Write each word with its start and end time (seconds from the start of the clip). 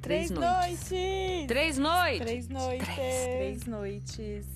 Três, 0.00 0.28
Três 0.28 0.30
noites. 0.30 0.90
noites. 0.90 1.46
Três 1.46 1.78
noites. 1.78 2.20
Três 2.20 2.48
noites. 2.48 2.94
Três. 2.94 3.66
noites. 3.66 4.46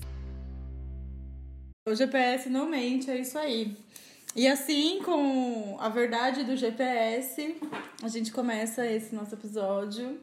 O 1.87 1.93
GPS 1.93 2.49
não 2.49 2.67
mente, 2.67 3.11
é 3.11 3.17
isso 3.17 3.37
aí. 3.37 3.77
E 4.35 4.47
assim, 4.47 5.01
com 5.03 5.77
a 5.79 5.87
verdade 5.87 6.43
do 6.43 6.57
GPS, 6.57 7.55
a 8.01 8.07
gente 8.07 8.31
começa 8.31 8.85
esse 8.85 9.13
nosso 9.13 9.35
episódio 9.35 10.19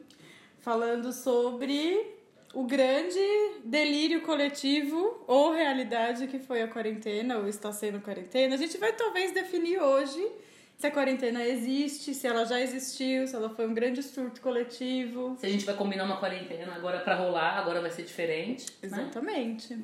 falando 0.59 1.11
sobre 1.13 2.13
o 2.53 2.65
grande 2.65 3.17
delírio 3.63 4.21
coletivo 4.21 5.23
ou 5.25 5.53
realidade 5.53 6.27
que 6.27 6.37
foi 6.37 6.61
a 6.61 6.67
quarentena, 6.67 7.37
ou 7.37 7.47
está 7.47 7.71
sendo 7.71 8.01
quarentena. 8.01 8.55
A 8.55 8.57
gente 8.57 8.77
vai 8.77 8.93
talvez 8.93 9.31
definir 9.31 9.81
hoje 9.81 10.23
se 10.77 10.87
a 10.87 10.91
quarentena 10.91 11.45
existe, 11.45 12.13
se 12.13 12.27
ela 12.27 12.45
já 12.45 12.59
existiu, 12.59 13.25
se 13.27 13.35
ela 13.35 13.49
foi 13.49 13.67
um 13.67 13.73
grande 13.73 14.03
surto 14.03 14.41
coletivo. 14.41 15.35
Se 15.39 15.45
a 15.45 15.49
gente 15.49 15.65
vai 15.65 15.75
combinar 15.75 16.03
uma 16.03 16.17
quarentena 16.17 16.75
agora 16.75 16.99
pra 16.99 17.15
rolar, 17.15 17.57
agora 17.57 17.79
vai 17.81 17.89
ser 17.89 18.03
diferente. 18.03 18.65
Né? 18.71 18.77
Exatamente. 18.83 19.77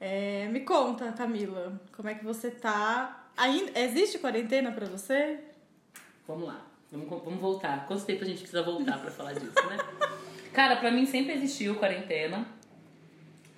É, 0.00 0.48
me 0.48 0.60
conta, 0.60 1.12
Camila, 1.12 1.80
como 1.92 2.08
é 2.08 2.14
que 2.14 2.24
você 2.24 2.50
tá? 2.50 3.28
Ainda 3.36 3.78
existe 3.80 4.18
quarentena 4.18 4.72
pra 4.72 4.86
você? 4.86 5.40
Vamos 6.26 6.46
lá, 6.46 6.64
vamos, 6.90 7.08
vamos 7.08 7.40
voltar. 7.40 7.86
Quanto 7.86 8.04
tempo 8.04 8.22
a 8.22 8.26
gente 8.26 8.38
precisa 8.38 8.62
voltar 8.62 8.98
pra 9.00 9.10
falar 9.10 9.32
disso, 9.32 9.66
né? 9.68 9.76
Cara, 10.52 10.76
pra 10.76 10.90
mim 10.90 11.06
sempre 11.06 11.32
existiu 11.34 11.76
quarentena. 11.76 12.46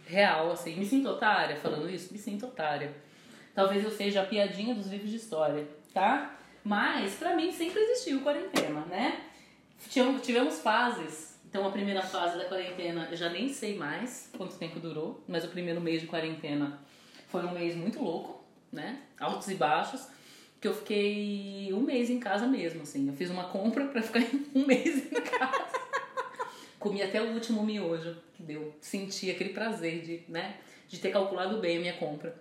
Real, 0.06 0.50
assim. 0.50 0.76
Me 0.76 0.84
sinto 0.84 1.08
otária 1.08 1.56
falando 1.56 1.88
isso? 1.88 2.12
Me 2.12 2.18
sinto 2.18 2.46
otária. 2.46 2.94
Talvez 3.54 3.84
eu 3.84 3.90
seja 3.90 4.22
a 4.22 4.26
piadinha 4.26 4.74
dos 4.74 4.86
livros 4.86 5.10
de 5.10 5.16
história, 5.16 5.66
tá? 5.92 6.38
Mas 6.64 7.14
pra 7.14 7.34
mim 7.34 7.52
sempre 7.52 7.80
existiu 7.80 8.20
quarentena, 8.20 8.80
né? 8.86 9.24
Tivemos, 10.22 10.60
fases. 10.60 11.36
Então 11.48 11.66
a 11.66 11.70
primeira 11.70 12.02
fase 12.02 12.38
da 12.38 12.44
quarentena, 12.44 13.08
eu 13.10 13.16
já 13.16 13.28
nem 13.28 13.52
sei 13.52 13.76
mais 13.76 14.30
quanto 14.36 14.56
tempo 14.56 14.80
durou, 14.80 15.22
mas 15.28 15.44
o 15.44 15.48
primeiro 15.48 15.80
mês 15.80 16.00
de 16.00 16.06
quarentena 16.06 16.78
foi 17.28 17.44
um 17.44 17.52
mês 17.52 17.76
muito 17.76 18.02
louco, 18.02 18.42
né? 18.70 19.00
Altos 19.18 19.48
e 19.48 19.54
baixos. 19.54 20.06
Que 20.60 20.68
eu 20.68 20.74
fiquei 20.74 21.70
um 21.72 21.80
mês 21.80 22.08
em 22.08 22.20
casa 22.20 22.46
mesmo, 22.46 22.82
assim. 22.82 23.08
Eu 23.08 23.14
fiz 23.14 23.28
uma 23.30 23.44
compra 23.44 23.84
pra 23.86 24.00
ficar 24.00 24.20
um 24.54 24.64
mês 24.64 25.12
em 25.12 25.20
casa. 25.20 25.66
Comi 26.78 27.02
até 27.02 27.20
o 27.20 27.32
último 27.32 27.64
miojo 27.64 28.16
que 28.34 28.42
deu. 28.44 28.72
Senti 28.80 29.30
aquele 29.30 29.50
prazer 29.50 30.02
de, 30.02 30.22
né, 30.28 30.56
de 30.88 30.98
ter 31.00 31.10
calculado 31.10 31.58
bem 31.58 31.78
a 31.78 31.80
minha 31.80 31.92
compra. 31.94 32.34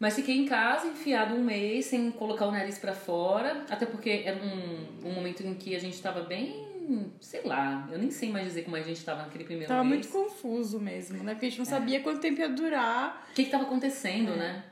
Mas 0.00 0.14
fiquei 0.14 0.34
em 0.34 0.46
casa, 0.46 0.86
enfiado 0.86 1.34
um 1.34 1.44
mês, 1.44 1.84
sem 1.84 2.10
colocar 2.10 2.46
o 2.46 2.50
nariz 2.50 2.78
para 2.78 2.94
fora. 2.94 3.66
Até 3.68 3.84
porque 3.84 4.22
era 4.24 4.42
um, 4.42 5.06
um 5.06 5.12
momento 5.12 5.46
em 5.46 5.54
que 5.54 5.76
a 5.76 5.78
gente 5.78 6.00
tava 6.00 6.22
bem. 6.22 6.66
Sei 7.20 7.42
lá, 7.44 7.86
eu 7.92 7.98
nem 7.98 8.10
sei 8.10 8.30
mais 8.30 8.46
dizer 8.46 8.62
como 8.62 8.76
a 8.76 8.80
gente 8.80 9.04
tava 9.04 9.22
naquele 9.22 9.44
primeiro 9.44 9.68
Tava 9.68 9.84
mês. 9.84 10.10
muito 10.10 10.30
confuso 10.30 10.80
mesmo, 10.80 11.22
né? 11.22 11.34
Porque 11.34 11.46
a 11.46 11.48
gente 11.50 11.58
não 11.58 11.66
sabia 11.66 12.00
quanto 12.00 12.18
tempo 12.20 12.40
ia 12.40 12.48
durar. 12.48 13.28
O 13.30 13.34
que 13.34 13.44
que 13.44 13.50
tava 13.50 13.64
acontecendo, 13.64 14.34
né? 14.34 14.64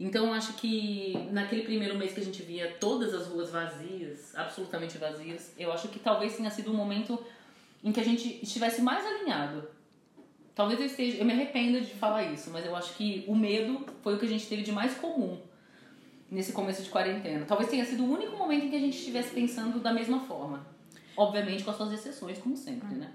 Então 0.00 0.26
eu 0.26 0.32
acho 0.32 0.54
que 0.54 1.14
naquele 1.30 1.62
primeiro 1.62 1.96
mês 1.96 2.12
que 2.12 2.20
a 2.20 2.24
gente 2.24 2.42
via 2.42 2.74
todas 2.80 3.14
as 3.14 3.28
ruas 3.28 3.50
vazias, 3.50 4.34
absolutamente 4.34 4.98
vazias, 4.98 5.52
eu 5.58 5.70
acho 5.70 5.88
que 5.88 5.98
talvez 5.98 6.36
tenha 6.36 6.50
sido 6.50 6.72
um 6.72 6.74
momento 6.74 7.22
em 7.84 7.92
que 7.92 8.00
a 8.00 8.04
gente 8.04 8.40
estivesse 8.42 8.80
mais 8.80 9.04
alinhado. 9.06 9.68
Talvez 10.54 10.78
eu 10.78 10.86
esteja, 10.86 11.18
eu 11.18 11.24
me 11.24 11.32
arrependo 11.32 11.80
de 11.80 11.92
falar 11.94 12.24
isso, 12.32 12.50
mas 12.50 12.64
eu 12.64 12.76
acho 12.76 12.94
que 12.94 13.24
o 13.26 13.34
medo 13.34 13.84
foi 14.02 14.14
o 14.14 14.18
que 14.18 14.24
a 14.24 14.28
gente 14.28 14.46
teve 14.46 14.62
de 14.62 14.70
mais 14.70 14.94
comum 14.94 15.38
nesse 16.30 16.52
começo 16.52 16.82
de 16.82 16.90
quarentena. 16.90 17.44
Talvez 17.46 17.68
tenha 17.68 17.84
sido 17.84 18.04
o 18.04 18.12
único 18.12 18.36
momento 18.36 18.66
em 18.66 18.70
que 18.70 18.76
a 18.76 18.80
gente 18.80 18.96
estivesse 18.96 19.30
pensando 19.30 19.80
da 19.80 19.92
mesma 19.92 20.20
forma. 20.20 20.64
Obviamente 21.16 21.64
com 21.64 21.70
as 21.70 21.76
suas 21.76 21.92
exceções, 21.92 22.38
como 22.38 22.56
sempre, 22.56 22.94
né? 22.94 23.12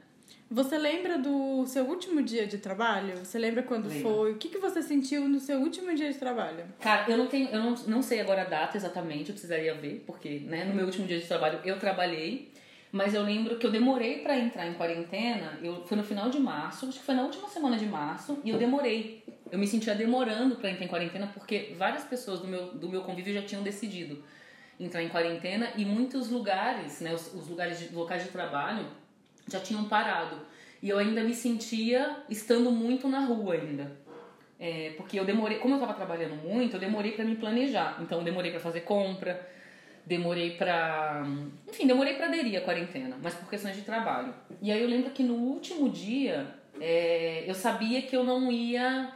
Você 0.52 0.78
lembra 0.80 1.18
do 1.20 1.66
seu 1.68 1.86
último 1.86 2.23
dia 2.23 2.48
de 2.48 2.58
trabalho? 2.58 3.18
Você 3.23 3.38
lembra 3.38 3.62
quando 3.62 3.88
Lembro. 3.88 4.02
foi? 4.02 4.31
O 4.31 4.36
que, 4.36 4.50
que 4.50 4.58
você 4.58 4.81
sentiu 4.81 5.30
no 5.30 5.40
seu 5.40 5.59
último 5.59 5.94
dia 5.94 6.12
de 6.12 6.18
trabalho? 6.18 6.66
Cara, 6.80 7.09
eu 7.09 7.18
não 7.18 7.28
tenho, 7.28 7.50
eu 7.50 7.62
não, 7.62 7.75
não 7.88 8.02
sei 8.02 8.19
agora 8.19 8.42
a 8.42 8.46
data 8.46 8.75
exatamente, 8.75 9.30
eu 9.30 9.34
precisaria 9.34 9.75
ver, 9.75 10.03
porque, 10.08 10.40
né, 10.40 10.66
no 10.66 10.74
meu 10.74 10.86
último 10.86 11.06
dia 11.06 11.19
de 11.19 11.28
trabalho 11.28 11.59
eu 11.63 11.78
trabalhei, 11.78 12.52
mas 12.91 13.13
eu 13.13 13.22
lembro 13.22 13.57
que 13.57 13.66
eu 13.66 13.72
demorei 13.72 14.19
pra 14.19 14.38
entrar 14.38 14.67
em 14.67 14.73
quarentena, 14.73 15.59
eu 15.61 15.85
foi 15.85 15.95
no 15.95 16.03
final 16.03 16.29
de 16.29 16.39
março, 16.39 16.88
acho 16.88 17.00
que 17.00 17.05
foi 17.05 17.16
na 17.16 17.23
última 17.23 17.47
semana 17.47 17.77
de 17.77 17.85
março, 17.85 18.39
e 18.44 18.50
eu 18.50 18.57
demorei. 18.57 19.23
Eu 19.51 19.59
me 19.59 19.67
sentia 19.67 19.94
demorando 19.94 20.55
pra 20.55 20.69
entrar 20.69 20.85
em 20.85 20.88
quarentena 20.88 21.27
porque 21.33 21.75
várias 21.77 22.03
pessoas 22.03 22.39
do 22.39 22.47
meu, 22.47 22.73
do 22.73 22.89
meu 22.89 23.01
convívio 23.01 23.33
já 23.33 23.41
tinham 23.41 23.61
decidido 23.61 24.23
entrar 24.79 25.03
em 25.03 25.09
quarentena 25.09 25.69
e 25.75 25.85
muitos 25.85 26.29
lugares, 26.29 27.01
né, 27.01 27.13
os, 27.13 27.33
os 27.33 27.47
lugares 27.47 27.79
de, 27.79 27.94
locais 27.94 28.23
de 28.23 28.29
trabalho 28.29 28.88
já 29.47 29.59
tinham 29.59 29.83
parado. 29.85 30.38
E 30.81 30.89
eu 30.89 30.97
ainda 30.97 31.23
me 31.23 31.33
sentia 31.33 32.23
estando 32.29 32.71
muito 32.71 33.07
na 33.07 33.19
rua 33.19 33.56
ainda. 33.56 33.91
É, 34.59 34.94
porque 34.97 35.19
eu 35.19 35.25
demorei, 35.25 35.57
como 35.59 35.75
eu 35.75 35.79
tava 35.79 35.94
trabalhando 35.94 36.35
muito, 36.35 36.75
eu 36.75 36.79
demorei 36.79 37.11
pra 37.11 37.25
me 37.25 37.35
planejar. 37.35 37.97
Então 38.01 38.19
eu 38.19 38.23
demorei 38.23 38.51
pra 38.51 38.59
fazer 38.59 38.81
compra, 38.81 39.47
demorei 40.06 40.52
pra. 40.58 41.24
Enfim, 41.68 41.88
demorei 41.88 42.16
pra 42.16 42.28
aderir 42.28 42.58
à 42.60 42.62
quarentena, 42.62 43.18
mas 43.22 43.34
por 43.36 43.50
questões 43.50 43.76
de 43.76 43.84
trabalho. 43.84 44.34
E 44.62 44.72
aí 44.72 44.82
eu 44.82 44.88
lembro 44.88 45.12
que 45.12 45.24
no 45.24 45.36
último 45.36 45.90
dia 45.90 46.48
é, 46.80 47.44
eu 47.48 47.56
sabia 47.56 48.02
que 48.02 48.16
eu 48.16 48.24
não 48.24 48.52
ia. 48.52 49.12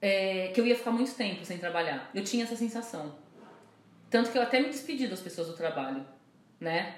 é, 0.00 0.48
que 0.54 0.60
eu 0.60 0.66
ia 0.66 0.76
ficar 0.76 0.90
muito 0.92 1.14
tempo 1.14 1.44
sem 1.44 1.58
trabalhar. 1.58 2.10
Eu 2.14 2.22
tinha 2.24 2.44
essa 2.44 2.56
sensação. 2.56 3.16
Tanto 4.10 4.30
que 4.30 4.38
eu 4.38 4.42
até 4.42 4.60
me 4.60 4.68
despedi 4.68 5.06
das 5.06 5.20
pessoas 5.20 5.48
do 5.48 5.54
trabalho, 5.54 6.06
né? 6.60 6.94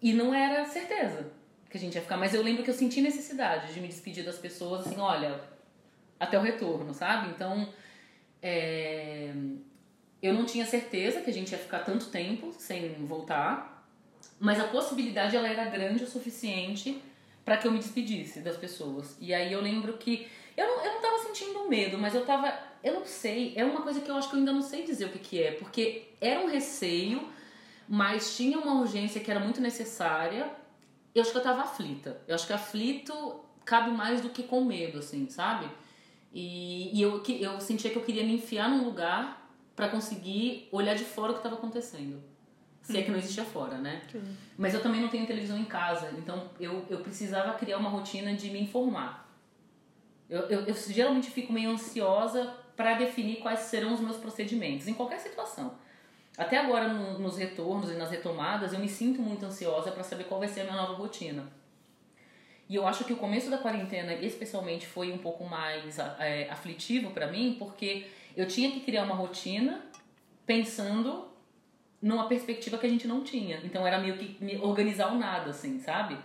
E 0.00 0.12
não 0.12 0.32
era 0.34 0.64
certeza 0.64 1.30
que 1.68 1.76
a 1.76 1.80
gente 1.80 1.94
ia 1.96 2.02
ficar, 2.02 2.16
mas 2.16 2.32
eu 2.32 2.42
lembro 2.42 2.62
que 2.62 2.70
eu 2.70 2.74
senti 2.74 3.00
necessidade 3.00 3.74
de 3.74 3.80
me 3.80 3.88
despedir 3.88 4.24
das 4.24 4.38
pessoas, 4.38 4.86
assim, 4.86 4.98
olha, 5.00 5.40
até 6.20 6.38
o 6.38 6.42
retorno, 6.42 6.94
sabe? 6.94 7.30
Então, 7.30 7.68
é, 8.40 9.32
eu 10.24 10.32
não 10.32 10.46
tinha 10.46 10.64
certeza 10.64 11.20
que 11.20 11.28
a 11.28 11.32
gente 11.32 11.52
ia 11.52 11.58
ficar 11.58 11.80
tanto 11.80 12.06
tempo 12.06 12.50
sem 12.58 12.94
voltar, 13.04 13.86
mas 14.40 14.58
a 14.58 14.64
possibilidade 14.64 15.36
ela 15.36 15.46
era 15.46 15.66
grande 15.66 16.02
o 16.02 16.06
suficiente 16.06 16.98
para 17.44 17.58
que 17.58 17.66
eu 17.66 17.70
me 17.70 17.78
despedisse 17.78 18.40
das 18.40 18.56
pessoas. 18.56 19.18
E 19.20 19.34
aí 19.34 19.52
eu 19.52 19.60
lembro 19.60 19.98
que 19.98 20.26
eu 20.56 20.66
não, 20.66 20.82
eu 20.82 20.94
não 20.94 21.02
tava 21.02 21.18
sentindo 21.18 21.68
medo, 21.68 21.98
mas 21.98 22.14
eu 22.14 22.24
tava, 22.24 22.58
eu 22.82 22.94
não 22.94 23.04
sei, 23.04 23.52
é 23.54 23.66
uma 23.66 23.82
coisa 23.82 24.00
que 24.00 24.10
eu 24.10 24.16
acho 24.16 24.30
que 24.30 24.34
eu 24.34 24.38
ainda 24.38 24.52
não 24.54 24.62
sei 24.62 24.84
dizer 24.84 25.04
o 25.04 25.08
que 25.10 25.18
que 25.18 25.42
é, 25.42 25.52
porque 25.52 26.08
era 26.22 26.40
um 26.40 26.48
receio, 26.48 27.28
mas 27.86 28.34
tinha 28.34 28.58
uma 28.58 28.80
urgência 28.80 29.20
que 29.20 29.30
era 29.30 29.40
muito 29.40 29.60
necessária. 29.60 30.50
Eu 31.14 31.20
acho 31.20 31.32
que 31.32 31.36
eu 31.36 31.42
tava 31.42 31.60
aflita. 31.60 32.18
Eu 32.26 32.34
acho 32.34 32.46
que 32.46 32.52
aflito 32.54 33.44
cabe 33.62 33.90
mais 33.90 34.22
do 34.22 34.30
que 34.30 34.42
com 34.42 34.64
medo, 34.64 35.00
assim, 35.00 35.28
sabe? 35.28 35.68
E, 36.32 36.98
e 36.98 37.02
eu, 37.02 37.22
eu 37.28 37.60
sentia 37.60 37.90
que 37.90 37.96
eu 37.96 38.02
queria 38.02 38.24
me 38.24 38.32
enfiar 38.36 38.70
num 38.70 38.84
lugar 38.84 39.43
pra 39.76 39.88
conseguir 39.88 40.68
olhar 40.72 40.94
de 40.94 41.04
fora 41.04 41.30
o 41.30 41.34
que 41.34 41.40
estava 41.40 41.56
acontecendo. 41.56 42.22
Se 42.82 42.96
é 42.98 43.02
que 43.02 43.10
não 43.10 43.18
existia 43.18 43.44
fora, 43.44 43.78
né? 43.78 44.02
Mas 44.58 44.74
eu 44.74 44.82
também 44.82 45.00
não 45.00 45.08
tenho 45.08 45.26
televisão 45.26 45.58
em 45.58 45.64
casa, 45.64 46.10
então 46.18 46.50
eu, 46.60 46.84
eu 46.90 46.98
precisava 47.00 47.54
criar 47.54 47.78
uma 47.78 47.88
rotina 47.88 48.34
de 48.34 48.50
me 48.50 48.60
informar. 48.60 49.24
Eu, 50.28 50.40
eu, 50.48 50.60
eu 50.66 50.74
geralmente 50.74 51.30
fico 51.30 51.52
meio 51.52 51.70
ansiosa 51.70 52.54
para 52.76 52.94
definir 52.94 53.36
quais 53.36 53.60
serão 53.60 53.94
os 53.94 54.00
meus 54.00 54.16
procedimentos, 54.18 54.86
em 54.88 54.94
qualquer 54.94 55.18
situação. 55.20 55.74
Até 56.36 56.58
agora, 56.58 56.88
no- 56.88 57.18
nos 57.20 57.36
retornos 57.38 57.90
e 57.90 57.94
nas 57.94 58.10
retomadas, 58.10 58.72
eu 58.72 58.78
me 58.80 58.88
sinto 58.88 59.22
muito 59.22 59.44
ansiosa 59.46 59.90
para 59.90 60.02
saber 60.02 60.24
qual 60.24 60.40
vai 60.40 60.48
ser 60.48 60.62
a 60.62 60.64
minha 60.64 60.76
nova 60.76 60.94
rotina. 60.94 61.46
E 62.68 62.74
eu 62.74 62.86
acho 62.86 63.04
que 63.04 63.12
o 63.12 63.16
começo 63.16 63.48
da 63.50 63.58
quarentena, 63.58 64.12
especialmente, 64.14 64.86
foi 64.86 65.12
um 65.12 65.18
pouco 65.18 65.44
mais 65.44 65.98
é, 66.18 66.48
aflitivo 66.50 67.10
para 67.12 67.26
mim, 67.28 67.56
porque 67.58 68.06
eu 68.36 68.46
tinha 68.46 68.70
que 68.70 68.80
criar 68.80 69.04
uma 69.04 69.14
rotina 69.14 69.82
pensando 70.46 71.28
numa 72.00 72.28
perspectiva 72.28 72.76
que 72.76 72.86
a 72.86 72.88
gente 72.88 73.08
não 73.08 73.22
tinha. 73.22 73.60
Então 73.64 73.86
era 73.86 73.98
meio 73.98 74.16
que 74.18 74.42
me 74.44 74.58
organizar 74.58 75.12
o 75.12 75.18
nada, 75.18 75.50
assim, 75.50 75.80
sabe? 75.80 76.18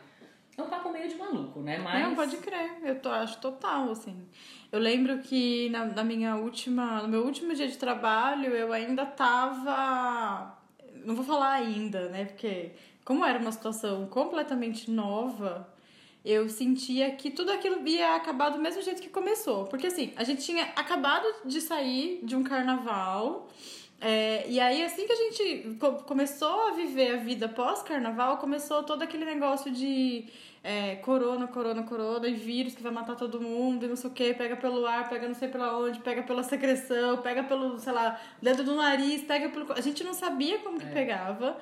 É 0.57 0.61
um 0.61 0.67
papo 0.67 0.91
meio 0.91 1.07
de 1.07 1.15
maluco, 1.15 1.61
né? 1.61 1.77
Mas. 1.77 2.03
Não, 2.03 2.15
pode 2.15 2.35
crer. 2.38 2.79
Eu 2.83 3.00
tô, 3.00 3.09
acho 3.09 3.39
total, 3.39 3.91
assim. 3.91 4.27
Eu 4.69 4.79
lembro 4.79 5.19
que 5.19 5.69
na, 5.69 5.85
na 5.85 6.03
minha 6.03 6.35
última, 6.35 7.01
no 7.01 7.07
meu 7.07 7.23
último 7.23 7.56
dia 7.56 7.67
de 7.67 7.77
trabalho, 7.77 8.53
eu 8.53 8.73
ainda 8.73 9.05
tava. 9.05 10.57
Não 11.05 11.15
vou 11.15 11.23
falar 11.23 11.53
ainda, 11.53 12.09
né? 12.09 12.25
Porque, 12.25 12.71
como 13.05 13.23
era 13.23 13.39
uma 13.39 13.53
situação 13.53 14.05
completamente 14.07 14.91
nova, 14.91 15.69
eu 16.24 16.50
sentia 16.50 17.12
que 17.12 17.31
tudo 17.31 17.51
aquilo 17.51 17.88
ia 17.88 18.16
acabar 18.16 18.50
do 18.50 18.60
mesmo 18.60 18.81
jeito 18.81 19.01
que 19.01 19.10
começou. 19.10 19.66
Porque, 19.66 19.88
assim, 19.88 20.12
a 20.16 20.24
gente 20.24 20.44
tinha 20.44 20.63
acabado 20.75 21.25
de 21.45 21.62
sair 21.62 22.19
de 22.24 22.36
um 22.36 22.44
carnaval. 22.44 23.48
é, 24.01 24.45
e 24.50 24.60
aí, 24.60 24.83
assim 24.83 25.06
que 25.06 25.12
a 25.12 25.16
gente 25.16 25.75
co- 25.80 26.04
começou 26.04 26.68
a 26.69 26.71
viver 26.71 27.16
a 27.16 27.18
vida 27.18 27.48
pós-carnaval, 27.50 28.38
começou 28.38 28.83
todo 28.83 29.01
aquele 29.01 29.25
negócio 29.25 29.71
de 29.71 30.25
é, 30.63 30.95
corona, 30.98 31.48
corona, 31.48 31.83
corona, 31.83 32.27
e 32.27 32.33
vírus 32.33 32.75
que 32.75 32.83
vai 32.83 32.92
matar 32.92 33.15
todo 33.15 33.39
mundo, 33.42 33.86
e 33.86 33.88
não 33.89 33.95
sei 33.95 34.10
o 34.10 34.13
que, 34.13 34.33
pega 34.33 34.56
pelo 34.57 34.86
ar, 34.86 35.07
pega 35.10 35.25
não 35.27 35.36
sei 35.36 35.48
pela 35.48 35.77
onde, 35.80 36.00
pega 36.00 36.22
pela 36.24 36.44
secreção, 36.44 37.18
pega 37.18 37.44
pelo, 37.44 37.77
sei 37.80 37.94
lá, 37.94 38.19
dedo 38.42 38.63
do 38.63 38.75
nariz, 38.75 39.22
pega 39.24 39.50
pelo. 39.50 39.72
A 39.74 39.81
gente 39.81 40.04
não 40.04 40.13
sabia 40.13 40.60
como 40.60 40.77
que 40.80 40.86
pegava. 40.88 41.57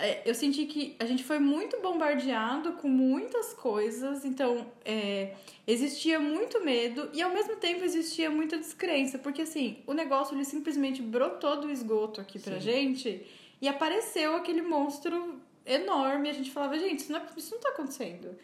É, 0.00 0.22
eu 0.24 0.34
senti 0.34 0.66
que 0.66 0.96
a 0.98 1.04
gente 1.06 1.22
foi 1.22 1.38
muito 1.38 1.80
bombardeado 1.80 2.72
com 2.74 2.88
muitas 2.88 3.52
coisas, 3.54 4.24
então 4.24 4.66
é, 4.84 5.34
existia 5.66 6.18
muito 6.18 6.60
medo 6.64 7.08
e 7.12 7.22
ao 7.22 7.30
mesmo 7.30 7.56
tempo 7.56 7.84
existia 7.84 8.30
muita 8.30 8.58
descrença, 8.58 9.18
porque 9.18 9.42
assim, 9.42 9.78
o 9.86 9.92
negócio 9.92 10.34
ele 10.34 10.44
simplesmente 10.44 11.00
brotou 11.02 11.60
do 11.60 11.70
esgoto 11.70 12.20
aqui 12.20 12.38
pra 12.38 12.54
Sim. 12.54 12.60
gente 12.60 13.26
e 13.60 13.68
apareceu 13.68 14.34
aquele 14.36 14.62
monstro 14.62 15.40
enorme. 15.66 16.28
A 16.30 16.32
gente 16.32 16.50
falava, 16.50 16.78
gente, 16.78 17.00
isso 17.00 17.12
não, 17.12 17.20
é- 17.20 17.26
isso 17.36 17.54
não 17.54 17.60
tá 17.60 17.68
acontecendo. 17.68 18.36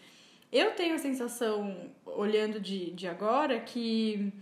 Eu 0.53 0.73
tenho 0.73 0.95
a 0.95 0.99
sensação, 0.99 1.91
olhando 2.05 2.61
de, 2.61 2.91
de 2.93 3.09
agora, 3.09 3.59
que 3.59 4.33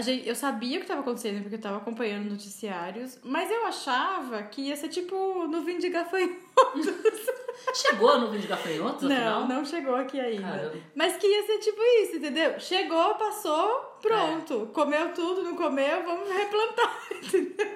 gente, 0.00 0.28
eu 0.28 0.34
sabia 0.34 0.76
o 0.76 0.80
que 0.80 0.84
estava 0.84 1.00
acontecendo 1.00 1.40
porque 1.40 1.54
eu 1.54 1.58
estava 1.58 1.78
acompanhando 1.78 2.28
noticiários, 2.28 3.18
mas 3.24 3.50
eu 3.50 3.64
achava 3.66 4.42
que 4.42 4.62
ia 4.62 4.76
ser 4.76 4.88
tipo 4.88 5.46
nuvem 5.46 5.78
de 5.78 5.88
gafanhoto. 5.88 6.36
Chegou 7.74 8.10
a 8.10 8.18
nuvem 8.18 8.40
de 8.40 8.46
gafanhotos, 8.46 9.08
Não, 9.08 9.16
afinal? 9.16 9.48
não 9.48 9.64
chegou 9.64 9.94
aqui 9.94 10.20
ainda. 10.20 10.42
Caramba. 10.42 10.76
Mas 10.94 11.16
que 11.16 11.26
ia 11.26 11.42
ser 11.46 11.58
tipo 11.58 11.80
isso, 12.02 12.16
entendeu? 12.16 12.60
Chegou, 12.60 13.14
passou, 13.14 13.96
pronto. 14.02 14.68
Comeu 14.74 15.12
tudo, 15.14 15.42
não 15.42 15.56
comeu, 15.56 16.02
vamos 16.04 16.28
replantar, 16.28 17.00
entendeu? 17.16 17.66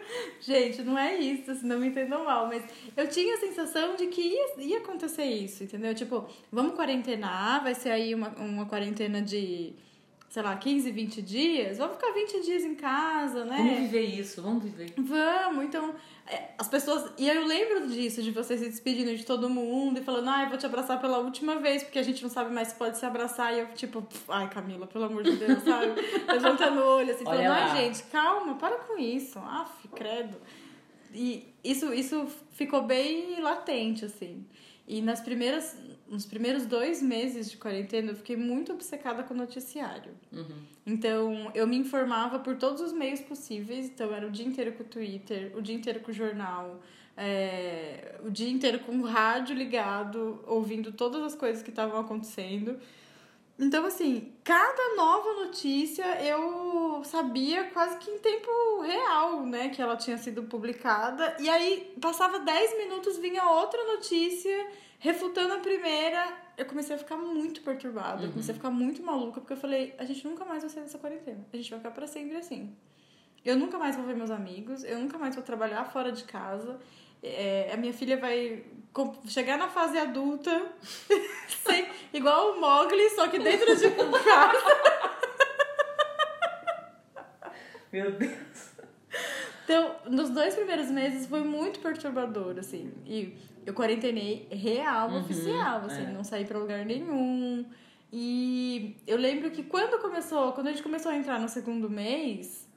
Gente, 0.41 0.83
não 0.83 0.99
é 0.99 1.17
isso, 1.17 1.55
se 1.55 1.65
não 1.67 1.79
me 1.79 1.89
entendam 1.89 2.25
mal, 2.25 2.47
mas 2.47 2.63
eu 2.97 3.09
tinha 3.09 3.35
a 3.35 3.39
sensação 3.39 3.97
de 3.97 4.07
que 4.09 4.21
ia, 4.21 4.55
ia 4.59 4.79
acontecer 4.79 5.25
isso, 5.25 5.65
entendeu? 5.65 5.95
Tipo, 5.95 6.27
vamos 6.53 6.75
quarentenar, 6.75 7.63
vai 7.63 7.75
ser 7.75 7.91
aí 7.91 8.15
uma, 8.15 8.29
uma 8.39 8.67
quarentena 8.67 9.23
de, 9.23 9.73
sei 10.31 10.43
lá, 10.45 10.57
15, 10.57 10.93
20 10.93 11.23
dias, 11.23 11.79
vamos 11.79 11.97
ficar 11.97 12.13
20 12.13 12.41
dias 12.43 12.63
em 12.65 12.77
casa, 12.77 13.45
né? 13.45 13.57
Vamos 13.57 13.79
viver 13.81 14.03
isso, 14.03 14.41
vamos 14.41 14.63
viver. 14.63 14.95
Vamos, 14.97 15.65
então 15.65 15.93
é, 16.25 16.51
as 16.57 16.69
pessoas. 16.69 17.11
E 17.19 17.29
eu 17.29 17.45
lembro 17.45 17.89
disso, 17.89 18.23
de 18.23 18.31
você 18.31 18.57
se 18.57 18.67
despedindo 18.69 19.13
de 19.17 19.27
todo 19.27 19.51
mundo 19.51 19.99
e 19.99 20.05
falando, 20.05 20.29
ai, 20.29 20.49
vou 20.49 20.57
te 20.57 20.65
abraçar 20.65 21.01
pela 21.01 21.19
última 21.19 21.57
vez, 21.57 21.83
porque 21.83 21.99
a 21.99 22.03
gente 22.05 22.23
não 22.23 22.31
sabe 22.31 22.55
mais 22.55 22.69
se 22.69 22.75
pode 22.77 22.97
se 22.97 23.05
abraçar. 23.05 23.53
E 23.53 23.59
eu, 23.59 23.67
tipo, 23.75 24.03
"Pff, 24.03 24.25
ai, 24.29 24.49
Camila, 24.49 24.87
pelo 24.87 25.05
amor 25.07 25.25
de 25.25 25.35
Deus, 25.35 25.65
sabe? 25.65 26.01
Levantando 26.33 26.81
o 26.81 26.87
olho, 26.87 27.11
assim, 27.13 27.25
Olha 27.27 27.43
falando, 27.43 27.67
lá. 27.67 27.73
ai, 27.73 27.83
gente, 27.83 28.05
calma, 28.05 28.55
para 28.55 28.77
com 28.77 28.97
isso. 29.01 29.37
Aff, 29.41 29.89
credo. 29.89 30.37
E 31.13 31.53
isso, 31.65 31.93
isso 31.93 32.29
ficou 32.53 32.83
bem 32.83 33.41
latente, 33.41 34.05
assim. 34.05 34.47
E 34.87 35.03
nas 35.03 35.21
primeiras, 35.21 35.77
nos 36.11 36.27
primeiros 36.27 36.67
dois 36.67 37.01
meses 37.01 37.49
de 37.49 37.57
quarentena, 37.57 38.11
eu 38.11 38.17
fiquei 38.17 38.37
muito 38.37 38.73
obcecada 38.73 39.23
com 39.23 39.33
o 39.33 39.37
noticiário. 39.37 40.11
Uhum. 40.33 40.59
Então, 40.85 41.53
eu 41.55 41.69
me 41.69 41.77
informava 41.77 42.41
por 42.41 42.57
todos 42.57 42.81
os 42.81 42.93
meios 42.93 43.21
possíveis. 43.21 43.87
Então, 43.87 44.13
era 44.13 44.27
o 44.27 44.31
dia 44.31 44.45
inteiro 44.45 44.73
com 44.73 44.83
o 44.83 44.87
Twitter, 44.87 45.53
o 45.57 45.63
dia 45.63 45.77
inteiro 45.77 46.01
com 46.01 46.11
o 46.11 46.15
jornal, 46.15 46.81
é, 47.17 48.17
o 48.25 48.31
dia 48.31 48.51
inteiro 48.51 48.81
com 48.81 48.99
o 48.99 49.05
rádio 49.05 49.55
ligado, 49.55 50.43
ouvindo 50.49 50.91
todas 50.91 51.23
as 51.23 51.37
coisas 51.37 51.63
que 51.63 51.71
estavam 51.71 52.01
acontecendo. 52.01 52.77
Então, 53.57 53.87
assim, 53.87 54.33
cada 54.43 54.97
nova 54.97 55.45
notícia 55.45 56.21
eu 56.25 57.03
sabia 57.05 57.65
quase 57.71 57.99
que 57.99 58.11
em 58.11 58.19
tempo 58.19 58.81
real, 58.81 59.47
né, 59.47 59.69
que 59.69 59.81
ela 59.81 59.97
tinha 59.97 60.19
sido 60.19 60.43
publicada. 60.43 61.37
E 61.39 61.49
aí, 61.49 61.95
passava 62.01 62.41
10 62.41 62.79
minutos, 62.79 63.17
vinha 63.19 63.45
outra 63.49 63.85
notícia 63.85 64.67
refutando 65.01 65.55
a 65.55 65.59
primeira. 65.59 66.33
Eu 66.57 66.67
comecei 66.67 66.95
a 66.95 66.99
ficar 66.99 67.17
muito 67.17 67.63
perturbada, 67.63 68.23
eu 68.25 68.31
comecei 68.31 68.53
a 68.53 68.55
ficar 68.57 68.71
muito 68.71 69.03
maluca, 69.03 69.41
porque 69.41 69.55
eu 69.55 69.57
falei, 69.57 69.95
a 69.99 70.05
gente 70.05 70.25
nunca 70.29 70.45
mais 70.45 70.63
vai 70.63 70.71
sair 70.71 70.83
dessa 70.85 70.99
quarentena. 70.99 71.45
A 71.53 71.57
gente 71.57 71.69
vai 71.71 71.79
ficar 71.81 71.91
pra 71.91 72.07
sempre 72.07 72.37
assim. 72.37 72.77
Eu 73.45 73.57
nunca 73.57 73.79
mais 73.79 73.97
vou 73.97 74.05
ver 74.05 74.15
meus 74.15 74.31
amigos, 74.31 74.85
eu 74.85 74.99
nunca 74.99 75.17
mais 75.19 75.35
vou 75.35 75.43
trabalhar 75.43 75.85
fora 75.87 76.13
de 76.13 76.23
casa. 76.25 76.79
É, 77.23 77.71
a 77.73 77.77
minha 77.77 77.93
filha 77.93 78.17
vai 78.19 78.63
chegar 79.27 79.57
na 79.59 79.69
fase 79.69 79.97
adulta, 79.99 80.51
sem- 81.65 81.89
igual 82.13 82.53
o 82.53 82.61
Mogli, 82.61 83.09
só 83.11 83.29
que 83.29 83.39
dentro 83.39 83.75
de 83.77 83.89
casa. 83.91 84.59
Meu 87.93 88.13
Deus. 88.13 88.71
Então, 89.65 89.97
nos 90.09 90.31
dois 90.31 90.55
primeiros 90.55 90.89
meses 90.91 91.27
foi 91.27 91.41
muito 91.43 91.81
perturbador, 91.81 92.59
assim. 92.59 92.93
E 93.07 93.37
eu 93.67 93.75
quarentenei 93.75 94.49
real, 94.51 95.11
Uhum, 95.11 95.21
oficial, 95.21 95.83
assim, 95.87 96.05
é. 96.05 96.11
não 96.11 96.25
saí 96.25 96.45
pra 96.45 96.59
lugar 96.59 96.85
nenhum. 96.85 97.65
E 98.13 98.97
eu 99.07 99.17
lembro 99.17 99.51
que 99.51 99.63
quando 99.63 100.01
começou, 100.01 100.53
quando 100.53 100.69
a 100.69 100.71
gente 100.71 100.83
começou 100.83 101.13
a 101.13 101.17
entrar 101.17 101.39
no 101.39 101.49
segundo 101.49 101.89
mês, 101.89 102.69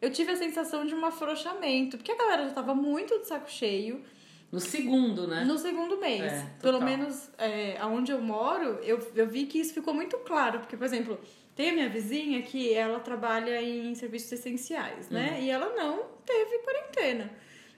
eu 0.00 0.10
tive 0.10 0.32
a 0.32 0.36
sensação 0.36 0.84
de 0.84 0.94
um 0.94 1.04
afrouxamento, 1.04 1.96
porque 1.96 2.12
a 2.12 2.16
galera 2.16 2.44
já 2.44 2.50
tava 2.50 2.74
muito 2.74 3.18
de 3.20 3.26
saco 3.26 3.50
cheio. 3.50 4.02
No 4.50 4.60
segundo, 4.60 5.26
né? 5.26 5.44
No 5.44 5.56
segundo 5.56 5.96
mês. 5.98 6.30
É. 6.30 6.46
Pelo 6.60 6.78
menos 6.82 7.30
é, 7.38 7.78
aonde 7.80 8.12
eu 8.12 8.20
moro, 8.20 8.80
eu, 8.82 8.98
eu 9.14 9.26
vi 9.26 9.46
que 9.46 9.58
isso 9.58 9.72
ficou 9.72 9.94
muito 9.94 10.18
claro. 10.18 10.58
Porque, 10.60 10.76
por 10.76 10.84
exemplo, 10.84 11.18
tem 11.56 11.70
a 11.70 11.72
minha 11.72 11.88
vizinha 11.88 12.42
que 12.42 12.74
ela 12.74 13.00
trabalha 13.00 13.62
em 13.62 13.94
serviços 13.94 14.30
essenciais, 14.32 15.08
né? 15.08 15.36
Uhum. 15.38 15.44
E 15.44 15.50
ela 15.50 15.74
não 15.74 16.04
teve 16.26 16.58
quarentena. 16.58 17.30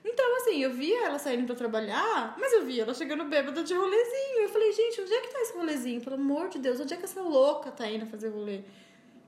Então, 0.07 0.37
assim, 0.37 0.61
eu 0.61 0.71
via 0.71 1.07
ela 1.07 1.17
saindo 1.17 1.47
pra 1.47 1.55
trabalhar, 1.55 2.35
mas 2.37 2.53
eu 2.53 2.63
via 2.63 2.83
ela 2.83 2.93
chegando 2.93 3.23
bêbada 3.25 3.63
de 3.63 3.73
rolezinho. 3.73 4.41
Eu 4.41 4.49
falei, 4.49 4.71
gente, 4.71 5.01
onde 5.01 5.11
é 5.11 5.21
que 5.21 5.33
tá 5.33 5.41
esse 5.41 5.57
rolezinho? 5.57 5.99
Pelo 5.99 6.15
amor 6.15 6.47
de 6.47 6.59
Deus, 6.59 6.79
onde 6.79 6.93
é 6.93 6.97
que 6.97 7.05
essa 7.05 7.21
louca 7.21 7.71
tá 7.71 7.87
indo 7.89 8.05
fazer 8.05 8.29
rolê? 8.29 8.61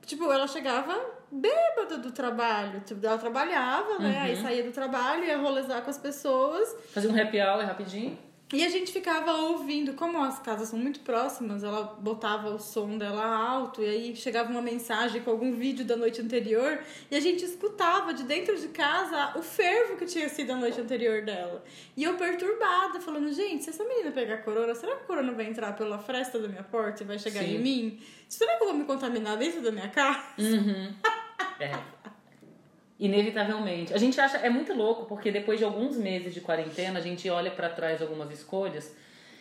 Tipo, 0.06 0.32
ela 0.32 0.46
chegava 0.46 0.98
bêbada 1.30 1.98
do 1.98 2.12
trabalho. 2.12 2.80
Tipo, 2.80 3.04
ela 3.04 3.18
trabalhava, 3.18 3.98
né? 3.98 4.18
Uhum. 4.18 4.22
Aí 4.22 4.36
saía 4.36 4.62
do 4.62 4.70
trabalho, 4.70 5.24
ia 5.24 5.36
rolezar 5.36 5.82
com 5.82 5.90
as 5.90 5.98
pessoas. 5.98 6.74
Fazer 6.94 7.08
um 7.08 7.20
happy 7.20 7.40
hour 7.40 7.64
rapidinho. 7.64 8.16
E 8.52 8.64
a 8.64 8.70
gente 8.70 8.90
ficava 8.90 9.30
ouvindo, 9.32 9.92
como 9.92 10.22
as 10.22 10.38
casas 10.38 10.70
são 10.70 10.78
muito 10.78 11.00
próximas, 11.00 11.62
ela 11.62 11.98
botava 12.00 12.48
o 12.48 12.58
som 12.58 12.96
dela 12.96 13.22
alto 13.22 13.82
e 13.82 13.86
aí 13.86 14.16
chegava 14.16 14.50
uma 14.50 14.62
mensagem 14.62 15.20
com 15.20 15.30
algum 15.30 15.54
vídeo 15.54 15.84
da 15.84 15.96
noite 15.96 16.22
anterior 16.22 16.80
e 17.10 17.16
a 17.16 17.20
gente 17.20 17.44
escutava 17.44 18.14
de 18.14 18.22
dentro 18.22 18.58
de 18.58 18.68
casa 18.68 19.38
o 19.38 19.42
fervo 19.42 19.96
que 19.96 20.06
tinha 20.06 20.28
sido 20.30 20.52
a 20.52 20.56
noite 20.56 20.80
anterior 20.80 21.22
dela. 21.22 21.62
E 21.94 22.04
eu 22.04 22.14
perturbada, 22.14 23.00
falando, 23.00 23.30
gente, 23.34 23.64
se 23.64 23.70
essa 23.70 23.84
menina 23.84 24.10
pegar 24.12 24.38
corona, 24.38 24.74
será 24.74 24.96
que 24.96 25.02
a 25.02 25.06
corona 25.06 25.32
vai 25.32 25.46
entrar 25.46 25.76
pela 25.76 25.98
fresta 25.98 26.38
da 26.38 26.48
minha 26.48 26.64
porta 26.64 27.02
e 27.02 27.06
vai 27.06 27.18
chegar 27.18 27.44
Sim. 27.44 27.56
em 27.56 27.58
mim? 27.58 28.00
Será 28.28 28.56
que 28.56 28.62
eu 28.62 28.68
vou 28.68 28.76
me 28.76 28.84
contaminar 28.84 29.36
dentro 29.36 29.60
da 29.60 29.70
minha 29.70 29.88
casa? 29.88 30.22
Uhum. 30.38 30.94
É. 31.60 31.72
Inevitavelmente. 32.98 33.94
A 33.94 33.98
gente 33.98 34.20
acha. 34.20 34.38
É 34.38 34.50
muito 34.50 34.74
louco, 34.74 35.06
porque 35.06 35.30
depois 35.30 35.58
de 35.58 35.64
alguns 35.64 35.96
meses 35.96 36.34
de 36.34 36.40
quarentena, 36.40 36.98
a 36.98 37.02
gente 37.02 37.28
olha 37.30 37.50
pra 37.50 37.68
trás 37.68 38.02
algumas 38.02 38.30
escolhas 38.32 38.94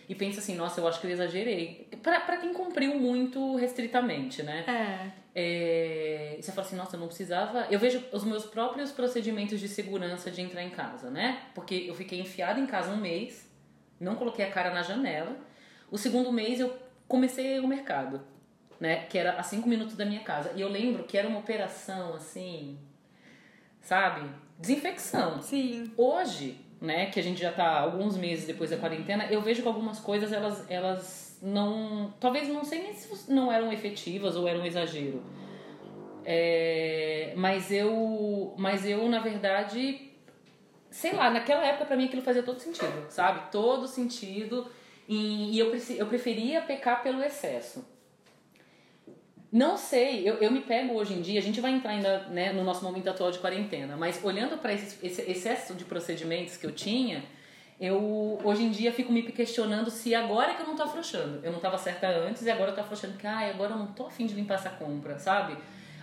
e 0.07 0.13
pensa 0.13 0.39
assim: 0.39 0.56
nossa, 0.56 0.80
eu 0.80 0.88
acho 0.88 1.01
que 1.01 1.07
eu 1.07 1.12
exagerei. 1.12 1.88
Pra, 2.04 2.19
pra 2.19 2.38
quem 2.38 2.54
cumpriu 2.54 2.95
muito 2.95 3.56
restritamente, 3.56 4.43
né? 4.43 4.63
É. 4.67 5.27
É, 5.39 6.38
você 6.41 6.51
fala 6.51 6.65
assim, 6.65 6.75
nossa, 6.75 6.96
eu 6.96 7.00
não 7.00 7.08
precisava. 7.08 7.67
Eu 7.70 7.77
vejo 7.77 8.03
os 8.12 8.24
meus 8.24 8.46
próprios 8.46 8.91
procedimentos 8.91 9.60
de 9.60 9.67
segurança 9.67 10.32
de 10.32 10.41
entrar 10.41 10.63
em 10.63 10.72
casa, 10.72 11.12
né? 11.12 11.43
Porque 11.53 11.86
eu 11.88 11.93
fiquei 11.93 12.20
enfiada 12.20 12.60
em 12.60 12.65
casa 12.65 12.91
um 12.91 12.98
mês, 12.98 13.48
não 14.00 14.15
coloquei 14.15 14.46
a 14.46 14.51
cara 14.51 14.74
na 14.74 14.82
janela. 14.82 15.38
O 15.91 15.98
segundo 15.98 16.32
mês 16.32 16.60
eu 16.60 16.75
comecei 17.08 17.60
ao 17.60 17.67
mercado, 17.67 18.22
né? 18.79 19.05
Que 19.05 19.17
era 19.17 19.34
a 19.34 19.43
cinco 19.43 19.70
minutos 19.70 19.96
da 19.96 20.05
minha 20.05 20.22
casa. 20.22 20.53
E 20.55 20.62
eu 20.62 20.70
lembro 20.70 21.03
que 21.03 21.15
era 21.15 21.27
uma 21.27 21.38
operação 21.38 22.15
assim, 22.15 22.79
sabe? 23.88 24.29
Desinfecção. 24.60 25.41
Sim. 25.41 25.94
Hoje, 25.96 26.60
né, 26.82 27.06
que 27.06 27.20
a 27.20 27.24
gente 27.24 27.39
já 27.41 27.53
tá 27.53 27.79
alguns 27.79 28.17
meses 28.17 28.46
depois 28.46 28.70
da 28.70 28.77
quarentena, 28.77 29.27
eu 29.32 29.41
vejo 29.41 29.62
que 29.62 29.67
algumas 29.67 29.98
coisas 30.00 30.34
elas, 30.34 30.70
elas 30.70 31.39
não. 31.41 32.13
Talvez 32.20 32.50
não 32.50 32.65
sei 32.65 32.84
nem 32.84 32.94
se 32.94 33.32
não 33.32 33.50
eram 33.50 33.72
efetivas 33.72 34.36
ou 34.36 34.46
eram 34.46 34.60
um 34.62 34.65
exagero. 34.65 35.24
É, 36.25 37.34
mas 37.38 37.72
eu. 37.72 38.53
Mas 38.58 38.86
eu, 38.86 39.08
na 39.08 39.20
verdade. 39.20 40.03
Sei 40.89 41.13
lá, 41.13 41.29
naquela 41.29 41.65
época 41.65 41.86
pra 41.86 41.98
mim 41.98 42.06
aquilo 42.06 42.22
fazia 42.22 42.44
todo 42.44 42.60
sentido, 42.60 43.06
sabe? 43.10 43.51
Todo 43.51 43.88
sentido. 43.88 44.70
E, 45.08 45.56
e 45.56 45.60
eu, 45.60 45.74
eu 45.96 46.08
preferia 46.08 46.62
pecar 46.62 47.03
pelo 47.03 47.24
excesso. 47.24 47.86
Não 49.51 49.77
sei, 49.77 50.27
eu, 50.27 50.36
eu 50.36 50.51
me 50.51 50.62
pego 50.62 50.94
hoje 50.94 51.13
em 51.13 51.22
dia, 51.22 51.39
a 51.39 51.44
gente 51.44 51.62
vai 51.62 51.72
entrar 51.72 51.92
ainda 51.92 52.27
né, 52.27 52.51
no 52.51 52.63
nosso 52.63 52.84
momento 52.84 53.10
atual 53.10 53.32
de 53.32 53.39
quarentena, 53.39 53.96
mas 53.96 54.22
olhando 54.24 54.58
para 54.58 54.74
esse, 54.74 55.06
esse 55.06 55.22
excesso 55.22 55.74
de 55.74 55.86
procedimentos 55.86 56.58
que 56.58 56.66
eu 56.66 56.72
tinha, 56.72 57.24
eu 57.80 58.39
hoje 58.44 58.63
em 58.63 58.72
dia 58.72 58.92
fico 58.92 59.12
me 59.12 59.22
questionando 59.24 59.89
se 59.92 60.13
agora 60.16 60.51
é 60.51 60.54
que 60.56 60.63
eu 60.63 60.68
não 60.68 60.75
tô 60.75 60.84
afrouxando. 60.84 61.39
Eu 61.44 61.51
não 61.51 61.60
tava 61.60 61.77
certa 61.77 62.08
antes 62.08 62.42
e 62.44 62.50
agora 62.50 62.72
eu 62.72 62.75
tô 62.75 62.82
afrouxando, 62.82 63.13
porque 63.13 63.27
ai, 63.27 63.51
agora 63.51 63.74
eu 63.74 63.77
não 63.77 63.88
tô 63.88 64.08
afim 64.08 64.25
de 64.25 64.34
limpar 64.34 64.56
essa 64.56 64.72
compra, 64.72 65.20
sabe? 65.20 65.56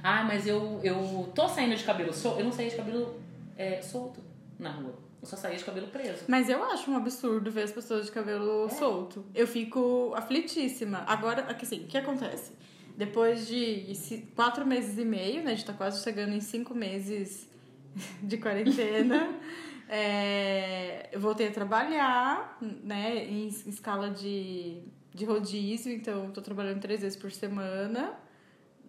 Ah, 0.02 0.22
mas 0.22 0.46
eu, 0.46 0.80
eu 0.84 1.30
tô 1.34 1.48
saindo 1.48 1.74
de 1.74 1.82
cabelo 1.82 2.12
solto, 2.12 2.38
eu 2.38 2.44
não 2.44 2.52
saía 2.52 2.70
de 2.70 2.76
cabelo 2.76 3.20
é, 3.56 3.82
solto 3.82 4.20
na 4.58 4.70
rua. 4.70 4.94
Eu 5.20 5.26
só 5.26 5.36
saía 5.36 5.56
de 5.56 5.64
cabelo 5.64 5.88
preso. 5.88 6.24
Mas 6.28 6.48
eu 6.48 6.62
acho 6.64 6.90
um 6.90 6.96
absurdo 6.96 7.50
ver 7.50 7.62
as 7.62 7.72
pessoas 7.72 8.06
de 8.06 8.12
cabelo 8.12 8.68
solto. 8.68 9.24
Eu 9.34 9.46
fico 9.46 10.12
aflitíssima. 10.14 11.02
Agora, 11.06 11.46
assim, 11.60 11.84
o 11.84 11.86
que 11.86 11.96
acontece? 11.96 12.52
Depois 12.96 13.46
de 13.48 13.92
quatro 14.36 14.64
meses 14.64 14.96
e 14.98 15.04
meio, 15.04 15.42
né? 15.42 15.52
A 15.52 15.54
gente 15.54 15.64
tá 15.64 15.72
quase 15.72 16.02
chegando 16.02 16.32
em 16.32 16.40
cinco 16.40 16.74
meses 16.74 17.48
de 18.22 18.36
quarentena. 18.38 19.28
É, 19.86 21.10
eu 21.12 21.20
voltei 21.20 21.48
a 21.48 21.50
trabalhar, 21.50 22.58
né, 22.82 23.26
em 23.26 23.46
escala 23.48 24.10
de, 24.10 24.82
de 25.12 25.26
rodízio, 25.26 25.92
então 25.92 26.30
tô 26.30 26.40
trabalhando 26.40 26.80
três 26.80 27.02
vezes 27.02 27.18
por 27.18 27.30
semana, 27.30 28.18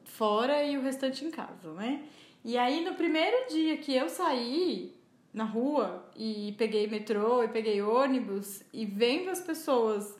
fora 0.06 0.64
e 0.64 0.78
o 0.78 0.82
restante 0.82 1.26
em 1.26 1.30
casa, 1.30 1.74
né? 1.74 2.06
E 2.46 2.58
aí, 2.58 2.86
no 2.86 2.96
primeiro 2.96 3.50
dia 3.50 3.76
que 3.76 3.94
eu 3.94 4.08
saí 4.08 4.96
na 5.34 5.44
rua 5.44 6.10
e 6.16 6.56
peguei 6.58 6.88
metrô 6.88 7.44
e 7.44 7.50
peguei 7.50 7.82
ônibus 7.82 8.64
e 8.72 8.86
vendo 8.86 9.30
as 9.30 9.42
pessoas 9.42 10.16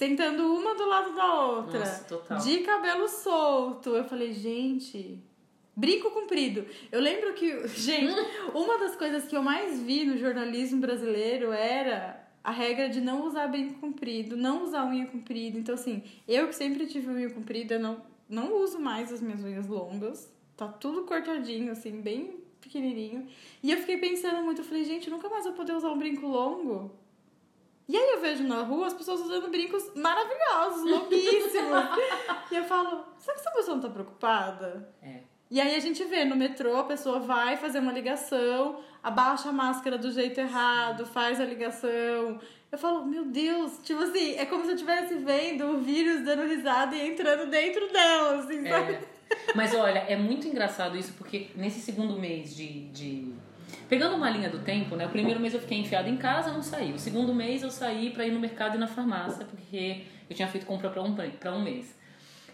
sentando 0.00 0.54
uma 0.54 0.74
do 0.74 0.86
lado 0.86 1.14
da 1.14 1.42
outra, 1.42 1.80
Nossa, 1.80 2.36
de 2.36 2.60
cabelo 2.60 3.06
solto, 3.06 3.90
eu 3.90 4.02
falei, 4.02 4.32
gente, 4.32 5.22
brinco 5.76 6.10
comprido. 6.10 6.64
Eu 6.90 7.02
lembro 7.02 7.34
que, 7.34 7.68
gente, 7.76 8.14
uma 8.54 8.78
das 8.78 8.96
coisas 8.96 9.26
que 9.26 9.36
eu 9.36 9.42
mais 9.42 9.78
vi 9.78 10.06
no 10.06 10.16
jornalismo 10.16 10.80
brasileiro 10.80 11.52
era 11.52 12.18
a 12.42 12.50
regra 12.50 12.88
de 12.88 12.98
não 12.98 13.26
usar 13.26 13.46
brinco 13.48 13.78
comprido, 13.78 14.38
não 14.38 14.64
usar 14.64 14.86
unha 14.86 15.04
comprida. 15.04 15.58
Então, 15.58 15.74
assim, 15.74 16.02
eu 16.26 16.48
que 16.48 16.54
sempre 16.54 16.86
tive 16.86 17.10
unha 17.10 17.28
comprida, 17.28 17.78
não, 17.78 18.00
não 18.26 18.56
uso 18.56 18.80
mais 18.80 19.12
as 19.12 19.20
minhas 19.20 19.44
unhas 19.44 19.66
longas. 19.66 20.32
Tá 20.56 20.66
tudo 20.66 21.04
cortadinho, 21.04 21.72
assim, 21.72 22.00
bem 22.00 22.40
pequenininho. 22.58 23.26
E 23.62 23.70
eu 23.70 23.76
fiquei 23.76 23.98
pensando 23.98 24.42
muito, 24.42 24.62
eu 24.62 24.64
falei, 24.64 24.82
gente, 24.82 25.10
nunca 25.10 25.28
mais 25.28 25.44
vou 25.44 25.52
poder 25.52 25.74
usar 25.74 25.90
um 25.90 25.98
brinco 25.98 26.26
longo. 26.26 26.90
E 27.90 27.96
aí 27.96 28.10
eu 28.10 28.20
vejo 28.20 28.44
na 28.44 28.62
rua 28.62 28.86
as 28.86 28.94
pessoas 28.94 29.20
usando 29.20 29.48
brincos 29.48 29.92
maravilhosos, 29.96 30.88
longuíssimos. 30.88 31.84
e 32.48 32.54
eu 32.54 32.62
falo, 32.62 33.04
será 33.18 33.34
que 33.34 33.40
essa 33.40 33.50
pessoa 33.50 33.74
não 33.74 33.82
tá 33.82 33.88
preocupada? 33.90 34.88
É. 35.02 35.22
E 35.50 35.60
aí 35.60 35.74
a 35.74 35.80
gente 35.80 36.04
vê 36.04 36.24
no 36.24 36.36
metrô, 36.36 36.76
a 36.76 36.84
pessoa 36.84 37.18
vai 37.18 37.56
fazer 37.56 37.80
uma 37.80 37.90
ligação, 37.90 38.78
abaixa 39.02 39.48
a 39.48 39.52
máscara 39.52 39.98
do 39.98 40.12
jeito 40.12 40.38
errado, 40.38 41.04
faz 41.04 41.40
a 41.40 41.44
ligação. 41.44 42.40
Eu 42.70 42.78
falo, 42.78 43.04
meu 43.04 43.24
Deus, 43.24 43.80
tipo 43.82 44.00
assim, 44.00 44.36
é 44.36 44.46
como 44.46 44.62
se 44.62 44.70
eu 44.70 44.74
estivesse 44.76 45.16
vendo 45.16 45.64
o 45.64 45.78
vírus 45.80 46.24
dando 46.24 46.46
risada 46.46 46.94
e 46.94 47.08
entrando 47.08 47.50
dentro 47.50 47.92
dela, 47.92 48.36
assim, 48.36 48.68
sabe? 48.68 48.92
É. 48.92 49.02
Mas 49.56 49.74
olha, 49.74 49.98
é 49.98 50.14
muito 50.14 50.46
engraçado 50.46 50.96
isso, 50.96 51.14
porque 51.14 51.48
nesse 51.56 51.80
segundo 51.80 52.16
mês 52.16 52.54
de, 52.54 52.88
de. 52.90 53.34
Pegando 53.88 54.16
uma 54.16 54.30
linha 54.30 54.48
do 54.48 54.60
tempo, 54.60 54.96
né? 54.96 55.06
O 55.06 55.10
primeiro 55.10 55.40
mês 55.40 55.54
eu 55.54 55.60
fiquei 55.60 55.78
enfiada 55.78 56.08
em 56.08 56.16
casa, 56.16 56.52
não 56.52 56.62
saí. 56.62 56.92
O 56.92 56.98
segundo 56.98 57.34
mês 57.34 57.62
eu 57.62 57.70
saí 57.70 58.10
para 58.10 58.26
ir 58.26 58.32
no 58.32 58.40
mercado 58.40 58.76
e 58.76 58.78
na 58.78 58.86
farmácia, 58.86 59.44
porque 59.44 60.04
eu 60.28 60.36
tinha 60.36 60.48
feito 60.48 60.66
compra 60.66 60.90
para 60.90 61.02
um, 61.02 61.14
pra 61.14 61.52
um 61.52 61.62
mês. 61.62 61.98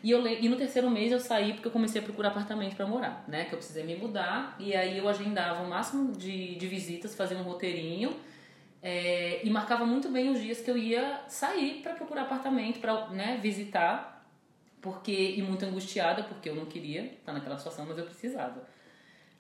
E, 0.03 0.11
eu, 0.11 0.27
e 0.27 0.49
no 0.49 0.57
terceiro 0.57 0.91
mês 0.91 1.11
eu 1.11 1.19
saí 1.19 1.53
porque 1.53 1.69
eu 1.69 1.73
comecei 1.73 2.01
a 2.01 2.05
procurar 2.05 2.29
apartamento 2.29 2.77
para 2.77 2.87
morar, 2.87 3.25
né? 3.27 3.45
Que 3.45 3.55
eu 3.55 3.59
precisei 3.59 3.85
me 3.85 3.97
mudar. 3.97 4.57
E 4.59 4.75
aí 4.75 4.99
eu 4.99 5.09
agendava 5.09 5.63
o 5.63 5.69
máximo 5.69 6.13
de, 6.13 6.55
de 6.55 6.67
visitas, 6.67 7.15
fazia 7.15 7.37
um 7.37 7.43
roteirinho. 7.43 8.17
É, 8.83 9.41
e 9.45 9.51
marcava 9.51 9.85
muito 9.85 10.09
bem 10.09 10.31
os 10.31 10.41
dias 10.41 10.61
que 10.61 10.71
eu 10.71 10.77
ia 10.77 11.21
sair 11.27 11.81
para 11.83 11.95
procurar 11.95 12.23
apartamento, 12.23 12.79
para 12.79 13.09
né, 13.09 13.39
visitar 13.43 14.17
porque 14.81 15.35
e 15.37 15.43
muito 15.43 15.65
angustiada 15.65 16.23
porque 16.23 16.49
eu 16.49 16.55
não 16.55 16.67
queria 16.67 17.07
estar 17.07 17.33
naquela 17.33 17.59
situação, 17.59 17.85
mas 17.87 17.99
eu 17.99 18.05
precisava. 18.05 18.63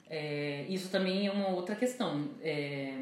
É, 0.08 0.64
isso 0.68 0.88
também 0.88 1.26
é 1.26 1.30
uma 1.30 1.48
outra 1.48 1.74
questão 1.74 2.28
é, 2.40 2.94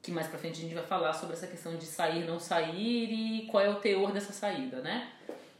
que 0.00 0.10
mais 0.10 0.26
para 0.26 0.38
frente 0.38 0.58
a 0.58 0.62
gente 0.62 0.74
vai 0.74 0.84
falar 0.84 1.12
sobre 1.12 1.34
essa 1.36 1.46
questão 1.46 1.76
de 1.76 1.84
sair, 1.84 2.26
não 2.26 2.38
sair 2.38 3.12
e 3.12 3.46
qual 3.46 3.62
é 3.62 3.68
o 3.68 3.76
teor 3.76 4.12
dessa 4.12 4.32
saída, 4.32 4.80
né? 4.80 5.12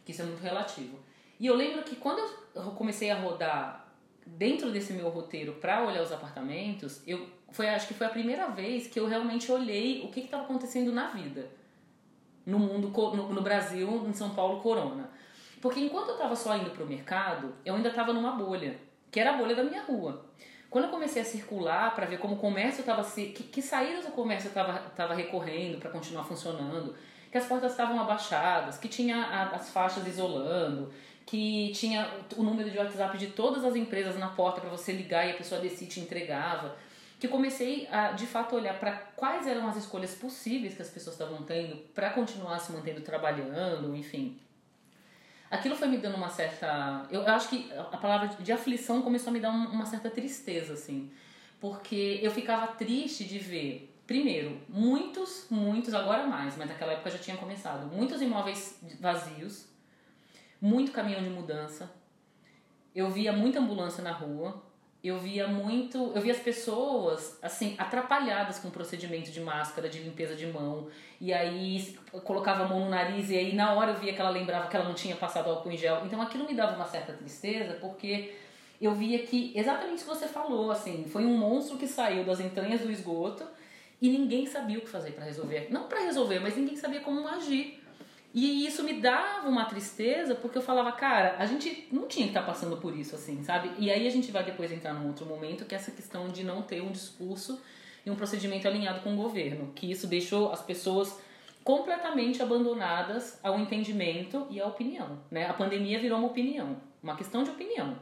Que 0.05 0.13
isso 0.13 0.23
é 0.23 0.25
muito 0.25 0.43
relativo. 0.43 0.99
E 1.39 1.47
eu 1.47 1.55
lembro 1.55 1.83
que 1.83 1.97
quando 1.97 2.19
eu 2.55 2.71
comecei 2.73 3.11
a 3.11 3.21
rodar 3.21 3.87
dentro 4.27 4.71
desse 4.71 4.93
meu 4.93 5.09
roteiro 5.09 5.55
para 5.55 5.85
olhar 5.87 6.03
os 6.03 6.13
apartamentos, 6.13 7.03
eu 7.07 7.29
foi 7.51 7.69
acho 7.69 7.87
que 7.87 7.95
foi 7.95 8.07
a 8.07 8.11
primeira 8.11 8.49
vez 8.49 8.87
que 8.87 8.99
eu 8.99 9.07
realmente 9.07 9.51
olhei 9.51 10.03
o 10.05 10.09
que 10.09 10.21
estava 10.21 10.45
acontecendo 10.45 10.93
na 10.93 11.09
vida 11.09 11.59
no 12.49 12.59
mundo 12.59 12.89
no, 12.89 13.29
no 13.29 13.43
Brasil, 13.43 14.07
em 14.09 14.13
São 14.15 14.31
Paulo, 14.31 14.61
corona. 14.63 15.11
Porque 15.61 15.81
enquanto 15.81 16.09
eu 16.09 16.15
estava 16.15 16.35
só 16.35 16.57
indo 16.57 16.71
para 16.71 16.83
o 16.83 16.87
mercado, 16.87 17.53
eu 17.63 17.75
ainda 17.75 17.91
estava 17.91 18.13
numa 18.13 18.33
bolha, 18.33 18.79
que 19.11 19.21
era 19.21 19.35
a 19.35 19.37
bolha 19.37 19.55
da 19.55 19.63
minha 19.63 19.83
rua. 19.83 20.25
Quando 20.71 20.85
eu 20.85 20.91
comecei 20.91 21.23
a 21.23 21.25
circular 21.25 21.95
para 21.95 22.07
ver 22.07 22.19
como 22.19 22.35
o 22.35 22.39
comércio 22.39 22.81
estava 22.81 23.03
se 23.03 23.27
que, 23.27 23.45
que 23.45 23.63
saídas 23.63 24.05
o 24.07 24.11
comércio 24.11 24.49
estava 24.49 25.15
recorrendo 25.15 25.79
para 25.79 25.91
continuar 25.91 26.25
funcionando, 26.25 26.95
que 27.31 27.39
as 27.39 27.47
portas 27.47 27.73
estavam 27.73 27.99
abaixadas, 28.01 28.77
que 28.77 28.89
tinha 28.89 29.17
a, 29.17 29.57
as 29.57 29.71
faixas 29.71 30.07
isolando, 30.07 30.93
que 31.25 31.73
tinha 31.75 32.11
o 32.37 32.43
número 32.43 32.71
de 32.71 32.79
WhatsApp 32.79 33.17
de 33.17 33.29
todas 33.29 33.65
as 33.65 33.77
empresas 33.77 34.19
na 34.19 34.29
porta 34.29 34.61
para 34.61 34.71
você 34.71 34.93
ligar 34.93 35.27
e 35.27 35.31
a 35.31 35.37
pessoa 35.37 35.61
descia 35.61 35.87
e 35.87 35.91
te 35.91 36.01
entregava, 36.01 36.77
que 37.19 37.29
comecei 37.29 37.89
a 37.91 38.13
de 38.13 38.27
fato 38.27 38.55
olhar 38.55 38.79
para 38.79 38.93
quais 39.17 39.47
eram 39.47 39.67
as 39.69 39.77
escolhas 39.77 40.15
possíveis 40.15 40.75
que 40.75 40.83
as 40.83 40.91
pessoas 40.91 41.15
estavam 41.15 41.43
tendo 41.43 41.77
para 41.95 42.11
continuar 42.11 42.59
se 42.59 42.73
mantendo 42.73 43.01
trabalhando, 43.01 43.97
enfim 43.97 44.39
aquilo 45.51 45.77
foi 45.77 45.89
me 45.89 45.99
dando 45.99 46.17
uma 46.17 46.29
certa. 46.29 47.07
Eu, 47.11 47.23
eu 47.23 47.33
acho 47.35 47.49
que 47.49 47.71
a 47.73 47.97
palavra 47.97 48.29
de 48.29 48.53
aflição 48.53 49.03
começou 49.03 49.31
a 49.31 49.33
me 49.33 49.41
dar 49.41 49.51
uma 49.51 49.87
certa 49.87 50.11
tristeza, 50.11 50.75
assim. 50.75 51.11
Porque 51.61 52.21
eu 52.23 52.31
ficava 52.31 52.69
triste 52.69 53.25
de 53.25 53.39
ver, 53.39 53.93
primeiro, 54.07 54.61
muitos, 54.69 55.47
muitos, 55.51 55.93
agora 55.93 56.27
mais, 56.27 56.57
mas 56.57 56.69
naquela 56.69 56.93
época 56.93 57.11
já 57.11 57.19
tinha 57.19 57.37
começado, 57.37 57.87
muitos 57.93 58.23
imóveis 58.23 58.81
vazios, 59.01 59.67
muito 60.61 60.93
caminhão 60.93 61.23
de 61.23 61.31
mudança. 61.31 61.91
Eu 62.95 63.11
via 63.11 63.33
muita 63.33 63.59
ambulância 63.59 64.03
na 64.03 64.13
rua, 64.13 64.63
eu 65.09 65.19
via 65.19 65.47
muito, 65.47 66.13
eu 66.15 66.21
via 66.21 66.33
as 66.33 66.41
pessoas 66.41 67.39
assim 67.43 67.75
atrapalhadas 67.79 68.59
com 68.59 68.69
o 68.69 68.71
procedimento 68.71 69.31
de 69.31 69.41
máscara, 69.41 69.89
de 69.89 69.99
limpeza 69.99 70.35
de 70.35 70.47
mão, 70.47 70.89
e 71.21 71.33
aí 71.33 71.97
colocava 72.25 72.65
a 72.65 72.69
mão 72.69 72.81
no 72.81 72.91
nariz 72.91 73.31
e 73.31 73.37
aí 73.37 73.55
na 73.55 73.73
hora 73.73 73.93
eu 73.93 73.97
via 73.97 74.13
que 74.13 74.21
ela 74.21 74.31
lembrava 74.31 74.69
que 74.69 74.77
ela 74.77 74.85
não 74.85 74.95
tinha 74.95 75.17
passado 75.17 75.51
álcool 75.51 75.71
em 75.71 75.77
gel. 75.77 76.03
Então 76.05 76.21
aquilo 76.21 76.47
me 76.47 76.55
dava 76.55 76.77
uma 76.77 76.85
certa 76.85 77.13
tristeza, 77.13 77.75
porque 77.81 78.35
eu 78.81 78.95
via 78.95 79.19
que 79.21 79.53
exatamente 79.57 80.03
o 80.03 80.07
que 80.07 80.15
você 80.15 80.29
falou, 80.29 80.71
assim, 80.71 81.05
foi 81.09 81.25
um 81.25 81.37
monstro 81.37 81.77
que 81.77 81.87
saiu 81.87 82.25
das 82.25 82.41
entranhas 82.41 82.81
do 82.81 82.91
esgoto 82.91 83.45
e 84.01 84.09
ninguém 84.09 84.47
sabia 84.47 84.79
o 84.79 84.81
que 84.81 84.89
fazer 84.89 85.13
para 85.13 85.25
resolver. 85.25 85.69
Não 85.71 85.89
para 85.89 86.01
resolver, 86.01 86.39
mas 86.39 86.57
ninguém 86.57 86.77
sabia 86.77 87.01
como 87.01 87.27
agir. 87.27 87.78
E 88.35 88.67
isso 88.67 88.85
me 88.85 88.95
dava 88.95 89.49
uma 89.49 89.65
tristeza, 89.65 90.35
porque 90.35 90.59
eu 90.59 90.63
falava, 90.63 90.93
cara, 90.93 91.37
a 91.39 91.47
gente 91.47 91.89
não 91.91 92.07
tinha 92.07 92.27
que 92.27 92.31
estar 92.31 92.43
tá 92.43 92.47
passando 92.47 92.77
por 92.77 92.97
isso, 92.97 93.15
assim, 93.15 93.43
sabe? 93.43 93.71
E 93.79 93.91
aí 93.91 94.07
a 94.07 94.11
gente 94.11 94.31
vai 94.31 94.45
depois 94.45 94.71
entrar 94.71 94.93
num 94.93 95.07
outro 95.07 95.25
momento, 95.25 95.65
que 95.65 95.75
é 95.75 95.79
essa 95.79 95.91
questão 95.91 96.29
de 96.29 96.45
não 96.45 96.63
ter 96.63 96.83
um 96.83 96.93
discurso 96.93 97.61
e 98.05 98.11
um 98.11 98.17
procedimento 98.17 98.69
alinhado 98.69 99.01
com 99.01 99.15
o 99.15 99.17
governo, 99.17 99.73
que 99.75 99.91
isso 99.91 100.07
deixou 100.07 100.53
as 100.53 100.63
pessoas 100.63 101.19
completamente 101.65 102.43
abandonadas 102.43 103.39
ao 103.43 103.59
entendimento 103.59 104.47
e 104.51 104.61
à 104.61 104.67
opinião, 104.67 105.19
né? 105.31 105.47
A 105.47 105.53
pandemia 105.53 105.99
virou 105.99 106.19
uma 106.19 106.29
opinião, 106.29 106.81
uma 107.03 107.17
questão 107.17 107.43
de 107.43 107.51
opinião. 107.51 107.99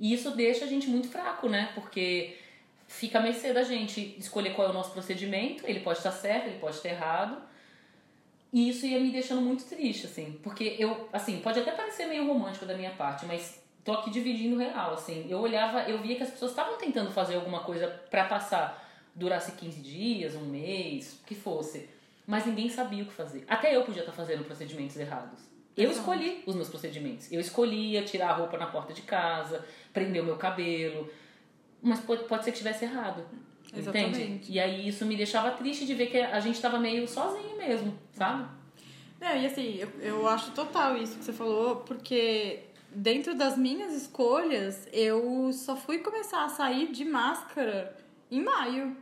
E 0.00 0.12
isso 0.12 0.30
deixa 0.32 0.64
a 0.64 0.68
gente 0.68 0.88
muito 0.88 1.08
fraco, 1.08 1.48
né? 1.48 1.70
Porque 1.74 2.36
fica 2.86 3.18
a 3.18 3.22
mercê 3.22 3.52
da 3.52 3.62
gente 3.62 4.14
escolher 4.18 4.54
qual 4.54 4.68
é 4.68 4.70
o 4.70 4.74
nosso 4.74 4.92
procedimento, 4.92 5.64
ele 5.66 5.80
pode 5.80 5.98
estar 5.98 6.12
certo, 6.12 6.46
ele 6.46 6.58
pode 6.58 6.76
estar 6.76 6.88
errado, 6.88 7.42
e 8.52 8.68
isso 8.70 8.86
ia 8.86 8.98
me 8.98 9.10
deixando 9.10 9.42
muito 9.42 9.64
triste, 9.64 10.06
assim. 10.06 10.38
Porque 10.42 10.76
eu, 10.78 11.08
assim, 11.12 11.40
pode 11.40 11.60
até 11.60 11.72
parecer 11.72 12.06
meio 12.06 12.26
romântico 12.26 12.64
da 12.64 12.74
minha 12.74 12.90
parte, 12.92 13.26
mas 13.26 13.62
tô 13.84 13.92
aqui 13.92 14.10
dividindo 14.10 14.56
real, 14.56 14.94
assim. 14.94 15.26
Eu 15.28 15.38
olhava, 15.38 15.82
eu 15.82 16.00
via 16.00 16.16
que 16.16 16.22
as 16.22 16.30
pessoas 16.30 16.52
estavam 16.52 16.78
tentando 16.78 17.10
fazer 17.10 17.36
alguma 17.36 17.60
coisa 17.60 17.88
para 18.10 18.24
passar, 18.24 18.86
durasse 19.14 19.52
15 19.52 19.80
dias, 19.80 20.34
um 20.34 20.46
mês, 20.46 21.20
que 21.26 21.34
fosse. 21.34 21.88
Mas 22.26 22.46
ninguém 22.46 22.68
sabia 22.68 23.02
o 23.02 23.06
que 23.06 23.12
fazer. 23.12 23.44
Até 23.48 23.74
eu 23.74 23.84
podia 23.84 24.02
estar 24.02 24.12
fazendo 24.12 24.44
procedimentos 24.44 24.96
errados. 24.96 25.40
Eu 25.76 25.90
escolhi 25.90 26.42
os 26.44 26.56
meus 26.56 26.68
procedimentos. 26.68 27.30
Eu 27.30 27.40
escolhia 27.40 28.02
tirar 28.02 28.30
a 28.30 28.32
roupa 28.32 28.58
na 28.58 28.66
porta 28.66 28.92
de 28.92 29.02
casa, 29.02 29.64
prender 29.92 30.20
o 30.20 30.24
meu 30.24 30.36
cabelo. 30.36 31.08
Mas 31.80 32.00
pode, 32.00 32.24
pode 32.24 32.44
ser 32.44 32.50
que 32.50 32.56
estivesse 32.56 32.84
errado. 32.84 33.24
Exatamente. 33.76 34.20
Entende? 34.20 34.52
E 34.52 34.60
aí 34.60 34.88
isso 34.88 35.04
me 35.04 35.16
deixava 35.16 35.50
triste 35.52 35.84
de 35.84 35.94
ver 35.94 36.06
que 36.06 36.18
a 36.18 36.40
gente 36.40 36.54
estava 36.54 36.78
meio 36.78 37.06
sozinho 37.06 37.56
mesmo, 37.56 37.96
sabe? 38.12 38.48
Não, 39.20 39.36
e 39.36 39.46
assim, 39.46 39.78
eu, 39.78 39.88
eu 40.00 40.28
acho 40.28 40.52
total 40.52 40.96
isso 40.96 41.18
que 41.18 41.24
você 41.24 41.32
falou, 41.32 41.76
porque 41.76 42.60
dentro 42.90 43.34
das 43.34 43.58
minhas 43.58 43.92
escolhas, 43.92 44.88
eu 44.92 45.50
só 45.52 45.76
fui 45.76 45.98
começar 45.98 46.44
a 46.44 46.48
sair 46.48 46.90
de 46.90 47.04
máscara 47.04 47.96
em 48.30 48.42
maio. 48.42 48.96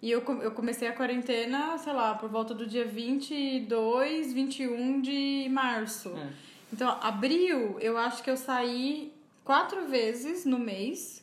E 0.00 0.10
eu, 0.10 0.20
eu 0.40 0.52
comecei 0.52 0.88
a 0.88 0.92
quarentena, 0.92 1.76
sei 1.78 1.92
lá, 1.92 2.14
por 2.14 2.28
volta 2.28 2.54
do 2.54 2.66
dia 2.66 2.84
22, 2.84 4.32
21 4.32 5.00
de 5.00 5.48
março. 5.50 6.10
É. 6.10 6.28
Então, 6.72 6.98
abril, 7.00 7.78
eu 7.80 7.98
acho 7.98 8.22
que 8.22 8.30
eu 8.30 8.36
saí 8.36 9.12
quatro 9.44 9.86
vezes 9.86 10.44
no 10.44 10.58
mês 10.58 11.21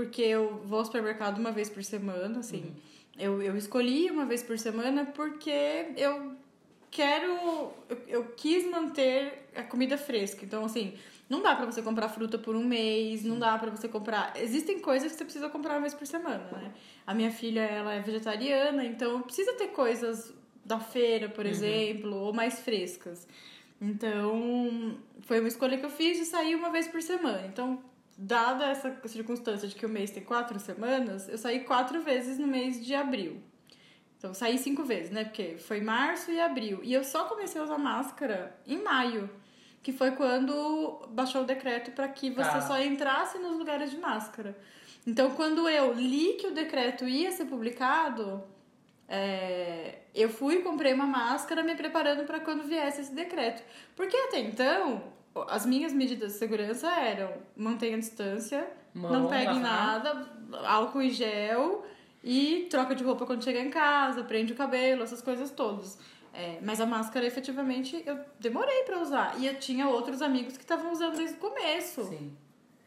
porque 0.00 0.22
eu 0.22 0.62
vou 0.64 0.78
ao 0.78 0.84
supermercado 0.86 1.36
uma 1.36 1.52
vez 1.52 1.68
por 1.68 1.84
semana, 1.84 2.38
assim. 2.38 2.62
Uhum. 2.62 2.72
Eu, 3.18 3.42
eu 3.42 3.54
escolhi 3.54 4.10
uma 4.10 4.24
vez 4.24 4.42
por 4.42 4.58
semana 4.58 5.04
porque 5.04 5.92
eu 5.94 6.32
quero. 6.90 7.32
Eu, 7.86 7.98
eu 8.08 8.24
quis 8.34 8.64
manter 8.70 9.46
a 9.54 9.62
comida 9.62 9.98
fresca. 9.98 10.42
Então, 10.42 10.64
assim, 10.64 10.94
não 11.28 11.42
dá 11.42 11.54
pra 11.54 11.66
você 11.66 11.82
comprar 11.82 12.08
fruta 12.08 12.38
por 12.38 12.56
um 12.56 12.64
mês, 12.64 13.22
não 13.24 13.38
dá 13.38 13.58
pra 13.58 13.70
você 13.70 13.88
comprar. 13.88 14.32
Existem 14.36 14.80
coisas 14.80 15.12
que 15.12 15.18
você 15.18 15.24
precisa 15.24 15.50
comprar 15.50 15.74
uma 15.74 15.82
vez 15.82 15.92
por 15.92 16.06
semana, 16.06 16.48
né? 16.50 16.72
A 17.06 17.12
minha 17.12 17.30
filha, 17.30 17.60
ela 17.60 17.92
é 17.92 18.00
vegetariana, 18.00 18.82
então 18.82 19.20
precisa 19.20 19.52
ter 19.52 19.68
coisas 19.68 20.32
da 20.64 20.80
feira, 20.80 21.28
por 21.28 21.44
uhum. 21.44 21.50
exemplo, 21.50 22.16
ou 22.16 22.32
mais 22.32 22.58
frescas. 22.60 23.28
Então, 23.78 24.96
foi 25.22 25.40
uma 25.40 25.48
escolha 25.48 25.76
que 25.76 25.84
eu 25.84 25.90
fiz 25.90 26.16
de 26.16 26.24
sair 26.24 26.54
uma 26.54 26.70
vez 26.70 26.88
por 26.88 27.02
semana. 27.02 27.46
Então, 27.46 27.82
dada 28.20 28.66
essa 28.66 28.94
circunstância 29.06 29.66
de 29.66 29.74
que 29.74 29.86
o 29.86 29.88
mês 29.88 30.10
tem 30.10 30.22
quatro 30.22 30.60
semanas, 30.60 31.28
eu 31.28 31.38
saí 31.38 31.60
quatro 31.60 32.02
vezes 32.02 32.38
no 32.38 32.46
mês 32.46 32.84
de 32.84 32.94
abril. 32.94 33.42
Então, 34.18 34.34
saí 34.34 34.58
cinco 34.58 34.84
vezes, 34.84 35.10
né? 35.10 35.24
Porque 35.24 35.56
foi 35.56 35.80
março 35.80 36.30
e 36.30 36.38
abril. 36.38 36.80
E 36.82 36.92
eu 36.92 37.02
só 37.02 37.24
comecei 37.24 37.58
a 37.58 37.64
usar 37.64 37.78
máscara 37.78 38.54
em 38.66 38.82
maio 38.82 39.30
que 39.82 39.92
foi 39.92 40.10
quando 40.10 41.08
baixou 41.08 41.40
o 41.40 41.46
decreto 41.46 41.92
para 41.92 42.06
que 42.06 42.28
você 42.28 42.50
tá. 42.50 42.60
só 42.60 42.78
entrasse 42.78 43.38
nos 43.38 43.56
lugares 43.56 43.90
de 43.90 43.96
máscara. 43.96 44.54
Então, 45.06 45.30
quando 45.30 45.66
eu 45.66 45.94
li 45.94 46.34
que 46.34 46.46
o 46.46 46.52
decreto 46.52 47.08
ia 47.08 47.32
ser 47.32 47.46
publicado, 47.46 48.44
é, 49.08 50.00
eu 50.14 50.28
fui 50.28 50.56
e 50.56 50.62
comprei 50.62 50.92
uma 50.92 51.06
máscara 51.06 51.62
me 51.62 51.74
preparando 51.74 52.24
para 52.24 52.40
quando 52.40 52.64
viesse 52.64 53.00
esse 53.00 53.14
decreto. 53.14 53.62
Porque 53.96 54.14
até 54.14 54.40
então, 54.40 55.02
as 55.48 55.64
minhas 55.64 55.92
medidas 55.92 56.32
de 56.32 56.38
segurança 56.38 56.88
eram 56.88 57.32
mantenha 57.56 57.96
a 57.96 58.00
distância, 58.00 58.68
Mão, 58.92 59.12
não 59.12 59.28
pegue 59.28 59.58
nada, 59.58 60.28
álcool 60.64 61.02
e 61.02 61.10
gel 61.10 61.84
e 62.22 62.66
troca 62.70 62.94
de 62.94 63.04
roupa 63.04 63.24
quando 63.24 63.42
chegar 63.44 63.60
em 63.60 63.70
casa, 63.70 64.24
prende 64.24 64.52
o 64.52 64.56
cabelo, 64.56 65.02
essas 65.02 65.22
coisas 65.22 65.50
todas. 65.50 65.98
É, 66.32 66.58
mas 66.62 66.80
a 66.80 66.86
máscara, 66.86 67.26
efetivamente, 67.26 68.02
eu 68.06 68.18
demorei 68.38 68.84
para 68.84 69.00
usar. 69.00 69.34
E 69.38 69.46
eu 69.46 69.58
tinha 69.58 69.88
outros 69.88 70.22
amigos 70.22 70.56
que 70.56 70.62
estavam 70.62 70.92
usando 70.92 71.16
desde 71.16 71.36
o 71.36 71.40
começo. 71.40 72.04
Sim. 72.04 72.36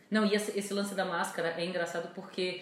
Não, 0.09 0.25
e 0.25 0.33
esse, 0.33 0.57
esse 0.57 0.73
lance 0.73 0.93
da 0.95 1.03
máscara 1.03 1.55
é 1.57 1.65
engraçado 1.65 2.13
porque 2.13 2.61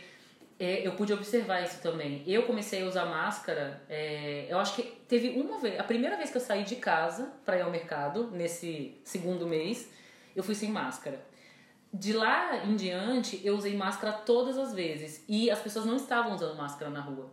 é, 0.60 0.86
eu 0.86 0.94
pude 0.94 1.12
observar 1.14 1.62
isso 1.62 1.82
também. 1.82 2.24
Eu 2.28 2.44
comecei 2.44 2.84
a 2.84 2.86
usar 2.86 3.06
máscara, 3.06 3.82
é, 3.90 4.46
eu 4.50 4.60
acho 4.60 4.76
que 4.76 4.84
teve 5.08 5.30
uma 5.30 5.60
vez, 5.60 5.80
a 5.80 5.84
primeira 5.84 6.16
vez 6.18 6.30
que 6.30 6.38
eu 6.38 6.42
saí 6.42 6.64
de 6.64 6.76
casa 6.76 7.32
para 7.46 7.58
ir 7.58 7.62
ao 7.62 7.72
mercado, 7.72 8.30
nesse 8.32 9.00
segundo 9.04 9.48
mês, 9.48 9.90
eu 10.36 10.44
fui 10.44 10.56
sem 10.56 10.70
máscara. 10.70 11.20
De 11.94 12.14
lá 12.14 12.64
em 12.66 12.76
diante, 12.76 13.42
eu 13.44 13.56
usei 13.56 13.76
máscara 13.76 14.14
todas 14.14 14.58
as 14.58 14.74
vezes. 14.74 15.26
E 15.28 15.52
as 15.52 15.60
pessoas 15.60 15.86
não 15.86 15.98
estavam 15.98 16.34
usando 16.34 16.56
máscara 16.56 16.90
na 16.90 17.02
rua. 17.02 17.30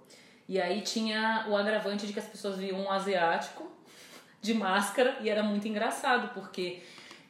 E 0.48 0.60
aí 0.60 0.80
tinha 0.80 1.46
o 1.48 1.56
agravante 1.56 2.06
de 2.06 2.12
que 2.12 2.18
as 2.18 2.26
pessoas 2.26 2.56
viam 2.56 2.80
um 2.80 2.90
asiático 2.90 3.70
de 4.40 4.54
máscara 4.54 5.18
e 5.20 5.28
era 5.28 5.42
muito 5.42 5.68
engraçado, 5.68 6.32
porque 6.32 6.82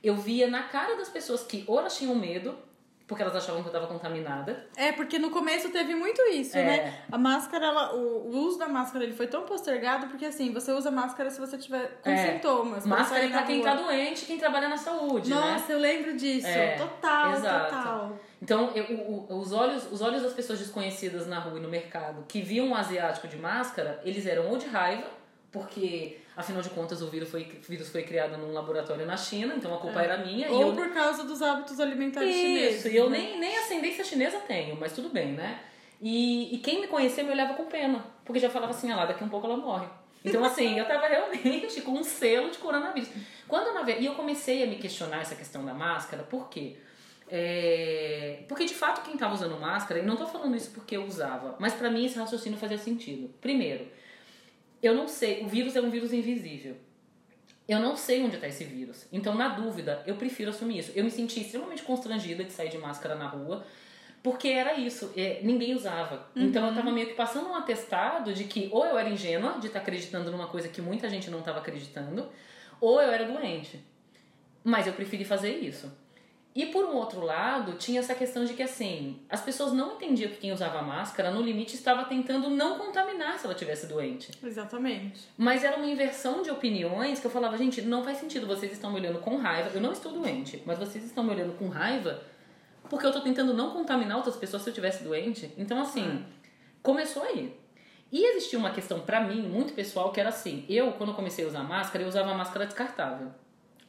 eu 0.02 0.16
via 0.16 0.48
na 0.48 0.62
cara 0.64 0.96
das 0.96 1.08
pessoas 1.08 1.42
que 1.42 1.64
ou 1.66 1.78
elas 1.78 1.96
tinham 1.96 2.14
medo 2.14 2.56
porque 3.08 3.22
elas 3.22 3.34
achavam 3.34 3.62
que 3.62 3.68
eu 3.68 3.72
estava 3.72 3.86
contaminada. 3.86 4.66
É, 4.76 4.92
porque 4.92 5.18
no 5.18 5.30
começo 5.30 5.70
teve 5.70 5.94
muito 5.94 6.20
isso, 6.28 6.58
é. 6.58 6.62
né? 6.62 7.02
A 7.10 7.16
máscara, 7.16 7.64
ela, 7.64 7.94
o, 7.94 8.28
o, 8.28 8.36
uso 8.46 8.58
da 8.58 8.68
máscara 8.68 9.02
ele 9.02 9.14
foi 9.14 9.26
tão 9.26 9.46
postergado 9.46 10.08
porque 10.08 10.26
assim, 10.26 10.52
você 10.52 10.70
usa 10.72 10.90
máscara 10.90 11.30
se 11.30 11.40
você 11.40 11.56
tiver 11.56 11.98
com 12.02 12.10
é. 12.10 12.34
sintomas. 12.34 12.84
Máscara 12.84 13.24
é 13.24 13.28
pra 13.30 13.44
quem 13.44 13.62
tá 13.62 13.74
doente, 13.74 14.26
quem 14.26 14.36
trabalha 14.36 14.68
na 14.68 14.76
saúde, 14.76 15.30
Nossa, 15.30 15.46
né? 15.46 15.52
Nossa, 15.54 15.72
eu 15.72 15.78
lembro 15.78 16.16
disso. 16.18 16.46
É. 16.46 16.76
Total, 16.76 17.32
Exato. 17.32 17.74
total. 17.74 18.18
Então, 18.42 18.70
eu, 18.74 18.84
o, 18.94 19.38
os, 19.38 19.52
olhos, 19.52 19.90
os 19.90 20.02
olhos 20.02 20.22
das 20.22 20.34
pessoas 20.34 20.58
desconhecidas 20.58 21.26
na 21.26 21.38
rua 21.38 21.58
e 21.58 21.62
no 21.62 21.68
mercado 21.68 22.26
que 22.28 22.42
viam 22.42 22.66
um 22.66 22.74
asiático 22.74 23.26
de 23.26 23.38
máscara, 23.38 24.02
eles 24.04 24.26
eram 24.26 24.50
ou 24.50 24.58
de 24.58 24.66
raiva, 24.66 25.08
porque 25.50 26.20
Afinal 26.38 26.62
de 26.62 26.70
contas, 26.70 27.02
o 27.02 27.08
vírus 27.08 27.28
foi, 27.28 27.42
vírus 27.68 27.88
foi 27.88 28.04
criado 28.04 28.38
num 28.38 28.52
laboratório 28.52 29.04
na 29.04 29.16
China, 29.16 29.56
então 29.56 29.74
a 29.74 29.78
culpa 29.78 30.00
é. 30.00 30.04
era 30.04 30.18
minha. 30.18 30.48
Ou 30.52 30.68
eu... 30.68 30.72
por 30.72 30.88
causa 30.94 31.24
dos 31.24 31.42
hábitos 31.42 31.80
alimentares 31.80 32.30
Isso, 32.30 32.40
chineses. 32.40 32.78
Isso, 32.78 32.88
e 32.90 32.96
eu 32.96 33.10
né? 33.10 33.18
nem, 33.18 33.40
nem 33.40 33.58
ascendência 33.58 34.04
chinesa 34.04 34.38
tenho, 34.46 34.76
mas 34.76 34.92
tudo 34.92 35.08
bem, 35.08 35.32
né? 35.32 35.58
E, 36.00 36.54
e 36.54 36.58
quem 36.58 36.80
me 36.80 36.86
conhecia 36.86 37.24
me 37.24 37.32
olhava 37.32 37.54
com 37.54 37.64
pena, 37.64 38.04
porque 38.24 38.38
já 38.38 38.48
falava 38.48 38.70
assim, 38.70 38.88
ah 38.92 38.94
lá, 38.94 39.06
daqui 39.06 39.24
a 39.24 39.26
um 39.26 39.28
pouco 39.28 39.48
ela 39.48 39.56
morre. 39.56 39.88
Então, 40.24 40.44
assim, 40.44 40.78
eu 40.78 40.86
tava 40.86 41.08
realmente 41.10 41.80
com 41.80 41.90
um 41.90 42.04
selo 42.04 42.52
de 42.52 42.58
coronavírus. 42.58 43.10
Quando 43.48 43.74
na 43.74 43.90
E 43.90 44.06
eu 44.06 44.14
comecei 44.14 44.62
a 44.62 44.66
me 44.68 44.76
questionar 44.76 45.22
essa 45.22 45.34
questão 45.34 45.64
da 45.64 45.74
máscara, 45.74 46.22
por 46.22 46.48
quê? 46.48 46.76
É... 47.28 48.44
Porque 48.46 48.64
de 48.64 48.74
fato 48.74 49.02
quem 49.02 49.16
tava 49.16 49.34
usando 49.34 49.58
máscara, 49.58 49.98
e 49.98 50.04
não 50.04 50.14
tô 50.14 50.24
falando 50.28 50.54
isso 50.54 50.70
porque 50.70 50.96
eu 50.96 51.04
usava, 51.04 51.56
mas 51.58 51.74
para 51.74 51.90
mim 51.90 52.06
esse 52.06 52.16
raciocínio 52.16 52.56
fazia 52.56 52.78
sentido. 52.78 53.28
Primeiro, 53.40 53.88
eu 54.82 54.94
não 54.94 55.08
sei, 55.08 55.42
o 55.44 55.48
vírus 55.48 55.76
é 55.76 55.80
um 55.80 55.90
vírus 55.90 56.12
invisível. 56.12 56.76
Eu 57.68 57.80
não 57.80 57.96
sei 57.96 58.22
onde 58.22 58.36
está 58.36 58.48
esse 58.48 58.64
vírus. 58.64 59.06
Então, 59.12 59.34
na 59.34 59.48
dúvida, 59.48 60.02
eu 60.06 60.16
prefiro 60.16 60.50
assumir 60.50 60.78
isso. 60.78 60.92
Eu 60.94 61.04
me 61.04 61.10
senti 61.10 61.40
extremamente 61.40 61.82
constrangida 61.82 62.42
de 62.42 62.52
sair 62.52 62.70
de 62.70 62.78
máscara 62.78 63.14
na 63.14 63.28
rua, 63.28 63.64
porque 64.22 64.48
era 64.48 64.74
isso, 64.74 65.12
é, 65.16 65.40
ninguém 65.42 65.74
usava. 65.74 66.28
Uhum. 66.34 66.44
Então 66.44 66.64
eu 66.64 66.70
estava 66.70 66.90
meio 66.90 67.06
que 67.06 67.14
passando 67.14 67.48
um 67.48 67.54
atestado 67.54 68.32
de 68.32 68.44
que 68.44 68.68
ou 68.72 68.84
eu 68.84 68.98
era 68.98 69.08
ingênua 69.08 69.58
de 69.58 69.68
estar 69.68 69.78
tá 69.78 69.82
acreditando 69.82 70.30
numa 70.30 70.48
coisa 70.48 70.68
que 70.68 70.80
muita 70.80 71.08
gente 71.08 71.30
não 71.30 71.38
estava 71.40 71.58
acreditando, 71.58 72.28
ou 72.80 73.00
eu 73.00 73.10
era 73.10 73.24
doente. 73.24 73.84
Mas 74.64 74.86
eu 74.86 74.92
preferi 74.92 75.24
fazer 75.24 75.58
isso. 75.58 75.92
E 76.58 76.66
por 76.66 76.84
um 76.84 76.96
outro 76.96 77.24
lado, 77.24 77.74
tinha 77.74 78.00
essa 78.00 78.16
questão 78.16 78.44
de 78.44 78.52
que 78.52 78.64
assim, 78.64 79.20
as 79.28 79.40
pessoas 79.40 79.72
não 79.72 79.94
entendiam 79.94 80.28
que 80.28 80.38
quem 80.38 80.50
usava 80.50 80.82
máscara, 80.82 81.30
no 81.30 81.40
limite, 81.40 81.76
estava 81.76 82.04
tentando 82.06 82.50
não 82.50 82.76
contaminar 82.76 83.38
se 83.38 83.46
ela 83.46 83.54
tivesse 83.54 83.86
doente. 83.86 84.32
Exatamente. 84.42 85.28
Mas 85.36 85.62
era 85.62 85.76
uma 85.76 85.86
inversão 85.86 86.42
de 86.42 86.50
opiniões 86.50 87.20
que 87.20 87.26
eu 87.28 87.30
falava, 87.30 87.56
gente, 87.56 87.80
não 87.82 88.02
faz 88.02 88.18
sentido, 88.18 88.44
vocês 88.44 88.72
estão 88.72 88.90
me 88.90 88.98
olhando 88.98 89.20
com 89.20 89.36
raiva. 89.36 89.70
Eu 89.72 89.80
não 89.80 89.92
estou 89.92 90.10
doente, 90.10 90.60
mas 90.66 90.80
vocês 90.80 91.04
estão 91.04 91.22
me 91.22 91.30
olhando 91.30 91.56
com 91.56 91.68
raiva 91.68 92.20
porque 92.90 93.06
eu 93.06 93.10
estou 93.10 93.22
tentando 93.22 93.54
não 93.54 93.70
contaminar 93.70 94.16
outras 94.16 94.34
pessoas 94.34 94.62
se 94.62 94.70
eu 94.70 94.74
tivesse 94.74 95.04
doente. 95.04 95.54
Então, 95.56 95.80
assim, 95.80 96.24
começou 96.82 97.22
aí. 97.22 97.56
E 98.10 98.24
existia 98.30 98.58
uma 98.58 98.72
questão 98.72 98.98
para 98.98 99.20
mim 99.20 99.42
muito 99.42 99.74
pessoal 99.74 100.10
que 100.10 100.18
era 100.18 100.30
assim: 100.30 100.64
eu, 100.68 100.90
quando 100.94 101.14
comecei 101.14 101.44
a 101.44 101.48
usar 101.48 101.62
máscara, 101.62 102.02
eu 102.02 102.08
usava 102.08 102.34
máscara 102.34 102.66
descartável. 102.66 103.30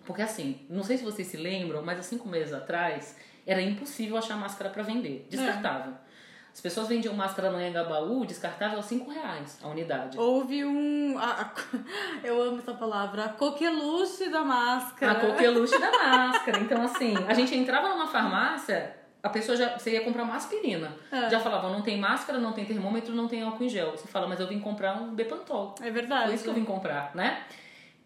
Porque 0.09 0.23
assim, 0.23 0.65
não 0.67 0.81
sei 0.81 0.97
se 0.97 1.03
vocês 1.03 1.27
se 1.27 1.37
lembram, 1.37 1.83
mas 1.83 1.99
há 1.99 2.01
cinco 2.01 2.27
meses 2.27 2.51
atrás 2.51 3.15
era 3.45 3.61
impossível 3.61 4.17
achar 4.17 4.35
máscara 4.35 4.71
para 4.71 4.81
vender, 4.81 5.27
descartável. 5.29 5.93
É. 5.93 6.09
As 6.51 6.59
pessoas 6.59 6.87
vendiam 6.87 7.13
máscara 7.13 7.51
no 7.51 7.61
Engabaú, 7.61 8.25
descartável 8.25 8.79
a 8.79 8.81
5 8.81 9.11
reais 9.11 9.59
a 9.61 9.67
unidade. 9.67 10.17
Houve 10.17 10.65
um. 10.65 11.15
A, 11.15 11.43
a, 11.43 11.51
eu 12.25 12.41
amo 12.41 12.57
essa 12.57 12.73
palavra, 12.73 13.25
a 13.25 13.29
coqueluche 13.29 14.29
da 14.29 14.41
máscara. 14.41 15.11
A 15.11 15.15
coqueluche 15.15 15.77
da 15.77 15.91
máscara. 15.91 16.59
Então, 16.59 16.81
assim, 16.81 17.13
a 17.27 17.35
gente 17.35 17.55
entrava 17.55 17.89
numa 17.89 18.07
farmácia, 18.07 18.95
a 19.21 19.29
pessoa 19.29 19.55
já. 19.55 19.77
Você 19.77 19.91
ia 19.91 20.01
comprar 20.03 20.23
uma 20.23 20.37
aspirina. 20.37 20.91
É. 21.11 21.29
Já 21.29 21.39
falava, 21.39 21.69
não 21.69 21.83
tem 21.83 21.99
máscara, 21.99 22.39
não 22.39 22.51
tem 22.51 22.65
termômetro, 22.65 23.13
não 23.13 23.27
tem 23.27 23.43
álcool 23.43 23.63
em 23.63 23.69
gel. 23.69 23.91
Você 23.91 24.07
fala, 24.07 24.27
mas 24.27 24.39
eu 24.39 24.47
vim 24.47 24.59
comprar 24.59 24.99
um 24.99 25.13
Bepantol. 25.13 25.75
É 25.83 25.91
verdade. 25.91 26.25
Foi 26.25 26.33
isso 26.33 26.45
que 26.45 26.49
eu 26.49 26.55
vim 26.55 26.65
comprar, 26.65 27.11
né? 27.13 27.43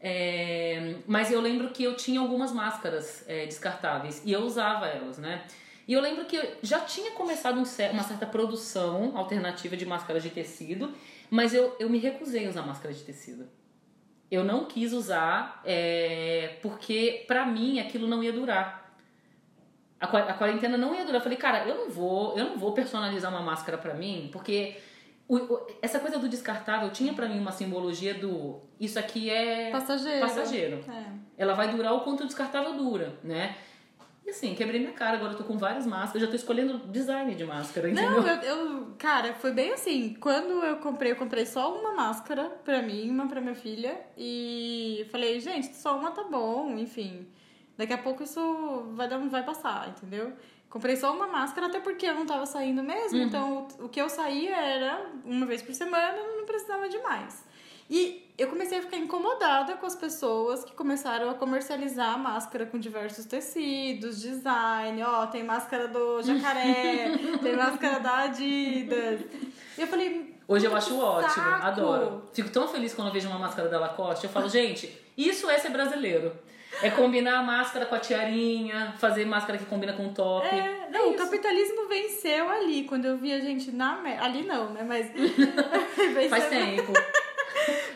É, 0.05 0.95
mas 1.07 1.31
eu 1.31 1.39
lembro 1.39 1.69
que 1.69 1.81
eu 1.81 1.95
tinha 1.95 2.19
algumas 2.19 2.51
máscaras 2.51 3.23
é, 3.25 3.45
descartáveis 3.45 4.21
e 4.25 4.33
eu 4.33 4.41
usava 4.41 4.85
elas, 4.85 5.17
né? 5.17 5.45
E 5.87 5.93
eu 5.93 6.01
lembro 6.01 6.25
que 6.25 6.37
já 6.61 6.81
tinha 6.81 7.11
começado 7.11 7.57
um, 7.57 7.63
uma 7.91 8.03
certa 8.03 8.25
produção 8.25 9.15
alternativa 9.15 9.77
de 9.77 9.85
máscaras 9.85 10.21
de 10.21 10.29
tecido, 10.29 10.93
mas 11.29 11.53
eu, 11.53 11.73
eu 11.79 11.89
me 11.89 11.99
recusei 11.99 12.45
a 12.45 12.49
usar 12.49 12.63
máscara 12.63 12.93
de 12.93 13.01
tecido. 13.01 13.47
Eu 14.29 14.43
não 14.43 14.65
quis 14.65 14.91
usar 14.91 15.61
é, 15.63 16.57
porque, 16.61 17.23
pra 17.25 17.45
mim, 17.45 17.79
aquilo 17.79 18.05
não 18.05 18.21
ia 18.21 18.33
durar. 18.33 18.93
A, 20.01 20.07
quarentena 20.07 20.77
não 20.77 20.93
ia 20.93 21.05
durar. 21.05 21.19
Eu 21.19 21.23
falei, 21.23 21.37
cara, 21.37 21.65
eu 21.65 21.75
não 21.75 21.89
vou, 21.89 22.37
eu 22.37 22.43
não 22.45 22.57
vou 22.57 22.73
personalizar 22.73 23.31
uma 23.31 23.41
máscara 23.41 23.77
pra 23.77 23.93
mim, 23.93 24.29
porque 24.33 24.75
o, 25.27 25.37
o, 25.37 25.67
essa 25.81 25.99
coisa 25.99 26.19
do 26.19 26.27
descartável 26.27 26.89
tinha 26.91 27.13
para 27.13 27.27
mim 27.27 27.39
uma 27.39 27.51
simbologia 27.51 28.13
do 28.13 28.59
isso 28.79 28.99
aqui 28.99 29.29
é 29.29 29.71
passageiro. 29.71 30.19
passageiro. 30.19 30.85
É. 30.89 31.05
Ela 31.37 31.53
vai 31.53 31.71
durar 31.71 31.93
o 31.93 32.01
quanto 32.01 32.23
o 32.23 32.27
descartável 32.27 32.73
dura, 32.73 33.17
né? 33.23 33.55
E 34.25 34.29
assim, 34.29 34.55
quebrei 34.55 34.79
minha 34.79 34.93
cara, 34.93 35.17
agora 35.17 35.33
eu 35.33 35.37
tô 35.37 35.43
com 35.43 35.57
várias 35.57 35.85
máscaras, 35.85 36.21
já 36.21 36.27
tô 36.29 36.35
escolhendo 36.35 36.77
design 36.87 37.35
de 37.35 37.43
máscara, 37.43 37.89
entendeu? 37.89 38.21
Não, 38.21 38.27
eu, 38.27 38.41
eu, 38.41 38.95
cara, 38.97 39.33
foi 39.33 39.51
bem 39.51 39.73
assim. 39.73 40.15
Quando 40.19 40.63
eu 40.63 40.77
comprei, 40.77 41.11
eu 41.11 41.17
comprei 41.17 41.45
só 41.45 41.77
uma 41.77 41.93
máscara 41.93 42.49
pra 42.63 42.81
mim, 42.81 43.09
uma 43.09 43.27
pra 43.27 43.41
minha 43.41 43.55
filha. 43.55 43.99
E 44.17 45.05
falei, 45.11 45.41
gente, 45.41 45.75
só 45.75 45.97
uma 45.97 46.11
tá 46.11 46.23
bom, 46.23 46.77
enfim. 46.77 47.27
Daqui 47.77 47.91
a 47.91 47.97
pouco 47.97 48.23
isso 48.23 48.91
vai, 48.93 49.09
dar, 49.09 49.17
vai 49.17 49.43
passar, 49.43 49.89
entendeu? 49.89 50.31
Comprei 50.73 50.95
só 50.95 51.13
uma 51.13 51.27
máscara, 51.27 51.67
até 51.67 51.79
porque 51.79 52.03
eu 52.03 52.15
não 52.15 52.25
tava 52.25 52.47
saindo 52.47 52.81
mesmo. 52.81 53.19
Uhum. 53.19 53.25
Então, 53.25 53.67
o 53.79 53.87
que 53.87 54.01
eu 54.01 54.09
saía 54.09 54.55
era 54.55 55.05
uma 55.23 55.45
vez 55.45 55.61
por 55.61 55.71
semana, 55.71 56.17
não 56.35 56.47
precisava 56.47 56.89
de 56.89 56.97
mais. 56.97 57.43
E 57.87 58.27
eu 58.39 58.47
comecei 58.47 58.79
a 58.79 58.81
ficar 58.81 58.97
incomodada 58.97 59.75
com 59.75 59.85
as 59.85 59.95
pessoas 59.95 60.63
que 60.63 60.73
começaram 60.73 61.29
a 61.29 61.35
comercializar 61.35 62.17
máscara 62.17 62.65
com 62.65 62.79
diversos 62.79 63.25
tecidos, 63.25 64.19
design. 64.19 65.03
Ó, 65.03 65.27
tem 65.27 65.43
máscara 65.43 65.87
do 65.87 66.23
jacaré, 66.23 67.19
tem 67.43 67.55
máscara 67.55 67.99
da 67.99 68.21
Adidas. 68.21 69.21
E 69.77 69.81
eu 69.81 69.85
falei, 69.85 70.33
Hoje 70.47 70.65
eu 70.65 70.75
acho 70.75 70.99
ótimo, 70.99 71.33
saco. 71.35 71.65
adoro. 71.67 72.23
Fico 72.33 72.49
tão 72.49 72.67
feliz 72.67 72.95
quando 72.95 73.09
eu 73.09 73.13
vejo 73.13 73.29
uma 73.29 73.37
máscara 73.37 73.69
da 73.69 73.79
Lacoste. 73.79 74.25
Eu 74.25 74.31
falo, 74.31 74.49
gente, 74.49 74.91
isso 75.15 75.47
é 75.51 75.59
ser 75.59 75.69
brasileiro. 75.69 76.33
É 76.81 76.89
combinar 76.89 77.39
a 77.39 77.43
máscara 77.43 77.85
com 77.85 77.95
a 77.95 77.99
tiarinha, 77.99 78.93
fazer 78.97 79.25
máscara 79.25 79.57
que 79.57 79.65
combina 79.65 79.93
com 79.93 80.07
o 80.07 80.13
top. 80.13 80.47
É, 80.47 80.87
não, 80.91 81.11
o 81.11 81.13
capitalismo 81.15 81.87
venceu 81.87 82.49
ali, 82.49 82.83
quando 82.85 83.05
eu 83.05 83.17
vi 83.17 83.31
a 83.31 83.39
gente 83.39 83.71
na. 83.71 84.01
Ali 84.21 84.43
não, 84.43 84.71
né? 84.71 84.83
Mas. 84.83 85.11
Faz 86.29 86.49
tempo. 86.49 86.91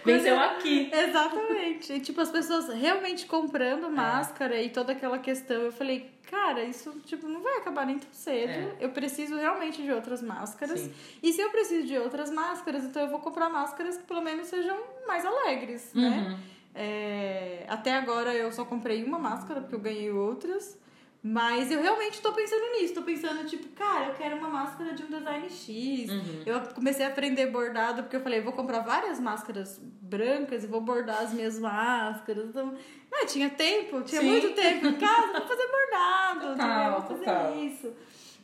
Venceu 0.05 0.39
aqui. 0.39 0.89
Exatamente. 0.93 1.91
E, 1.93 1.99
tipo, 1.99 2.21
as 2.21 2.29
pessoas 2.29 2.69
realmente 2.69 3.25
É. 3.25 3.27
comprando 3.27 3.89
máscara 3.89 4.61
e 4.61 4.69
toda 4.69 4.93
aquela 4.93 5.19
questão. 5.19 5.57
Eu 5.63 5.71
falei, 5.71 6.09
cara, 6.29 6.63
isso 6.63 6.91
tipo, 7.05 7.27
não 7.27 7.41
vai 7.41 7.57
acabar 7.57 7.85
nem 7.85 7.99
tão 7.99 8.09
cedo. 8.13 8.49
É. 8.51 8.75
Eu 8.79 8.89
preciso 8.89 9.35
realmente 9.35 9.81
de 9.81 9.91
outras 9.91 10.21
máscaras. 10.21 10.79
Sim. 10.79 10.93
E 11.21 11.33
se 11.33 11.41
eu 11.41 11.49
preciso 11.49 11.85
de 11.85 11.97
outras 11.97 12.31
máscaras, 12.31 12.85
então 12.85 13.01
eu 13.01 13.09
vou 13.09 13.19
comprar 13.19 13.49
máscaras 13.49 13.97
que 13.97 14.03
pelo 14.03 14.21
menos 14.21 14.47
sejam 14.47 14.77
mais 15.05 15.25
alegres, 15.25 15.91
né? 15.93 16.39
É, 16.79 17.65
até 17.67 17.93
agora 17.93 18.35
eu 18.35 18.51
só 18.51 18.63
comprei 18.63 19.03
uma 19.03 19.17
máscara, 19.17 19.61
porque 19.61 19.73
eu 19.73 19.79
ganhei 19.79 20.11
outras. 20.11 20.77
Mas 21.23 21.71
eu 21.71 21.81
realmente 21.81 22.21
tô 22.21 22.31
pensando 22.31 22.61
nisso. 22.73 22.93
Tô 22.93 23.01
pensando, 23.01 23.43
tipo, 23.47 23.67
cara, 23.69 24.09
eu 24.09 24.13
quero 24.13 24.37
uma 24.37 24.47
máscara 24.47 24.93
de 24.93 25.03
um 25.03 25.07
design 25.07 25.49
X. 25.49 26.09
Uhum. 26.09 26.43
Eu 26.45 26.61
comecei 26.75 27.03
a 27.03 27.09
aprender 27.09 27.47
bordado, 27.47 28.03
porque 28.03 28.15
eu 28.15 28.21
falei, 28.21 28.39
vou 28.41 28.53
comprar 28.53 28.81
várias 28.81 29.19
máscaras 29.19 29.79
brancas 29.81 30.63
e 30.63 30.67
vou 30.67 30.79
bordar 30.79 31.23
as 31.23 31.33
minhas 31.33 31.57
máscaras. 31.57 32.45
Então, 32.45 32.75
ah, 33.11 33.25
tinha 33.25 33.49
tempo, 33.49 34.03
tinha 34.03 34.21
Sim. 34.21 34.29
muito 34.29 34.53
tempo 34.53 34.85
em 34.85 34.95
casa, 34.95 35.39
vou 35.39 35.47
fazer 35.47 35.67
bordado, 35.67 36.51
Total? 36.53 36.91
Vou 36.91 37.09
fazer 37.09 37.25
total. 37.25 37.57
isso. 37.57 37.93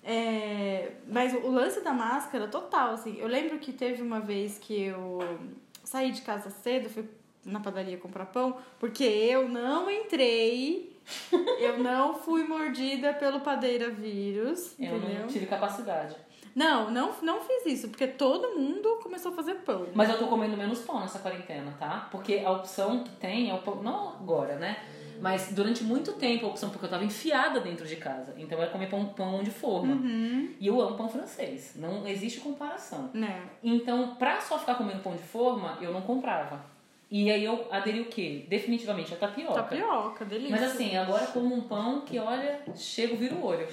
É, 0.03 0.93
mas 1.07 1.33
o 1.33 1.37
o 1.37 1.51
lance 1.51 1.79
da 1.81 1.93
máscara, 1.93 2.47
total, 2.47 2.93
assim. 2.93 3.17
Eu 3.19 3.27
lembro 3.27 3.59
que 3.59 3.71
teve 3.71 4.01
uma 4.01 4.19
vez 4.19 4.57
que 4.57 4.85
eu 4.85 5.19
saí 5.83 6.11
de 6.11 6.23
casa 6.23 6.49
cedo, 6.49 6.89
fui 6.89 7.07
na 7.45 7.59
padaria 7.59 7.97
comprar 7.97 8.25
pão, 8.27 8.57
porque 8.79 9.03
eu 9.03 9.47
não 9.49 9.89
entrei, 9.89 10.97
eu 11.59 11.77
não 11.79 12.15
fui 12.15 12.43
mordida 12.43 13.13
pelo 13.13 13.41
padeira 13.41 13.89
vírus, 13.89 14.75
Eu 14.79 14.97
entendeu? 14.97 15.21
não 15.21 15.27
tive 15.27 15.45
capacidade. 15.45 16.15
Não, 16.55 16.91
não, 16.91 17.11
não 17.23 17.41
fiz 17.41 17.65
isso, 17.65 17.89
porque 17.89 18.05
todo 18.05 18.55
mundo 18.59 18.99
começou 19.01 19.31
a 19.31 19.35
fazer 19.35 19.55
pão. 19.55 19.87
Mas 19.95 20.07
eu 20.09 20.19
tô 20.19 20.27
comendo 20.27 20.55
menos 20.55 20.79
pão 20.81 20.99
nessa 20.99 21.17
quarentena, 21.17 21.75
tá? 21.79 22.07
Porque 22.11 22.43
a 22.45 22.51
opção 22.51 23.03
que 23.03 23.09
tem 23.15 23.49
é 23.49 23.53
o 23.55 23.57
pão. 23.57 23.81
Não 23.81 24.09
agora, 24.09 24.55
né? 24.57 24.77
Mas 25.19 25.51
durante 25.51 25.83
muito 25.83 26.13
tempo 26.13 26.45
a 26.45 26.49
opção, 26.49 26.69
porque 26.69 26.85
eu 26.85 26.89
tava 26.91 27.03
enfiada 27.03 27.59
dentro 27.59 27.87
de 27.87 27.95
casa. 27.95 28.35
Então 28.37 28.57
eu 28.59 28.65
ia 28.65 28.69
comer 28.69 28.87
pão, 28.87 29.03
pão 29.05 29.41
de 29.41 29.49
forma. 29.49 29.93
Uhum, 29.95 30.53
E 30.59 30.67
eu 30.67 30.79
amo 30.79 30.95
pão 30.95 31.09
francês. 31.09 31.73
Não 31.75 32.05
existe 32.07 32.39
comparação. 32.41 33.09
né? 33.15 33.41
Então, 33.63 34.13
pra 34.15 34.39
só 34.39 34.59
ficar 34.59 34.75
comendo 34.75 34.99
pão 35.01 35.15
de 35.15 35.23
forma, 35.23 35.79
eu 35.81 35.91
não 35.91 36.01
comprava. 36.01 36.63
E 37.13 37.29
aí 37.29 37.45
eu 37.45 37.67
aderi 37.69 38.01
o 38.01 38.05
quê? 38.05 38.43
Definitivamente 38.49 39.13
a 39.13 39.17
tapioca. 39.17 39.53
Tapioca, 39.53 40.25
delícia. 40.25 40.49
Mas 40.49 40.63
assim, 40.63 40.97
agora 40.97 41.27
como 41.27 41.53
um 41.53 41.61
pão 41.61 42.01
que, 42.01 42.17
olha, 42.17 42.59
chega, 42.75 43.15
vira 43.15 43.35
o 43.35 43.45
olho. 43.45 43.67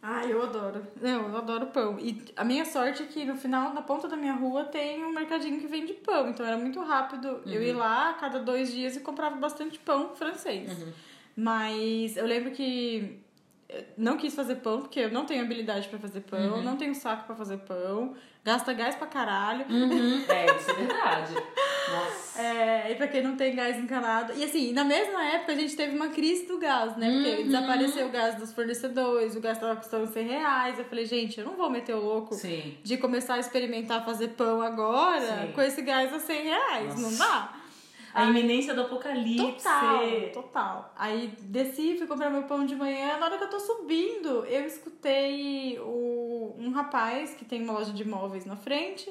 Ah, 0.00 0.24
eu 0.24 0.42
adoro. 0.42 0.82
Não, 0.98 1.28
eu 1.28 1.36
adoro 1.36 1.66
pão. 1.66 1.98
E 2.00 2.24
a 2.34 2.42
minha 2.42 2.64
sorte 2.64 3.02
é 3.02 3.06
que 3.06 3.26
no 3.26 3.36
final, 3.36 3.74
na 3.74 3.82
ponta 3.82 4.08
da 4.08 4.16
minha 4.16 4.32
rua, 4.32 4.64
tem 4.64 5.04
um 5.04 5.12
mercadinho 5.12 5.60
que 5.60 5.66
vende 5.66 5.92
pão. 5.92 6.30
Então 6.30 6.46
era 6.46 6.56
muito 6.56 6.80
rápido 6.80 7.42
eu 7.44 7.62
ir 7.62 7.74
lá 7.74 8.08
a 8.08 8.14
cada 8.14 8.38
dois 8.38 8.72
dias 8.72 8.96
e 8.96 9.00
comprava 9.00 9.36
bastante 9.36 9.78
pão 9.78 10.16
francês. 10.16 10.70
Mas 11.36 12.16
eu 12.16 12.24
lembro 12.24 12.52
que 12.52 13.21
não 13.96 14.16
quis 14.16 14.34
fazer 14.34 14.56
pão, 14.56 14.80
porque 14.80 15.00
eu 15.00 15.10
não 15.10 15.24
tenho 15.24 15.42
habilidade 15.42 15.88
pra 15.88 15.98
fazer 15.98 16.20
pão, 16.20 16.62
não 16.62 16.76
tenho 16.76 16.94
saco 16.94 17.24
pra 17.26 17.34
fazer 17.34 17.58
pão, 17.58 18.14
gasta 18.44 18.72
gás 18.72 18.94
pra 18.94 19.06
caralho. 19.06 19.64
Uhum. 19.68 20.22
É, 20.28 20.46
isso 20.56 20.70
é 20.70 20.74
verdade. 20.74 21.34
Nossa. 21.34 22.40
É, 22.40 22.90
e 22.92 22.94
pra 22.94 23.06
quem 23.08 23.22
não 23.22 23.36
tem 23.36 23.54
gás 23.54 23.76
encanado. 23.76 24.32
E 24.36 24.44
assim, 24.44 24.72
na 24.72 24.84
mesma 24.84 25.22
época 25.24 25.52
a 25.52 25.54
gente 25.56 25.76
teve 25.76 25.94
uma 25.94 26.08
crise 26.08 26.46
do 26.46 26.58
gás, 26.58 26.96
né? 26.96 27.10
Porque 27.10 27.30
Uhum. 27.42 27.46
desapareceu 27.46 28.06
o 28.06 28.10
gás 28.10 28.34
dos 28.36 28.52
fornecedores, 28.52 29.36
o 29.36 29.40
gás 29.40 29.58
tava 29.58 29.76
custando 29.76 30.06
100 30.06 30.26
reais. 30.26 30.78
Eu 30.78 30.84
falei, 30.86 31.04
gente, 31.04 31.38
eu 31.38 31.44
não 31.44 31.54
vou 31.54 31.68
meter 31.70 31.94
o 31.94 32.00
louco 32.00 32.34
Sim. 32.34 32.76
de 32.82 32.96
começar 32.96 33.34
a 33.34 33.38
experimentar 33.40 34.04
fazer 34.04 34.28
pão 34.28 34.62
agora 34.62 35.20
Sim. 35.46 35.52
com 35.52 35.60
esse 35.60 35.82
gás 35.82 36.12
a 36.12 36.18
100 36.20 36.42
reais. 36.42 37.00
Não 37.00 37.14
dá? 37.16 37.52
A 38.14 38.24
iminência 38.24 38.74
do 38.74 38.82
apocalipse. 38.82 39.62
Total, 39.62 40.00
total. 40.32 40.92
Aí 40.96 41.28
desci, 41.40 41.96
fui 41.96 42.06
comprar 42.06 42.30
meu 42.30 42.42
pão 42.42 42.66
de 42.66 42.76
manhã. 42.76 43.16
Na 43.18 43.26
hora 43.26 43.38
que 43.38 43.44
eu 43.44 43.50
tô 43.50 43.58
subindo, 43.58 44.44
eu 44.44 44.66
escutei 44.66 45.78
o, 45.80 46.54
um 46.58 46.70
rapaz 46.70 47.34
que 47.34 47.44
tem 47.44 47.62
uma 47.62 47.72
loja 47.72 47.92
de 47.92 48.02
imóveis 48.02 48.44
na 48.44 48.56
frente. 48.56 49.10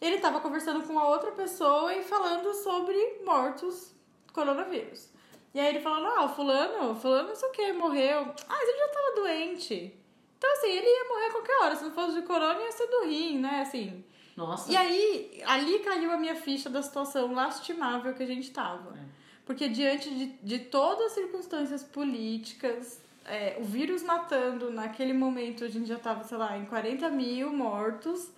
Ele 0.00 0.18
tava 0.18 0.40
conversando 0.40 0.86
com 0.86 0.98
a 0.98 1.08
outra 1.08 1.32
pessoa 1.32 1.92
e 1.94 2.02
falando 2.02 2.52
sobre 2.54 2.96
mortos 3.24 3.92
coronavírus. 4.32 5.08
E 5.54 5.58
aí 5.58 5.68
ele 5.68 5.80
falando, 5.80 6.06
ah, 6.06 6.24
o 6.26 6.28
fulano, 6.28 6.94
fulano 6.94 7.28
não 7.28 7.34
sei 7.34 7.48
o 7.48 7.52
que, 7.52 7.72
morreu. 7.72 8.20
Ah, 8.20 8.34
mas 8.46 8.68
ele 8.68 8.78
já 8.78 8.88
tava 8.88 9.14
doente. 9.16 9.98
Então, 10.36 10.52
assim, 10.52 10.68
ele 10.68 10.86
ia 10.86 11.08
morrer 11.08 11.26
a 11.26 11.32
qualquer 11.32 11.62
hora. 11.62 11.76
Se 11.76 11.84
não 11.84 11.92
fosse 11.92 12.20
de 12.20 12.26
corona, 12.26 12.60
ia 12.60 12.72
ser 12.72 12.86
do 12.88 13.06
rim, 13.06 13.38
né? 13.38 13.62
Assim. 13.62 14.04
Nossa. 14.36 14.70
E 14.70 14.76
aí, 14.76 15.42
ali 15.46 15.78
caiu 15.78 16.12
a 16.12 16.18
minha 16.18 16.34
ficha 16.34 16.68
da 16.68 16.82
situação 16.82 17.32
lastimável 17.32 18.12
que 18.12 18.22
a 18.22 18.26
gente 18.26 18.50
tava. 18.50 18.94
É. 18.96 19.04
Porque 19.46 19.68
diante 19.68 20.10
de, 20.10 20.26
de 20.42 20.58
todas 20.58 21.06
as 21.06 21.12
circunstâncias 21.12 21.82
políticas, 21.82 23.00
é, 23.24 23.56
o 23.58 23.64
vírus 23.64 24.02
matando, 24.02 24.70
naquele 24.70 25.12
momento 25.12 25.64
a 25.64 25.68
gente 25.68 25.86
já 25.86 25.98
tava, 25.98 26.24
sei 26.24 26.36
lá, 26.36 26.58
em 26.58 26.66
40 26.66 27.08
mil 27.10 27.52
mortos. 27.52 28.30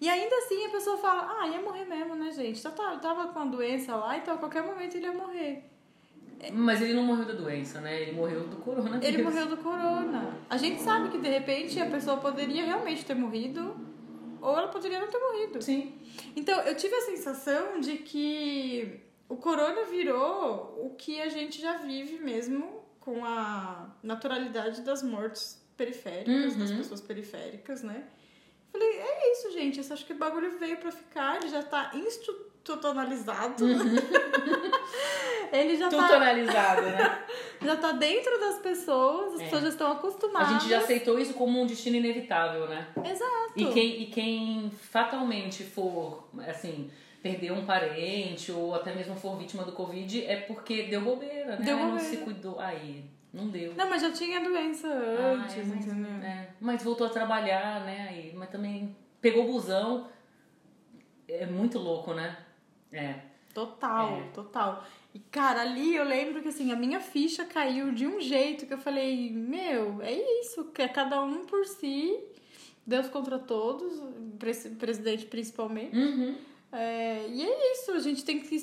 E 0.00 0.08
ainda 0.08 0.34
assim 0.36 0.66
a 0.66 0.70
pessoa 0.70 0.96
fala, 0.98 1.40
ah, 1.40 1.48
ia 1.48 1.60
morrer 1.60 1.84
mesmo, 1.84 2.14
né, 2.14 2.30
gente? 2.30 2.60
Já 2.60 2.70
tava, 2.70 2.98
tava 2.98 3.28
com 3.28 3.38
a 3.38 3.44
doença 3.44 3.96
lá, 3.96 4.16
então 4.16 4.34
a 4.34 4.38
qualquer 4.38 4.62
momento 4.62 4.96
ele 4.96 5.06
ia 5.06 5.12
morrer. 5.12 5.64
Mas 6.52 6.80
ele 6.80 6.94
não 6.94 7.02
morreu 7.02 7.26
da 7.26 7.34
doença, 7.34 7.80
né? 7.82 8.00
Ele 8.00 8.12
morreu 8.12 8.46
do 8.46 8.56
coronavírus. 8.56 9.04
Ele 9.04 9.22
morreu 9.22 9.46
do 9.46 9.58
corona. 9.58 10.38
A 10.48 10.56
gente 10.56 10.80
sabe 10.80 11.10
que 11.10 11.18
de 11.18 11.28
repente 11.28 11.78
a 11.78 11.86
pessoa 11.86 12.16
poderia 12.16 12.64
realmente 12.64 13.04
ter 13.04 13.14
morrido, 13.14 13.76
ou 14.42 14.56
ela 14.56 14.68
poderia 14.68 15.00
não 15.00 15.08
ter 15.08 15.18
morrido. 15.18 15.62
Sim. 15.62 15.94
Então, 16.36 16.60
eu 16.62 16.76
tive 16.76 16.94
a 16.94 17.00
sensação 17.02 17.80
de 17.80 17.98
que 17.98 19.00
o 19.28 19.36
corona 19.36 19.84
virou 19.84 20.76
o 20.84 20.94
que 20.96 21.20
a 21.20 21.28
gente 21.28 21.60
já 21.60 21.76
vive 21.78 22.18
mesmo 22.18 22.80
com 23.00 23.24
a 23.24 23.90
naturalidade 24.02 24.82
das 24.82 25.02
mortes 25.02 25.60
periféricas, 25.76 26.56
das 26.56 26.70
Uhum. 26.70 26.76
pessoas 26.78 27.00
periféricas, 27.00 27.82
né? 27.82 28.04
Falei, 28.72 28.88
é 28.88 29.32
isso, 29.32 29.50
gente. 29.52 29.80
Eu 29.80 29.92
acho 29.94 30.04
que 30.06 30.12
o 30.12 30.16
bagulho 30.16 30.58
veio 30.58 30.76
pra 30.76 30.92
ficar, 30.92 31.36
ele 31.36 31.48
já 31.48 31.62
tá 31.62 31.90
institucionalizado. 31.94 33.64
ele 35.52 35.76
já 35.76 35.88
tá, 35.88 35.96
Tutorializado, 36.02 36.82
né? 36.82 37.24
já 37.62 37.76
tá 37.76 37.92
dentro 37.92 38.38
das 38.40 38.58
pessoas, 38.58 39.34
as 39.34 39.40
É. 39.40 39.44
pessoas 39.44 39.62
já 39.62 39.68
estão 39.68 39.88
A 39.88 39.92
acostumadas. 39.94 40.48
gente 40.50 40.68
já 40.68 40.78
aceitou 40.78 41.18
isso 41.18 41.34
como 41.34 41.60
um 41.60 41.66
destino 41.66 41.96
inevitável, 41.96 42.68
né? 42.68 42.86
Exato. 43.04 43.52
E 43.56 43.66
quem, 43.66 44.02
e 44.02 44.06
quem 44.06 44.70
fatalmente 44.70 45.64
for, 45.64 46.28
assim, 46.46 46.90
perder 47.22 47.52
um 47.52 47.64
parente 47.66 48.50
ou 48.52 48.74
até 48.74 48.94
mesmo 48.94 49.14
for 49.16 49.36
vítima 49.36 49.64
do 49.64 49.72
Covid 49.72 50.24
é 50.24 50.36
porque 50.36 50.84
deu 50.84 51.00
bobeira, 51.02 51.56
né? 51.56 51.64
Deu 51.64 51.76
Não 51.76 51.90
bobeira. 51.90 52.04
se 52.08 52.16
cuidou. 52.18 52.58
Aí, 52.58 53.04
não 53.32 53.48
deu. 53.48 53.74
Não, 53.74 53.88
mas 53.90 54.00
já 54.02 54.10
tinha 54.10 54.40
doença 54.40 54.88
Ah, 54.88 55.32
antes, 55.34 55.58
é, 55.58 55.62
mas, 55.64 55.86
entendeu? 55.86 56.10
é. 56.22 56.48
Mas 56.60 56.82
voltou 56.82 57.06
a 57.06 57.10
trabalhar, 57.10 57.80
né? 57.84 58.08
Aí, 58.10 58.32
mas 58.34 58.48
também 58.50 58.96
pegou 59.20 59.44
busão. 59.46 60.08
É 61.28 61.46
muito 61.46 61.78
louco, 61.78 62.12
né? 62.14 62.36
É. 62.92 63.14
Total, 63.54 64.14
É. 64.14 64.22
total. 64.32 64.84
E, 65.14 65.18
cara, 65.18 65.62
ali 65.62 65.94
eu 65.96 66.04
lembro 66.04 66.40
que, 66.40 66.48
assim, 66.48 66.70
a 66.72 66.76
minha 66.76 67.00
ficha 67.00 67.44
caiu 67.44 67.90
de 67.92 68.06
um 68.06 68.20
jeito 68.20 68.66
que 68.66 68.72
eu 68.72 68.78
falei, 68.78 69.30
meu, 69.32 70.00
é 70.02 70.12
isso, 70.40 70.66
que 70.66 70.80
é 70.82 70.88
cada 70.88 71.20
um 71.22 71.44
por 71.46 71.66
si, 71.66 72.16
Deus 72.86 73.08
contra 73.08 73.38
todos, 73.38 73.92
presidente 74.78 75.26
principalmente. 75.26 75.96
Uhum. 75.96 76.36
É, 76.72 77.26
e 77.28 77.42
é 77.42 77.72
isso, 77.72 77.90
a 77.90 77.98
gente 77.98 78.24
tem 78.24 78.38
que. 78.38 78.56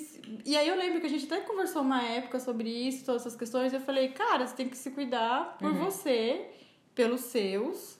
E 0.45 0.56
aí 0.56 0.67
eu 0.69 0.78
lembro 0.78 1.02
que 1.02 1.06
a 1.08 1.10
gente 1.10 1.26
até 1.26 1.41
conversou 1.41 1.82
uma 1.82 2.02
época 2.02 2.39
sobre 2.39 2.69
isso, 2.69 3.06
todas 3.06 3.23
essas 3.23 3.36
questões, 3.36 3.73
e 3.73 3.76
eu 3.76 3.82
falei, 3.82 4.10
cara, 4.10 4.47
você 4.47 4.56
tem 4.56 4.69
que 4.69 4.78
se 4.78 4.91
cuidar 4.91 5.58
por 5.60 5.73
você, 5.73 6.45
pelos 6.95 7.21
seus. 7.21 7.96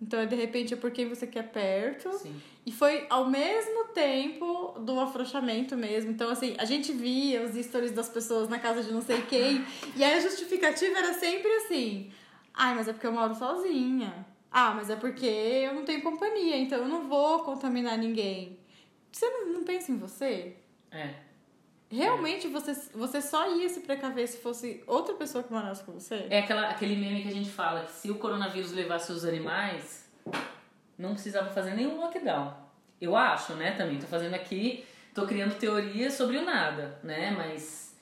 Então, 0.00 0.24
de 0.26 0.36
repente, 0.36 0.74
é 0.74 0.76
por 0.76 0.90
quem 0.90 1.08
você 1.08 1.26
quer 1.26 1.50
perto. 1.50 2.12
Sim. 2.12 2.40
E 2.64 2.70
foi 2.70 3.06
ao 3.10 3.28
mesmo 3.28 3.86
tempo 3.86 4.78
do 4.78 4.98
afrouxamento 5.00 5.76
mesmo. 5.76 6.10
Então, 6.10 6.30
assim, 6.30 6.54
a 6.58 6.64
gente 6.64 6.92
via 6.92 7.42
os 7.42 7.54
stories 7.54 7.92
das 7.92 8.08
pessoas 8.08 8.48
na 8.48 8.58
casa 8.58 8.82
de 8.82 8.92
não 8.92 9.02
sei 9.02 9.22
quem. 9.22 9.64
E 9.96 10.04
aí 10.04 10.14
a 10.14 10.20
justificativa 10.20 10.98
era 10.98 11.14
sempre 11.14 11.50
assim: 11.56 12.12
ai, 12.54 12.74
mas 12.74 12.86
é 12.86 12.92
porque 12.92 13.06
eu 13.06 13.12
moro 13.12 13.34
sozinha. 13.34 14.26
Ah, 14.50 14.72
mas 14.74 14.88
é 14.88 14.96
porque 14.96 15.26
eu 15.26 15.74
não 15.74 15.84
tenho 15.84 16.00
companhia, 16.00 16.56
então 16.56 16.78
eu 16.78 16.88
não 16.88 17.08
vou 17.08 17.40
contaminar 17.40 17.98
ninguém. 17.98 18.58
Você 19.12 19.28
não, 19.28 19.52
não 19.52 19.64
pensa 19.64 19.92
em 19.92 19.98
você? 19.98 20.56
É. 20.90 21.27
Realmente 21.90 22.48
você, 22.48 22.74
você 22.92 23.22
só 23.22 23.56
ia 23.56 23.68
se 23.68 23.80
precaver 23.80 24.28
se 24.28 24.38
fosse 24.38 24.82
outra 24.86 25.14
pessoa 25.14 25.42
que 25.42 25.52
morasse 25.52 25.82
com 25.82 25.92
você? 25.92 26.26
É 26.28 26.40
aquela, 26.40 26.68
aquele 26.68 26.94
meme 26.94 27.22
que 27.22 27.28
a 27.28 27.32
gente 27.32 27.48
fala 27.48 27.84
que 27.84 27.92
se 27.92 28.10
o 28.10 28.16
coronavírus 28.16 28.72
levasse 28.72 29.10
os 29.10 29.24
animais, 29.24 30.06
não 30.98 31.14
precisava 31.14 31.50
fazer 31.50 31.74
nenhum 31.74 31.98
lockdown. 31.98 32.52
Eu 33.00 33.16
acho, 33.16 33.54
né, 33.54 33.72
também. 33.72 33.98
Tô 33.98 34.06
fazendo 34.06 34.34
aqui, 34.34 34.84
tô 35.14 35.26
criando 35.26 35.54
teorias 35.56 36.14
sobre 36.14 36.36
o 36.36 36.44
nada, 36.44 36.98
né? 37.02 37.30
Mas 37.30 37.96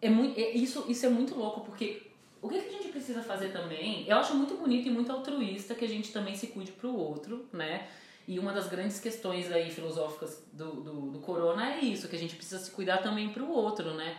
é 0.00 0.08
muito, 0.08 0.38
é, 0.38 0.50
isso, 0.52 0.86
isso 0.88 1.04
é 1.04 1.08
muito 1.10 1.34
louco, 1.34 1.60
porque 1.60 2.02
o 2.40 2.48
que, 2.48 2.58
que 2.58 2.68
a 2.68 2.72
gente 2.72 2.88
precisa 2.88 3.22
fazer 3.22 3.50
também? 3.50 4.08
Eu 4.08 4.16
acho 4.16 4.34
muito 4.34 4.54
bonito 4.54 4.88
e 4.88 4.90
muito 4.90 5.12
altruísta 5.12 5.74
que 5.74 5.84
a 5.84 5.88
gente 5.88 6.10
também 6.10 6.34
se 6.34 6.46
cuide 6.46 6.72
pro 6.72 6.94
outro, 6.94 7.46
né? 7.52 7.86
E 8.30 8.38
uma 8.38 8.52
das 8.52 8.68
grandes 8.68 9.00
questões 9.00 9.50
aí 9.50 9.72
filosóficas 9.72 10.40
do, 10.52 10.70
do, 10.82 11.10
do 11.10 11.18
corona 11.18 11.74
é 11.74 11.80
isso, 11.80 12.06
que 12.06 12.14
a 12.14 12.18
gente 12.18 12.36
precisa 12.36 12.60
se 12.60 12.70
cuidar 12.70 12.98
também 12.98 13.30
pro 13.30 13.50
outro, 13.50 13.92
né? 13.94 14.18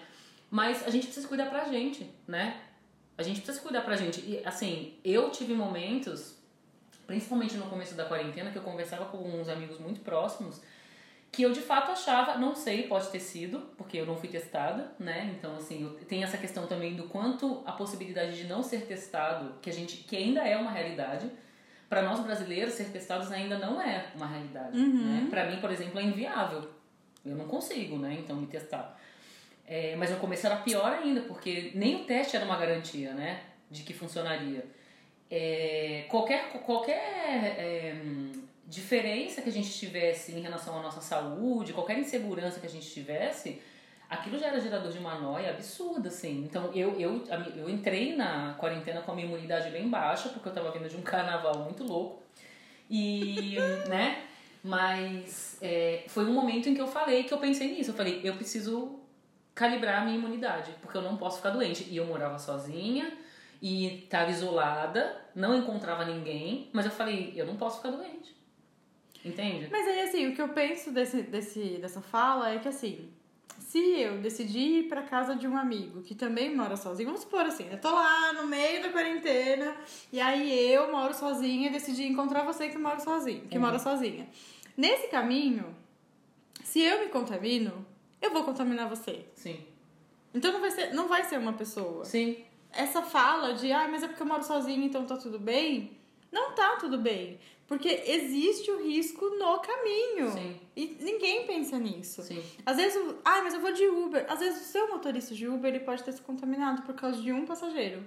Mas 0.49 0.85
a 0.85 0.89
gente 0.89 1.05
precisa 1.05 1.21
se 1.21 1.29
cuidar 1.29 1.45
pra 1.45 1.63
gente, 1.69 2.13
né? 2.27 2.61
A 3.17 3.23
gente 3.23 3.37
precisa 3.37 3.57
se 3.57 3.63
cuidar 3.63 3.83
pra 3.83 3.95
gente. 3.95 4.19
E 4.19 4.41
assim, 4.45 4.95
eu 5.01 5.29
tive 5.29 5.53
momentos, 5.53 6.35
principalmente 7.07 7.55
no 7.55 7.67
começo 7.67 7.95
da 7.95 8.03
quarentena, 8.03 8.51
que 8.51 8.57
eu 8.57 8.63
conversava 8.63 9.05
com 9.05 9.17
uns 9.17 9.47
amigos 9.47 9.79
muito 9.79 10.01
próximos, 10.01 10.61
que 11.31 11.43
eu 11.43 11.53
de 11.53 11.61
fato 11.61 11.91
achava, 11.91 12.37
não 12.37 12.53
sei, 12.53 12.89
pode 12.89 13.07
ter 13.07 13.21
sido, 13.21 13.61
porque 13.77 13.95
eu 13.95 14.05
não 14.05 14.17
fui 14.17 14.27
testada, 14.27 14.91
né? 14.99 15.33
Então, 15.39 15.55
assim, 15.55 15.89
tem 16.09 16.21
essa 16.21 16.37
questão 16.37 16.67
também 16.67 16.97
do 16.97 17.03
quanto 17.03 17.63
a 17.65 17.71
possibilidade 17.71 18.35
de 18.35 18.43
não 18.43 18.61
ser 18.61 18.81
testado, 18.81 19.53
que 19.61 19.69
a 19.69 19.73
gente, 19.73 20.03
que 20.03 20.17
ainda 20.17 20.41
é 20.41 20.57
uma 20.57 20.71
realidade, 20.71 21.31
para 21.91 22.01
nós 22.03 22.21
brasileiros 22.21 22.73
ser 22.73 22.85
testados 22.85 23.29
ainda 23.33 23.57
não 23.57 23.81
é 23.81 24.05
uma 24.15 24.25
realidade, 24.25 24.77
Uhum. 24.77 25.03
né? 25.03 25.27
Para 25.29 25.49
mim, 25.51 25.57
por 25.59 25.69
exemplo, 25.69 25.99
é 25.99 26.03
inviável. 26.03 26.69
Eu 27.25 27.35
não 27.35 27.45
consigo, 27.49 27.97
né? 27.97 28.15
Então, 28.17 28.37
me 28.37 28.47
testar. 28.47 28.97
É, 29.67 29.93
mas 29.97 30.09
no 30.09 30.15
começo 30.15 30.45
era 30.47 30.55
pior 30.55 30.89
ainda, 30.93 31.19
porque 31.23 31.71
nem 31.75 31.97
o 31.97 32.05
teste 32.05 32.37
era 32.37 32.45
uma 32.45 32.55
garantia, 32.55 33.13
né? 33.13 33.41
De 33.69 33.83
que 33.83 33.93
funcionaria. 33.93 34.65
É, 35.29 36.05
qualquer 36.07 36.49
qualquer 36.63 36.95
é, 37.57 37.95
diferença 38.65 39.41
que 39.41 39.49
a 39.49 39.51
gente 39.51 39.69
tivesse 39.77 40.31
em 40.31 40.39
relação 40.39 40.79
à 40.79 40.81
nossa 40.81 41.01
saúde, 41.01 41.73
qualquer 41.73 41.99
insegurança 41.99 42.61
que 42.61 42.67
a 42.67 42.69
gente 42.69 42.89
tivesse, 42.89 43.61
aquilo 44.11 44.37
já 44.37 44.47
era 44.47 44.59
gerador 44.59 44.91
de 44.91 44.99
uma 44.99 45.15
noia 45.15 45.51
absurda, 45.51 46.09
assim. 46.09 46.43
Então 46.43 46.69
eu, 46.73 46.99
eu, 46.99 47.23
eu 47.55 47.69
entrei 47.69 48.13
na 48.13 48.53
quarentena 48.55 49.01
com 49.01 49.13
a 49.13 49.15
minha 49.15 49.25
imunidade 49.25 49.69
bem 49.69 49.89
baixa, 49.89 50.27
porque 50.29 50.49
eu 50.49 50.53
tava 50.53 50.69
vindo 50.71 50.89
de 50.89 50.97
um 50.97 51.01
carnaval 51.01 51.59
muito 51.59 51.85
louco. 51.85 52.21
E, 52.89 53.55
né? 53.87 54.25
Mas 54.61 55.57
é, 55.61 56.03
foi 56.09 56.25
um 56.25 56.33
momento 56.33 56.67
em 56.67 56.75
que 56.75 56.81
eu 56.81 56.87
falei 56.87 57.23
que 57.23 57.33
eu 57.33 57.37
pensei 57.37 57.73
nisso. 57.73 57.91
Eu 57.91 57.95
falei, 57.95 58.19
eu 58.21 58.35
preciso 58.35 58.99
calibrar 59.55 60.01
a 60.01 60.05
minha 60.05 60.17
imunidade, 60.17 60.73
porque 60.81 60.97
eu 60.97 61.01
não 61.01 61.15
posso 61.15 61.37
ficar 61.37 61.51
doente. 61.51 61.87
E 61.89 61.95
eu 61.95 62.05
morava 62.05 62.37
sozinha 62.37 63.17
e 63.61 64.03
estava 64.03 64.29
isolada, 64.29 65.21
não 65.33 65.55
encontrava 65.55 66.03
ninguém, 66.03 66.69
mas 66.73 66.85
eu 66.85 66.91
falei, 66.91 67.31
eu 67.35 67.45
não 67.45 67.55
posso 67.55 67.77
ficar 67.77 67.91
doente. 67.91 68.35
Entende? 69.23 69.69
Mas 69.71 69.87
aí, 69.87 70.01
assim, 70.01 70.27
o 70.27 70.35
que 70.35 70.41
eu 70.41 70.49
penso 70.49 70.91
desse, 70.91 71.21
desse, 71.21 71.77
dessa 71.77 72.01
fala 72.01 72.49
é 72.49 72.59
que, 72.59 72.67
assim, 72.67 73.09
se 73.59 73.79
eu 73.99 74.17
decidir 74.19 74.79
ir 74.79 74.83
pra 74.89 75.03
casa 75.03 75.35
de 75.35 75.47
um 75.47 75.57
amigo 75.57 76.01
que 76.01 76.13
também 76.15 76.55
mora 76.55 76.75
sozinho, 76.75 77.07
vamos 77.07 77.21
supor 77.21 77.41
assim, 77.45 77.67
eu 77.71 77.79
tô 77.79 77.89
lá 77.91 78.33
no 78.33 78.45
meio 78.47 78.81
da 78.81 78.89
quarentena, 78.89 79.75
e 80.11 80.19
aí 80.19 80.71
eu 80.73 80.91
moro 80.91 81.13
sozinha 81.13 81.67
e 81.67 81.71
decidi 81.71 82.03
encontrar 82.03 82.43
você 82.43 82.69
que 82.69 82.77
mora 82.77 82.99
sozinho, 82.99 83.47
que 83.47 83.55
Uhum. 83.57 83.63
mora 83.63 83.79
sozinha. 83.79 84.27
Nesse 84.75 85.07
caminho, 85.07 85.75
se 86.63 86.81
eu 86.81 86.99
me 86.99 87.07
contamino, 87.09 87.85
eu 88.21 88.31
vou 88.31 88.43
contaminar 88.43 88.87
você. 88.89 89.25
Sim. 89.35 89.63
Então 90.33 90.51
não 90.53 90.61
vai 90.61 90.71
ser, 90.71 90.93
não 90.93 91.07
vai 91.07 91.23
ser 91.23 91.37
uma 91.37 91.53
pessoa. 91.53 92.05
Sim. 92.05 92.37
Essa 92.71 93.01
fala 93.01 93.53
de, 93.53 93.71
ah, 93.71 93.87
mas 93.89 94.01
é 94.03 94.07
porque 94.07 94.21
eu 94.23 94.27
moro 94.27 94.43
sozinha, 94.43 94.85
então 94.85 95.05
tá 95.05 95.17
tudo 95.17 95.37
bem, 95.37 95.97
não 96.31 96.53
tá 96.53 96.77
tudo 96.77 96.97
bem. 96.97 97.37
Porque 97.71 98.03
existe 98.05 98.69
o 98.69 98.83
risco 98.83 99.29
no 99.29 99.57
caminho. 99.59 100.29
Sim. 100.29 100.59
E 100.75 100.97
ninguém 100.99 101.47
pensa 101.47 101.79
nisso. 101.79 102.21
Sim. 102.21 102.43
Às 102.65 102.75
vezes, 102.75 103.01
ah, 103.23 103.41
mas 103.41 103.53
eu 103.53 103.61
vou 103.61 103.71
de 103.71 103.87
Uber. 103.87 104.25
Às 104.27 104.39
vezes 104.39 104.61
o 104.63 104.65
seu 104.73 104.89
motorista 104.89 105.33
de 105.33 105.47
Uber 105.47 105.73
ele 105.73 105.79
pode 105.85 106.03
ter 106.03 106.11
se 106.11 106.21
contaminado 106.21 106.81
por 106.81 106.93
causa 106.93 107.21
de 107.21 107.31
um 107.31 107.45
passageiro. 107.45 108.03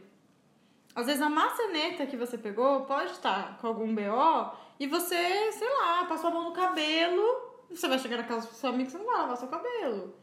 Às 0.94 1.06
vezes 1.06 1.22
a 1.22 1.30
maçaneta 1.30 2.04
que 2.04 2.14
você 2.14 2.36
pegou 2.36 2.82
pode 2.82 3.12
estar 3.12 3.56
com 3.56 3.66
algum 3.66 3.94
BO 3.94 4.52
e 4.78 4.86
você, 4.86 5.50
sei 5.52 5.70
lá, 5.78 6.04
passou 6.04 6.28
a 6.28 6.34
mão 6.34 6.44
no 6.44 6.52
cabelo. 6.52 7.22
Você 7.70 7.88
vai 7.88 7.98
chegar 7.98 8.18
na 8.18 8.24
casa 8.24 8.46
do 8.46 8.52
seu 8.52 8.68
amigo 8.68 8.90
e 8.90 8.92
você 8.92 8.98
não 8.98 9.06
vai 9.06 9.16
lavar 9.16 9.38
seu 9.38 9.48
cabelo. 9.48 10.14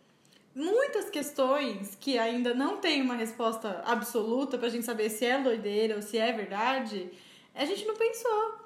Muitas 0.53 1.09
questões 1.09 1.97
que 1.99 2.15
ainda 2.15 2.53
não 2.53 2.77
tem 2.77 3.01
uma 3.01 3.15
resposta 3.15 3.81
absoluta 3.87 4.59
pra 4.59 4.69
gente 4.69 4.85
saber 4.85 5.09
se 5.09 5.25
é 5.25 5.41
doideira 5.41 5.95
ou 5.95 6.01
se 6.03 6.19
é 6.19 6.31
verdade, 6.31 7.11
a 7.55 7.65
gente 7.65 7.87
não 7.87 7.95
pensou. 7.95 8.60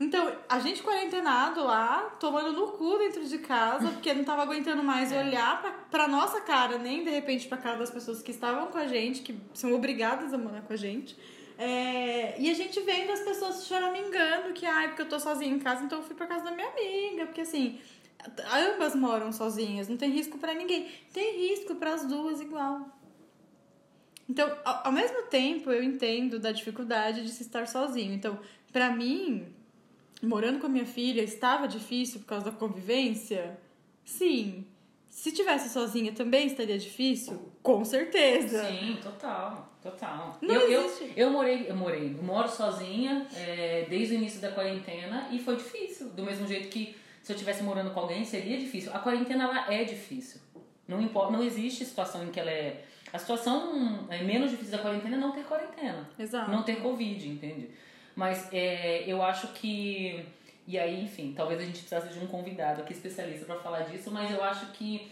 Então, 0.00 0.34
a 0.48 0.58
gente 0.58 0.82
quarentenado 0.82 1.62
lá, 1.62 2.16
tomando 2.18 2.54
no 2.54 2.68
cu 2.68 2.96
dentro 2.96 3.22
de 3.22 3.36
casa, 3.36 3.88
porque 3.90 4.14
não 4.14 4.24
tava 4.24 4.42
aguentando 4.42 4.82
mais 4.82 5.12
É. 5.12 5.22
olhar 5.22 5.60
pra, 5.60 5.70
pra 5.90 6.08
nossa 6.08 6.40
cara, 6.40 6.78
nem 6.78 7.04
de 7.04 7.10
repente 7.10 7.46
pra 7.46 7.58
cara 7.58 7.76
das 7.76 7.90
pessoas 7.90 8.22
que 8.22 8.30
estavam 8.30 8.68
com 8.68 8.78
a 8.78 8.86
gente, 8.86 9.20
que 9.20 9.38
são 9.52 9.74
obrigadas 9.74 10.32
a 10.32 10.38
morar 10.38 10.62
com 10.62 10.72
a 10.72 10.76
gente. 10.76 11.14
É, 11.58 12.40
e 12.40 12.50
a 12.50 12.54
gente 12.54 12.80
vendo 12.80 13.12
as 13.12 13.20
pessoas 13.20 13.66
choramingando 13.66 14.54
que, 14.54 14.64
ai, 14.64 14.88
porque 14.88 15.02
eu 15.02 15.08
tô 15.10 15.20
sozinha 15.20 15.54
em 15.54 15.58
casa, 15.58 15.84
então 15.84 15.98
eu 15.98 16.04
fui 16.04 16.16
pra 16.16 16.26
casa 16.26 16.44
da 16.44 16.50
minha 16.52 16.68
amiga, 16.68 17.26
porque 17.26 17.42
assim, 17.42 17.78
ambas 18.50 18.94
moram 18.94 19.30
sozinhas, 19.30 19.86
não 19.86 19.98
tem 19.98 20.10
risco 20.10 20.38
pra 20.38 20.54
ninguém. 20.54 20.88
Tem 21.12 21.50
risco 21.50 21.74
para 21.74 21.92
as 21.92 22.06
duas 22.06 22.40
igual. 22.40 22.88
Então, 24.26 24.50
ao, 24.64 24.86
ao 24.86 24.92
mesmo 24.92 25.24
tempo, 25.24 25.70
eu 25.70 25.82
entendo 25.82 26.38
da 26.38 26.52
dificuldade 26.52 27.22
de 27.22 27.28
se 27.30 27.42
estar 27.42 27.68
sozinho. 27.68 28.14
Então, 28.14 28.38
pra 28.72 28.90
mim, 28.90 29.52
morando 30.22 30.58
com 30.58 30.66
a 30.66 30.68
minha 30.68 30.86
filha, 30.86 31.22
estava 31.22 31.66
difícil 31.66 32.20
por 32.20 32.26
causa 32.26 32.50
da 32.50 32.52
convivência? 32.52 33.58
Sim. 34.04 34.66
Se 35.08 35.32
tivesse 35.32 35.68
sozinha 35.68 36.12
também 36.12 36.46
estaria 36.46 36.78
difícil? 36.78 37.50
Com 37.62 37.84
certeza. 37.84 38.64
Sim, 38.64 38.98
total, 39.02 39.68
total. 39.82 40.38
Não 40.40 40.54
eu, 40.54 40.70
eu, 40.70 40.84
existe. 40.84 41.12
eu 41.16 41.30
morei, 41.30 41.66
eu 41.68 41.76
morei, 41.76 42.16
eu 42.16 42.22
moro 42.22 42.48
sozinha 42.48 43.26
é, 43.34 43.86
desde 43.90 44.14
o 44.14 44.16
início 44.16 44.40
da 44.40 44.52
quarentena 44.52 45.28
e 45.32 45.38
foi 45.38 45.56
difícil. 45.56 46.10
Do 46.10 46.22
mesmo 46.22 46.46
jeito 46.46 46.68
que 46.68 46.96
se 47.22 47.32
eu 47.32 47.34
estivesse 47.34 47.62
morando 47.62 47.90
com 47.92 48.00
alguém 48.00 48.24
seria 48.24 48.56
difícil. 48.56 48.94
A 48.94 48.98
quarentena 48.98 49.44
ela 49.44 49.72
é 49.72 49.84
difícil. 49.84 50.40
Não 50.86 51.00
importa, 51.00 51.32
não 51.32 51.42
existe 51.42 51.84
situação 51.84 52.24
em 52.24 52.30
que 52.30 52.40
ela 52.40 52.50
é. 52.50 52.84
A 53.12 53.18
situação 53.18 54.06
é 54.08 54.22
menos 54.22 54.50
difícil 54.50 54.72
da 54.72 54.78
quarentena 54.78 55.16
é 55.16 55.18
não 55.18 55.32
ter 55.32 55.44
quarentena. 55.44 56.08
Exato. 56.18 56.50
Não 56.50 56.62
ter 56.62 56.80
Covid, 56.80 57.28
entende? 57.28 57.70
Mas 58.20 58.52
é, 58.52 59.02
eu 59.06 59.22
acho 59.22 59.48
que. 59.54 60.26
E 60.66 60.78
aí, 60.78 61.02
enfim, 61.02 61.32
talvez 61.34 61.58
a 61.58 61.64
gente 61.64 61.78
precisasse 61.78 62.12
de 62.12 62.22
um 62.22 62.26
convidado 62.26 62.82
aqui 62.82 62.92
especialista 62.92 63.46
para 63.46 63.56
falar 63.56 63.80
disso, 63.84 64.10
mas 64.10 64.30
eu 64.30 64.44
acho 64.44 64.66
que 64.72 65.10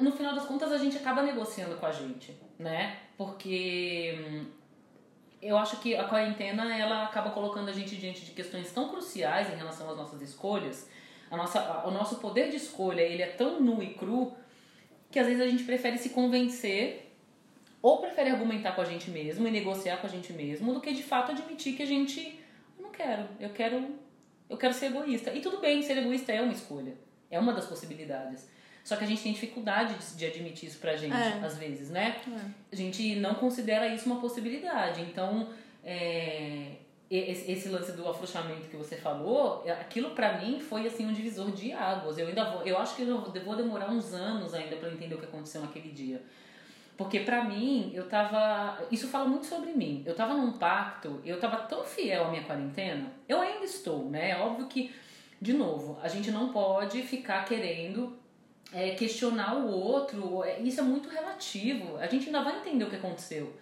no 0.00 0.10
final 0.10 0.34
das 0.34 0.44
contas 0.44 0.72
a 0.72 0.78
gente 0.78 0.96
acaba 0.96 1.22
negociando 1.22 1.76
com 1.76 1.86
a 1.86 1.92
gente, 1.92 2.36
né? 2.58 2.98
Porque 3.16 4.18
hum, 4.18 4.46
eu 5.40 5.56
acho 5.56 5.76
que 5.76 5.94
a 5.94 6.08
quarentena 6.08 6.76
ela 6.76 7.04
acaba 7.04 7.30
colocando 7.30 7.68
a 7.68 7.72
gente 7.72 7.94
diante 7.94 8.24
de 8.24 8.32
questões 8.32 8.72
tão 8.72 8.88
cruciais 8.88 9.48
em 9.52 9.56
relação 9.56 9.88
às 9.88 9.96
nossas 9.96 10.20
escolhas. 10.20 10.90
A 11.30 11.36
nossa, 11.36 11.86
o 11.86 11.92
nosso 11.92 12.16
poder 12.16 12.50
de 12.50 12.56
escolha 12.56 13.02
ele 13.02 13.22
é 13.22 13.28
tão 13.28 13.60
nu 13.60 13.80
e 13.80 13.94
cru 13.94 14.36
que 15.08 15.20
às 15.20 15.26
vezes 15.28 15.40
a 15.40 15.46
gente 15.46 15.62
prefere 15.62 15.98
se 15.98 16.08
convencer 16.10 17.03
ou 17.86 17.98
prefere 18.04 18.30
argumentar 18.30 18.72
com 18.74 18.80
a 18.80 18.84
gente 18.92 19.10
mesmo 19.10 19.46
e 19.46 19.50
negociar 19.50 19.98
com 19.98 20.06
a 20.06 20.10
gente 20.10 20.32
mesmo 20.32 20.72
do 20.74 20.80
que 20.80 20.92
de 21.00 21.02
fato 21.02 21.32
admitir 21.32 21.76
que 21.76 21.82
a 21.82 21.86
gente 21.94 22.20
"Eu 22.78 22.82
não 22.84 22.90
quero, 22.90 23.24
eu 23.38 23.50
quero 23.50 23.76
eu 24.48 24.56
quero 24.56 24.72
ser 24.74 24.86
egoísta. 24.86 25.32
E 25.32 25.40
tudo 25.40 25.58
bem, 25.58 25.82
ser 25.82 25.96
egoísta 25.98 26.30
é 26.32 26.40
uma 26.40 26.52
escolha. 26.52 26.94
É 27.30 27.38
uma 27.38 27.52
das 27.52 27.66
possibilidades. 27.66 28.48
Só 28.84 28.94
que 28.96 29.04
a 29.04 29.06
gente 29.06 29.22
tem 29.22 29.32
dificuldade 29.32 29.94
de, 29.94 30.16
de 30.18 30.26
admitir 30.26 30.68
isso 30.68 30.78
pra 30.78 30.94
gente, 30.96 31.14
É. 31.16 31.40
às 31.42 31.56
vezes, 31.56 31.88
né? 31.90 32.06
É. 32.28 32.40
A 32.72 32.76
gente 32.76 33.16
não 33.16 33.34
considera 33.34 33.86
isso 33.88 34.04
uma 34.06 34.20
possibilidade. 34.20 35.00
Então, 35.00 35.48
é, 35.82 36.72
esse, 37.10 37.50
esse 37.50 37.68
lance 37.68 37.92
do 37.92 38.06
afrouxamento 38.08 38.68
que 38.68 38.76
você 38.76 38.96
falou, 38.96 39.62
é, 39.66 39.72
aquilo 39.72 40.10
pra 40.10 40.38
mim 40.38 40.60
foi 40.60 40.86
assim 40.86 41.06
um 41.06 41.12
divisor 41.12 41.50
de 41.52 41.72
águas. 41.72 42.18
Eu 42.18 42.28
ainda 42.28 42.44
vou, 42.50 42.62
eu 42.66 42.76
acho 42.78 42.94
que 42.96 43.02
eu 43.02 43.20
vou 43.44 43.56
demorar 43.56 43.90
uns 43.90 44.12
anos 44.12 44.52
ainda 44.54 44.76
pra 44.76 44.90
entender 44.90 45.14
o 45.14 45.18
que 45.18 45.24
aconteceu 45.26 45.60
naquele 45.62 45.90
dia. 45.90 46.22
Porque 46.96 47.20
pra 47.20 47.44
mim, 47.44 47.90
eu 47.92 48.08
tava. 48.08 48.78
Isso 48.90 49.08
fala 49.08 49.26
muito 49.26 49.46
sobre 49.46 49.72
mim. 49.72 50.02
Eu 50.06 50.14
tava 50.14 50.34
num 50.34 50.52
pacto, 50.52 51.20
eu 51.24 51.40
tava 51.40 51.56
tão 51.56 51.84
fiel 51.84 52.26
à 52.26 52.30
minha 52.30 52.44
quarentena. 52.44 53.12
Eu 53.28 53.40
ainda 53.40 53.64
estou, 53.64 54.08
né? 54.08 54.30
É 54.30 54.38
óbvio 54.38 54.66
que, 54.66 54.94
de 55.40 55.52
novo, 55.52 55.98
a 56.02 56.08
gente 56.08 56.30
não 56.30 56.52
pode 56.52 57.02
ficar 57.02 57.44
querendo 57.44 58.16
é, 58.72 58.90
questionar 58.90 59.56
o 59.56 59.68
outro. 59.68 60.44
É, 60.44 60.60
Isso 60.60 60.80
é 60.80 60.84
muito 60.84 61.08
relativo. 61.08 61.96
A 61.96 62.06
gente 62.06 62.26
ainda 62.26 62.42
vai 62.42 62.58
entender 62.58 62.84
o 62.84 62.90
que 62.90 62.96
aconteceu. 62.96 63.52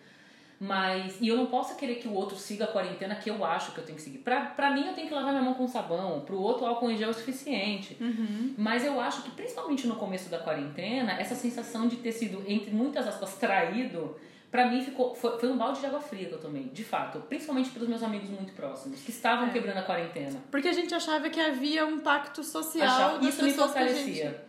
Mas. 0.65 1.17
E 1.21 1.27
eu 1.27 1.37
não 1.37 1.47
posso 1.47 1.75
querer 1.75 1.97
que 1.97 2.07
o 2.07 2.15
outro 2.15 2.37
siga 2.37 2.65
a 2.65 2.69
quarentena 2.69 3.17
que 3.17 3.29
eu 3.29 3.45
acho 3.45 3.73
que 3.73 3.79
eu 3.79 3.85
tenho 3.85 3.97
que 3.97 4.03
seguir. 4.03 4.19
Pra, 4.19 4.43
pra 4.43 4.71
mim, 4.71 4.87
eu 4.87 4.95
tenho 4.95 5.09
que 5.09 5.15
lavar 5.15 5.33
minha 5.33 5.43
mão 5.43 5.55
com 5.55 5.67
sabão. 5.67 6.21
Pro 6.21 6.39
outro, 6.39 6.65
álcool 6.65 6.89
em 6.91 6.97
gel 6.97 7.09
é 7.09 7.11
o 7.11 7.15
suficiente. 7.15 7.97
Uhum. 8.01 8.55
Mas 8.57 8.85
eu 8.85 9.01
acho 9.01 9.23
que, 9.23 9.31
principalmente 9.33 9.89
no 9.89 9.97
começo 9.97 10.31
da 10.31 10.39
quarentena, 10.39 11.15
essa 11.15 11.35
sensação 11.35 11.89
de 11.89 11.97
ter 11.97 12.13
sido, 12.13 12.45
entre 12.47 12.71
muitas 12.71 13.09
aspas, 13.09 13.35
traído 13.35 14.17
Pra 14.53 14.67
mim 14.71 14.83
ficou, 14.85 15.15
foi, 15.15 15.39
foi 15.41 15.51
um 15.51 15.57
balde 15.57 15.81
de 15.81 15.87
água 15.87 15.99
fria 15.99 16.27
que 16.29 16.35
eu 16.35 16.39
tomei, 16.39 16.65
de 16.65 16.85
fato. 16.85 17.21
Principalmente 17.21 17.71
pelos 17.71 17.89
meus 17.89 18.03
amigos 18.03 18.29
muito 18.29 18.53
próximos, 18.53 19.01
que 19.01 19.11
estavam 19.11 19.49
É. 19.49 19.51
quebrando 19.51 19.79
a 19.79 19.83
quarentena. 19.83 20.39
Porque 20.51 20.69
a 20.69 20.73
gente 20.75 20.95
achava 20.95 21.31
que 21.31 21.41
havia 21.41 21.87
um 21.87 22.01
pacto 22.01 22.45
social 22.45 22.87
Achava, 22.87 23.19
das 23.19 23.29
isso 23.29 23.43
me 23.43 23.51
fortalecia. 23.55 24.25
gente... 24.27 24.41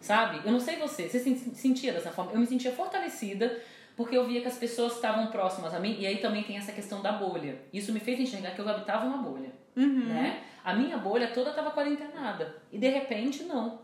Sabe? 0.00 0.40
Eu 0.44 0.50
não 0.50 0.58
sei 0.58 0.76
você, 0.76 1.08
você 1.08 1.20
se 1.20 1.36
sentia 1.54 1.92
dessa 1.92 2.10
forma? 2.10 2.32
Eu 2.32 2.40
me 2.40 2.46
sentia 2.48 2.72
fortalecida 2.72 3.56
porque 3.98 4.16
eu 4.16 4.24
via 4.26 4.40
que 4.40 4.46
as 4.46 4.56
pessoas 4.56 4.94
estavam 4.94 5.26
próximas 5.26 5.74
a 5.74 5.80
mim 5.80 5.96
e 5.98 6.06
aí 6.06 6.18
também 6.18 6.44
tem 6.44 6.56
essa 6.56 6.70
questão 6.72 7.02
da 7.02 7.12
bolha. 7.12 7.60
Isso 7.72 7.92
me 7.92 7.98
fez 8.00 8.18
enxergar 8.20 8.52
que 8.52 8.60
eu 8.60 8.68
habitava 8.68 9.04
uma 9.04 9.18
bolha, 9.18 9.50
Uhum. 9.76 10.06
né? 10.06 10.44
A 10.64 10.72
minha 10.74 10.96
bolha 10.96 11.28
toda 11.32 11.50
estava 11.50 11.70
quarentenada 11.72 12.56
e 12.72 12.78
de 12.78 12.88
repente 12.88 13.42
não. 13.42 13.80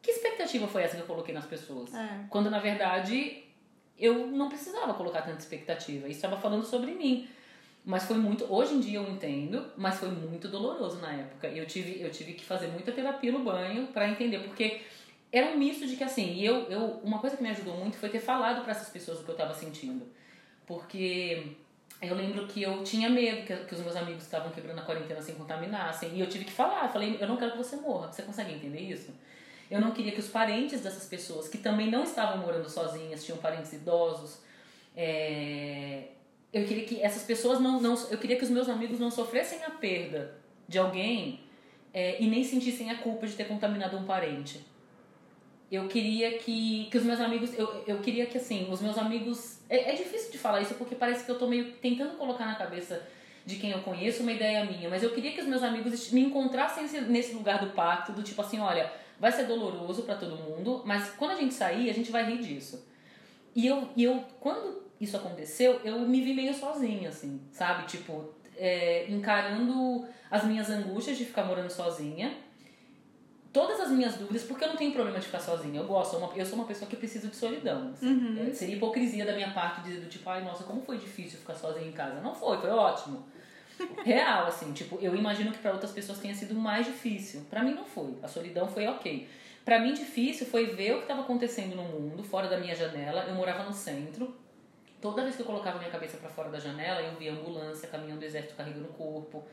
Que 0.00 0.12
expectativa 0.12 0.66
foi 0.68 0.82
essa 0.84 0.96
que 0.96 1.02
eu 1.02 1.06
coloquei 1.06 1.34
nas 1.34 1.44
pessoas? 1.46 1.92
É. 1.92 2.24
Quando 2.30 2.48
na 2.50 2.60
verdade 2.60 3.42
eu 3.98 4.28
não 4.28 4.48
precisava 4.48 4.94
colocar 4.94 5.22
tanta 5.22 5.38
expectativa. 5.38 6.06
Isso 6.06 6.18
estava 6.24 6.36
falando 6.40 6.64
sobre 6.64 6.92
mim. 6.92 7.28
Mas 7.84 8.04
foi 8.04 8.16
muito. 8.18 8.44
Hoje 8.52 8.74
em 8.74 8.80
dia 8.80 8.98
eu 9.00 9.08
entendo, 9.10 9.64
mas 9.76 9.98
foi 9.98 10.08
muito 10.10 10.46
doloroso 10.48 10.98
na 11.00 11.12
época. 11.12 11.48
Eu 11.48 11.66
tive, 11.66 12.00
eu 12.00 12.10
tive 12.10 12.34
que 12.34 12.44
fazer 12.44 12.68
muita 12.68 12.92
terapia 12.92 13.32
no 13.32 13.40
banho 13.40 13.86
para 13.88 14.08
entender, 14.08 14.40
porque 14.40 14.82
era 15.32 15.46
um 15.46 15.58
misto 15.58 15.86
de 15.86 15.96
que 15.96 16.04
assim, 16.04 16.34
e 16.34 16.44
eu, 16.44 16.70
eu 16.70 17.00
uma 17.02 17.18
coisa 17.18 17.36
que 17.36 17.42
me 17.42 17.50
ajudou 17.50 17.76
muito 17.76 17.98
foi 17.98 18.08
ter 18.08 18.20
falado 18.20 18.62
para 18.62 18.72
essas 18.72 18.88
pessoas 18.88 19.20
o 19.20 19.24
que 19.24 19.30
eu 19.30 19.36
tava 19.36 19.54
sentindo. 19.54 20.06
Porque 20.66 21.56
eu 22.00 22.14
lembro 22.14 22.46
que 22.46 22.62
eu 22.62 22.82
tinha 22.84 23.08
medo 23.08 23.46
que, 23.46 23.56
que 23.56 23.74
os 23.74 23.80
meus 23.80 23.96
amigos 23.96 24.22
estavam 24.22 24.50
quebrando 24.50 24.78
a 24.78 24.82
quarentena 24.82 25.20
sem 25.20 25.34
contaminassem, 25.34 26.10
e 26.14 26.20
eu 26.20 26.28
tive 26.28 26.44
que 26.44 26.52
falar, 26.52 26.84
eu 26.84 26.92
falei, 26.92 27.16
eu 27.20 27.28
não 27.28 27.36
quero 27.36 27.52
que 27.52 27.58
você 27.58 27.76
morra. 27.76 28.12
Você 28.12 28.22
consegue 28.22 28.52
entender 28.54 28.80
isso? 28.80 29.12
Eu 29.70 29.80
não 29.80 29.90
queria 29.90 30.12
que 30.12 30.20
os 30.20 30.28
parentes 30.28 30.80
dessas 30.80 31.04
pessoas, 31.04 31.48
que 31.48 31.58
também 31.58 31.90
não 31.90 32.04
estavam 32.04 32.38
morando 32.38 32.68
sozinhas, 32.70 33.24
tinham 33.24 33.38
parentes 33.38 33.72
idosos, 33.72 34.38
é, 34.96 36.08
eu 36.52 36.64
queria 36.64 36.84
que 36.84 37.02
essas 37.02 37.22
pessoas 37.22 37.60
não, 37.60 37.80
não. 37.80 37.94
Eu 38.10 38.18
queria 38.18 38.36
que 38.36 38.44
os 38.44 38.50
meus 38.50 38.68
amigos 38.68 38.98
não 38.98 39.10
sofressem 39.10 39.62
a 39.64 39.70
perda 39.70 40.34
de 40.66 40.78
alguém 40.78 41.40
é, 41.92 42.20
e 42.20 42.26
nem 42.26 42.42
sentissem 42.42 42.90
a 42.90 42.98
culpa 42.98 43.26
de 43.26 43.34
ter 43.34 43.44
contaminado 43.44 43.96
um 43.96 44.04
parente. 44.04 44.64
Eu 45.70 45.86
queria 45.86 46.38
que, 46.38 46.88
que 46.90 46.96
os 46.98 47.04
meus 47.04 47.20
amigos. 47.20 47.56
Eu, 47.58 47.84
eu 47.86 47.98
queria 47.98 48.24
que, 48.26 48.38
assim, 48.38 48.66
os 48.70 48.80
meus 48.80 48.96
amigos. 48.96 49.58
É, 49.68 49.90
é 49.90 49.94
difícil 49.94 50.30
de 50.32 50.38
falar 50.38 50.62
isso 50.62 50.74
porque 50.74 50.94
parece 50.94 51.24
que 51.24 51.30
eu 51.30 51.38
tô 51.38 51.46
meio 51.46 51.72
tentando 51.72 52.16
colocar 52.16 52.46
na 52.46 52.54
cabeça 52.54 53.02
de 53.44 53.56
quem 53.56 53.70
eu 53.70 53.80
conheço 53.80 54.22
uma 54.22 54.32
ideia 54.32 54.64
minha, 54.64 54.90
mas 54.90 55.02
eu 55.02 55.10
queria 55.10 55.32
que 55.32 55.40
os 55.40 55.46
meus 55.46 55.62
amigos 55.62 56.10
me 56.10 56.20
encontrassem 56.22 56.84
nesse- 57.08 57.32
lugar 57.32 57.58
do 57.64 57.70
pacto, 57.72 58.12
do 58.12 58.22
tipo 58.22 58.40
assim: 58.42 58.58
olha, 58.58 58.90
vai 59.18 59.30
ser 59.32 59.44
doloroso 59.44 60.02
pra 60.02 60.14
todo 60.16 60.36
mundo, 60.36 60.82
mas 60.86 61.10
quando 61.10 61.30
a 61.32 61.36
gente 61.36 61.54
sair, 61.54 61.88
a 61.90 61.94
gente 61.94 62.10
vai 62.10 62.24
rir 62.24 62.38
disso. 62.38 62.86
E 63.54 63.66
eu, 63.66 63.88
e 63.96 64.04
eu 64.04 64.22
quando 64.40 64.82
isso 65.00 65.16
aconteceu, 65.16 65.80
eu 65.84 65.98
me 66.00 66.20
vi 66.22 66.34
meio 66.34 66.54
sozinha, 66.54 67.08
assim, 67.08 67.40
sabe? 67.52 67.86
Tipo, 67.86 68.32
é, 68.56 69.06
encarando 69.08 70.06
as 70.30 70.44
minhas 70.44 70.68
angústias 70.68 71.16
de 71.16 71.24
ficar 71.24 71.44
morando 71.44 71.70
sozinha, 71.70 72.36
todas 73.52 73.80
as 73.80 73.90
minhas 73.90 74.16
dúvidas, 74.16 74.42
porque 74.42 74.64
eu 74.64 74.68
não 74.68 74.76
tenho 74.76 74.92
problema 74.92 75.18
de 75.18 75.26
ficar 75.26 75.40
sozinha. 75.40 75.80
Eu 75.80 75.86
gosto, 75.86 76.14
eu 76.14 76.20
sou 76.20 76.28
uma, 76.28 76.38
eu 76.38 76.46
sou 76.46 76.58
uma 76.58 76.66
pessoa 76.66 76.88
que 76.88 76.96
precisa 76.96 77.28
de 77.28 77.36
solidão. 77.36 77.90
assim. 77.92 78.06
É, 78.50 78.54
seria 78.54 78.76
hipocrisia 78.76 79.24
da 79.24 79.34
minha 79.34 79.50
parte 79.52 79.82
dizer 79.82 80.00
do 80.00 80.08
tipo, 80.08 80.28
ai, 80.28 80.44
nossa, 80.44 80.64
como 80.64 80.82
foi 80.82 80.98
difícil 80.98 81.38
ficar 81.38 81.54
sozinha 81.54 81.88
em 81.88 81.92
casa. 81.92 82.20
Não 82.20 82.34
foi, 82.34 82.58
foi 82.58 82.70
ótimo. 82.70 83.26
Real, 84.04 84.46
assim, 84.46 84.72
tipo, 84.72 84.98
eu 85.00 85.14
imagino 85.14 85.52
que 85.52 85.58
para 85.58 85.72
outras 85.72 85.92
pessoas 85.92 86.18
tenha 86.18 86.34
sido 86.34 86.54
mais 86.54 86.86
difícil. 86.86 87.46
Para 87.48 87.62
mim 87.62 87.74
não 87.74 87.84
foi. 87.84 88.16
A 88.22 88.28
solidão 88.28 88.68
foi 88.68 88.86
ok. 88.86 89.28
Para 89.64 89.78
mim 89.78 89.92
difícil 89.92 90.46
foi 90.46 90.66
ver 90.66 90.92
o 90.92 90.96
que 90.96 91.02
estava 91.02 91.20
acontecendo 91.20 91.76
no 91.76 91.84
mundo, 91.84 92.22
fora 92.24 92.48
da 92.48 92.58
minha 92.58 92.74
janela. 92.74 93.24
Eu 93.28 93.34
morava 93.34 93.64
no 93.64 93.72
centro. 93.72 94.34
Toda 95.00 95.22
vez 95.22 95.36
que 95.36 95.42
eu 95.42 95.46
colocava 95.46 95.78
minha 95.78 95.90
cabeça 95.90 96.16
para 96.16 96.28
fora 96.28 96.48
da 96.48 96.58
janela, 96.58 97.00
eu 97.00 97.14
via 97.16 97.32
ambulância 97.32 97.88
caminhando 97.88 98.20
do 98.20 98.24
exército 98.24 98.54
carregando 98.56 98.86
o 98.86 98.92
corpo. 98.94 99.44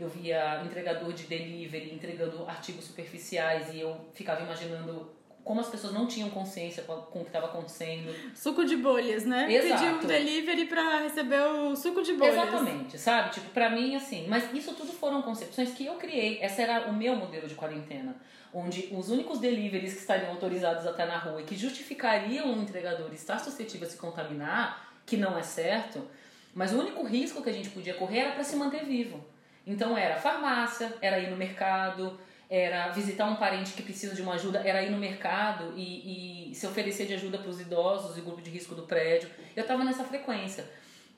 Eu 0.00 0.08
via 0.08 0.62
entregador 0.64 1.12
de 1.12 1.24
delivery 1.24 1.94
entregando 1.94 2.44
artigos 2.48 2.86
superficiais 2.86 3.74
e 3.74 3.80
eu 3.80 3.94
ficava 4.14 4.42
imaginando 4.42 5.10
como 5.44 5.60
as 5.60 5.68
pessoas 5.68 5.92
não 5.92 6.06
tinham 6.06 6.30
consciência 6.30 6.82
com 6.84 7.20
o 7.20 7.22
que 7.22 7.28
estava 7.28 7.46
acontecendo. 7.46 8.14
Suco 8.34 8.64
de 8.64 8.76
bolhas, 8.76 9.24
né? 9.24 9.52
Exato. 9.52 9.82
Pedir 9.82 9.94
um 9.94 10.06
delivery 10.06 10.64
pra 10.66 11.00
receber 11.00 11.40
o 11.42 11.76
suco 11.76 12.02
de 12.02 12.14
bolhas. 12.14 12.34
Exatamente, 12.34 12.98
sabe? 12.98 13.30
Tipo, 13.30 13.50
pra 13.50 13.68
mim, 13.68 13.94
assim, 13.94 14.26
mas 14.26 14.50
isso 14.54 14.72
tudo 14.72 14.92
foram 14.92 15.20
concepções 15.20 15.72
que 15.72 15.84
eu 15.84 15.96
criei. 15.96 16.38
Essa 16.40 16.62
era 16.62 16.88
o 16.88 16.94
meu 16.94 17.14
modelo 17.14 17.46
de 17.46 17.54
quarentena. 17.54 18.16
Onde 18.54 18.88
os 18.92 19.10
únicos 19.10 19.38
deliveries 19.38 19.92
que 19.92 20.00
estariam 20.00 20.30
autorizados 20.30 20.86
até 20.86 21.04
na 21.04 21.18
rua 21.18 21.42
e 21.42 21.44
que 21.44 21.56
justificariam 21.56 22.54
o 22.54 22.62
entregador 22.62 23.12
estar 23.12 23.38
suscetível 23.38 23.86
a 23.86 23.90
se 23.90 23.96
contaminar, 23.98 24.94
que 25.04 25.16
não 25.16 25.36
é 25.36 25.42
certo, 25.42 26.06
mas 26.54 26.72
o 26.72 26.78
único 26.80 27.04
risco 27.04 27.42
que 27.42 27.50
a 27.50 27.52
gente 27.52 27.68
podia 27.70 27.94
correr 27.94 28.20
era 28.20 28.32
para 28.32 28.44
se 28.44 28.56
manter 28.56 28.84
vivo. 28.84 29.24
Então 29.66 29.96
era 29.96 30.16
farmácia, 30.16 30.92
era 31.00 31.18
ir 31.18 31.30
no 31.30 31.36
mercado, 31.36 32.18
era 32.48 32.88
visitar 32.88 33.26
um 33.26 33.36
parente 33.36 33.72
que 33.74 33.82
precisa 33.82 34.14
de 34.14 34.22
uma 34.22 34.34
ajuda, 34.34 34.60
era 34.64 34.82
ir 34.82 34.90
no 34.90 34.98
mercado 34.98 35.72
e, 35.76 36.50
e 36.50 36.54
se 36.54 36.66
oferecer 36.66 37.06
de 37.06 37.14
ajuda 37.14 37.38
para 37.38 37.48
os 37.48 37.60
idosos 37.60 38.18
e 38.18 38.20
grupo 38.20 38.42
de 38.42 38.50
risco 38.50 38.74
do 38.74 38.82
prédio. 38.82 39.30
Eu 39.54 39.62
estava 39.62 39.84
nessa 39.84 40.02
frequência. 40.04 40.68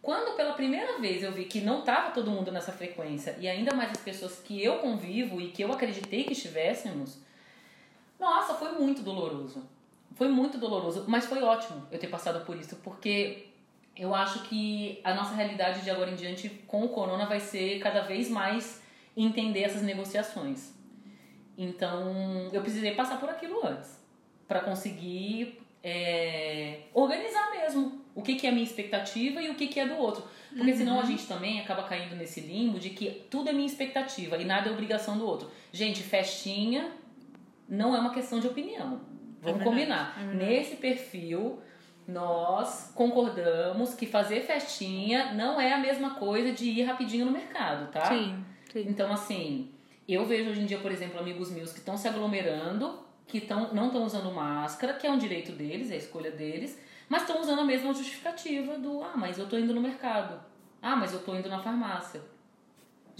Quando 0.02 0.36
pela 0.36 0.52
primeira 0.52 0.98
vez 0.98 1.22
eu 1.22 1.32
vi 1.32 1.44
que 1.44 1.60
não 1.60 1.80
estava 1.80 2.10
todo 2.10 2.30
mundo 2.30 2.50
nessa 2.50 2.72
frequência, 2.72 3.36
e 3.38 3.48
ainda 3.48 3.72
mais 3.72 3.92
as 3.92 3.98
pessoas 3.98 4.40
que 4.40 4.62
eu 4.62 4.78
convivo 4.78 5.40
e 5.40 5.52
que 5.52 5.62
eu 5.62 5.72
acreditei 5.72 6.24
que 6.24 6.32
estivéssemos, 6.32 7.18
nossa, 8.18 8.54
foi 8.54 8.72
muito 8.72 9.00
doloroso. 9.02 9.62
Foi 10.14 10.28
muito 10.28 10.58
doloroso, 10.58 11.04
mas 11.06 11.24
foi 11.24 11.42
ótimo 11.42 11.86
eu 11.90 11.98
ter 11.98 12.08
passado 12.08 12.44
por 12.44 12.56
isso, 12.56 12.76
porque 12.82 13.51
eu 13.96 14.14
acho 14.14 14.42
que 14.44 15.00
a 15.04 15.14
nossa 15.14 15.34
realidade 15.34 15.82
de 15.82 15.90
agora 15.90 16.10
em 16.10 16.14
diante 16.14 16.48
com 16.66 16.84
o 16.84 16.88
corona 16.88 17.26
vai 17.26 17.40
ser 17.40 17.78
cada 17.78 18.02
vez 18.02 18.30
mais 18.30 18.82
entender 19.16 19.62
essas 19.62 19.82
negociações. 19.82 20.72
Então, 21.56 22.48
eu 22.52 22.62
precisei 22.62 22.94
passar 22.94 23.20
por 23.20 23.28
aquilo 23.28 23.64
antes 23.66 24.00
para 24.48 24.60
conseguir 24.60 25.60
é, 25.82 26.80
organizar 26.94 27.50
mesmo 27.50 28.02
o 28.14 28.22
que, 28.22 28.34
que 28.34 28.46
é 28.46 28.50
a 28.50 28.52
minha 28.52 28.64
expectativa 28.64 29.40
e 29.42 29.50
o 29.50 29.54
que, 29.54 29.66
que 29.66 29.80
é 29.80 29.86
do 29.86 29.96
outro. 29.96 30.24
Porque 30.54 30.74
senão 30.74 31.00
a 31.00 31.04
gente 31.04 31.26
também 31.26 31.60
acaba 31.60 31.82
caindo 31.84 32.14
nesse 32.14 32.40
limbo 32.40 32.78
de 32.78 32.90
que 32.90 33.24
tudo 33.30 33.48
é 33.48 33.52
minha 33.52 33.66
expectativa 33.66 34.36
e 34.36 34.44
nada 34.44 34.68
é 34.68 34.72
obrigação 34.72 35.16
do 35.16 35.26
outro. 35.26 35.50
Gente, 35.72 36.02
festinha 36.02 36.92
não 37.68 37.96
é 37.96 38.00
uma 38.00 38.12
questão 38.12 38.38
de 38.38 38.46
opinião. 38.46 39.00
Vamos 39.40 39.58
verdade, 39.58 39.64
combinar. 39.64 40.18
é. 40.20 40.34
Nesse 40.34 40.76
perfil, 40.76 41.58
nós 42.06 42.92
concordamos 42.94 43.94
que 43.94 44.06
fazer 44.06 44.40
festinha 44.42 45.32
não 45.34 45.60
é 45.60 45.72
a 45.72 45.78
mesma 45.78 46.14
coisa 46.14 46.52
de 46.52 46.68
ir 46.68 46.82
rapidinho 46.82 47.26
no 47.26 47.32
mercado, 47.32 47.90
tá? 47.90 48.06
Sim, 48.06 48.44
sim. 48.72 48.84
Então, 48.88 49.12
assim, 49.12 49.70
eu 50.08 50.24
vejo 50.26 50.50
hoje 50.50 50.60
em 50.60 50.66
dia, 50.66 50.78
por 50.78 50.90
exemplo, 50.90 51.18
amigos 51.18 51.50
meus 51.50 51.72
que 51.72 51.78
estão 51.78 51.96
se 51.96 52.08
aglomerando, 52.08 53.00
que 53.26 53.40
tão, 53.40 53.72
não 53.72 53.86
estão 53.86 54.04
usando 54.04 54.32
máscara, 54.32 54.94
que 54.94 55.06
é 55.06 55.10
um 55.10 55.18
direito 55.18 55.52
deles, 55.52 55.90
é 55.90 55.94
a 55.94 55.98
escolha 55.98 56.30
deles, 56.30 56.78
mas 57.08 57.22
estão 57.22 57.40
usando 57.40 57.60
a 57.60 57.64
mesma 57.64 57.92
justificativa 57.94 58.78
do, 58.78 59.02
ah, 59.02 59.16
mas 59.16 59.38
eu 59.38 59.48
tô 59.48 59.56
indo 59.56 59.74
no 59.74 59.80
mercado. 59.80 60.40
Ah, 60.80 60.96
mas 60.96 61.12
eu 61.12 61.20
tô 61.20 61.34
indo 61.34 61.48
na 61.48 61.62
farmácia. 61.62 62.20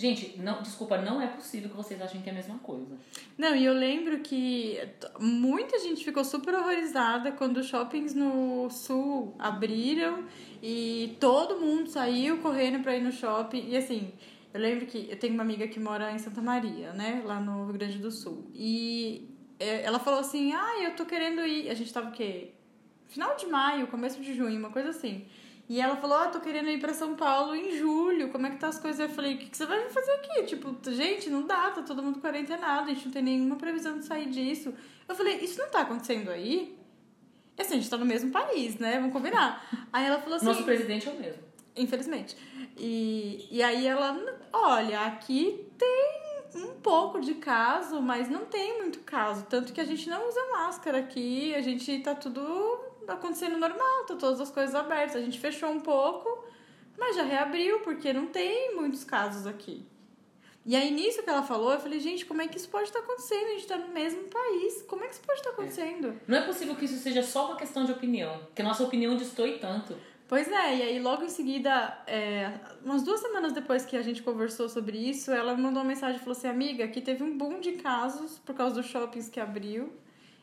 Gente, 0.03 0.37
não, 0.37 0.61
desculpa, 0.61 0.99
não 0.99 1.23
é 1.23 1.29
possível 1.29 1.71
que 1.71 1.77
vocês 1.77 2.03
achem 2.03 2.21
que 2.21 2.29
é 2.29 2.33
a 2.33 2.35
mesma 2.35 2.59
coisa. 2.59 2.99
Não, 3.39 3.55
e 3.55 3.65
eu 3.65 3.73
lembro 3.73 4.19
que 4.19 4.77
muita 5.21 5.79
gente 5.79 6.05
ficou 6.05 6.25
super 6.25 6.57
horrorizada 6.57 7.31
quando 7.31 7.59
os 7.59 7.67
shoppings 7.67 8.13
no 8.13 8.69
sul 8.69 9.33
abriram 9.39 10.25
e 10.61 11.17
todo 11.21 11.61
mundo 11.61 11.89
saiu 11.89 12.39
correndo 12.39 12.83
pra 12.83 12.97
ir 12.97 13.01
no 13.01 13.13
shopping. 13.13 13.69
E 13.69 13.77
assim, 13.77 14.13
eu 14.53 14.61
lembro 14.61 14.87
que 14.87 15.07
eu 15.09 15.17
tenho 15.17 15.35
uma 15.35 15.45
amiga 15.45 15.69
que 15.69 15.79
mora 15.79 16.11
em 16.11 16.19
Santa 16.19 16.43
Maria, 16.43 16.93
né, 16.93 17.23
lá 17.25 17.39
no 17.39 17.67
Rio 17.67 17.75
Grande 17.75 17.99
do 17.99 18.11
Sul. 18.11 18.51
E 18.53 19.31
é, 19.61 19.85
ela 19.85 20.01
falou 20.01 20.19
assim: 20.19 20.53
ah, 20.53 20.83
eu 20.83 20.97
tô 20.97 21.07
querendo 21.07 21.47
ir. 21.47 21.71
A 21.71 21.75
gente 21.75 21.93
tava 21.93 22.09
o 22.09 22.13
quê? 22.13 22.51
Final 23.07 23.37
de 23.37 23.47
maio, 23.47 23.87
começo 23.87 24.21
de 24.21 24.35
junho, 24.35 24.59
uma 24.59 24.71
coisa 24.71 24.89
assim. 24.89 25.27
E 25.73 25.81
ela 25.81 25.97
falou, 25.97 26.19
ah, 26.19 26.27
tô 26.27 26.39
querendo 26.39 26.69
ir 26.69 26.79
pra 26.79 26.93
São 26.93 27.17
Paulo 27.17 27.55
em 27.55 27.79
julho, 27.79 28.29
como 28.29 28.47
é 28.47 28.51
que 28.51 28.59
tá 28.59 28.69
as 28.69 28.79
coisas? 28.79 29.01
Eu 29.01 29.09
falei, 29.09 29.37
o 29.37 29.39
que, 29.39 29.47
que 29.47 29.57
você 29.57 29.65
vai 29.65 29.89
fazer 29.89 30.13
aqui? 30.17 30.43
Tipo, 30.43 30.77
gente, 30.91 31.31
não 31.31 31.47
dá, 31.47 31.71
tá 31.71 31.81
todo 31.81 32.03
mundo 32.03 32.21
quarentenado, 32.21 32.91
a 32.91 32.93
gente 32.93 33.07
não 33.07 33.13
tem 33.13 33.23
nenhuma 33.23 33.57
previsão 33.57 33.99
de 33.99 34.05
sair 34.05 34.29
disso. 34.29 34.75
Eu 35.09 35.15
falei, 35.15 35.37
isso 35.37 35.59
não 35.59 35.71
tá 35.71 35.81
acontecendo 35.81 36.31
aí? 36.31 36.79
E 37.57 37.63
assim, 37.63 37.73
a 37.73 37.77
gente 37.79 37.89
tá 37.89 37.97
no 37.97 38.05
mesmo 38.05 38.31
país, 38.31 38.77
né? 38.77 38.97
Vamos 38.97 39.15
combinar. 39.15 39.67
Aí 39.91 40.05
ela 40.05 40.21
falou 40.21 40.37
assim... 40.37 40.45
Nosso 40.45 40.63
presidente 40.63 41.09
é 41.09 41.11
o 41.11 41.19
mesmo. 41.19 41.43
Infelizmente. 41.75 42.37
E, 42.77 43.49
e 43.51 43.63
aí 43.63 43.87
ela, 43.87 44.21
olha, 44.53 45.07
aqui 45.07 45.69
tem 45.79 46.63
um 46.67 46.75
pouco 46.83 47.19
de 47.19 47.37
caso, 47.37 48.03
mas 48.03 48.29
não 48.29 48.45
tem 48.45 48.79
muito 48.79 48.99
caso. 49.01 49.47
Tanto 49.49 49.73
que 49.73 49.81
a 49.81 49.87
gente 49.87 50.07
não 50.11 50.29
usa 50.29 50.41
máscara 50.53 50.99
aqui, 50.99 51.55
a 51.55 51.63
gente 51.63 51.99
tá 52.01 52.15
tudo 52.15 52.92
acontecendo 53.09 53.59
normal, 53.59 54.05
tá 54.07 54.17
todas 54.17 54.41
as 54.41 54.51
coisas 54.51 54.75
abertas. 54.75 55.17
A 55.17 55.21
gente 55.21 55.39
fechou 55.39 55.71
um 55.71 55.81
pouco, 55.81 56.45
mas 56.99 57.17
já 57.17 57.23
reabriu, 57.23 57.81
porque 57.81 58.13
não 58.13 58.27
tem 58.27 58.75
muitos 58.75 59.05
casos 59.05 59.47
aqui. 59.47 59.85
E 60.65 60.77
aí, 60.77 60.93
nisso 60.93 61.23
que 61.23 61.29
ela 61.29 61.43
falou, 61.43 61.73
eu 61.73 61.81
falei, 61.81 61.99
gente, 61.99 62.25
como 62.25 62.41
é 62.41 62.47
que 62.47 62.57
isso 62.57 62.69
pode 62.69 62.85
estar 62.85 63.01
acontecendo? 63.01 63.47
A 63.47 63.51
gente 63.51 63.67
tá 63.67 63.77
no 63.77 63.89
mesmo 63.89 64.23
país. 64.29 64.83
Como 64.83 65.03
é 65.03 65.09
que 65.09 65.15
isso 65.15 65.23
pode 65.23 65.41
estar 65.41 65.51
acontecendo? 65.51 66.09
É. 66.09 66.15
Não 66.29 66.39
é 66.39 66.43
possível 66.43 66.77
que 66.77 66.85
isso 66.85 66.99
seja 66.99 67.23
só 67.23 67.47
uma 67.47 67.57
questão 67.57 67.85
de 67.85 67.91
opinião, 67.91 68.47
que 68.55 68.63
a 68.63 68.65
nossa 68.65 68.85
opinião 68.85 69.17
destoie 69.17 69.59
tanto. 69.59 69.97
Pois 70.29 70.49
é, 70.49 70.77
e 70.77 70.83
aí 70.83 70.99
logo 70.99 71.25
em 71.25 71.29
seguida, 71.29 71.99
é, 72.07 72.53
umas 72.83 73.03
duas 73.03 73.21
semanas 73.21 73.53
depois 73.53 73.85
que 73.85 73.97
a 73.97 74.03
gente 74.03 74.23
conversou 74.23 74.67
sobre 74.67 74.97
isso, 74.97 75.31
ela 75.31 75.55
mandou 75.55 75.83
uma 75.83 75.89
mensagem 75.89 76.17
e 76.17 76.21
falou 76.21 76.33
assim, 76.33 76.49
amiga, 76.49 76.85
aqui 76.85 77.03
teve 77.03 77.23
um 77.23 77.37
boom 77.37 77.61
de 77.61 77.73
casos 77.73 78.39
por 78.39 78.55
causa 78.55 78.77
dos 78.77 78.87
shoppings 78.87 79.29
que 79.29 79.39
abriu 79.39 79.93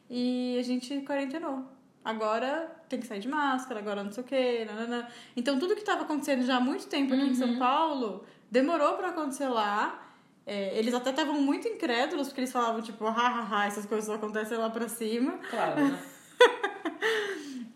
e 0.08 0.58
a 0.60 0.62
gente 0.62 0.96
quarentenou. 1.02 1.66
Agora 2.04 2.72
tem 2.88 3.00
que 3.00 3.08
sair 3.08 3.20
de 3.20 3.28
máscara, 3.28 3.80
agora 3.80 4.04
não 4.04 4.12
sei 4.12 4.24
o 4.24 4.26
quê, 4.26 4.66
nanana. 4.66 5.08
Então 5.36 5.60
tudo 5.60 5.76
que 5.76 5.82
estava 5.82 6.04
acontecendo 6.04 6.46
já 6.46 6.58
há 6.58 6.60
muito 6.60 6.88
tempo 6.88 7.14
aqui 7.14 7.24
uhum. 7.24 7.30
em 7.30 7.36
São 7.36 7.50
uhum. 7.50 7.60
Paulo 7.60 8.26
demorou 8.50 8.94
para 8.94 9.10
acontecer 9.10 9.48
lá. 9.48 10.08
É, 10.46 10.78
eles 10.80 10.94
até 10.94 11.12
estavam 11.12 11.40
muito 11.40 11.68
incrédulos, 11.68 12.30
porque 12.30 12.42
eles 12.42 12.52
falavam, 12.52 12.82
tipo, 12.82 13.06
hahaha, 13.06 13.68
essas 13.68 13.86
coisas 13.86 14.06
só 14.06 14.16
acontecem 14.16 14.58
lá 14.58 14.70
pra 14.70 14.90
cima. 14.90 15.38
Claro, 15.50 15.76
né? 15.80 16.00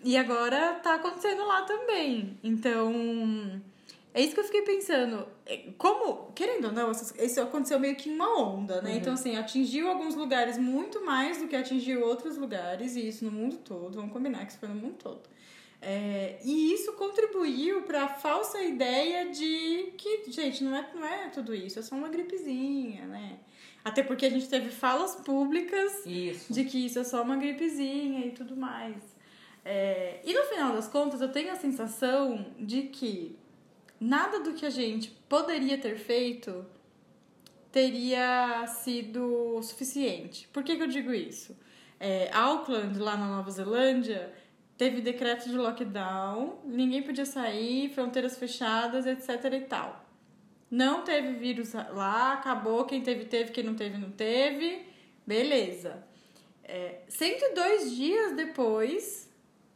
E 0.03 0.17
agora 0.17 0.73
tá 0.83 0.95
acontecendo 0.95 1.45
lá 1.47 1.61
também. 1.61 2.37
Então, 2.43 2.91
é 4.13 4.21
isso 4.21 4.33
que 4.33 4.39
eu 4.39 4.43
fiquei 4.43 4.61
pensando. 4.61 5.27
É, 5.45 5.71
como, 5.77 6.31
querendo 6.33 6.65
ou 6.65 6.71
não, 6.71 6.91
isso 6.91 7.41
aconteceu 7.41 7.79
meio 7.79 7.95
que 7.95 8.09
em 8.09 8.13
uma 8.13 8.39
onda, 8.39 8.81
né? 8.81 8.91
Uhum. 8.91 8.97
Então, 8.97 9.13
assim, 9.13 9.35
atingiu 9.35 9.89
alguns 9.89 10.13
lugares 10.15 10.57
muito 10.57 11.03
mais 11.03 11.39
do 11.39 11.47
que 11.47 11.55
atingiu 11.55 12.05
outros 12.05 12.37
lugares, 12.37 12.95
e 12.95 13.07
isso 13.07 13.25
no 13.25 13.31
mundo 13.31 13.57
todo. 13.57 13.95
Vamos 13.95 14.13
combinar 14.13 14.45
que 14.45 14.51
isso 14.51 14.59
foi 14.59 14.69
no 14.69 14.75
mundo 14.75 14.95
todo. 14.99 15.21
É, 15.81 16.39
e 16.45 16.73
isso 16.73 16.93
contribuiu 16.93 17.81
para 17.81 18.03
a 18.03 18.07
falsa 18.07 18.61
ideia 18.61 19.29
de 19.31 19.93
que, 19.97 20.31
gente, 20.31 20.63
não 20.63 20.75
é, 20.75 20.89
não 20.93 21.05
é 21.05 21.29
tudo 21.29 21.53
isso, 21.53 21.79
é 21.79 21.81
só 21.81 21.95
uma 21.95 22.07
gripezinha, 22.07 23.05
né? 23.05 23.39
Até 23.83 24.01
porque 24.01 24.25
a 24.25 24.29
gente 24.29 24.47
teve 24.47 24.69
falas 24.69 25.15
públicas 25.15 26.05
isso. 26.05 26.53
de 26.53 26.63
que 26.63 26.85
isso 26.85 26.99
é 26.99 27.03
só 27.03 27.21
uma 27.21 27.35
gripezinha 27.35 28.27
e 28.27 28.31
tudo 28.31 28.55
mais. 28.55 28.95
É, 29.65 30.21
e 30.23 30.33
no 30.33 30.43
final 30.43 30.73
das 30.73 30.87
contas, 30.87 31.19
eu 31.19 31.31
tenho 31.31 31.51
a 31.51 31.55
sensação 31.55 32.45
de 32.59 32.83
que 32.83 33.35
nada 34.03 34.41
do 34.41 34.53
que 34.53 34.65
a 34.65 34.69
gente 34.69 35.09
poderia 35.29 35.77
ter 35.77 35.97
feito 35.97 36.65
teria 37.71 38.67
sido 38.67 39.61
suficiente. 39.63 40.47
Por 40.49 40.63
que, 40.63 40.75
que 40.75 40.83
eu 40.83 40.87
digo 40.87 41.11
isso? 41.13 41.57
É, 41.99 42.29
Auckland, 42.33 42.99
lá 42.99 43.15
na 43.15 43.27
Nova 43.27 43.49
Zelândia, 43.49 44.31
teve 44.77 45.01
decreto 45.01 45.49
de 45.49 45.57
lockdown, 45.57 46.59
ninguém 46.65 47.01
podia 47.01 47.25
sair, 47.25 47.89
fronteiras 47.93 48.37
fechadas, 48.37 49.05
etc 49.05 49.53
e 49.53 49.61
tal. 49.61 50.05
Não 50.69 51.03
teve 51.03 51.33
vírus 51.33 51.73
lá, 51.73 52.33
acabou, 52.33 52.85
quem 52.85 53.01
teve, 53.01 53.25
teve, 53.25 53.51
quem 53.51 53.63
não 53.63 53.75
teve, 53.75 53.97
não 53.97 54.11
teve, 54.11 54.85
beleza. 55.25 56.03
É, 56.63 57.01
102 57.07 57.95
dias 57.95 58.35
depois, 58.35 59.29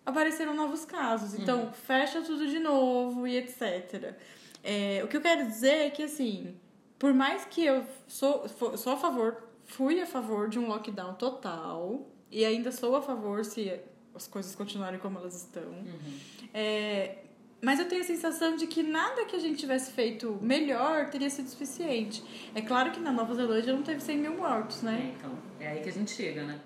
apareceram 0.08 0.56
novos 0.56 0.86
casos. 0.86 1.38
Então, 1.38 1.66
uhum. 1.66 1.72
fecha 1.74 2.22
tudo 2.22 2.48
de 2.48 2.60
novo 2.60 3.28
e 3.28 3.36
etc. 3.36 4.16
É, 4.64 5.02
o 5.04 5.08
que 5.10 5.18
eu 5.18 5.22
quero 5.22 5.46
dizer 5.46 5.88
é 5.88 5.90
que, 5.90 6.02
assim, 6.02 6.56
por 6.98 7.14
mais 7.14 7.44
que 7.44 7.66
eu 7.66 7.84
sou, 8.08 8.48
sou 8.78 8.94
a 8.94 8.98
favor, 8.98 9.44
fui 9.66 10.00
a 10.00 10.06
favor 10.06 10.48
de 10.48 10.58
um 10.58 10.68
lockdown 10.68 11.14
total, 11.16 12.10
e 12.32 12.46
ainda 12.46 12.72
sou 12.72 12.96
a 12.96 13.02
favor 13.02 13.44
se 13.44 13.80
as 14.16 14.28
coisas 14.28 14.56
continuarem 14.56 14.98
como 14.98 15.20
elas 15.20 15.36
estão. 15.36 15.64
Uhum. 15.64 16.20
É, 16.54 17.18
mas 17.62 17.78
eu 17.78 17.88
tenho 17.90 18.02
a 18.02 18.06
sensação 18.06 18.56
de 18.56 18.66
que 18.66 18.82
nada 18.84 19.26
que 19.26 19.36
a 19.36 19.40
gente 19.40 19.58
tivesse 19.58 19.92
feito 19.92 20.40
melhor 20.42 21.10
teria 21.10 21.30
sido 21.30 21.50
suficiente. 21.50 22.24
É 22.56 22.62
claro 22.62 22.92
que 22.92 23.00
na 23.00 23.12
Nova 23.12 23.36
Zelândia 23.36 23.74
não 23.74 23.84
teve 23.84 24.00
100 24.00 24.18
mil 24.18 24.38
mortos, 24.38 24.82
né? 24.84 25.12
É, 25.12 25.18
então, 25.18 25.38
é 25.60 25.68
aí 25.68 25.82
que 25.82 25.90
a 25.90 25.94
gente 25.94 26.12
chega, 26.12 26.44
né? 26.44 26.62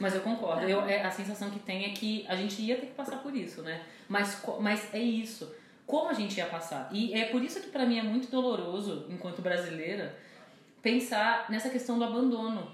Mas 0.00 0.14
eu 0.14 0.20
concordo. 0.20 0.66
Eu, 0.68 0.82
é, 0.82 1.02
a 1.02 1.10
sensação 1.10 1.50
que 1.50 1.58
tem 1.58 1.86
é 1.86 1.90
que 1.90 2.24
a 2.28 2.36
gente 2.36 2.60
ia 2.62 2.76
ter 2.76 2.86
que 2.86 2.94
passar 2.94 3.16
por 3.16 3.34
isso, 3.34 3.62
né? 3.62 3.82
Mas, 4.08 4.42
mas 4.60 4.94
é 4.94 5.00
isso. 5.00 5.52
Como 5.86 6.08
a 6.08 6.12
gente 6.12 6.36
ia 6.36 6.46
passar? 6.46 6.88
E 6.92 7.14
é 7.14 7.26
por 7.26 7.42
isso 7.42 7.60
que 7.60 7.70
para 7.70 7.86
mim 7.86 7.98
é 7.98 8.02
muito 8.02 8.30
doloroso, 8.30 9.06
enquanto 9.08 9.42
brasileira, 9.42 10.14
pensar 10.82 11.46
nessa 11.50 11.70
questão 11.70 11.98
do 11.98 12.04
abandono. 12.04 12.70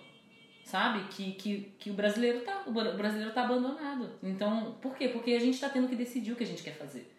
Sabe? 0.64 1.04
Que, 1.10 1.32
que, 1.32 1.72
que 1.78 1.90
o 1.90 1.94
brasileiro 1.94 2.40
tá, 2.40 2.62
o 2.66 2.72
brasileiro 2.72 3.32
tá 3.32 3.44
abandonado. 3.44 4.10
Então, 4.22 4.76
por 4.80 4.96
quê? 4.96 5.08
Porque 5.08 5.32
a 5.32 5.38
gente 5.38 5.60
tá 5.60 5.68
tendo 5.68 5.88
que 5.88 5.94
decidir 5.94 6.32
o 6.32 6.36
que 6.36 6.44
a 6.44 6.46
gente 6.46 6.62
quer 6.62 6.74
fazer. 6.74 7.10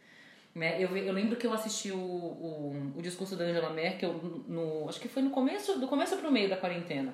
Né? 0.53 0.82
Eu, 0.82 0.95
eu 0.95 1.14
lembro 1.14 1.36
que 1.36 1.45
eu 1.45 1.53
assisti 1.53 1.91
o, 1.91 1.97
o, 1.97 2.93
o 2.97 3.01
discurso 3.01 3.36
da 3.36 3.43
Angela 3.43 3.70
Merkel 3.70 4.14
no, 4.47 4.88
acho 4.88 4.99
que 4.99 5.08
foi 5.08 5.22
no 5.22 5.30
começo, 5.30 5.80
do 5.80 5.88
começo 5.88 6.18
pro 6.18 6.32
meio 6.32 6.49
da 6.49 6.58
quarentena. 6.58 7.14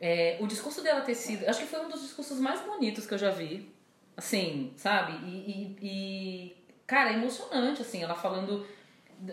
É, 0.00 0.38
o 0.40 0.46
discurso 0.46 0.82
dela 0.82 1.02
ter 1.02 1.14
sido. 1.14 1.46
Acho 1.48 1.60
que 1.60 1.66
foi 1.66 1.84
um 1.84 1.88
dos 1.88 2.00
discursos 2.00 2.40
mais 2.40 2.60
bonitos 2.62 3.06
que 3.06 3.14
eu 3.14 3.18
já 3.18 3.30
vi. 3.30 3.70
Assim, 4.16 4.72
sabe? 4.76 5.12
E, 5.24 5.50
e, 5.50 5.76
e 5.82 6.56
cara, 6.86 7.10
é 7.10 7.14
emocionante, 7.14 7.82
assim, 7.82 8.02
ela 8.02 8.14
falando 8.14 8.66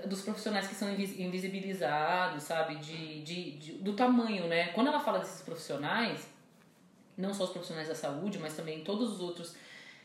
dos 0.06 0.22
profissionais 0.22 0.68
que 0.68 0.76
são 0.76 0.90
invisibilizados, 0.92 2.44
sabe? 2.44 2.76
De, 2.76 3.22
de, 3.24 3.52
de, 3.52 3.72
do 3.74 3.94
tamanho, 3.94 4.48
né? 4.48 4.68
Quando 4.70 4.88
ela 4.88 5.00
fala 5.00 5.20
desses 5.20 5.42
profissionais, 5.42 6.28
não 7.18 7.34
só 7.34 7.46
os 7.46 7.50
profissionais 7.52 7.88
da 7.88 7.96
saúde, 7.96 8.38
mas 8.38 8.56
também 8.56 8.84
todos 8.84 9.14
os 9.14 9.20
outros 9.22 9.56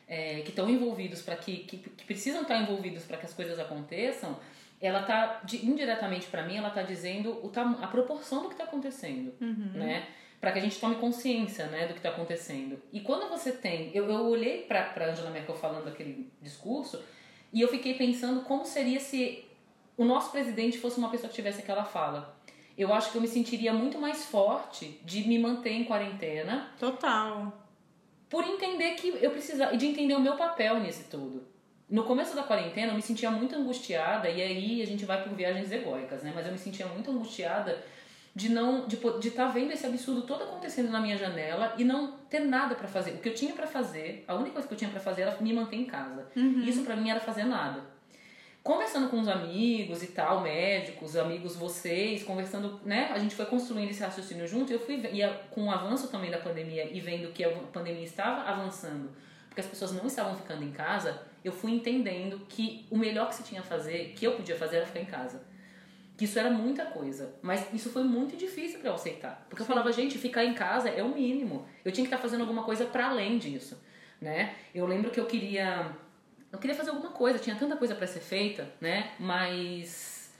é, 0.09 0.41
que 0.43 0.51
estão 0.51 0.69
envolvidos 0.69 1.23
para 1.23 1.37
que, 1.37 1.59
que, 1.59 1.79
que, 1.79 2.05
precisam 2.05 2.43
estar 2.43 2.59
envolvidos 2.59 3.05
para 3.05 3.17
que 3.17 3.27
as 3.27 3.35
coisas 3.35 3.59
aconteçam, 3.59 4.39
ela 4.81 5.03
tá 5.03 5.43
indiretamente 5.63 6.27
para 6.27 6.45
mim, 6.45 6.57
ela 6.57 6.71
tá 6.71 6.83
dizendo 6.83 7.31
o 7.31 7.53
a 7.81 7.87
proporção 7.87 8.43
do 8.43 8.49
que 8.49 8.55
está 8.55 8.65
acontecendo, 8.65 9.35
uhum. 9.41 9.73
né? 9.75 10.09
Para 10.43 10.51
que 10.51 10.59
a 10.59 10.63
gente 10.63 10.81
tome 10.81 10.97
consciência 10.97 11.67
né, 11.69 11.87
do 11.87 11.93
que 11.93 12.01
está 12.01 12.09
acontecendo. 12.09 12.83
E 12.93 12.99
quando 12.99 13.31
você 13.31 13.53
tem. 13.53 13.93
Eu, 13.95 14.11
eu 14.11 14.27
olhei 14.27 14.63
para 14.63 15.09
Angela 15.09 15.31
Merkel 15.31 15.55
falando 15.55 15.87
aquele 15.87 16.33
discurso 16.43 17.01
e 17.53 17.61
eu 17.61 17.69
fiquei 17.69 17.95
pensando 17.95 18.41
como 18.41 18.65
seria 18.65 18.99
se 18.99 19.45
o 19.97 20.05
nosso 20.05 20.33
presidente 20.33 20.79
fosse 20.79 20.99
uma 20.99 21.11
pessoa 21.11 21.29
que 21.29 21.37
tivesse 21.37 21.61
aquela 21.61 21.85
fala. 21.85 22.37
Eu 22.77 22.93
acho 22.93 23.13
que 23.13 23.19
eu 23.19 23.23
me 23.23 23.29
sentiria 23.29 23.73
muito 23.73 23.99
mais 23.99 24.25
forte 24.25 25.01
de 25.05 25.29
me 25.29 25.39
manter 25.39 25.75
em 25.75 25.85
quarentena. 25.85 26.73
Total. 26.77 27.53
Por 28.29 28.43
entender 28.43 28.97
que 28.97 29.17
eu 29.23 29.31
precisava. 29.31 29.73
e 29.73 29.77
de 29.77 29.87
entender 29.87 30.15
o 30.15 30.21
meu 30.21 30.35
papel 30.35 30.81
nesse 30.81 31.05
todo. 31.05 31.47
No 31.89 32.03
começo 32.03 32.35
da 32.35 32.43
quarentena 32.43 32.91
eu 32.91 32.97
me 32.97 33.03
sentia 33.03 33.31
muito 33.31 33.55
angustiada, 33.55 34.29
e 34.29 34.43
aí 34.43 34.83
a 34.83 34.87
gente 34.87 35.05
vai 35.05 35.23
por 35.23 35.35
viagens 35.35 35.71
egóicas, 35.71 36.25
né? 36.25 36.33
Mas 36.35 36.47
eu 36.47 36.53
me 36.53 36.59
sentia 36.59 36.87
muito 36.87 37.13
angustiada 37.13 37.85
de 38.35 38.49
não 38.49 38.87
de 38.87 38.97
de 38.97 39.29
estar 39.29 39.47
tá 39.47 39.53
vendo 39.53 39.73
esse 39.73 39.87
absurdo 39.87 40.23
todo 40.23 40.45
acontecendo 40.45 40.91
na 40.91 41.01
minha 41.01 41.17
janela 41.17 41.75
e 41.77 41.85
não 41.85 42.13
ter 42.31 42.41
nada 42.41 42.75
para 42.75 42.89
fazer. 42.89 43.13
O 43.13 43.19
que 43.19 43.29
eu 43.29 43.35
tinha 43.35 43.53
para 43.53 43.67
fazer, 43.67 44.25
a 44.27 44.35
única 44.35 44.53
coisa 44.53 44.69
que 44.69 44.75
eu 44.75 44.79
tinha 44.79 44.91
para 44.91 45.01
fazer 45.01 45.23
era 45.23 45.37
me 45.41 45.53
manter 45.53 45.77
em 45.77 45.85
casa. 45.85 46.27
Uhum. 46.35 46.63
Isso 46.63 46.83
para 46.83 46.97
mim 46.97 47.11
era 47.11 47.21
fazer 47.21 47.45
nada. 47.45 47.93
Conversando 48.63 49.11
com 49.11 49.19
os 49.21 49.27
amigos 49.27 50.05
e 50.05 50.09
tal, 50.09 50.41
médicos, 50.41 51.17
amigos 51.17 51.57
vocês, 51.57 52.23
conversando, 52.23 52.81
né? 52.85 53.11
A 53.13 53.19
gente 53.19 53.35
foi 53.35 53.45
construindo 53.45 53.91
esse 53.91 54.03
raciocínio 54.03 54.47
junto 54.47 54.71
e 54.71 54.77
eu 54.77 54.81
fui 54.81 54.95
e 54.95 55.29
com 55.51 55.67
o 55.67 55.71
avanço 55.71 56.09
também 56.09 56.31
da 56.31 56.39
pandemia 56.39 56.89
e 56.91 57.01
vendo 57.01 57.33
que 57.33 57.45
a 57.45 57.51
pandemia 57.51 58.05
estava 58.05 58.49
avançando, 58.49 59.11
porque 59.49 59.61
as 59.61 59.67
pessoas 59.67 59.93
não 59.93 60.07
estavam 60.07 60.37
ficando 60.37 60.63
em 60.63 60.71
casa, 60.71 61.21
eu 61.45 61.51
fui 61.51 61.73
entendendo 61.73 62.47
que 62.49 62.87
o 62.89 62.97
melhor 62.97 63.29
que 63.29 63.35
se 63.35 63.43
tinha 63.43 63.61
a 63.61 63.65
fazer, 63.65 64.15
que 64.15 64.25
eu 64.25 64.37
podia 64.37 64.57
fazer 64.57 64.77
era 64.77 64.87
ficar 64.87 65.01
em 65.01 65.07
casa 65.07 65.52
que 66.17 66.25
isso 66.25 66.39
era 66.39 66.51
muita 66.51 66.85
coisa. 66.87 67.35
Mas 67.43 67.67
isso 67.73 67.91
foi 67.91 68.05
muito 68.05 68.37
difícil 68.37 68.81
para 68.81 68.91
eu 68.91 68.95
aceitar. 68.95 69.47
Porque 69.49 69.63
eu 69.63 69.67
falava, 69.67 69.93
gente, 69.93 70.19
ficar 70.19 70.45
em 70.45 70.55
casa 70.55 70.89
é 70.89 71.03
o 71.03 71.15
mínimo. 71.15 71.67
Eu 71.85 71.93
tinha 71.93 72.05
que 72.05 72.09
estar 72.09 72.19
tá 72.19 72.23
fazendo 72.23 72.43
alguma 72.43 72.63
coisa 72.65 72.85
para 72.85 73.09
além 73.09 73.39
disso, 73.39 73.81
né? 74.21 74.55
Eu 74.75 74.87
lembro 74.87 75.11
que 75.11 75.19
eu 75.19 75.27
queria 75.27 75.97
eu 76.53 76.59
queria 76.59 76.77
fazer 76.77 76.91
alguma 76.91 77.11
coisa, 77.11 77.39
tinha 77.39 77.57
tanta 77.57 77.77
coisa 77.77 77.95
para 77.95 78.07
ser 78.07 78.21
feita, 78.21 78.71
né? 78.79 79.13
Mas 79.19 80.31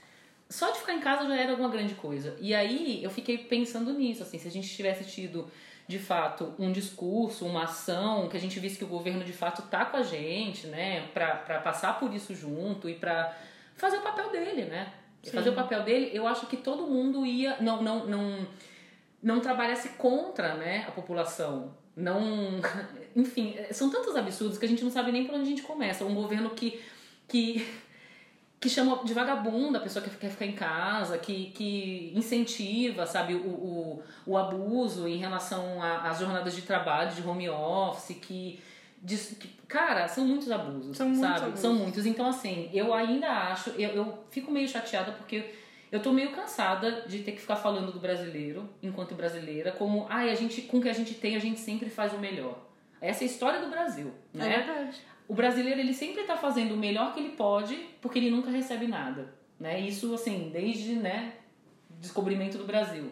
só 0.47 0.69
de 0.69 0.79
ficar 0.79 0.93
em 0.93 0.99
casa 0.99 1.27
já 1.27 1.35
era 1.35 1.51
alguma 1.51 1.69
grande 1.69 1.95
coisa. 1.95 2.37
E 2.39 2.53
aí 2.53 3.03
eu 3.03 3.09
fiquei 3.09 3.39
pensando 3.39 3.91
nisso, 3.91 4.21
assim, 4.21 4.37
se 4.37 4.47
a 4.47 4.51
gente 4.51 4.69
tivesse 4.69 5.03
tido 5.05 5.49
de 5.87 5.97
fato 5.97 6.53
um 6.59 6.71
discurso, 6.71 7.45
uma 7.45 7.63
ação, 7.63 8.29
que 8.29 8.37
a 8.37 8.39
gente 8.39 8.59
visse 8.59 8.77
que 8.77 8.83
o 8.83 8.87
governo 8.87 9.23
de 9.23 9.33
fato 9.33 9.63
tá 9.63 9.85
com 9.85 9.97
a 9.97 10.03
gente, 10.03 10.67
né, 10.67 11.07
para 11.13 11.59
passar 11.59 11.99
por 11.99 12.13
isso 12.13 12.35
junto 12.35 12.87
e 12.87 12.93
para 12.93 13.35
fazer 13.75 13.97
o 13.97 14.01
papel 14.01 14.29
dele, 14.29 14.65
né? 14.65 14.93
Fazer 15.31 15.49
o 15.49 15.53
papel 15.53 15.83
dele, 15.83 16.11
eu 16.13 16.27
acho 16.27 16.47
que 16.47 16.57
todo 16.57 16.85
mundo 16.85 17.25
ia 17.25 17.57
não 17.61 17.81
não 17.81 18.05
não 18.05 18.47
não 19.21 19.39
trabalhasse 19.39 19.89
contra, 19.89 20.55
né, 20.55 20.85
a 20.87 20.91
população. 20.91 21.73
Não, 21.95 22.59
enfim, 23.15 23.55
são 23.71 23.89
tantos 23.89 24.15
absurdos 24.15 24.57
que 24.57 24.65
a 24.65 24.67
gente 24.67 24.83
não 24.83 24.91
sabe 24.91 25.11
nem 25.11 25.25
por 25.25 25.35
onde 25.35 25.43
a 25.43 25.49
gente 25.49 25.61
começa. 25.61 26.03
Um 26.03 26.13
governo 26.13 26.49
que 26.49 26.81
que 27.27 27.65
que 28.63 28.69
chama 28.69 29.03
de 29.03 29.13
vagabunda 29.13 29.77
a 29.77 29.81
pessoa 29.81 30.01
que 30.01 30.09
quer 30.09 30.29
ficar 30.29 30.45
em 30.45 30.53
casa, 30.53 31.17
que, 31.17 31.51
que 31.51 32.13
incentiva, 32.15 33.05
sabe, 33.05 33.33
o, 33.33 33.45
o, 33.45 34.03
o 34.25 34.37
abuso 34.37 35.05
em 35.05 35.17
relação 35.17 35.83
às 35.83 36.19
jornadas 36.19 36.55
de 36.55 36.61
trabalho, 36.61 37.13
de 37.13 37.21
home 37.27 37.49
office, 37.49 38.15
que 38.21 38.61
de, 39.03 39.17
cara, 39.67 40.07
são 40.07 40.25
muitos 40.25 40.49
abusos, 40.49 40.95
são 40.95 41.13
sabe? 41.13 41.17
Muitos 41.17 41.41
abusos. 41.43 41.59
São 41.59 41.73
muitos. 41.75 42.05
Então, 42.05 42.25
assim, 42.27 42.69
eu 42.73 42.93
ainda 42.93 43.27
acho, 43.27 43.71
eu, 43.71 43.89
eu 43.89 44.23
fico 44.31 44.49
meio 44.49 44.67
chateada 44.67 45.11
porque 45.11 45.51
Eu 45.93 46.01
tô 46.01 46.11
meio 46.11 46.31
cansada 46.31 47.03
de 47.07 47.19
ter 47.19 47.33
que 47.33 47.41
ficar 47.41 47.55
falando 47.55 47.91
do 47.91 47.99
brasileiro, 47.99 48.67
enquanto 48.81 49.13
brasileira, 49.13 49.71
como, 49.71 50.07
ai, 50.09 50.31
a 50.31 50.33
gente, 50.33 50.63
com 50.63 50.79
o 50.79 50.81
que 50.81 50.89
a 50.89 50.93
gente 50.93 51.13
tem, 51.13 51.35
a 51.35 51.39
gente 51.39 51.59
sempre 51.59 51.87
faz 51.87 52.11
o 52.13 52.17
melhor. 52.17 52.67
Essa 52.99 53.23
é 53.23 53.27
a 53.27 53.29
história 53.29 53.61
do 53.61 53.69
Brasil, 53.69 54.11
né? 54.33 54.55
É 54.55 54.63
verdade. 54.63 54.97
O 55.27 55.35
brasileiro, 55.35 55.79
ele 55.79 55.93
sempre 55.93 56.23
tá 56.23 56.35
fazendo 56.35 56.73
o 56.73 56.77
melhor 56.77 57.13
que 57.13 57.19
ele 57.19 57.29
pode, 57.35 57.75
porque 58.01 58.17
ele 58.17 58.31
nunca 58.31 58.49
recebe 58.49 58.87
nada, 58.87 59.35
né? 59.59 59.79
Isso, 59.79 60.11
assim, 60.15 60.49
desde, 60.51 60.95
né, 60.95 61.33
descobrimento 61.99 62.57
do 62.57 62.65
Brasil. 62.65 63.11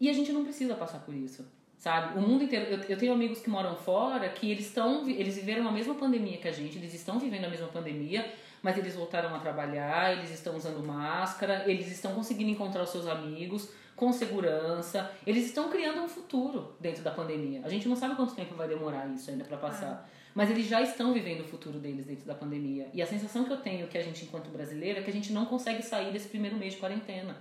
E 0.00 0.08
a 0.08 0.12
gente 0.12 0.30
não 0.30 0.44
precisa 0.44 0.76
passar 0.76 1.00
por 1.00 1.12
isso, 1.12 1.44
sabe? 1.78 2.18
O 2.18 2.20
mundo 2.20 2.44
inteiro. 2.44 2.66
Eu, 2.66 2.80
eu 2.80 2.98
tenho 2.98 3.12
amigos 3.12 3.40
que 3.40 3.48
moram 3.48 3.74
fora 3.76 4.28
que 4.28 4.50
eles 4.50 4.66
estão. 4.66 5.08
Eles 5.08 5.36
viveram 5.36 5.66
a 5.66 5.72
mesma 5.72 5.94
pandemia 5.94 6.36
que 6.36 6.48
a 6.48 6.52
gente, 6.52 6.76
eles 6.76 6.92
estão 6.92 7.18
vivendo 7.18 7.44
a 7.44 7.48
mesma 7.48 7.68
pandemia, 7.68 8.30
mas 8.62 8.76
eles 8.76 8.94
voltaram 8.94 9.34
a 9.34 9.38
trabalhar, 9.38 10.12
eles 10.12 10.30
estão 10.30 10.56
usando 10.56 10.84
máscara, 10.84 11.64
eles 11.66 11.90
estão 11.90 12.14
conseguindo 12.14 12.50
encontrar 12.50 12.82
os 12.82 12.90
seus 12.90 13.06
amigos 13.06 13.70
com 13.94 14.12
segurança, 14.12 15.10
eles 15.26 15.46
estão 15.46 15.68
criando 15.68 16.00
um 16.00 16.08
futuro 16.08 16.76
dentro 16.78 17.02
da 17.02 17.10
pandemia. 17.10 17.62
A 17.64 17.68
gente 17.68 17.88
não 17.88 17.96
sabe 17.96 18.14
quanto 18.14 18.34
tempo 18.34 18.54
vai 18.54 18.68
demorar 18.68 19.08
isso 19.08 19.28
ainda 19.30 19.44
para 19.44 19.56
passar. 19.56 20.08
Mas 20.34 20.50
eles 20.50 20.68
já 20.68 20.80
estão 20.80 21.12
vivendo 21.12 21.40
o 21.40 21.44
futuro 21.44 21.80
deles 21.80 22.06
dentro 22.06 22.24
da 22.24 22.34
pandemia. 22.34 22.88
E 22.94 23.02
a 23.02 23.06
sensação 23.06 23.44
que 23.44 23.52
eu 23.52 23.56
tenho 23.56 23.88
que 23.88 23.98
a 23.98 24.02
gente, 24.02 24.24
enquanto 24.24 24.50
brasileiro, 24.50 25.00
é 25.00 25.02
que 25.02 25.10
a 25.10 25.12
gente 25.12 25.32
não 25.32 25.46
consegue 25.46 25.82
sair 25.82 26.12
desse 26.12 26.28
primeiro 26.28 26.56
mês 26.56 26.74
de 26.74 26.78
quarentena. 26.78 27.36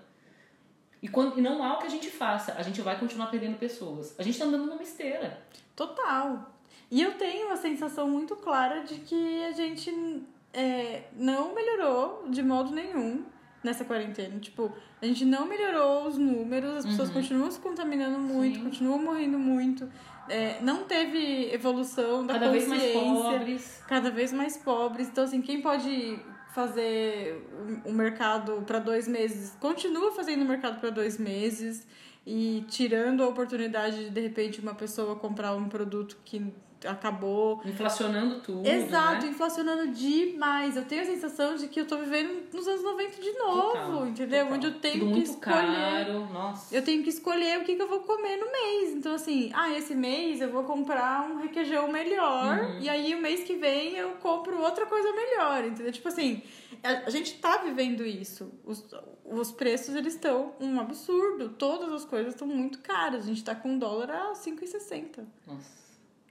E, 1.01 1.07
quando, 1.07 1.37
e 1.37 1.41
não 1.41 1.63
há 1.63 1.75
o 1.75 1.79
que 1.79 1.85
a 1.87 1.89
gente 1.89 2.09
faça, 2.09 2.53
a 2.53 2.61
gente 2.63 2.81
vai 2.81 2.99
continuar 2.99 3.27
perdendo 3.27 3.57
pessoas. 3.57 4.15
A 4.17 4.23
gente 4.23 4.37
tá 4.39 4.45
andando 4.45 4.65
numa 4.65 4.81
esteira. 4.81 5.39
Total. 5.75 6.51
E 6.89 7.01
eu 7.01 7.13
tenho 7.15 7.51
a 7.51 7.57
sensação 7.57 8.09
muito 8.09 8.35
clara 8.35 8.81
de 8.81 8.95
que 8.95 9.43
a 9.45 9.51
gente 9.51 10.23
é, 10.53 11.03
não 11.13 11.53
melhorou 11.53 12.25
de 12.29 12.41
modo 12.41 12.71
nenhum 12.73 13.23
nessa 13.63 13.83
quarentena. 13.85 14.39
Tipo, 14.39 14.71
a 15.01 15.05
gente 15.05 15.25
não 15.25 15.45
melhorou 15.45 16.07
os 16.07 16.17
números, 16.17 16.77
as 16.77 16.85
pessoas 16.85 17.09
continuam 17.09 17.51
se 17.51 17.59
contaminando 17.59 18.17
muito, 18.17 18.57
Sim. 18.57 18.63
continuam 18.63 18.99
morrendo 18.99 19.37
muito. 19.37 19.87
É, 20.29 20.59
não 20.61 20.83
teve 20.83 21.53
evolução 21.53 22.25
da 22.25 22.33
Cada 22.33 22.49
vez 22.49 22.67
consciência. 22.67 23.01
mais 23.01 23.21
pobres. 23.21 23.83
cada 23.87 24.11
vez 24.11 24.33
mais 24.33 24.57
pobres. 24.57 25.07
Então, 25.07 25.23
assim, 25.23 25.41
quem 25.41 25.61
pode 25.61 26.19
fazer 26.57 27.39
o 27.85 27.93
mercado 27.93 28.63
para 28.65 28.79
dois 28.79 29.07
meses, 29.07 29.55
continua 29.59 30.11
fazendo 30.11 30.41
o 30.41 30.45
mercado 30.45 30.79
para 30.79 30.89
dois 30.89 31.19
meses 31.19 31.85
e 32.25 32.65
tirando 32.67 33.21
a 33.21 33.27
oportunidade 33.27 34.05
de, 34.05 34.09
de 34.09 34.21
repente, 34.21 34.59
uma 34.59 34.73
pessoa 34.73 35.15
comprar 35.15 35.53
um 35.53 35.69
produto 35.69 36.17
que 36.25 36.51
acabou. 36.85 37.61
Inflacionando 37.65 38.41
tudo. 38.41 38.67
Exato, 38.67 39.25
Né? 39.25 39.31
inflacionando 39.31 39.87
demais. 39.87 40.75
Eu 40.75 40.85
tenho 40.85 41.01
a 41.01 41.05
sensação 41.05 41.55
de 41.55 41.67
que 41.67 41.79
eu 41.79 41.87
tô 41.87 41.97
vivendo 41.97 42.51
nos 42.53 42.67
anos 42.67 42.83
90 42.83 43.21
de 43.21 43.31
novo, 43.33 43.61
Total, 43.71 44.07
entendeu? 44.07 44.39
total. 44.41 44.53
Onde 44.57 44.67
eu 44.67 44.73
tenho 44.79 44.93
Tudo 44.99 45.05
que 45.05 45.11
muito 45.11 45.29
escolher. 45.31 46.05
caro. 46.05 46.25
Nossa. 46.33 46.75
Eu 46.75 46.83
tenho 46.83 47.03
que 47.03 47.09
escolher 47.09 47.59
o 47.59 47.63
que, 47.63 47.75
que 47.75 47.81
eu 47.81 47.87
vou 47.87 48.01
comer 48.01 48.37
no 48.37 48.51
mês. 48.51 48.93
Então, 48.93 49.13
assim, 49.13 49.49
ah, 49.53 49.71
esse 49.77 49.95
mês 49.95 50.41
eu 50.41 50.51
vou 50.51 50.63
comprar 50.63 51.29
um 51.29 51.37
requeijão 51.37 51.87
melhor. 51.91 52.59
Uhum. 52.59 52.79
E 52.79 52.89
aí, 52.89 53.15
o 53.15 53.21
mês 53.21 53.43
que 53.43 53.55
vem, 53.55 53.95
eu 53.95 54.11
compro 54.21 54.61
outra 54.61 54.85
coisa 54.85 55.11
melhor, 55.13 55.63
entendeu? 55.65 55.91
Tipo 55.91 56.07
assim, 56.09 56.41
a, 56.83 57.09
gente 57.09 57.35
tá 57.39 57.57
vivendo 57.57 58.05
isso. 58.05 58.51
Os, 58.65 58.85
os 59.25 59.51
preços, 59.51 59.95
eles 59.95 60.13
estão 60.13 60.53
um 60.59 60.79
absurdo. 60.79 61.49
Todas 61.49 61.91
as 61.91 62.05
coisas 62.05 62.33
estão 62.33 62.47
muito 62.47 62.79
caras. 62.79 63.23
A 63.25 63.27
gente 63.27 63.43
tá 63.43 63.55
com 63.55 63.69
um 63.71 63.79
dólar 63.79 64.09
a 64.11 64.33
5,60. 64.33 65.25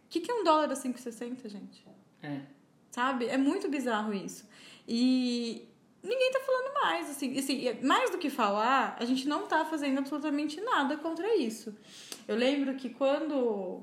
O 0.07 0.09
que, 0.09 0.21
que 0.21 0.31
é 0.31 0.35
um 0.35 0.45
dólar 0.45 0.71
a 0.71 0.75
5,60, 0.75 1.49
gente? 1.49 1.85
É. 2.23 2.41
Sabe? 2.91 3.27
É 3.27 3.37
muito 3.37 3.69
bizarro 3.69 4.15
isso. 4.15 4.49
E 4.89 5.69
ninguém 6.03 6.31
tá 6.31 6.41
falando 6.41 6.75
mais, 6.75 7.11
assim, 7.11 7.39
assim, 7.39 7.81
mais 7.83 8.11
do 8.11 8.19
que 8.19 8.31
falar, 8.31 8.97
a 8.99 9.05
gente 9.05 9.27
não 9.29 9.47
tá 9.47 9.65
fazendo 9.65 9.99
absolutamente 9.99 10.61
nada 10.61 10.97
contra 10.97 11.37
isso. 11.37 11.77
Eu 12.27 12.37
lembro 12.37 12.75
que 12.77 12.89
quando 12.91 13.83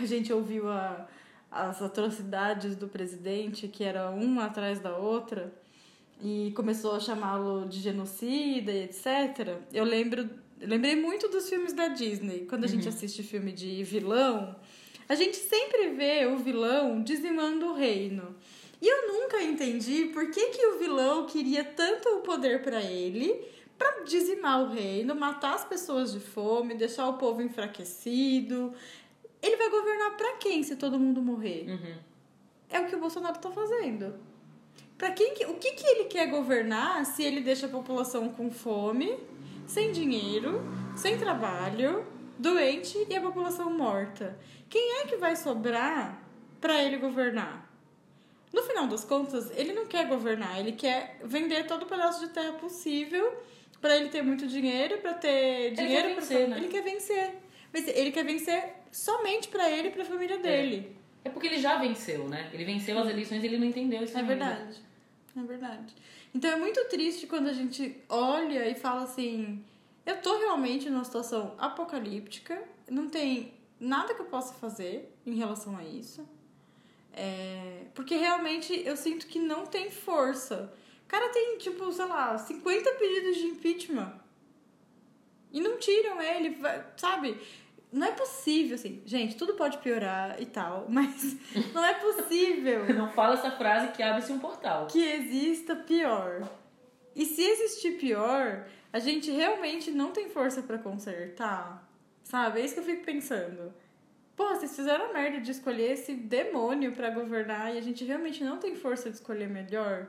a 0.00 0.06
gente 0.06 0.32
ouviu 0.32 0.68
a, 0.70 1.08
as 1.50 1.82
atrocidades 1.82 2.76
do 2.76 2.88
presidente, 2.88 3.68
que 3.68 3.82
era 3.84 4.10
uma 4.10 4.46
atrás 4.46 4.80
da 4.80 4.96
outra, 4.96 5.52
e 6.22 6.52
começou 6.54 6.94
a 6.94 7.00
chamá-lo 7.00 7.66
de 7.68 7.80
genocida 7.80 8.70
e 8.70 8.84
etc. 8.84 9.58
Eu 9.72 9.84
lembro, 9.84 10.30
eu 10.60 10.68
lembrei 10.68 10.94
muito 10.94 11.28
dos 11.28 11.48
filmes 11.48 11.72
da 11.72 11.88
Disney. 11.88 12.46
Quando 12.48 12.64
a 12.64 12.68
gente 12.68 12.88
assiste 12.88 13.24
filme 13.24 13.50
de 13.50 13.82
vilão, 13.82 14.54
a 15.08 15.14
gente 15.14 15.36
sempre 15.36 15.90
vê 15.90 16.26
o 16.26 16.38
vilão 16.38 17.02
dizimando 17.02 17.66
o 17.66 17.74
reino. 17.74 18.34
E 18.80 18.88
eu 18.88 19.12
nunca 19.12 19.42
entendi 19.42 20.06
por 20.06 20.30
que, 20.30 20.48
que 20.50 20.66
o 20.66 20.78
vilão 20.78 21.26
queria 21.26 21.62
tanto 21.62 22.08
o 22.08 22.20
poder 22.20 22.62
pra 22.62 22.82
ele, 22.82 23.46
pra 23.78 24.00
dizimar 24.00 24.62
o 24.62 24.72
reino, 24.72 25.14
matar 25.14 25.54
as 25.54 25.64
pessoas 25.64 26.12
de 26.12 26.18
fome, 26.18 26.74
deixar 26.74 27.08
o 27.08 27.14
povo 27.14 27.40
enfraquecido. 27.42 28.72
Ele 29.40 29.56
vai 29.56 29.70
governar 29.70 30.16
pra 30.16 30.32
quem 30.38 30.62
se 30.62 30.76
todo 30.76 30.98
mundo 30.98 31.22
morrer? 31.22 31.66
Uhum. 31.68 31.94
É 32.70 32.80
o 32.80 32.86
que 32.86 32.96
o 32.96 32.98
Bolsonaro 32.98 33.38
tá 33.38 33.50
fazendo. 33.50 34.14
Pra 34.98 35.10
quem 35.10 35.34
que, 35.34 35.44
o 35.46 35.54
que, 35.54 35.72
que 35.72 35.86
ele 35.86 36.04
quer 36.04 36.26
governar 36.30 37.04
se 37.06 37.22
ele 37.22 37.40
deixa 37.40 37.66
a 37.66 37.68
população 37.68 38.28
com 38.30 38.50
fome, 38.50 39.16
sem 39.66 39.92
dinheiro, 39.92 40.62
sem 40.96 41.18
trabalho, 41.18 42.06
doente 42.38 43.04
e 43.08 43.14
a 43.14 43.20
população 43.20 43.70
morta? 43.76 44.38
Quem 44.72 45.00
é 45.00 45.04
que 45.04 45.16
vai 45.18 45.36
sobrar 45.36 46.18
pra 46.58 46.82
ele 46.82 46.96
governar? 46.96 47.70
No 48.50 48.62
final 48.62 48.86
das 48.86 49.04
contas, 49.04 49.50
ele 49.54 49.74
não 49.74 49.84
quer 49.84 50.06
governar, 50.08 50.58
ele 50.58 50.72
quer 50.72 51.18
vender 51.22 51.66
todo 51.66 51.82
o 51.82 51.86
pedaço 51.86 52.26
de 52.26 52.32
terra 52.32 52.52
possível 52.54 53.36
pra 53.82 53.94
ele 53.98 54.08
ter 54.08 54.22
muito 54.22 54.46
dinheiro, 54.46 54.96
pra 55.02 55.12
ter 55.12 55.72
dinheiro 55.74 56.12
pra 56.12 56.20
vencer, 56.20 56.48
né? 56.48 56.56
ele 56.56 56.68
quer 56.68 56.82
vencer. 56.82 57.34
Mas 57.70 57.86
ele 57.86 58.10
quer 58.12 58.24
vencer 58.24 58.72
somente 58.90 59.48
pra 59.48 59.70
ele 59.70 59.88
e 59.88 59.90
pra 59.90 60.06
família 60.06 60.38
dele. 60.38 60.96
É 61.22 61.28
porque 61.28 61.48
ele 61.48 61.58
já 61.58 61.76
venceu, 61.76 62.26
né? 62.26 62.48
Ele 62.54 62.64
venceu 62.64 62.98
as 62.98 63.06
eleições 63.10 63.42
e 63.42 63.46
ele 63.46 63.58
não 63.58 63.66
entendeu 63.66 64.02
isso 64.02 64.16
É 64.16 64.20
ainda. 64.20 64.34
verdade. 64.34 64.80
É 65.36 65.42
verdade. 65.42 65.94
Então 66.34 66.50
é 66.50 66.56
muito 66.56 66.82
triste 66.86 67.26
quando 67.26 67.48
a 67.48 67.52
gente 67.52 67.94
olha 68.08 68.66
e 68.70 68.74
fala 68.74 69.02
assim: 69.02 69.62
eu 70.06 70.16
tô 70.22 70.38
realmente 70.38 70.88
numa 70.88 71.04
situação 71.04 71.54
apocalíptica, 71.58 72.62
não 72.88 73.10
tem 73.10 73.52
nada 73.82 74.14
que 74.14 74.22
eu 74.22 74.26
possa 74.26 74.54
fazer 74.54 75.12
em 75.26 75.34
relação 75.34 75.76
a 75.76 75.82
isso. 75.82 76.26
É, 77.12 77.86
porque 77.94 78.16
realmente 78.16 78.72
eu 78.86 78.96
sinto 78.96 79.26
que 79.26 79.38
não 79.38 79.66
tem 79.66 79.90
força. 79.90 80.72
O 81.04 81.08
cara 81.08 81.28
tem, 81.30 81.58
tipo, 81.58 81.92
sei 81.92 82.06
lá, 82.06 82.38
50 82.38 82.92
pedidos 82.94 83.36
de 83.36 83.44
impeachment. 83.46 84.12
E 85.50 85.60
não 85.60 85.76
tiram 85.78 86.22
ele, 86.22 86.56
sabe? 86.96 87.38
Não 87.92 88.06
é 88.06 88.12
possível, 88.12 88.76
assim. 88.76 89.02
Gente, 89.04 89.36
tudo 89.36 89.54
pode 89.54 89.76
piorar 89.78 90.40
e 90.40 90.46
tal, 90.46 90.86
mas 90.88 91.36
não 91.74 91.84
é 91.84 91.92
possível 91.94 92.86
Não 92.94 93.10
fala 93.10 93.34
essa 93.34 93.50
frase 93.50 93.92
que 93.92 94.02
abre-se 94.02 94.32
um 94.32 94.38
portal. 94.38 94.86
que 94.86 95.02
exista 95.02 95.76
pior. 95.76 96.48
E 97.14 97.26
se 97.26 97.42
existir 97.42 97.98
pior, 97.98 98.66
a 98.90 98.98
gente 98.98 99.30
realmente 99.30 99.90
não 99.90 100.12
tem 100.12 100.30
força 100.30 100.62
pra 100.62 100.78
consertar. 100.78 101.91
Sabe? 102.24 102.60
É 102.60 102.64
isso 102.64 102.74
que 102.74 102.80
eu 102.80 102.84
fico 102.84 103.04
pensando. 103.04 103.72
Pô, 104.34 104.48
vocês 104.48 104.74
fizeram 104.74 105.10
a 105.10 105.12
merda 105.12 105.40
de 105.40 105.50
escolher 105.50 105.92
esse 105.92 106.14
demônio 106.14 106.92
pra 106.92 107.10
governar 107.10 107.74
e 107.74 107.78
a 107.78 107.82
gente 107.82 108.04
realmente 108.04 108.42
não 108.42 108.58
tem 108.58 108.74
força 108.74 109.10
de 109.10 109.16
escolher 109.16 109.48
melhor. 109.48 110.08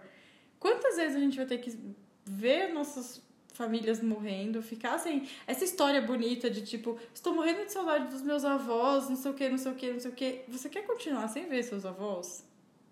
Quantas 0.60 0.96
vezes 0.96 1.16
a 1.16 1.20
gente 1.20 1.36
vai 1.36 1.46
ter 1.46 1.58
que 1.58 1.78
ver 2.26 2.74
nossas 2.74 3.22
famílias 3.54 4.02
morrendo, 4.02 4.62
ficar 4.62 4.98
sem 4.98 5.28
essa 5.46 5.64
história 5.64 6.02
bonita 6.02 6.50
de 6.50 6.62
tipo, 6.62 6.98
estou 7.14 7.36
morrendo 7.36 7.66
de 7.66 7.72
saudade 7.72 8.08
dos 8.08 8.22
meus 8.22 8.44
avós, 8.44 9.10
não 9.10 9.16
sei 9.16 9.32
o 9.32 9.34
que, 9.34 9.50
não 9.50 9.58
sei 9.58 9.72
o 9.72 9.76
que, 9.76 9.92
não 9.92 10.00
sei 10.00 10.12
o 10.12 10.14
que. 10.14 10.42
Você 10.48 10.70
quer 10.70 10.86
continuar 10.88 11.28
sem 11.28 11.48
ver 11.48 11.64
seus 11.64 11.86
avós? 11.86 12.44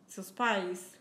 Seus 0.08 0.30
pais? 0.30 0.94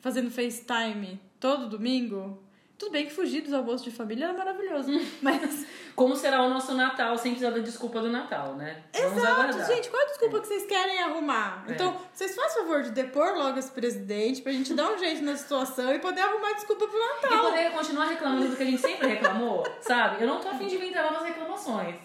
Fazendo 0.00 0.30
FaceTime 0.30 1.20
todo 1.38 1.68
domingo? 1.68 2.42
Tudo 2.78 2.92
bem 2.92 3.06
que 3.06 3.12
fugir 3.12 3.40
dos 3.40 3.52
almoços 3.54 3.82
de 3.82 3.90
família 3.90 4.24
era 4.26 4.34
maravilhoso, 4.34 4.90
mas 5.22 5.66
Como 5.94 6.14
será 6.14 6.42
o 6.42 6.50
nosso 6.50 6.74
Natal 6.74 7.16
sem 7.16 7.32
precisar 7.32 7.50
da 7.50 7.60
desculpa 7.60 8.00
do 8.00 8.10
Natal, 8.10 8.54
né? 8.54 8.82
Vamos 8.92 9.16
Exato, 9.16 9.32
aguardar. 9.40 9.66
gente, 9.66 9.88
qual 9.88 10.02
a 10.02 10.06
desculpa 10.06 10.40
que 10.40 10.46
vocês 10.48 10.66
querem 10.66 11.00
arrumar? 11.02 11.64
É. 11.68 11.72
Então, 11.72 11.96
vocês 12.12 12.34
fazem 12.34 12.62
favor 12.62 12.82
de 12.82 12.90
depor 12.90 13.34
logo 13.34 13.58
esse 13.58 13.70
presidente 13.70 14.42
pra 14.42 14.52
gente 14.52 14.74
dar 14.74 14.90
um 14.90 14.98
jeito 14.98 15.22
na 15.24 15.34
situação 15.36 15.94
e 15.94 15.98
poder 15.98 16.20
arrumar 16.20 16.52
desculpa 16.52 16.86
pro 16.86 16.98
E 16.98 17.22
Natal. 17.22 17.44
poder 17.50 17.70
continuar 17.72 18.04
reclamando 18.06 18.48
do 18.48 18.56
que 18.56 18.62
a 18.62 18.66
gente 18.66 18.82
sempre 18.82 19.06
reclamou, 19.06 19.66
sabe? 19.80 20.22
Eu 20.22 20.26
não 20.28 20.38
tô 20.40 20.48
afim 20.48 20.66
de 20.66 20.74
inventar 20.74 21.10
novas 21.10 21.26
reclamações. 21.26 21.96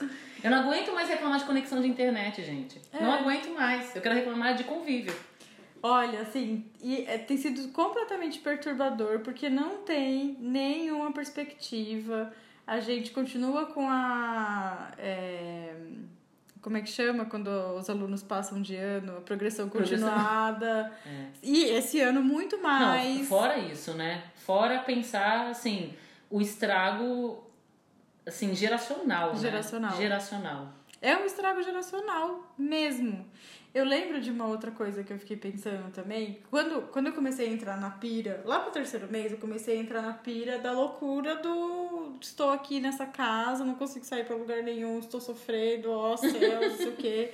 Eu 0.43 0.49
não 0.49 0.59
aguento 0.59 0.91
mais 0.93 1.07
reclamar 1.09 1.38
de 1.38 1.45
conexão 1.45 1.82
de 1.82 1.88
internet, 1.88 2.43
gente. 2.43 2.82
É. 2.93 3.03
Não 3.03 3.11
aguento 3.13 3.49
mais. 3.49 3.93
Eu 3.95 4.01
quero 4.01 4.15
reclamar 4.15 4.55
de 4.55 4.63
convívio. 4.63 5.13
Olha, 5.84 6.21
assim, 6.21 6.65
e, 6.82 7.05
é, 7.07 7.17
tem 7.17 7.38
sido 7.38 7.69
completamente 7.69 8.39
perturbador 8.39 9.19
porque 9.19 9.49
não 9.49 9.79
tem 9.79 10.38
nenhuma 10.39 11.11
perspectiva. 11.11 12.32
A 12.67 12.79
gente 12.79 13.11
continua 13.11 13.65
com 13.65 13.89
a. 13.89 14.91
é, 14.97 15.73
como 16.61 16.77
é 16.77 16.82
que 16.82 16.89
chama 16.89 17.25
quando 17.25 17.47
os 17.47 17.89
alunos 17.89 18.21
passam 18.21 18.61
de 18.61 18.75
ano? 18.75 19.17
A 19.17 19.21
progressão 19.21 19.67
Progressão. 19.67 20.07
continuada. 20.07 20.91
É. 21.05 21.25
E 21.41 21.63
esse 21.63 21.99
ano 21.99 22.21
muito 22.21 22.61
mais. 22.61 23.17
Não, 23.17 23.25
fora 23.25 23.57
isso, 23.57 23.93
né? 23.93 24.23
Fora 24.36 24.79
pensar 24.79 25.47
assim, 25.47 25.93
o 26.29 26.39
estrago, 26.39 27.43
assim, 28.25 28.53
geracional. 28.53 29.36
Geracional. 29.36 29.91
Né? 29.91 29.97
Geracional. 29.97 30.73
É 31.02 31.18
um 31.18 31.26
estrago 31.26 31.64
geracional 31.64 32.54
mesmo. 32.56 33.26
Eu 33.74 33.86
lembro 33.86 34.22
de 34.22 34.30
uma 34.30 34.45
outra 34.45 34.70
coisa 34.70 35.04
que 35.04 35.12
eu 35.12 35.18
fiquei 35.18 35.38
pensando 35.38 35.91
também. 35.91 36.39
Quando, 36.49 36.89
quando 36.91 37.08
eu 37.08 37.14
comecei 37.14 37.47
a 37.47 37.52
entrar 37.52 37.80
na 37.80 37.89
pira, 37.89 38.43
lá 38.45 38.60
pro 38.60 38.72
terceiro 38.72 39.10
mês, 39.10 39.32
eu 39.32 39.38
comecei 39.38 39.78
a 39.78 39.82
entrar 39.82 40.02
na 40.02 40.14
pira 40.14 40.60
da 40.60 40.74
loucura 40.74 41.38
do 41.38 42.18
estou 42.22 42.52
aqui 42.52 42.80
nessa 42.80 43.06
casa, 43.06 43.64
não 43.64 43.76
consigo 43.76 44.06
sair 44.06 44.26
pra 44.26 44.36
lugar 44.36 44.62
nenhum, 44.62 44.99
estou 44.99 45.20
sofrendo, 45.20 45.89
ó 45.91 46.16
céu, 46.18 46.62
não 46.70 46.78
sei 46.78 46.89
o 46.89 46.95
quê. 46.95 47.34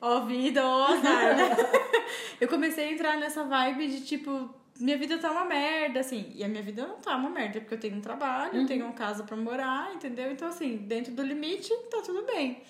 Ó 0.00 0.20
vida, 0.20 0.66
ó 0.66 0.86
azar. 0.86 1.36
Né? 1.36 1.56
Eu 2.40 2.48
comecei 2.48 2.88
a 2.88 2.92
entrar 2.92 3.16
nessa 3.18 3.44
vibe 3.44 3.86
de 3.88 4.04
tipo, 4.04 4.50
minha 4.80 4.98
vida 4.98 5.18
tá 5.18 5.30
uma 5.30 5.44
merda, 5.44 6.00
assim. 6.00 6.32
E 6.34 6.42
a 6.42 6.48
minha 6.48 6.62
vida 6.62 6.86
não 6.86 6.96
tá 6.96 7.16
uma 7.16 7.30
merda, 7.30 7.60
porque 7.60 7.74
eu 7.74 7.80
tenho 7.80 7.96
um 7.96 8.00
trabalho, 8.00 8.54
uhum. 8.54 8.60
eu 8.62 8.66
tenho 8.66 8.84
uma 8.84 8.92
casa 8.92 9.24
pra 9.24 9.36
morar, 9.36 9.94
entendeu? 9.94 10.30
Então, 10.30 10.48
assim, 10.48 10.76
dentro 10.76 11.12
do 11.14 11.22
limite, 11.22 11.74
tá 11.90 12.02
tudo 12.02 12.22
bem. 12.26 12.62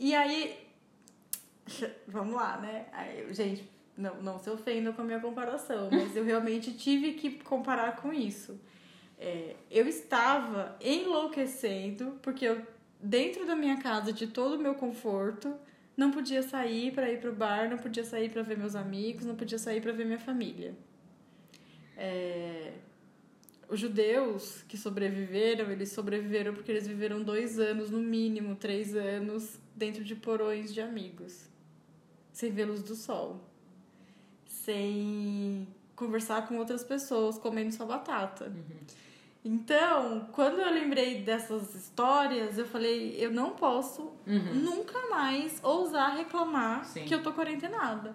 E 0.00 0.14
aí, 0.14 0.56
vamos 2.08 2.34
lá, 2.34 2.56
né? 2.56 2.86
Aí, 2.90 3.34
gente, 3.34 3.68
não, 3.94 4.22
não 4.22 4.38
se 4.38 4.48
ofenda 4.48 4.94
com 4.94 5.02
a 5.02 5.04
minha 5.04 5.20
comparação, 5.20 5.90
mas 5.92 6.16
eu 6.16 6.24
realmente 6.24 6.72
tive 6.72 7.12
que 7.12 7.32
comparar 7.44 7.96
com 7.96 8.10
isso. 8.10 8.58
É, 9.18 9.56
eu 9.70 9.86
estava 9.86 10.74
enlouquecendo, 10.80 12.18
porque 12.22 12.46
eu, 12.46 12.66
dentro 12.98 13.46
da 13.46 13.54
minha 13.54 13.76
casa, 13.76 14.10
de 14.10 14.26
todo 14.26 14.54
o 14.54 14.58
meu 14.58 14.74
conforto, 14.74 15.54
não 15.94 16.10
podia 16.10 16.42
sair 16.42 16.94
para 16.94 17.12
ir 17.12 17.20
pro 17.20 17.34
bar, 17.34 17.68
não 17.68 17.76
podia 17.76 18.02
sair 18.02 18.30
para 18.30 18.40
ver 18.40 18.56
meus 18.56 18.74
amigos, 18.74 19.26
não 19.26 19.36
podia 19.36 19.58
sair 19.58 19.82
para 19.82 19.92
ver 19.92 20.06
minha 20.06 20.18
família. 20.18 20.74
É, 21.94 22.72
os 23.70 23.78
judeus 23.78 24.64
que 24.66 24.76
sobreviveram, 24.76 25.70
eles 25.70 25.92
sobreviveram 25.92 26.54
porque 26.54 26.72
eles 26.72 26.86
viveram 26.86 27.22
dois 27.22 27.58
anos, 27.58 27.90
no 27.90 28.00
mínimo 28.00 28.56
três 28.56 28.96
anos, 28.96 29.60
dentro 29.80 30.04
de 30.04 30.14
porões 30.14 30.72
de 30.74 30.80
amigos 30.80 31.48
sem 32.32 32.52
ver 32.52 32.66
luz 32.66 32.82
do 32.82 32.94
sol, 32.94 33.40
sem 34.46 35.66
conversar 35.96 36.46
com 36.46 36.58
outras 36.58 36.84
pessoas, 36.84 37.38
comendo 37.38 37.72
sua 37.72 37.86
batata. 37.86 38.44
Uhum. 38.46 38.78
Então, 39.44 40.28
quando 40.32 40.60
eu 40.60 40.70
lembrei 40.70 41.22
dessas 41.22 41.74
histórias, 41.74 42.58
eu 42.58 42.66
falei, 42.66 43.16
eu 43.18 43.30
não 43.30 43.50
posso 43.50 44.12
uhum. 44.26 44.54
nunca 44.54 45.08
mais 45.08 45.58
ousar 45.62 46.16
reclamar 46.16 46.84
Sim. 46.84 47.04
que 47.04 47.14
eu 47.14 47.22
tô 47.22 47.32
quarentenada. 47.32 48.14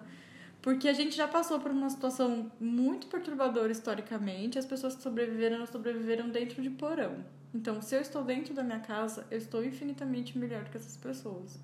Porque 0.62 0.88
a 0.88 0.92
gente 0.92 1.14
já 1.14 1.28
passou 1.28 1.60
por 1.60 1.70
uma 1.70 1.90
situação 1.90 2.50
muito 2.60 3.06
perturbadora 3.08 3.70
historicamente, 3.70 4.58
as 4.58 4.66
pessoas 4.66 4.96
que 4.96 5.02
sobreviveram, 5.02 5.64
sobreviveram 5.66 6.28
dentro 6.28 6.62
de 6.62 6.70
porão. 6.70 7.24
Então, 7.56 7.80
se 7.80 7.94
eu 7.94 8.02
estou 8.02 8.22
dentro 8.22 8.52
da 8.52 8.62
minha 8.62 8.80
casa, 8.80 9.26
eu 9.30 9.38
estou 9.38 9.64
infinitamente 9.64 10.36
melhor 10.36 10.64
que 10.64 10.76
essas 10.76 10.94
pessoas. 10.98 11.58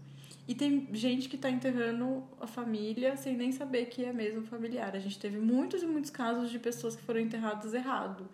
E 0.48 0.54
tem 0.54 0.88
gente 0.92 1.28
que 1.28 1.36
está 1.36 1.50
enterrando 1.50 2.24
a 2.40 2.46
família 2.46 3.14
sem 3.14 3.36
nem 3.36 3.52
saber 3.52 3.86
que 3.86 4.02
é 4.02 4.10
mesmo 4.10 4.42
familiar. 4.42 4.96
A 4.96 4.98
gente 4.98 5.18
teve 5.18 5.38
muitos 5.38 5.82
e 5.82 5.86
muitos 5.86 6.10
casos 6.10 6.50
de 6.50 6.58
pessoas 6.58 6.96
que 6.96 7.02
foram 7.02 7.20
enterradas 7.20 7.74
errado. 7.74 8.26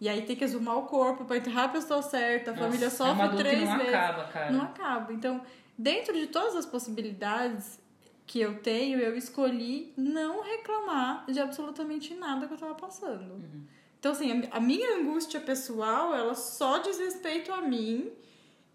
E 0.00 0.08
aí 0.08 0.22
tem 0.22 0.34
que 0.34 0.42
exumar 0.42 0.76
o 0.76 0.82
corpo 0.82 1.24
para 1.24 1.36
enterrar 1.36 1.66
a 1.66 1.68
pessoa 1.68 2.02
certa, 2.02 2.50
a 2.50 2.54
Nossa, 2.54 2.66
família 2.66 2.90
sofre 2.90 3.24
é 3.24 3.36
três 3.36 3.68
não 3.68 3.78
vezes. 3.78 3.92
Não 3.92 4.00
acaba, 4.00 4.24
cara. 4.24 4.52
Não 4.52 4.62
acaba. 4.62 5.12
Então, 5.12 5.42
dentro 5.78 6.12
de 6.12 6.26
todas 6.26 6.56
as 6.56 6.66
possibilidades 6.66 7.78
que 8.26 8.40
eu 8.40 8.58
tenho, 8.58 8.98
eu 8.98 9.16
escolhi 9.16 9.94
não 9.96 10.42
reclamar 10.42 11.24
de 11.30 11.38
absolutamente 11.38 12.14
nada 12.14 12.46
que 12.46 12.52
eu 12.52 12.56
estava 12.56 12.74
passando. 12.74 13.34
Uhum. 13.34 13.62
Então, 14.06 14.14
assim, 14.14 14.48
a 14.52 14.60
minha 14.60 14.98
angústia 14.98 15.40
pessoal, 15.40 16.14
ela 16.14 16.36
só 16.36 16.78
diz 16.78 16.96
respeito 16.96 17.52
a 17.52 17.60
mim. 17.60 18.12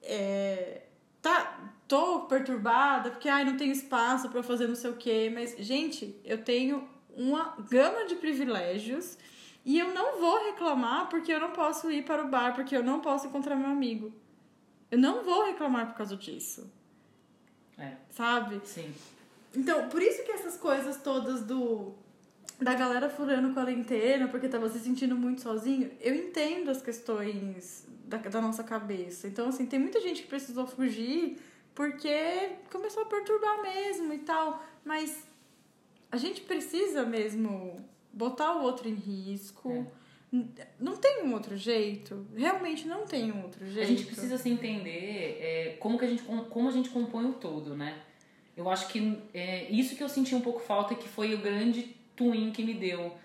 É, 0.01 0.82
tá, 1.21 1.71
tô 1.88 2.25
perturbada 2.25 3.11
porque 3.11 3.29
ai, 3.29 3.45
não 3.45 3.55
tenho 3.55 3.71
espaço 3.71 4.27
para 4.27 4.43
fazer 4.43 4.67
não 4.67 4.75
sei 4.75 4.89
o 4.89 4.97
quê, 4.97 5.32
mas 5.34 5.55
gente, 5.57 6.19
eu 6.25 6.43
tenho 6.43 6.86
uma 7.15 7.55
gama 7.69 8.03
de 8.07 8.15
privilégios 8.15 9.17
e 9.63 9.79
eu 9.79 9.93
não 9.93 10.19
vou 10.19 10.47
reclamar 10.47 11.07
porque 11.07 11.32
eu 11.32 11.39
não 11.39 11.51
posso 11.51 11.89
ir 11.89 12.03
para 12.03 12.25
o 12.25 12.27
bar, 12.27 12.53
porque 12.53 12.75
eu 12.75 12.84
não 12.84 12.99
posso 12.99 13.27
encontrar 13.27 13.55
meu 13.55 13.69
amigo. 13.69 14.13
Eu 14.91 14.97
não 14.97 15.23
vou 15.23 15.45
reclamar 15.45 15.88
por 15.88 15.95
causa 15.95 16.17
disso. 16.17 16.69
É. 17.77 17.95
Sabe? 18.09 18.59
Sim. 18.65 18.93
Então, 19.55 19.88
por 19.88 20.01
isso 20.01 20.25
que 20.25 20.32
essas 20.34 20.57
coisas 20.57 20.97
todas 20.97 21.41
do 21.43 21.95
da 22.62 22.76
galera 22.76 23.09
furando 23.09 23.53
quarentena 23.53 24.28
porque 24.28 24.47
tava 24.47 24.70
se 24.70 24.80
sentindo 24.80 25.16
muito 25.16 25.41
sozinho, 25.41 25.91
eu 25.99 26.14
entendo 26.14 26.70
as 26.70 26.82
questões 26.82 27.88
da, 28.05 28.18
da 28.18 28.39
nossa 28.39 28.64
cabeça. 28.64 29.28
Então, 29.28 29.49
assim, 29.49 29.66
tem 29.66 29.80
muita 29.80 29.99
gente 29.99 30.22
que 30.22 30.28
precisou 30.28 30.68
fugir 30.68 31.39
porque 31.74 32.51
começou 32.72 33.03
a 33.03 33.05
perturbar 33.05 33.64
mesmo 33.64 34.14
e 34.14 34.20
tal. 34.20 34.64
Mas 34.86 35.26
a 36.12 36.18
gente 36.18 36.41
precisa 36.41 37.03
mesmo 37.03 37.84
botar 38.14 38.57
o 38.57 38.62
outro 38.62 38.88
em 38.88 38.93
risco. 38.93 39.88
É. 40.32 40.68
Não 40.80 40.95
tem 40.97 41.24
um 41.24 41.34
outro 41.34 41.57
jeito. 41.57 42.28
Realmente 42.36 42.88
não 42.88 43.05
tem 43.05 43.32
um 43.32 43.41
outro 43.41 43.66
jeito. 43.66 43.82
A 43.82 43.86
gente 43.86 44.05
precisa 44.05 44.38
se 44.38 44.49
entender 44.49 45.39
é, 45.41 45.78
como, 45.80 45.97
que 45.97 46.05
a 46.05 46.07
gente, 46.07 46.22
como 46.24 46.70
a 46.70 46.72
gente 46.72 46.89
compõe 46.91 47.26
o 47.26 47.34
todo, 47.34 47.76
né? 47.76 47.99
Eu 48.55 48.70
acho 48.70 48.88
que 48.89 49.18
é 49.34 49.72
isso 49.72 49.95
que 49.95 50.03
eu 50.03 50.09
senti 50.09 50.36
um 50.36 50.41
pouco 50.41 50.59
falta, 50.59 50.93
que 50.93 51.07
foi 51.07 51.34
o 51.34 51.39
grande 51.39 51.95
twin 52.30 52.51
que 52.51 52.63
me 52.63 52.74
deu 52.74 53.15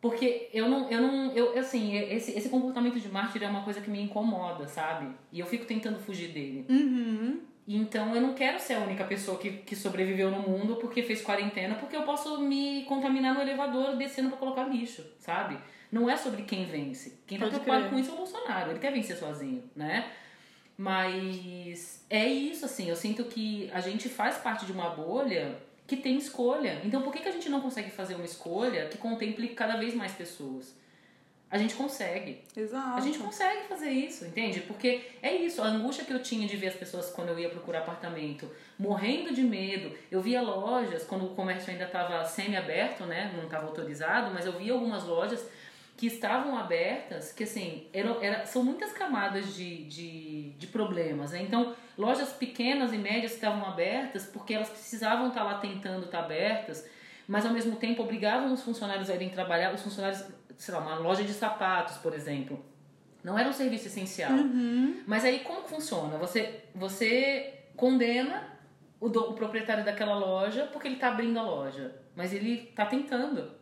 porque 0.00 0.48
eu 0.52 0.68
não, 0.68 0.88
eu 0.88 1.02
não, 1.02 1.32
eu, 1.32 1.58
assim, 1.58 1.96
esse, 1.96 2.36
esse 2.36 2.48
comportamento 2.48 3.00
de 3.00 3.08
mártir 3.08 3.42
é 3.42 3.48
uma 3.48 3.64
coisa 3.64 3.80
que 3.80 3.90
me 3.90 4.00
incomoda, 4.00 4.68
sabe? 4.68 5.12
E 5.32 5.40
eu 5.40 5.46
fico 5.46 5.64
tentando 5.64 5.98
fugir 5.98 6.28
dele. 6.28 6.64
Uhum. 6.68 7.40
Então 7.66 8.14
eu 8.14 8.20
não 8.20 8.32
quero 8.32 8.60
ser 8.60 8.74
a 8.74 8.80
única 8.80 9.04
pessoa 9.04 9.38
que, 9.38 9.50
que 9.50 9.74
sobreviveu 9.74 10.30
no 10.30 10.40
mundo 10.40 10.76
porque 10.76 11.02
fez 11.02 11.20
quarentena, 11.20 11.74
porque 11.74 11.96
eu 11.96 12.02
posso 12.02 12.40
me 12.40 12.84
contaminar 12.84 13.34
no 13.34 13.42
elevador 13.42 13.96
descendo 13.96 14.28
para 14.28 14.38
colocar 14.38 14.64
lixo, 14.64 15.04
sabe? 15.18 15.58
Não 15.90 16.08
é 16.08 16.16
sobre 16.16 16.42
quem 16.42 16.64
vence. 16.64 17.18
Quem 17.26 17.36
tá 17.36 17.46
Pode 17.46 17.58
tá 17.58 17.62
preocupado 17.64 17.90
com 17.92 17.98
isso 17.98 18.10
é 18.10 18.14
o 18.14 18.16
Bolsonaro. 18.16 18.70
Ele 18.70 18.78
quer 18.78 18.92
vencer 18.92 19.16
sozinho, 19.16 19.64
né? 19.74 20.12
Mas 20.76 22.06
é 22.08 22.24
isso, 22.24 22.64
assim. 22.64 22.88
Eu 22.88 22.94
sinto 22.94 23.24
que 23.24 23.68
a 23.72 23.80
gente 23.80 24.08
faz 24.08 24.36
parte 24.38 24.64
de 24.64 24.70
uma 24.70 24.90
bolha 24.90 25.58
que 25.88 25.96
tem 25.96 26.18
escolha. 26.18 26.80
Então 26.84 27.00
por 27.02 27.12
que, 27.12 27.20
que 27.20 27.28
a 27.28 27.32
gente 27.32 27.48
não 27.48 27.62
consegue 27.62 27.90
fazer 27.90 28.14
uma 28.14 28.26
escolha 28.26 28.86
que 28.86 28.98
contemple 28.98 29.48
cada 29.48 29.76
vez 29.76 29.94
mais 29.94 30.12
pessoas? 30.12 30.76
A 31.50 31.56
gente 31.56 31.74
consegue. 31.74 32.42
Exato. 32.54 32.98
A 32.98 33.00
gente 33.00 33.18
consegue 33.18 33.66
fazer 33.66 33.88
isso, 33.88 34.26
entende? 34.26 34.60
Porque 34.60 35.00
é 35.22 35.34
isso, 35.34 35.62
a 35.62 35.66
angústia 35.66 36.04
que 36.04 36.12
eu 36.12 36.22
tinha 36.22 36.46
de 36.46 36.58
ver 36.58 36.68
as 36.68 36.74
pessoas 36.74 37.08
quando 37.08 37.30
eu 37.30 37.38
ia 37.38 37.48
procurar 37.48 37.78
apartamento, 37.78 38.46
morrendo 38.78 39.32
de 39.32 39.42
medo. 39.42 39.96
Eu 40.10 40.20
via 40.20 40.42
lojas, 40.42 41.04
quando 41.04 41.24
o 41.24 41.34
comércio 41.34 41.72
ainda 41.72 41.84
estava 41.84 42.22
semi-aberto, 42.26 43.06
né? 43.06 43.32
Não 43.34 43.44
estava 43.44 43.66
autorizado, 43.66 44.30
mas 44.34 44.44
eu 44.44 44.52
via 44.52 44.74
algumas 44.74 45.04
lojas 45.04 45.48
que 45.98 46.06
estavam 46.06 46.56
abertas, 46.56 47.32
que 47.32 47.42
assim, 47.42 47.88
eram, 47.92 48.22
era, 48.22 48.46
são 48.46 48.62
muitas 48.62 48.92
camadas 48.92 49.56
de, 49.56 49.82
de, 49.86 50.50
de 50.50 50.66
problemas, 50.68 51.32
né? 51.32 51.42
Então, 51.42 51.74
lojas 51.98 52.32
pequenas 52.32 52.92
e 52.92 52.96
médias 52.96 53.32
estavam 53.34 53.66
abertas 53.66 54.24
porque 54.24 54.54
elas 54.54 54.70
precisavam 54.70 55.26
estar 55.26 55.42
lá 55.42 55.58
tentando 55.58 56.04
estar 56.04 56.20
abertas, 56.20 56.88
mas 57.26 57.44
ao 57.44 57.52
mesmo 57.52 57.74
tempo 57.74 58.00
obrigavam 58.00 58.52
os 58.52 58.62
funcionários 58.62 59.10
a 59.10 59.14
irem 59.16 59.28
trabalhar, 59.28 59.74
os 59.74 59.82
funcionários, 59.82 60.24
sei 60.56 60.72
lá, 60.72 60.80
uma 60.80 60.94
loja 61.00 61.24
de 61.24 61.32
sapatos, 61.32 61.96
por 61.96 62.14
exemplo. 62.14 62.64
Não 63.24 63.36
era 63.36 63.48
um 63.48 63.52
serviço 63.52 63.88
essencial. 63.88 64.30
Uhum. 64.30 65.02
Mas 65.04 65.24
aí 65.24 65.40
como 65.40 65.62
funciona? 65.62 66.16
Você, 66.18 66.62
você 66.76 67.54
condena 67.74 68.56
o, 69.00 69.08
do, 69.08 69.30
o 69.30 69.34
proprietário 69.34 69.84
daquela 69.84 70.14
loja 70.14 70.68
porque 70.72 70.86
ele 70.86 70.94
está 70.94 71.08
abrindo 71.08 71.40
a 71.40 71.42
loja, 71.42 71.92
mas 72.14 72.32
ele 72.32 72.68
está 72.70 72.86
tentando. 72.86 73.57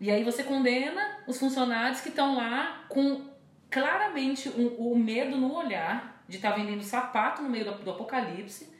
E 0.00 0.10
aí 0.10 0.24
você 0.24 0.42
condena 0.42 1.18
os 1.26 1.38
funcionários 1.38 2.00
que 2.00 2.08
estão 2.08 2.36
lá 2.36 2.84
com 2.88 3.22
claramente 3.70 4.48
o 4.48 4.60
um, 4.78 4.92
um 4.92 4.98
medo 4.98 5.36
no 5.36 5.54
olhar 5.54 6.22
de 6.28 6.36
estar 6.36 6.52
tá 6.52 6.56
vendendo 6.56 6.82
sapato 6.82 7.42
no 7.42 7.48
meio 7.48 7.64
do, 7.64 7.72
do 7.84 7.90
apocalipse, 7.90 8.72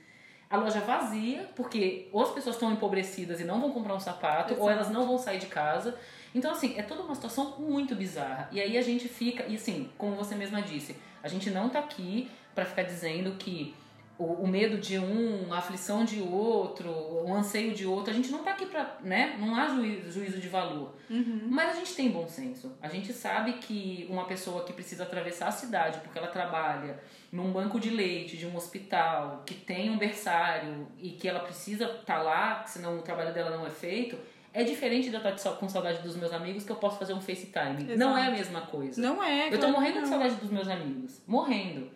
a 0.48 0.56
loja 0.56 0.80
vazia, 0.80 1.50
porque 1.56 2.08
ou 2.12 2.22
as 2.22 2.30
pessoas 2.30 2.56
estão 2.56 2.72
empobrecidas 2.72 3.40
e 3.40 3.44
não 3.44 3.60
vão 3.60 3.72
comprar 3.72 3.94
um 3.94 4.00
sapato, 4.00 4.52
Exato. 4.52 4.62
ou 4.62 4.70
elas 4.70 4.90
não 4.90 5.06
vão 5.06 5.18
sair 5.18 5.38
de 5.38 5.46
casa. 5.46 5.98
Então, 6.34 6.52
assim, 6.52 6.74
é 6.78 6.82
toda 6.82 7.02
uma 7.02 7.14
situação 7.14 7.56
muito 7.58 7.94
bizarra. 7.94 8.48
E 8.52 8.60
aí 8.60 8.76
a 8.76 8.82
gente 8.82 9.08
fica, 9.08 9.44
e 9.46 9.56
assim, 9.56 9.90
como 9.96 10.16
você 10.16 10.34
mesma 10.34 10.62
disse, 10.62 10.96
a 11.22 11.28
gente 11.28 11.50
não 11.50 11.68
tá 11.68 11.78
aqui 11.78 12.30
para 12.54 12.64
ficar 12.64 12.82
dizendo 12.82 13.32
que 13.32 13.74
o, 14.16 14.24
o, 14.24 14.46
medo 14.46 14.78
de 14.78 14.98
um, 14.98 15.52
a 15.52 15.58
aflição 15.58 16.04
de 16.04 16.20
outro, 16.20 16.88
o 16.88 17.32
anseio 17.34 17.74
de 17.74 17.84
outro. 17.84 18.12
A 18.12 18.14
gente 18.14 18.30
não 18.30 18.40
está 18.40 18.52
aqui 18.52 18.66
para, 18.66 18.98
né? 19.02 19.36
Não 19.40 19.56
há 19.56 19.68
juízo, 19.68 20.10
juízo 20.10 20.38
de 20.38 20.48
valor. 20.48 20.94
Uhum. 21.10 21.48
Mas 21.50 21.70
a 21.70 21.72
gente 21.74 21.94
tem 21.94 22.10
bom 22.10 22.26
senso. 22.28 22.76
A 22.80 22.88
gente 22.88 23.12
sabe 23.12 23.54
que 23.54 24.06
uma 24.08 24.24
pessoa 24.24 24.64
que 24.64 24.72
precisa 24.72 25.02
atravessar 25.02 25.48
a 25.48 25.52
cidade 25.52 25.98
porque 26.00 26.16
ela 26.16 26.28
trabalha 26.28 27.00
num 27.32 27.50
banco 27.50 27.80
de 27.80 27.90
leite 27.90 28.36
de 28.36 28.46
um 28.46 28.54
hospital, 28.56 29.42
que 29.44 29.54
tem 29.54 29.90
um 29.90 29.98
berçário 29.98 30.86
e 30.98 31.10
que 31.10 31.26
ela 31.26 31.40
precisa 31.40 31.84
estar 31.86 32.04
tá 32.04 32.22
lá, 32.22 32.64
senão 32.66 32.98
o 32.98 33.02
trabalho 33.02 33.34
dela 33.34 33.50
não 33.56 33.66
é 33.66 33.70
feito, 33.70 34.16
é 34.52 34.62
diferente 34.62 35.10
de 35.10 35.16
eu 35.16 35.28
estar 35.28 35.50
com 35.56 35.68
saudade 35.68 36.00
dos 36.00 36.14
meus 36.14 36.32
amigos 36.32 36.62
que 36.62 36.70
eu 36.70 36.76
posso 36.76 36.96
fazer 36.96 37.12
um 37.12 37.20
FaceTime. 37.20 37.82
Exato. 37.82 37.98
Não 37.98 38.16
é 38.16 38.28
a 38.28 38.30
mesma 38.30 38.60
coisa. 38.60 39.02
Não 39.02 39.20
é. 39.20 39.48
Eu 39.48 39.52
tô 39.52 39.58
claro 39.58 39.72
morrendo 39.72 40.02
de 40.02 40.08
saudade 40.08 40.36
dos 40.36 40.50
meus 40.50 40.68
amigos. 40.68 41.20
Morrendo. 41.26 41.90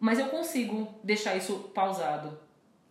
Mas 0.00 0.18
eu 0.18 0.26
consigo 0.28 0.88
deixar 1.02 1.36
isso 1.36 1.70
pausado. 1.74 2.38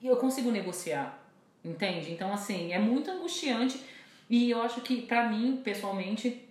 E 0.01 0.07
eu 0.07 0.17
consigo 0.17 0.51
negociar. 0.51 1.23
Entende? 1.63 2.11
Então, 2.11 2.31
assim, 2.33 2.71
é 2.71 2.79
muito 2.79 3.09
angustiante. 3.09 3.81
E 4.29 4.49
eu 4.49 4.61
acho 4.61 4.81
que, 4.81 5.01
pra 5.01 5.29
mim, 5.29 5.61
pessoalmente, 5.63 6.47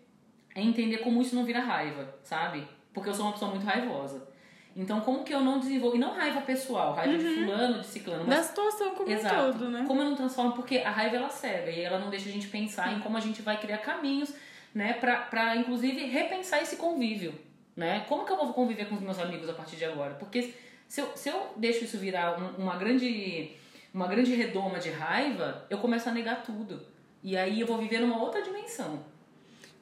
é 0.54 0.62
entender 0.62 0.98
como 0.98 1.20
isso 1.20 1.34
não 1.34 1.44
vira 1.44 1.60
raiva, 1.60 2.14
sabe? 2.22 2.66
Porque 2.92 3.10
eu 3.10 3.14
sou 3.14 3.26
uma 3.26 3.32
pessoa 3.32 3.50
muito 3.50 3.64
raivosa. 3.64 4.26
Então, 4.74 5.00
como 5.00 5.24
que 5.24 5.32
eu 5.32 5.40
não 5.40 5.58
desenvolvo. 5.58 5.96
E 5.96 5.98
não 5.98 6.12
raiva 6.12 6.42
pessoal, 6.42 6.92
raiva 6.94 7.16
de 7.16 7.34
fulano, 7.34 7.80
de 7.80 7.86
ciclano, 7.86 8.24
mas 8.26 8.38
Da 8.38 8.42
situação 8.42 8.94
como 8.94 9.10
Exato. 9.10 9.34
um 9.34 9.52
todo, 9.52 9.70
né? 9.70 9.84
Como 9.86 10.02
eu 10.02 10.08
não 10.10 10.16
transformo? 10.16 10.52
Porque 10.52 10.78
a 10.78 10.90
raiva 10.90 11.16
ela 11.16 11.30
cega 11.30 11.70
e 11.70 11.80
ela 11.80 11.98
não 11.98 12.10
deixa 12.10 12.28
a 12.28 12.32
gente 12.32 12.48
pensar 12.48 12.92
em 12.92 13.00
como 13.00 13.16
a 13.16 13.20
gente 13.20 13.40
vai 13.40 13.58
criar 13.58 13.78
caminhos, 13.78 14.34
né, 14.74 14.92
pra, 14.92 15.16
pra 15.22 15.56
inclusive 15.56 16.04
repensar 16.04 16.60
esse 16.60 16.76
convívio, 16.76 17.34
né? 17.76 18.04
Como 18.08 18.24
que 18.24 18.32
eu 18.32 18.36
vou 18.36 18.52
conviver 18.52 18.88
com 18.88 18.94
os 18.96 19.00
meus 19.02 19.18
amigos 19.18 19.48
a 19.48 19.52
partir 19.52 19.76
de 19.76 19.84
agora? 19.84 20.14
Porque 20.14 20.54
se 20.88 21.00
eu, 21.00 21.16
se 21.16 21.28
eu 21.28 21.48
deixo 21.56 21.84
isso 21.84 21.98
virar 21.98 22.38
um- 22.40 22.62
uma 22.62 22.76
grande 22.76 23.52
uma 23.94 24.06
grande 24.06 24.34
redoma 24.34 24.78
de 24.78 24.90
raiva, 24.90 25.64
eu 25.70 25.78
começo 25.78 26.06
a 26.08 26.12
negar 26.12 26.42
tudo. 26.42 26.80
E 27.22 27.34
aí 27.34 27.60
eu 27.60 27.66
vou 27.66 27.78
viver 27.78 27.98
numa 28.00 28.20
outra 28.22 28.42
dimensão. 28.42 29.02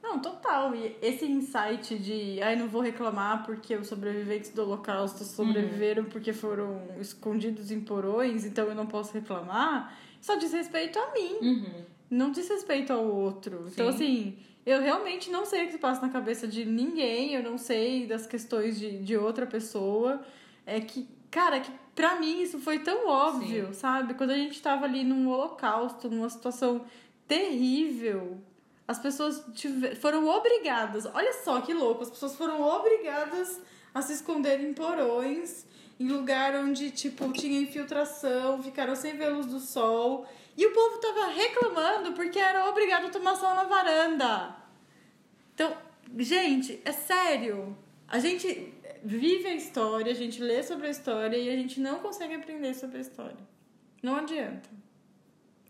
Não, 0.00 0.20
total. 0.20 0.72
E 0.74 0.96
esse 1.02 1.24
insight 1.24 1.98
de, 1.98 2.40
ai, 2.40 2.54
não 2.54 2.68
vou 2.68 2.80
reclamar 2.80 3.42
porque 3.44 3.74
os 3.74 3.88
sobreviventes 3.88 4.50
do 4.50 4.62
Holocausto 4.62 5.24
sobreviveram 5.24 6.04
porque 6.04 6.32
foram 6.32 6.80
escondidos 7.00 7.72
em 7.72 7.80
porões, 7.80 8.44
então 8.44 8.66
eu 8.68 8.74
não 8.74 8.86
posso 8.86 9.12
reclamar, 9.14 9.98
só 10.20 10.36
diz 10.36 10.52
respeito 10.52 10.96
a 10.98 11.10
mim, 11.12 11.38
Uhum. 11.42 11.84
não 12.10 12.30
diz 12.30 12.48
respeito 12.48 12.92
ao 12.92 13.04
outro. 13.04 13.64
Então, 13.72 13.90
Sim. 13.90 13.94
assim, 13.96 14.38
eu 14.66 14.80
realmente 14.80 15.30
não 15.30 15.44
sei 15.44 15.64
o 15.64 15.66
que 15.66 15.72
se 15.72 15.78
passa 15.78 16.00
na 16.00 16.08
cabeça 16.08 16.46
de 16.48 16.64
ninguém, 16.64 17.34
eu 17.34 17.42
não 17.42 17.58
sei 17.58 18.06
das 18.06 18.26
questões 18.26 18.78
de, 18.78 18.98
de 18.98 19.16
outra 19.16 19.46
pessoa. 19.46 20.22
É 20.66 20.80
que, 20.80 21.06
cara, 21.30 21.60
que 21.60 21.70
pra 21.94 22.16
mim 22.16 22.40
isso 22.40 22.58
foi 22.58 22.78
tão 22.78 23.06
óbvio, 23.06 23.74
sabe? 23.74 24.14
Quando 24.14 24.30
a 24.30 24.36
gente 24.36 24.60
tava 24.62 24.84
ali 24.86 25.04
num 25.04 25.28
holocausto, 25.28 26.08
numa 26.08 26.30
situação 26.30 26.84
terrível, 27.28 28.38
as 28.88 28.98
pessoas 28.98 29.44
tive- 29.54 29.94
foram 29.96 30.26
obrigadas, 30.28 31.06
olha 31.12 31.32
só 31.44 31.60
que 31.60 31.72
louco, 31.74 32.02
as 32.02 32.10
pessoas 32.10 32.34
foram 32.36 32.60
obrigadas 32.62 33.60
a 33.92 34.00
se 34.02 34.12
esconder 34.14 34.60
em 34.60 34.72
porões, 34.72 35.66
em 36.00 36.08
lugar 36.08 36.54
onde, 36.56 36.90
tipo, 36.90 37.30
tinha 37.32 37.60
infiltração, 37.60 38.62
ficaram 38.62 38.96
sem 38.96 39.16
ver 39.16 39.28
luz 39.28 39.46
do 39.46 39.60
sol. 39.60 40.26
E 40.56 40.66
o 40.66 40.72
povo 40.72 40.98
tava 40.98 41.26
reclamando 41.28 42.12
porque 42.12 42.38
era 42.38 42.68
obrigado 42.68 43.06
a 43.06 43.10
tomar 43.10 43.34
sol 43.36 43.54
na 43.54 43.64
varanda. 43.64 44.56
Então, 45.54 45.76
gente, 46.18 46.80
é 46.84 46.92
sério. 46.92 47.76
A 48.06 48.18
gente 48.18 48.72
vive 49.02 49.48
a 49.48 49.54
história, 49.54 50.12
a 50.12 50.14
gente 50.14 50.40
lê 50.40 50.62
sobre 50.62 50.86
a 50.86 50.90
história 50.90 51.36
e 51.36 51.48
a 51.48 51.56
gente 51.56 51.80
não 51.80 51.98
consegue 51.98 52.34
aprender 52.34 52.74
sobre 52.74 52.98
a 52.98 53.00
história. 53.00 53.36
Não 54.02 54.16
adianta. 54.16 54.68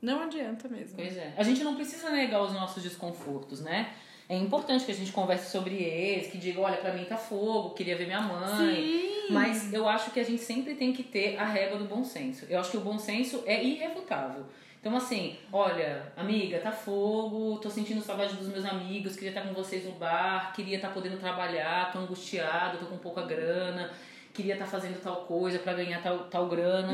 Não 0.02 0.22
adianta 0.22 0.68
mesmo. 0.68 0.96
Pois 0.96 1.16
é. 1.16 1.32
A 1.36 1.42
gente 1.42 1.64
não 1.64 1.76
precisa 1.76 2.10
negar 2.10 2.42
os 2.42 2.52
nossos 2.52 2.82
desconfortos, 2.82 3.60
né? 3.60 3.94
É 4.28 4.36
importante 4.36 4.84
que 4.84 4.92
a 4.92 4.94
gente 4.94 5.12
converse 5.12 5.50
sobre 5.50 5.74
eles, 5.74 6.30
que 6.30 6.38
diga, 6.38 6.60
olha, 6.60 6.76
pra 6.78 6.92
mim 6.92 7.04
tá 7.04 7.16
fogo, 7.16 7.70
queria 7.70 7.96
ver 7.96 8.06
minha 8.06 8.20
mãe. 8.20 8.74
Sim. 8.74 9.32
Mas 9.32 9.72
eu 9.72 9.88
acho 9.88 10.10
que 10.10 10.20
a 10.20 10.24
gente 10.24 10.42
sempre 10.42 10.74
tem 10.74 10.92
que 10.92 11.02
ter 11.02 11.36
a 11.38 11.44
régua 11.44 11.78
do 11.78 11.84
bom 11.84 12.04
senso. 12.04 12.46
Eu 12.48 12.60
acho 12.60 12.70
que 12.70 12.76
o 12.76 12.80
bom 12.80 12.98
senso 12.98 13.42
é 13.46 13.62
irrefutável. 13.62 14.44
Então, 14.84 14.94
assim, 14.98 15.34
olha, 15.50 16.12
amiga, 16.14 16.58
tá 16.58 16.70
fogo, 16.70 17.56
tô 17.56 17.70
sentindo 17.70 18.02
saudade 18.02 18.36
dos 18.36 18.48
meus 18.48 18.66
amigos, 18.66 19.14
queria 19.14 19.30
estar 19.30 19.40
com 19.40 19.54
vocês 19.54 19.82
no 19.86 19.92
bar, 19.92 20.52
queria 20.54 20.76
estar 20.76 20.90
podendo 20.90 21.16
trabalhar, 21.16 21.90
tô 21.90 22.00
angustiado, 22.00 22.76
tô 22.76 22.84
com 22.84 22.98
pouca 22.98 23.22
grana, 23.22 23.90
queria 24.34 24.52
estar 24.52 24.66
fazendo 24.66 25.00
tal 25.02 25.22
coisa 25.22 25.58
pra 25.58 25.72
ganhar 25.72 26.02
tal, 26.02 26.24
tal 26.24 26.48
grana. 26.48 26.92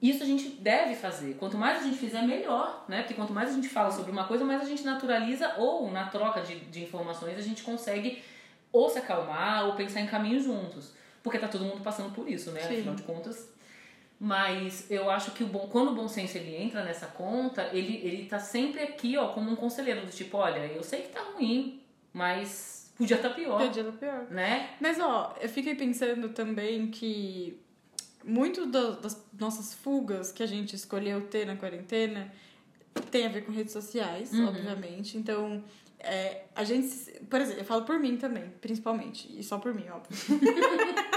Isso 0.00 0.22
a 0.22 0.26
gente 0.26 0.48
deve 0.48 0.94
fazer. 0.94 1.34
Quanto 1.34 1.58
mais 1.58 1.82
a 1.82 1.84
gente 1.84 1.98
fizer, 1.98 2.22
melhor, 2.22 2.86
né? 2.88 3.02
Porque 3.02 3.12
quanto 3.12 3.34
mais 3.34 3.50
a 3.50 3.52
gente 3.52 3.68
fala 3.68 3.90
sobre 3.90 4.10
uma 4.10 4.24
coisa, 4.24 4.42
mais 4.42 4.62
a 4.62 4.64
gente 4.64 4.82
naturaliza 4.82 5.56
ou 5.58 5.90
na 5.90 6.06
troca 6.06 6.40
de, 6.40 6.60
de 6.60 6.82
informações 6.82 7.36
a 7.36 7.42
gente 7.42 7.62
consegue 7.62 8.22
ou 8.72 8.88
se 8.88 8.98
acalmar 8.98 9.66
ou 9.66 9.74
pensar 9.74 10.00
em 10.00 10.06
caminhos 10.06 10.44
juntos. 10.44 10.94
Porque 11.22 11.38
tá 11.38 11.46
todo 11.46 11.62
mundo 11.62 11.82
passando 11.82 12.10
por 12.14 12.26
isso, 12.26 12.52
né? 12.52 12.62
Sim. 12.62 12.78
Afinal 12.78 12.94
de 12.94 13.02
contas. 13.02 13.52
Mas 14.24 14.88
eu 14.88 15.10
acho 15.10 15.32
que 15.32 15.42
o 15.42 15.48
bom, 15.48 15.66
quando 15.66 15.90
o 15.90 15.94
bom 15.96 16.06
senso 16.06 16.38
ele 16.38 16.54
entra 16.54 16.84
nessa 16.84 17.06
conta, 17.08 17.68
ele, 17.72 17.96
ele 18.06 18.26
tá 18.26 18.38
sempre 18.38 18.80
aqui, 18.80 19.16
ó, 19.16 19.32
como 19.32 19.50
um 19.50 19.56
conselheiro 19.56 20.06
do 20.06 20.12
tipo, 20.12 20.36
olha, 20.36 20.60
eu 20.64 20.80
sei 20.84 21.02
que 21.02 21.08
tá 21.08 21.20
ruim, 21.34 21.82
mas 22.12 22.92
podia 22.96 23.16
estar 23.16 23.30
tá 23.30 23.34
pior, 23.34 23.58
Podia 23.60 23.82
dar 23.82 23.90
pior. 23.90 24.26
né? 24.30 24.76
Mas, 24.80 25.00
ó, 25.00 25.34
eu 25.40 25.48
fiquei 25.48 25.74
pensando 25.74 26.28
também 26.28 26.86
que 26.88 27.58
muito 28.24 28.64
da- 28.66 28.90
das 28.92 29.20
nossas 29.36 29.74
fugas 29.74 30.30
que 30.30 30.44
a 30.44 30.46
gente 30.46 30.76
escolheu 30.76 31.22
ter 31.26 31.44
na 31.44 31.56
quarentena 31.56 32.32
tem 33.10 33.26
a 33.26 33.28
ver 33.28 33.44
com 33.44 33.50
redes 33.50 33.72
sociais, 33.72 34.32
Uhum. 34.32 34.46
obviamente. 34.46 35.18
Então, 35.18 35.64
é, 35.98 36.42
a 36.54 36.62
gente. 36.62 36.86
Por 37.28 37.40
exemplo, 37.40 37.60
eu 37.62 37.64
falo 37.64 37.84
por 37.84 37.98
mim 37.98 38.16
também, 38.16 38.44
principalmente. 38.60 39.28
E 39.36 39.42
só 39.42 39.58
por 39.58 39.74
mim, 39.74 39.86
óbvio. 39.88 40.16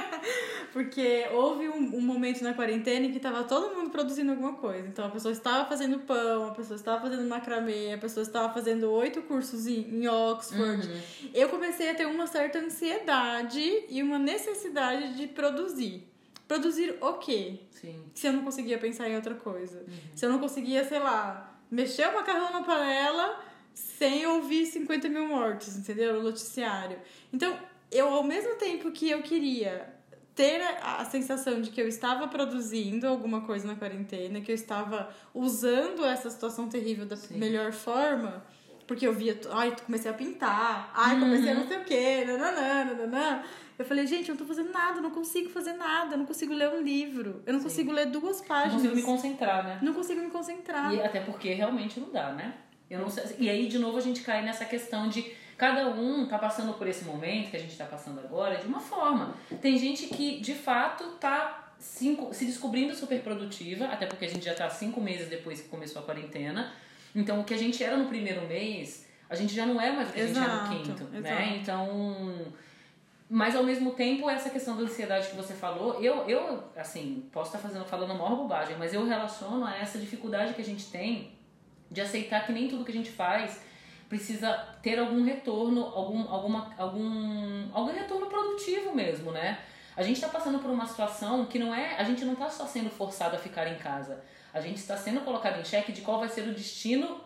Porque 0.75 1.25
houve 1.31 1.69
um, 1.69 1.95
um 1.95 2.01
momento 2.01 2.43
na 2.43 2.53
quarentena 2.53 3.05
em 3.05 3.11
que 3.13 3.17
tava 3.17 3.45
todo 3.45 3.73
mundo 3.73 3.91
produzindo 3.91 4.31
alguma 4.31 4.55
coisa. 4.55 4.85
Então 4.85 5.05
a 5.05 5.09
pessoa 5.09 5.31
estava 5.31 5.65
fazendo 5.69 5.99
pão, 5.99 6.49
a 6.49 6.51
pessoa 6.51 6.75
estava 6.75 6.99
fazendo 6.99 7.25
macramê, 7.29 7.93
a 7.93 7.97
pessoa 7.97 8.23
estava 8.23 8.53
fazendo 8.53 8.91
oito 8.91 9.21
cursos 9.21 9.67
em, 9.67 9.87
em 9.89 10.05
Oxford. 10.09 10.85
Uhum. 10.85 11.29
Eu 11.33 11.47
comecei 11.47 11.89
a 11.89 11.95
ter 11.95 12.05
uma 12.05 12.27
certa 12.27 12.59
ansiedade 12.59 13.85
e 13.87 14.03
uma 14.03 14.19
necessidade 14.19 15.15
de 15.15 15.27
produzir. 15.27 16.05
Produzir 16.45 16.97
o 16.99 17.13
quê? 17.13 17.61
Sim. 17.71 18.03
Se 18.13 18.27
eu 18.27 18.33
não 18.33 18.43
conseguia 18.43 18.77
pensar 18.77 19.07
em 19.07 19.15
outra 19.15 19.33
coisa. 19.33 19.81
Se 20.13 20.25
eu 20.25 20.29
não 20.29 20.39
conseguia, 20.39 20.83
sei 20.83 20.99
lá, 20.99 21.57
mexer 21.71 22.05
o 22.09 22.15
macarrão 22.15 22.51
na 22.51 22.63
panela 22.63 23.41
sem 23.73 24.27
ouvir 24.27 24.65
50 24.65 25.07
mil 25.07 25.25
mortes, 25.25 25.77
entendeu? 25.77 26.15
No 26.15 26.23
noticiário. 26.23 26.99
Então, 27.31 27.57
eu, 27.89 28.09
ao 28.09 28.23
mesmo 28.25 28.55
tempo 28.55 28.91
que 28.91 29.09
eu 29.09 29.21
queria 29.21 29.95
ter 30.35 30.61
a, 30.81 31.05
sensação 31.05 31.61
de 31.61 31.69
que 31.69 31.81
eu 31.81 31.87
estava 31.87 32.27
produzindo 32.27 33.07
alguma 33.07 33.41
coisa 33.41 33.65
na 33.65 33.75
quarentena, 33.75 34.41
que 34.41 34.51
eu 34.51 34.55
estava 34.55 35.09
usando 35.33 36.03
essa 36.05 36.29
situação 36.29 36.67
terrível 36.67 37.05
da 37.05 37.15
Sim. 37.15 37.37
melhor 37.37 37.71
forma, 37.71 38.43
porque 38.85 39.07
eu 39.07 39.13
via, 39.13 39.39
ai, 39.51 39.73
comecei 39.85 40.11
a 40.11 40.13
pintar, 40.13 40.91
ai, 40.93 41.17
comecei 41.19 41.49
a 41.51 41.55
não 41.55 41.67
sei 41.67 41.77
o 41.77 41.85
quê, 41.85 42.25
nananã, 42.25 42.85
nananã. 42.85 43.43
Eu 43.79 43.85
falei, 43.85 44.05
gente, 44.05 44.29
eu 44.29 44.35
não 44.35 44.39
tô 44.39 44.45
fazendo 44.45 44.71
nada, 44.71 45.01
não 45.01 45.11
consigo 45.11 45.49
fazer 45.49 45.73
nada, 45.73 46.13
eu 46.13 46.17
não 46.17 46.25
consigo 46.25 46.53
ler 46.53 46.69
um 46.69 46.81
livro, 46.81 47.41
eu 47.45 47.53
não 47.53 47.59
Sim. 47.59 47.65
consigo 47.67 47.91
ler 47.91 48.05
duas 48.07 48.39
Não 48.41 48.47
páginas. 48.47 48.73
consigo 48.75 48.95
me 48.95 49.01
concentrar, 49.03 49.63
né? 49.63 49.79
Não 49.81 49.93
consigo 49.93 50.21
me 50.21 50.29
concentrar. 50.29 50.93
E 50.93 51.01
até 51.01 51.21
porque 51.21 51.53
realmente 51.53 51.99
não 51.99 52.09
dá, 52.11 52.31
né? 52.33 52.53
Eu 52.89 52.99
não 52.99 53.09
sei, 53.09 53.23
e 53.39 53.49
aí, 53.49 53.67
de 53.67 53.79
novo, 53.79 53.97
a 53.97 54.01
gente 54.01 54.21
cai 54.21 54.43
nessa 54.43 54.63
questão 54.63 55.09
de 55.09 55.33
cada 55.57 55.87
um 55.89 56.25
tá 56.27 56.37
passando 56.37 56.73
por 56.73 56.87
esse 56.87 57.05
momento 57.05 57.51
que 57.51 57.57
a 57.57 57.59
gente 57.59 57.75
tá 57.77 57.85
passando 57.85 58.19
agora 58.19 58.57
de 58.57 58.67
uma 58.67 58.79
forma. 58.79 59.35
Tem 59.61 59.77
gente 59.77 60.07
que, 60.07 60.39
de 60.39 60.53
fato, 60.53 61.03
tá 61.19 61.73
cinco, 61.79 62.33
se 62.33 62.45
descobrindo 62.45 62.93
super 62.93 63.21
produtiva, 63.21 63.85
até 63.85 64.05
porque 64.05 64.25
a 64.25 64.29
gente 64.29 64.45
já 64.45 64.53
tá 64.53 64.69
cinco 64.69 64.99
meses 64.99 65.29
depois 65.29 65.61
que 65.61 65.69
começou 65.69 66.01
a 66.01 66.05
quarentena. 66.05 66.73
Então, 67.13 67.39
o 67.39 67.43
que 67.43 67.53
a 67.53 67.57
gente 67.57 67.83
era 67.83 67.95
no 67.95 68.07
primeiro 68.07 68.45
mês, 68.47 69.07
a 69.29 69.35
gente 69.35 69.53
já 69.53 69.65
não 69.65 69.79
é 69.79 69.91
mais 69.91 70.09
o 70.09 70.13
que 70.13 70.19
a 70.19 70.27
gente 70.27 70.37
era 70.37 70.45
Exato, 70.45 70.73
no 70.73 70.77
quinto, 70.77 71.03
exato. 71.03 71.21
né? 71.21 71.57
Então... 71.61 72.53
Mas 73.27 73.55
ao 73.55 73.63
mesmo 73.63 73.91
tempo, 73.93 74.29
essa 74.29 74.51
questão 74.51 74.77
da 74.77 74.83
ansiedade 74.83 75.29
que 75.29 75.35
você 75.35 75.55
falou, 75.55 75.99
eu, 75.99 76.29
eu 76.29 76.63
assim, 76.77 77.27
posso 77.31 77.55
estar 77.55 77.67
fazendo, 77.67 77.83
falando 77.83 78.11
a 78.11 78.13
maior 78.13 78.35
bobagem, 78.35 78.75
mas 78.77 78.93
eu 78.93 79.03
relaciono 79.03 79.65
a 79.65 79.75
essa 79.75 79.97
dificuldade 79.97 80.53
que 80.53 80.61
a 80.61 80.63
gente 80.63 80.91
tem 80.91 81.31
de 81.89 82.01
aceitar 82.01 82.45
que 82.45 82.51
nem 82.51 82.67
tudo 82.67 82.85
que 82.85 82.91
a 82.91 82.95
gente 82.95 83.09
faz 83.09 83.61
precisa 84.09 84.51
ter 84.81 84.99
algum 84.99 85.23
retorno, 85.23 85.83
algum, 85.85 86.29
alguma, 86.29 86.73
algum, 86.77 87.69
algum 87.73 87.91
retorno 87.91 88.27
produtivo 88.27 88.93
mesmo, 88.93 89.31
né? 89.31 89.59
A 89.97 90.03
gente 90.03 90.15
está 90.17 90.27
passando 90.27 90.59
por 90.59 90.69
uma 90.69 90.85
situação 90.85 91.45
que 91.45 91.57
não 91.57 91.73
é, 91.73 91.95
a 91.97 92.03
gente 92.03 92.23
não 92.25 92.33
está 92.33 92.49
só 92.49 92.65
sendo 92.65 92.89
forçado 92.89 93.35
a 93.35 93.39
ficar 93.39 93.67
em 93.67 93.75
casa, 93.77 94.21
a 94.53 94.59
gente 94.59 94.77
está 94.77 94.95
sendo 94.97 95.21
colocado 95.21 95.59
em 95.59 95.63
xeque 95.65 95.91
de 95.91 96.01
qual 96.01 96.19
vai 96.19 96.27
ser 96.29 96.41
o 96.47 96.53
destino 96.53 97.21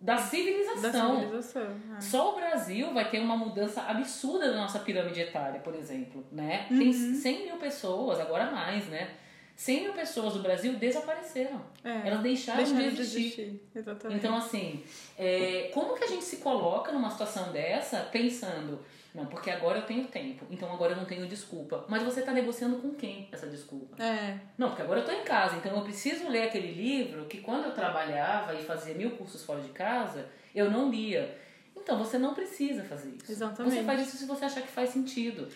da 0.00 0.14
Da 0.14 0.20
civilização. 0.20 1.20
civilização. 1.20 1.66
é. 1.96 2.00
Só 2.00 2.32
o 2.32 2.34
Brasil 2.36 2.92
vai 2.92 3.08
ter 3.08 3.20
uma 3.20 3.36
mudança 3.36 3.82
absurda 3.82 4.50
da 4.50 4.56
nossa 4.56 4.78
pirâmide 4.80 5.20
etária, 5.20 5.60
por 5.60 5.74
exemplo, 5.74 6.24
né? 6.32 6.66
Tem 6.68 6.88
Uhum. 6.88 7.14
100 7.14 7.44
mil 7.46 7.56
pessoas, 7.56 8.18
agora 8.20 8.50
mais, 8.50 8.86
né? 8.88 9.10
100 9.56 9.82
mil 9.82 9.92
pessoas 9.92 10.34
do 10.34 10.40
Brasil 10.40 10.74
desapareceram. 10.74 11.60
É. 11.84 12.08
Elas 12.08 12.20
deixaram, 12.20 12.64
Deixaram 12.64 12.88
de 12.90 13.00
existir. 13.00 13.62
Exatamente. 13.74 14.18
Então, 14.18 14.36
assim, 14.36 14.82
é, 15.18 15.70
como 15.72 15.94
que 15.94 16.04
a 16.04 16.06
gente 16.08 16.24
se 16.24 16.38
coloca 16.38 16.90
numa 16.92 17.10
situação 17.10 17.52
dessa 17.52 18.00
pensando 18.10 18.80
Não, 19.14 19.26
porque 19.26 19.50
agora 19.50 19.78
eu 19.78 19.82
tenho 19.82 20.04
tempo, 20.06 20.46
então 20.50 20.72
agora 20.72 20.92
eu 20.92 20.96
não 20.96 21.04
tenho 21.04 21.26
desculpa. 21.26 21.84
Mas 21.88 22.02
você 22.02 22.20
está 22.20 22.32
negociando 22.32 22.76
com 22.76 22.94
quem 22.94 23.28
essa 23.30 23.46
desculpa? 23.46 24.02
É. 24.02 24.38
Não, 24.56 24.68
porque 24.68 24.82
agora 24.82 25.00
eu 25.00 25.04
estou 25.04 25.20
em 25.20 25.24
casa, 25.24 25.56
então 25.56 25.76
eu 25.76 25.82
preciso 25.82 26.28
ler 26.28 26.44
aquele 26.44 26.72
livro 26.72 27.26
que 27.26 27.38
quando 27.42 27.66
eu 27.66 27.74
trabalhava 27.74 28.54
e 28.54 28.64
fazia 28.64 28.94
mil 28.94 29.10
cursos 29.12 29.44
fora 29.44 29.60
de 29.60 29.68
casa, 29.68 30.28
eu 30.54 30.70
não 30.70 30.90
lia. 30.90 31.38
Então 31.76 31.98
você 31.98 32.16
não 32.16 32.32
precisa 32.34 32.84
fazer 32.84 33.10
isso. 33.10 33.30
Exatamente. 33.30 33.74
Você 33.74 33.82
faz 33.82 34.00
isso 34.00 34.16
se 34.16 34.24
você 34.26 34.44
achar 34.46 34.62
que 34.62 34.68
faz 34.68 34.90
sentido. 34.90 35.48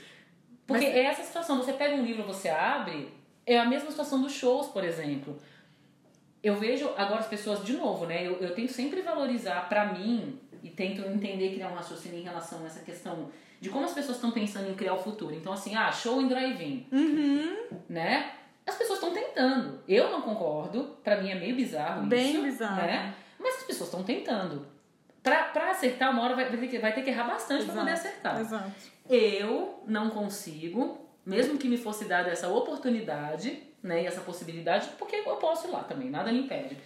Porque 0.67 0.85
Mas- 0.87 0.95
é 0.95 1.05
essa 1.05 1.23
situação, 1.23 1.59
você 1.59 1.73
pega 1.73 1.95
um 1.95 2.05
livro, 2.05 2.25
você 2.25 2.49
abre, 2.49 3.11
é 3.47 3.59
a 3.59 3.65
mesma 3.65 3.91
situação 3.91 4.21
dos 4.21 4.33
shows, 4.33 4.67
por 4.69 4.85
exemplo. 4.85 5.39
Eu 6.43 6.57
vejo 6.57 6.89
agora 6.97 7.21
as 7.21 7.27
pessoas, 7.27 7.65
de 7.65 7.73
novo, 7.75 8.07
né? 8.07 8.27
Eu, 8.27 8.35
eu 8.41 8.55
tento 8.55 8.73
sempre 8.73 9.01
valorizar 9.03 9.69
pra 9.69 9.93
mim 9.93 10.39
e 10.63 10.69
tento 10.71 11.03
entender, 11.03 11.55
criar 11.55 11.69
um 11.69 11.75
raciocínio 11.75 12.19
em 12.19 12.23
relação 12.23 12.63
a 12.63 12.67
essa 12.67 12.81
questão 12.81 13.29
de 13.61 13.69
como 13.71 13.85
as 13.85 13.93
pessoas 13.93 14.17
estão 14.17 14.31
pensando 14.31 14.69
em 14.71 14.75
criar 14.75 14.95
o 14.95 14.99
futuro. 14.99 15.35
Então, 15.35 15.53
assim, 15.53 15.75
ah, 15.75 15.91
show 15.91 16.21
em 16.21 16.29
drive-in, 16.29 16.87
Uhum. 16.93 17.57
né? 17.89 18.33
As 18.67 18.75
pessoas 18.77 18.99
estão 18.99 19.13
tentando. 19.15 19.81
Eu 19.89 20.11
não 20.11 20.21
concordo, 20.23 20.97
pra 21.03 21.21
mim 21.21 21.31
é 21.31 21.35
meio 21.37 21.55
bizarro 21.57 22.07
Bem 22.07 22.33
isso. 22.33 22.43
bizarro. 22.43 22.77
Né? 22.83 23.15
Mas 23.39 23.57
as 23.59 23.63
pessoas 23.63 23.89
estão 23.89 24.03
tentando. 24.03 24.67
Pra, 25.23 25.45
pra 25.45 25.71
acertar, 25.71 26.11
uma 26.11 26.23
hora 26.23 26.35
vai, 26.37 26.49
vai 26.49 26.57
ter, 26.59 26.69
que, 26.69 26.79
vai 26.79 26.93
ter 26.93 27.03
que 27.03 27.11
errar 27.11 27.25
bastante 27.25 27.65
pra 27.65 27.75
poder 27.75 27.93
acertar. 27.93 28.41
Exato. 28.41 28.71
Eu 29.09 29.83
não 29.87 30.11
consigo, 30.11 31.06
mesmo 31.27 31.59
que 31.59 31.69
me 31.69 31.77
fosse 31.77 32.05
dada 32.05 32.31
essa 32.31 32.49
oportunidade, 32.49 33.61
né, 33.83 34.05
e 34.05 34.07
essa 34.07 34.21
possibilidade, 34.21 34.89
porque 34.97 35.17
eu 35.17 35.37
posso 35.37 35.67
ir 35.67 35.71
lá 35.73 35.83
também, 35.83 36.09
nada 36.09 36.31
me 36.33 36.39
impede. 36.39 36.79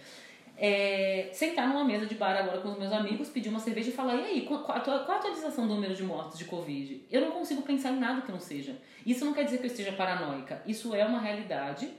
É, 0.57 1.29
sentar 1.31 1.67
numa 1.67 1.83
mesa 1.83 2.05
de 2.05 2.15
bar 2.15 2.35
agora 2.35 2.59
com 2.59 2.69
os 2.69 2.77
meus 2.77 2.91
amigos, 2.91 3.29
pedir 3.29 3.49
uma 3.49 3.59
cerveja 3.59 3.89
e 3.89 3.93
falar: 3.93 4.15
e 4.15 4.25
aí, 4.25 4.41
qual, 4.41 4.63
qual 4.63 4.77
a 4.77 5.15
atualização 5.15 5.67
do 5.67 5.75
número 5.75 5.95
de 5.95 6.03
mortos 6.03 6.37
de 6.37 6.45
Covid? 6.45 7.05
Eu 7.09 7.21
não 7.21 7.31
consigo 7.31 7.61
pensar 7.61 7.91
em 7.91 7.99
nada 7.99 8.21
que 8.21 8.31
não 8.31 8.39
seja. 8.39 8.75
Isso 9.05 9.25
não 9.25 9.33
quer 9.33 9.43
dizer 9.43 9.57
que 9.57 9.63
eu 9.63 9.71
esteja 9.71 9.91
paranoica. 9.93 10.61
Isso 10.67 10.93
é 10.93 11.03
uma 11.05 11.19
realidade 11.19 11.91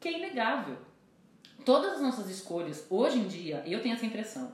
que 0.00 0.08
é 0.08 0.18
inegável. 0.18 0.76
Todas 1.64 1.94
as 1.94 2.00
nossas 2.00 2.30
escolhas, 2.30 2.86
hoje 2.88 3.18
em 3.18 3.26
dia, 3.26 3.62
eu 3.66 3.82
tenho 3.82 3.94
essa 3.94 4.06
impressão, 4.06 4.52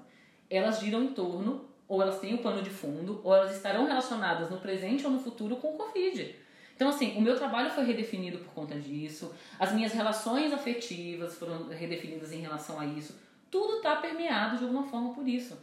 elas 0.49 0.81
giram 0.81 1.03
em 1.03 1.09
torno, 1.09 1.69
ou 1.87 2.01
elas 2.01 2.19
têm 2.19 2.35
o 2.35 2.39
pano 2.39 2.63
de 2.63 2.71
fundo, 2.71 3.21
ou 3.23 3.35
elas 3.35 3.55
estarão 3.55 3.87
relacionadas 3.87 4.51
no 4.51 4.59
presente 4.59 5.05
ou 5.05 5.13
no 5.13 5.21
futuro 5.21 5.57
com 5.57 5.75
o 5.75 5.77
Covid. 5.77 6.35
Então, 6.75 6.89
assim, 6.89 7.17
o 7.17 7.21
meu 7.21 7.37
trabalho 7.37 7.71
foi 7.71 7.85
redefinido 7.85 8.39
por 8.39 8.53
conta 8.55 8.79
disso, 8.79 9.33
as 9.59 9.73
minhas 9.73 9.93
relações 9.93 10.53
afetivas 10.53 11.37
foram 11.37 11.69
redefinidas 11.69 12.33
em 12.33 12.41
relação 12.41 12.81
a 12.81 12.87
isso. 12.87 13.17
Tudo 13.51 13.77
está 13.77 13.97
permeado 13.97 14.57
de 14.59 14.65
alguma 14.65 14.85
forma 14.85 15.13
por 15.15 15.29
isso. 15.29 15.57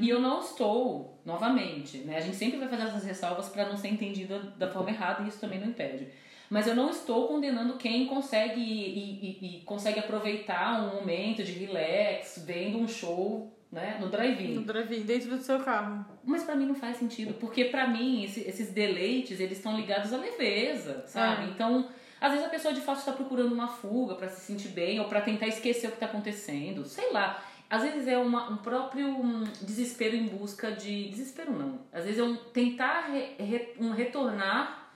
E 0.00 0.08
eu 0.08 0.20
não 0.20 0.40
estou, 0.40 1.20
novamente, 1.24 1.98
né? 1.98 2.16
A 2.16 2.20
gente 2.20 2.36
sempre 2.36 2.58
vai 2.58 2.68
fazer 2.68 2.82
essas 2.82 3.04
ressalvas 3.04 3.48
para 3.48 3.68
não 3.68 3.76
ser 3.76 3.88
entendida 3.88 4.40
da 4.58 4.68
forma 4.68 4.90
errada 4.90 5.22
e 5.22 5.28
isso 5.28 5.38
também 5.38 5.60
não 5.60 5.68
impede. 5.68 6.08
Mas 6.50 6.66
eu 6.66 6.74
não 6.74 6.90
estou 6.90 7.28
condenando 7.28 7.76
quem 7.78 8.06
consegue 8.06 8.60
e, 8.60 9.38
e- 9.40 9.58
e 9.58 9.60
consegue 9.60 10.00
aproveitar 10.00 10.82
um 10.82 10.96
momento 10.96 11.44
de 11.44 11.52
relax, 11.52 12.42
vendo 12.44 12.78
um 12.78 12.88
show, 12.88 13.51
né, 13.72 13.96
no 13.98 14.08
drive-in. 14.10 14.54
No 14.54 14.62
drive-in, 14.64 15.00
dentro 15.02 15.30
do 15.30 15.42
seu 15.42 15.58
carro. 15.60 16.04
Mas 16.22 16.44
pra 16.44 16.54
mim 16.54 16.66
não 16.66 16.74
faz 16.74 16.98
sentido, 16.98 17.32
porque 17.34 17.64
pra 17.64 17.88
mim 17.88 18.22
esse- 18.24 18.40
esses 18.42 18.70
deleites, 18.70 19.40
eles 19.40 19.56
estão 19.56 19.74
ligados 19.74 20.12
à 20.12 20.18
leveza, 20.18 21.04
sabe? 21.06 21.44
É. 21.44 21.46
Então, 21.48 21.88
às 22.20 22.30
vezes 22.32 22.46
a 22.46 22.50
pessoa 22.50 22.74
de 22.74 22.82
fato 22.82 22.98
está 22.98 23.12
procurando 23.12 23.52
uma 23.52 23.68
fuga 23.68 24.14
pra 24.14 24.28
se 24.28 24.42
sentir 24.42 24.68
bem 24.68 25.00
ou 25.00 25.06
pra 25.08 25.22
tentar 25.22 25.46
esquecer 25.48 25.88
o 25.88 25.92
que 25.92 25.96
tá 25.98 26.06
acontecendo, 26.06 26.84
sei 26.84 27.10
lá. 27.12 27.42
Às 27.70 27.82
vezes 27.82 28.06
é 28.06 28.18
uma- 28.18 28.50
um 28.50 28.58
próprio 28.58 29.08
hum, 29.08 29.44
desespero 29.62 30.14
em 30.14 30.26
busca 30.26 30.70
de 30.72 31.08
desespero 31.08 31.50
não. 31.52 31.78
Às 31.90 32.04
vezes 32.04 32.18
é 32.20 32.22
um 32.22 32.36
tentar 32.36 33.06
re- 33.10 33.34
re- 33.42 33.74
um 33.80 33.90
retornar 33.92 34.90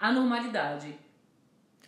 à 0.00 0.10
normalidade. 0.10 0.96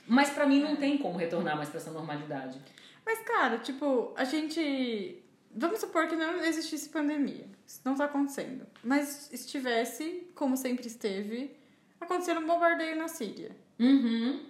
Mas 0.06 0.28
pra 0.28 0.44
mim 0.46 0.60
não 0.60 0.76
tem 0.76 0.98
como 0.98 1.16
retornar 1.16 1.56
mais 1.56 1.70
pra 1.70 1.80
essa 1.80 1.90
normalidade. 1.90 2.60
Mas, 3.06 3.20
cara, 3.20 3.56
tipo, 3.58 4.12
a 4.16 4.24
gente. 4.24 5.22
Vamos 5.56 5.80
supor 5.80 6.08
que 6.08 6.16
não 6.16 6.44
existisse 6.44 6.88
pandemia. 6.88 7.46
Isso 7.66 7.80
não 7.84 7.94
tá 7.94 8.06
acontecendo. 8.06 8.66
Mas 8.82 9.32
estivesse, 9.32 10.28
como 10.34 10.56
sempre 10.56 10.86
esteve, 10.86 11.56
acontecendo 12.00 12.40
um 12.40 12.46
bombardeio 12.46 12.96
na 12.96 13.08
Síria. 13.08 13.56
Uhum. 13.78 14.40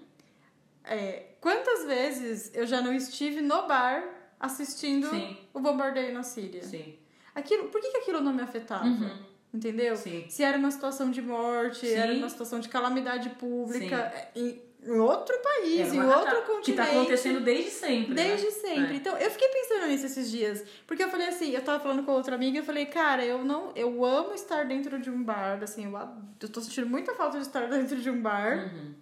É, 0.84 1.34
quantas 1.40 1.84
vezes 1.86 2.50
eu 2.54 2.66
já 2.66 2.80
não 2.80 2.92
estive 2.92 3.40
no 3.40 3.66
bar 3.66 4.04
assistindo 4.38 5.08
Sim. 5.10 5.36
o 5.52 5.60
bombardeio 5.60 6.12
na 6.12 6.22
Síria? 6.22 6.62
Sim. 6.62 6.98
Aquilo, 7.34 7.68
por 7.68 7.80
que, 7.80 7.90
que 7.90 7.96
aquilo 7.98 8.20
não 8.20 8.32
me 8.32 8.42
afetava? 8.42 8.84
Uhum. 8.84 9.34
Entendeu? 9.52 9.96
Sim. 9.96 10.26
Se 10.28 10.42
era 10.42 10.58
uma 10.58 10.70
situação 10.70 11.10
de 11.10 11.22
morte, 11.22 11.88
era 11.88 12.12
uma 12.12 12.28
situação 12.28 12.58
de 12.60 12.68
calamidade 12.68 13.30
pública 13.30 14.12
em, 14.84 14.98
outro 14.98 15.36
país, 15.38 15.88
Era 15.88 15.94
em 15.94 16.00
uma 16.00 16.18
outro 16.18 16.42
continente. 16.42 16.64
Que 16.64 16.72
tá 16.72 16.84
acontecendo 16.84 17.40
desde 17.40 17.70
sempre. 17.70 18.14
né? 18.14 18.22
Desde 18.22 18.50
sempre. 18.50 18.94
É. 18.94 18.96
Então, 18.96 19.16
eu 19.16 19.30
fiquei 19.30 19.48
pensando 19.48 19.86
nisso 19.86 20.06
esses 20.06 20.30
dias. 20.30 20.64
Porque 20.86 21.02
eu 21.02 21.08
falei 21.08 21.28
assim, 21.28 21.50
eu 21.50 21.62
tava 21.62 21.80
falando 21.80 22.04
com 22.04 22.12
outra 22.12 22.34
amiga 22.34 22.58
eu 22.58 22.64
falei, 22.64 22.86
cara, 22.86 23.24
eu 23.24 23.44
não. 23.44 23.72
Eu 23.74 24.04
amo 24.04 24.34
estar 24.34 24.64
dentro 24.64 24.98
de 24.98 25.10
um 25.10 25.22
bar, 25.22 25.62
assim, 25.62 25.84
eu, 25.84 26.08
eu 26.40 26.48
tô 26.48 26.60
sentindo 26.60 26.86
muita 26.86 27.14
falta 27.14 27.38
de 27.38 27.46
estar 27.46 27.66
dentro 27.70 27.96
de 27.96 28.10
um 28.10 28.20
bar. 28.20 28.70
Uhum. 28.72 28.94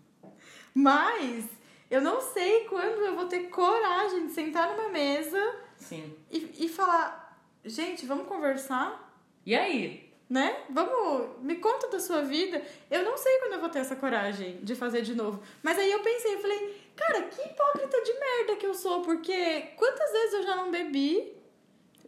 Mas 0.74 1.46
eu 1.90 2.00
não 2.00 2.20
sei 2.20 2.64
quando 2.64 3.04
eu 3.04 3.14
vou 3.14 3.26
ter 3.26 3.48
coragem 3.48 4.26
de 4.26 4.32
sentar 4.32 4.74
numa 4.74 4.88
mesa 4.88 5.54
Sim. 5.76 6.14
e, 6.30 6.64
e 6.64 6.68
falar, 6.68 7.38
gente, 7.64 8.06
vamos 8.06 8.26
conversar? 8.26 9.14
E 9.44 9.54
aí? 9.54 10.11
Né? 10.32 10.56
Vamos, 10.70 11.42
me 11.42 11.56
conta 11.56 11.88
da 11.88 12.00
sua 12.00 12.22
vida. 12.22 12.62
Eu 12.90 13.04
não 13.04 13.18
sei 13.18 13.36
quando 13.40 13.52
eu 13.52 13.60
vou 13.60 13.68
ter 13.68 13.80
essa 13.80 13.94
coragem 13.94 14.60
de 14.62 14.74
fazer 14.74 15.02
de 15.02 15.14
novo. 15.14 15.42
Mas 15.62 15.78
aí 15.78 15.92
eu 15.92 16.00
pensei, 16.00 16.36
eu 16.36 16.40
falei, 16.40 16.74
cara, 16.96 17.20
que 17.24 17.42
hipócrita 17.42 18.00
de 18.00 18.12
merda 18.18 18.56
que 18.56 18.64
eu 18.64 18.72
sou, 18.72 19.02
porque 19.02 19.60
quantas 19.76 20.10
vezes 20.10 20.32
eu 20.32 20.42
já 20.44 20.56
não 20.56 20.70
bebi 20.70 21.36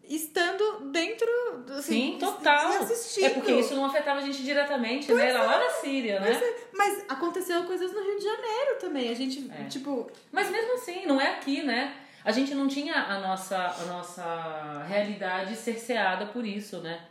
estando 0.09 0.91
dentro, 0.91 1.29
assim, 1.77 2.12
Sim, 2.12 2.18
total. 2.18 2.68
assistindo. 2.81 3.25
É 3.27 3.31
porque 3.31 3.53
isso 3.53 3.75
não 3.75 3.85
afetava 3.85 4.20
a 4.20 4.22
gente 4.22 4.43
diretamente, 4.43 5.12
né? 5.12 5.29
Era 5.29 5.43
lá 5.43 5.59
na 5.59 5.68
Síria, 5.68 6.18
né? 6.18 6.27
Pois 6.31 6.43
é, 6.43 6.57
Mas 6.72 7.05
aconteceu 7.11 7.62
coisas 7.64 7.93
no 7.93 8.03
Rio 8.03 8.16
de 8.18 8.25
Janeiro 8.25 8.79
também. 8.81 9.11
A 9.11 9.14
gente, 9.14 9.51
É. 9.53 9.64
tipo, 9.68 10.11
Mas 10.33 10.49
mesmo 10.51 10.72
assim, 10.75 11.05
não 11.05 11.20
é 11.20 11.33
aqui, 11.33 11.62
né? 11.62 11.95
A 12.25 12.33
gente 12.33 12.55
não 12.55 12.66
tinha 12.66 12.95
a 12.95 13.18
nossa, 13.20 13.59
a 13.59 13.85
nossa 13.85 14.83
realidade 14.89 15.55
cerceada 15.57 16.25
por 16.25 16.47
isso, 16.47 16.79
né? 16.79 17.07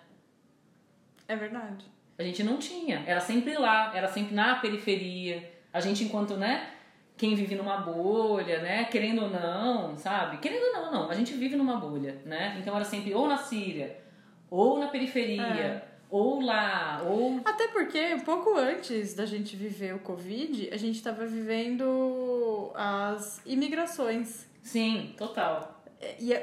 É 1.28 1.36
verdade. 1.36 1.86
A 2.17 2.24
gente 2.24 2.43
não 2.43 2.57
tinha. 2.57 3.03
Era 3.07 3.19
sempre 3.19 3.57
lá, 3.57 3.91
era 3.95 4.07
sempre 4.07 4.36
na 4.36 4.55
periferia. 4.55 5.51
A 5.74 5.80
gente, 5.80 6.03
enquanto, 6.03 6.36
né? 6.38 6.69
Quem 7.17 7.36
vive 7.36 7.55
numa 7.55 7.78
bolha, 7.78 8.61
né? 8.61 8.86
Querendo 8.86 9.24
ou 9.24 9.30
não, 9.30 9.97
sabe? 9.97 10.38
Querendo 10.38 10.63
ou 10.65 10.74
não, 10.74 10.91
não. 10.91 11.09
A 11.09 11.13
gente 11.15 11.34
vive 11.34 11.55
numa 11.55 11.78
bolha, 11.78 12.21
né? 12.26 12.55
Então 12.59 12.76
era 12.76 12.86
sempre 12.86 13.13
ou 13.13 13.28
na 13.28 13.38
Síria, 13.38 13.97
ou 14.49 14.80
na 14.80 14.88
periferia, 14.88 15.43
É. 15.43 15.82
ou 16.09 16.41
lá, 16.41 17.01
ou. 17.05 17.39
Até 17.45 17.67
porque, 17.69 18.13
um 18.15 18.19
pouco 18.21 18.55
antes 18.57 19.13
da 19.15 19.26
gente 19.26 19.55
viver 19.55 19.95
o 19.95 19.99
Covid, 19.99 20.69
a 20.71 20.78
gente 20.78 20.95
estava 20.95 21.26
vivendo 21.26 22.71
as 22.76 23.41
imigrações. 23.45 24.47
Sim, 24.61 25.13
total. 25.17 25.84
E, 26.19 26.36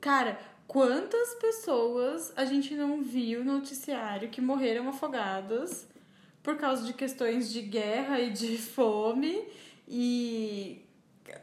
cara, 0.00 0.38
quantas 0.68 1.34
pessoas 1.36 2.32
a 2.36 2.44
gente 2.44 2.74
não 2.74 3.02
viu 3.02 3.42
no 3.42 3.54
noticiário 3.54 4.28
que 4.28 4.40
morreram 4.40 4.88
afogadas 4.88 5.88
por 6.42 6.56
causa 6.56 6.84
de 6.84 6.92
questões 6.92 7.50
de 7.50 7.62
guerra 7.62 8.20
e 8.20 8.30
de 8.30 8.58
fome 8.62 9.48
e 9.88 10.84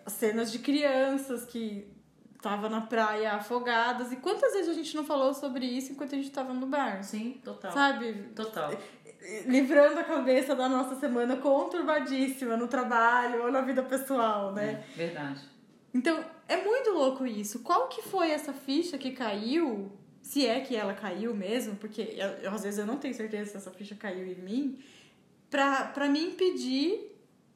cenas 0.07 0.51
de 0.51 0.59
crianças 0.59 1.43
que 1.43 1.87
estavam 2.35 2.69
na 2.69 2.81
praia 2.81 3.33
afogadas. 3.33 4.11
E 4.11 4.17
quantas 4.17 4.53
vezes 4.53 4.69
a 4.69 4.73
gente 4.73 4.95
não 4.95 5.03
falou 5.03 5.33
sobre 5.33 5.65
isso 5.65 5.91
enquanto 5.91 6.13
a 6.13 6.17
gente 6.17 6.29
estava 6.29 6.53
no 6.53 6.67
bar? 6.67 7.03
Sim, 7.03 7.41
total. 7.43 7.71
Sabe? 7.71 8.13
Total. 8.35 8.71
livrando 9.47 9.99
a 9.99 10.03
cabeça 10.03 10.55
da 10.55 10.69
nossa 10.69 10.95
semana 10.99 11.37
conturbadíssima 11.37 12.55
no 12.55 12.67
trabalho 12.67 13.43
ou 13.43 13.51
na 13.51 13.61
vida 13.61 13.81
pessoal, 13.81 14.53
né? 14.53 14.85
É, 14.93 14.97
verdade. 14.97 15.54
Então, 15.95 16.25
é 16.49 16.57
muito 16.57 16.89
louco 16.91 17.25
isso. 17.25 17.59
Qual 17.59 17.87
que 17.87 18.01
foi 18.01 18.29
essa 18.29 18.51
ficha 18.51 18.97
que 18.97 19.11
caiu? 19.11 19.89
Se 20.21 20.45
é 20.45 20.59
que 20.59 20.75
ela 20.75 20.93
caiu 20.93 21.33
mesmo, 21.33 21.77
porque 21.77 22.01
eu, 22.01 22.27
eu, 22.43 22.51
às 22.51 22.63
vezes 22.63 22.77
eu 22.77 22.85
não 22.85 22.97
tenho 22.97 23.13
certeza 23.13 23.51
se 23.51 23.57
essa 23.57 23.71
ficha 23.71 23.95
caiu 23.95 24.27
em 24.27 24.35
mim, 24.35 24.77
pra, 25.49 25.85
pra 25.85 26.09
me 26.09 26.19
impedir 26.19 27.15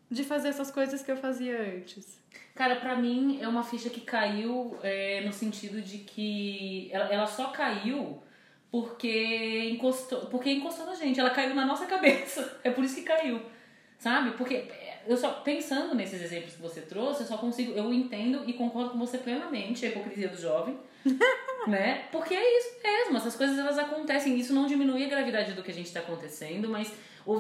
de 0.10 0.24
fazer 0.24 0.48
essas 0.48 0.72
coisas 0.72 1.02
que 1.02 1.12
eu 1.12 1.18
fazia 1.18 1.76
antes. 1.76 2.18
Cara, 2.56 2.78
pra 2.78 2.96
mim 2.96 3.40
é 3.42 3.48
uma 3.48 3.64
ficha 3.64 3.90
que 3.90 4.00
caiu 4.00 4.78
é, 4.84 5.20
no 5.26 5.34
sentido 5.34 5.82
de 5.82 5.98
que 5.98 6.90
ela, 6.94 7.14
ela 7.14 7.28
só 7.28 7.48
caiu 7.48 8.24
porque 8.72 9.70
encostou, 9.70 10.28
porque 10.28 10.50
encostou 10.50 10.86
na 10.86 10.96
gente. 10.96 11.20
Ela 11.20 11.32
caiu 11.32 11.54
na 11.54 11.66
nossa 11.66 11.86
cabeça. 11.86 12.58
É 12.64 12.70
por 12.70 12.86
isso 12.86 12.96
que 12.96 13.02
caiu. 13.02 13.42
Sabe? 13.98 14.32
Porque 14.38 14.66
eu 15.08 15.18
só 15.18 15.30
pensando 15.32 15.94
nesses 15.96 16.22
exemplos 16.22 16.54
que 16.56 16.62
você 16.62 16.82
trouxe, 16.82 17.22
eu 17.22 17.28
só 17.28 17.38
consigo, 17.38 17.72
eu 17.74 17.94
entendo 17.94 18.44
e 18.48 18.54
concordo 18.54 18.92
com 18.92 18.98
você 19.00 19.18
plenamente 19.18 19.86
a 19.86 19.90
hipocrisia 19.90 20.28
do 20.30 20.38
jovem, 20.40 20.78
né? 21.68 22.06
Porque 22.12 22.34
é 22.34 22.58
isso 22.58 22.70
mesmo, 22.84 23.18
essas 23.18 23.36
coisas 23.36 23.58
elas 23.58 23.78
acontecem, 23.78 24.38
isso 24.38 24.54
não 24.54 24.66
diminui 24.68 25.04
a 25.06 25.10
gravidade 25.10 25.54
do 25.54 25.64
que 25.64 25.72
a 25.72 25.74
gente 25.74 25.92
tá 25.92 26.00
acontecendo, 26.00 26.70
mas 26.70 26.92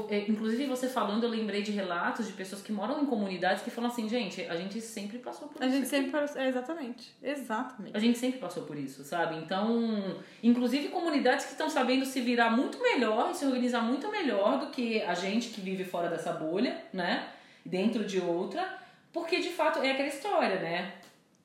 é, 0.09 0.19
inclusive, 0.29 0.65
você 0.67 0.87
falando, 0.87 1.23
eu 1.23 1.29
lembrei 1.29 1.63
de 1.63 1.71
relatos 1.71 2.27
de 2.27 2.33
pessoas 2.33 2.61
que 2.61 2.71
moram 2.71 3.01
em 3.01 3.05
comunidades 3.07 3.63
que 3.63 3.71
falam 3.71 3.89
assim, 3.89 4.07
gente, 4.07 4.41
a 4.43 4.55
gente 4.55 4.79
sempre 4.81 5.17
passou 5.17 5.47
por 5.47 5.63
A 5.63 5.65
isso. 5.65 5.75
gente 5.77 5.85
aqui. 5.87 5.95
sempre. 5.95 6.11
parou- 6.11 6.29
É, 6.37 6.47
exatamente. 6.47 7.15
Exatamente. 7.23 7.97
A 7.97 7.99
gente 7.99 8.19
sempre 8.19 8.39
passou 8.39 8.63
por 8.63 8.77
isso, 8.77 9.03
sabe? 9.03 9.37
Então, 9.37 10.21
inclusive 10.43 10.89
comunidades 10.89 11.45
que 11.45 11.53
estão 11.53 11.69
sabendo 11.71 12.05
se 12.05 12.21
virar 12.21 12.51
muito 12.51 12.79
melhor 12.79 13.31
e 13.31 13.35
se 13.35 13.45
organizar 13.45 13.81
muito 13.81 14.11
melhor 14.11 14.59
do 14.59 14.67
que 14.67 15.01
a 15.01 15.15
gente 15.15 15.49
que 15.49 15.61
vive 15.61 15.83
fora 15.83 16.07
dessa 16.07 16.33
bolha, 16.33 16.83
né? 16.93 17.27
Dentro 17.69 18.03
de 18.05 18.19
outra, 18.19 18.77
porque 19.13 19.39
de 19.39 19.49
fato 19.49 19.79
é 19.79 19.91
aquela 19.91 20.07
história, 20.07 20.59
né? 20.59 20.93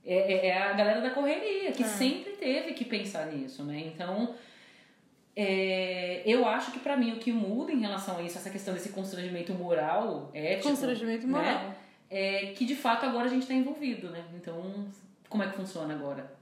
É, 0.07 0.33
é- 0.33 0.47
é 0.49 0.59
a 0.59 0.73
galera 0.73 1.01
da 1.01 1.11
correria 1.11 1.73
que 1.73 1.83
É. 1.83 1.87
sempre 1.87 2.33
teve 2.33 2.73
que 2.75 2.85
pensar 2.85 3.27
nisso, 3.27 3.63
né? 3.65 3.79
Então, 3.87 4.35
é, 5.37 6.23
eu 6.25 6.47
acho 6.47 6.71
que 6.73 6.79
pra 6.79 6.97
mim 6.97 7.13
o 7.13 7.17
que 7.19 7.33
muda 7.33 7.73
em 7.73 7.81
relação 7.81 8.19
a 8.19 8.23
isso, 8.23 8.39
essa 8.39 8.51
questão 8.51 8.73
desse 8.75 8.91
constrangimento 8.91 9.53
moral, 9.55 10.31
ético, 10.33 10.69
Constrangimento 10.69 11.27
né? 11.27 11.33
moral. 11.33 11.75
é 12.11 12.53
que 12.57 12.65
de 12.65 12.77
fato 12.77 13.05
agora 13.07 13.27
a 13.27 13.29
gente 13.29 13.43
está 13.43 13.55
envolvido, 13.55 14.11
né? 14.11 14.25
Então, 14.35 14.87
como 15.29 15.43
é 15.43 15.49
que 15.49 15.57
funciona 15.57 15.93
agora? 15.95 16.33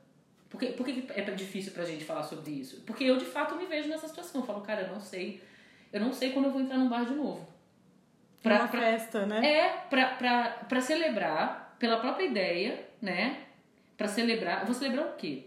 Por 0.51 0.61
que, 0.61 0.67
por 0.73 0.85
que 0.85 1.05
é 1.15 1.23
difícil 1.31 1.73
pra 1.73 1.85
gente 1.85 2.05
falar 2.05 2.23
sobre 2.25 2.51
isso? 2.51 2.83
Porque 2.87 3.05
eu 3.05 3.17
de 3.17 3.25
fato 3.25 3.55
me 3.57 3.65
vejo 3.65 3.89
nessa 3.89 4.07
situação. 4.07 4.43
Eu 4.43 4.47
falo, 4.47 4.61
cara, 4.61 4.83
eu 4.83 4.89
não 4.93 5.01
sei. 5.01 5.41
Eu 5.91 6.01
não 6.01 6.13
sei 6.13 6.31
quando 6.33 6.45
eu 6.47 6.51
vou 6.51 6.61
entrar 6.61 6.77
num 6.77 6.91
bar 6.91 7.05
de 7.07 7.15
novo. 7.15 7.47
Pra, 8.43 8.57
Uma 8.61 8.69
pra- 8.69 8.81
festa, 8.81 9.25
né? 9.25 9.47
é, 9.47 9.69
pra, 9.89 10.07
pra, 10.17 10.45
pra 10.69 10.81
celebrar, 10.81 11.77
pela 11.79 11.99
própria 11.99 12.25
ideia, 12.25 12.89
né? 13.01 13.37
Pra 13.97 14.09
celebrar. 14.09 14.61
Eu 14.61 14.67
vou 14.67 14.75
celebrar 14.75 15.07
o 15.07 15.13
quê? 15.17 15.45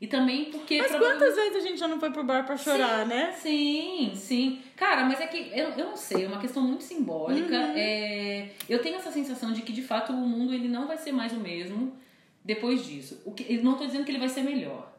E 0.00 0.06
também 0.06 0.46
porque. 0.46 0.78
Mas 0.78 0.94
quantas 0.94 1.34
vezes 1.36 1.56
a 1.56 1.60
gente 1.60 1.78
já 1.78 1.86
não 1.88 2.00
foi 2.00 2.10
pro 2.10 2.24
bar 2.24 2.44
pra 2.44 2.56
chorar, 2.56 3.06
né? 3.06 3.32
Sim, 3.32 4.12
sim. 4.14 4.62
Cara, 4.76 5.04
mas 5.04 5.20
é 5.20 5.26
que 5.26 5.36
eu, 5.58 5.70
eu 5.70 5.86
não 5.86 5.96
sei, 5.96 6.24
é 6.24 6.28
uma 6.28 6.40
questão 6.40 6.62
muito 6.62 6.82
simbólica. 6.84 7.54
Uhum. 7.54 7.72
É, 7.76 8.48
eu 8.68 8.82
tenho 8.82 8.96
essa 8.96 9.10
sensação 9.12 9.52
de 9.52 9.62
que 9.62 9.72
de 9.72 9.82
fato 9.82 10.12
o 10.12 10.16
mundo 10.16 10.52
ele 10.52 10.68
não 10.68 10.86
vai 10.86 10.98
ser 10.98 11.12
mais 11.12 11.32
o 11.32 11.40
mesmo 11.40 11.96
depois 12.44 12.84
disso. 12.84 13.22
O 13.24 13.32
que, 13.32 13.56
não 13.58 13.76
tô 13.76 13.86
dizendo 13.86 14.04
que 14.04 14.10
ele 14.10 14.18
vai 14.18 14.28
ser 14.28 14.42
melhor. 14.42 14.92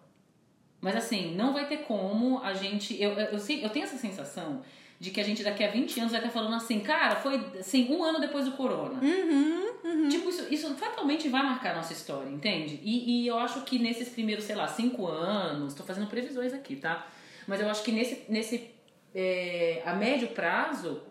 Mas 0.82 0.96
assim, 0.96 1.36
não 1.36 1.54
vai 1.54 1.68
ter 1.68 1.78
como 1.80 2.40
a 2.44 2.54
gente. 2.54 3.00
Eu, 3.02 3.12
eu, 3.14 3.26
eu, 3.38 3.40
eu 3.62 3.70
tenho 3.70 3.84
essa 3.84 3.98
sensação 3.98 4.62
de 5.00 5.12
que 5.12 5.20
a 5.20 5.24
gente 5.24 5.44
daqui 5.44 5.64
a 5.64 5.70
20 5.70 6.00
anos 6.00 6.12
vai 6.12 6.22
estar 6.22 6.32
falando 6.32 6.56
assim, 6.56 6.80
cara, 6.80 7.18
foi 7.18 7.36
assim, 7.60 7.94
um 7.94 8.04
ano 8.04 8.20
depois 8.20 8.46
do 8.46 8.52
corona. 8.54 9.00
Uhum, 9.02 9.74
uhum. 9.84 10.10
Tipo, 10.10 10.30
isso, 10.30 10.48
isso 10.50 10.76
fatalmente 10.76 11.28
vai 11.28 11.44
marcar 11.44 11.72
a 11.72 11.76
nossa 11.76 11.94
história, 11.94 12.30
entende? 12.30 12.80
E, 12.82 13.24
e 13.24 13.28
eu 13.28 13.38
acho 13.38 13.62
que 13.62 13.78
nesses 13.78 14.10
primeiros, 14.10 14.46
sei 14.46 14.56
lá, 14.56 14.68
cinco 14.68 15.08
anos, 15.08 15.74
tô 15.74 15.84
fazendo 15.84 16.08
previsões 16.08 16.54
aqui, 16.54 16.78
tá? 16.78 17.08
Mas 17.46 17.60
eu 17.60 17.70
acho 17.70 17.84
que 17.84 17.92
nesse, 17.92 18.24
nesse 18.30 18.72
é, 19.14 19.82
a 19.86 19.94
médio 19.94 20.30
prazo, 20.30 21.02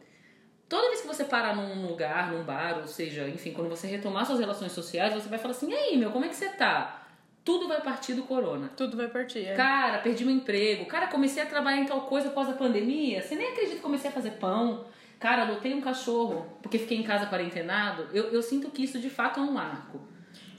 toda 0.69 0.89
vez 0.89 1.03
que 1.03 1.07
você 1.07 1.25
parar 1.25 1.55
num 1.55 1.87
lugar, 1.87 2.33
num 2.33 2.43
bar, 2.43 2.79
ou 2.79 2.87
seja, 2.87 3.29
enfim, 3.29 3.53
quando 3.53 3.69
você 3.69 3.87
retomar 3.87 4.25
suas 4.25 4.41
relações 4.41 4.73
sociais, 4.73 5.15
você 5.15 5.29
vai 5.29 5.39
falar 5.39 5.53
assim, 5.53 5.71
e 5.71 5.75
aí, 5.75 5.97
meu, 5.97 6.11
como 6.11 6.25
é 6.25 6.29
que 6.29 6.37
você 6.37 6.49
tá? 6.49 7.04
Tudo 7.45 7.69
vai 7.69 7.81
partir 7.83 8.15
do 8.15 8.23
corona. 8.23 8.71
Tudo 8.77 8.97
vai 8.97 9.09
partir. 9.09 9.45
É. 9.47 9.55
Cara, 9.55 9.99
perdi 9.99 10.25
meu 10.25 10.35
emprego. 10.35 10.87
Cara, 10.87 11.09
comecei 11.09 11.43
a 11.43 11.47
trabalhar 11.47 11.79
em 11.79 11.85
tal 11.87 12.03
coisa 12.03 12.29
após 12.29 12.49
a 12.49 12.53
pandemia. 12.55 13.21
Você 13.23 13.35
nem 13.35 13.49
acredita 13.49 13.77
que 13.77 13.83
comecei 13.83 14.09
a 14.11 14.13
fazer 14.13 14.31
pão. 14.33 14.87
Cara, 15.21 15.43
adotei 15.43 15.75
um 15.75 15.81
cachorro 15.81 16.47
porque 16.63 16.79
fiquei 16.79 16.99
em 16.99 17.03
casa 17.03 17.27
quarentenado. 17.27 18.09
Eu, 18.13 18.25
eu 18.33 18.43
sinto 18.43 18.71
que 18.71 18.83
isso 18.85 18.99
de 18.99 19.11
fato 19.11 19.41
é 19.41 19.43
um 19.43 19.53
marco. 19.53 20.01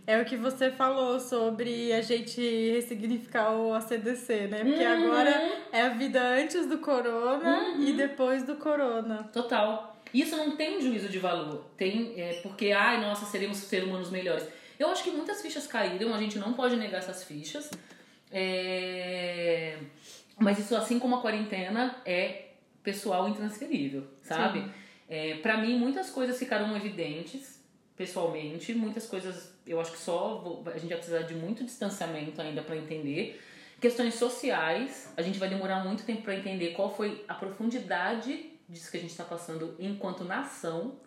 É 0.07 0.21
o 0.21 0.25
que 0.25 0.37
você 0.37 0.69
falou 0.69 1.19
sobre 1.19 1.91
a 1.91 2.01
gente 2.01 2.39
ressignificar 2.71 3.51
o 3.55 3.73
ACDC, 3.73 4.47
né? 4.47 4.63
Porque 4.63 4.83
Uhum. 4.85 5.07
agora 5.07 5.51
é 5.71 5.81
a 5.81 5.89
vida 5.89 6.21
antes 6.21 6.67
do 6.67 6.77
corona 6.77 7.75
e 7.79 7.93
depois 7.93 8.43
do 8.43 8.55
corona. 8.55 9.27
Total. 9.33 9.95
Isso 10.13 10.37
não 10.37 10.55
tem 10.55 10.79
juízo 10.79 11.09
de 11.09 11.17
valor. 11.17 11.65
Tem 11.75 12.13
é, 12.17 12.39
porque, 12.43 12.71
ai, 12.71 13.01
nossa, 13.01 13.25
seremos 13.25 13.57
seres 13.57 13.87
humanos 13.87 14.11
melhores. 14.11 14.47
Eu 14.79 14.89
acho 14.89 15.03
que 15.03 15.11
muitas 15.11 15.41
fichas 15.41 15.65
caíram, 15.67 16.13
a 16.13 16.17
gente 16.19 16.37
não 16.37 16.53
pode 16.53 16.75
negar 16.75 16.97
essas 16.99 17.23
fichas. 17.23 17.69
É, 18.31 19.77
Mas 20.37 20.59
isso, 20.59 20.75
assim 20.75 20.99
como 20.99 21.15
a 21.15 21.21
quarentena, 21.21 21.95
é 22.05 22.49
pessoal 22.83 23.27
intransferível, 23.29 24.03
sabe? 24.21 24.59
É, 25.07 25.35
para 25.35 25.57
mim, 25.57 25.77
muitas 25.79 26.09
coisas 26.09 26.37
ficaram 26.37 26.75
evidentes, 26.75 27.61
pessoalmente. 27.95 28.73
Muitas 28.73 29.05
coisas, 29.07 29.53
eu 29.65 29.79
acho 29.79 29.91
que 29.93 29.97
só 29.97 30.35
vou- 30.39 30.63
a 30.67 30.77
gente 30.77 30.89
vai 30.89 30.97
precisar 30.97 31.21
de 31.21 31.33
muito 31.35 31.63
distanciamento 31.63 32.41
ainda 32.41 32.61
para 32.61 32.75
entender. 32.75 33.41
Questões 33.79 34.15
sociais, 34.15 35.13
a 35.15 35.21
gente 35.21 35.39
vai 35.39 35.47
demorar 35.47 35.83
muito 35.83 36.03
tempo 36.03 36.21
para 36.23 36.35
entender 36.35 36.71
qual 36.71 36.93
foi 36.93 37.23
a 37.27 37.33
profundidade 37.33 38.51
disso 38.67 38.91
que 38.91 38.97
a 38.97 38.99
gente 38.99 39.11
está 39.11 39.23
passando 39.23 39.75
enquanto 39.79 40.23
nação, 40.25 40.97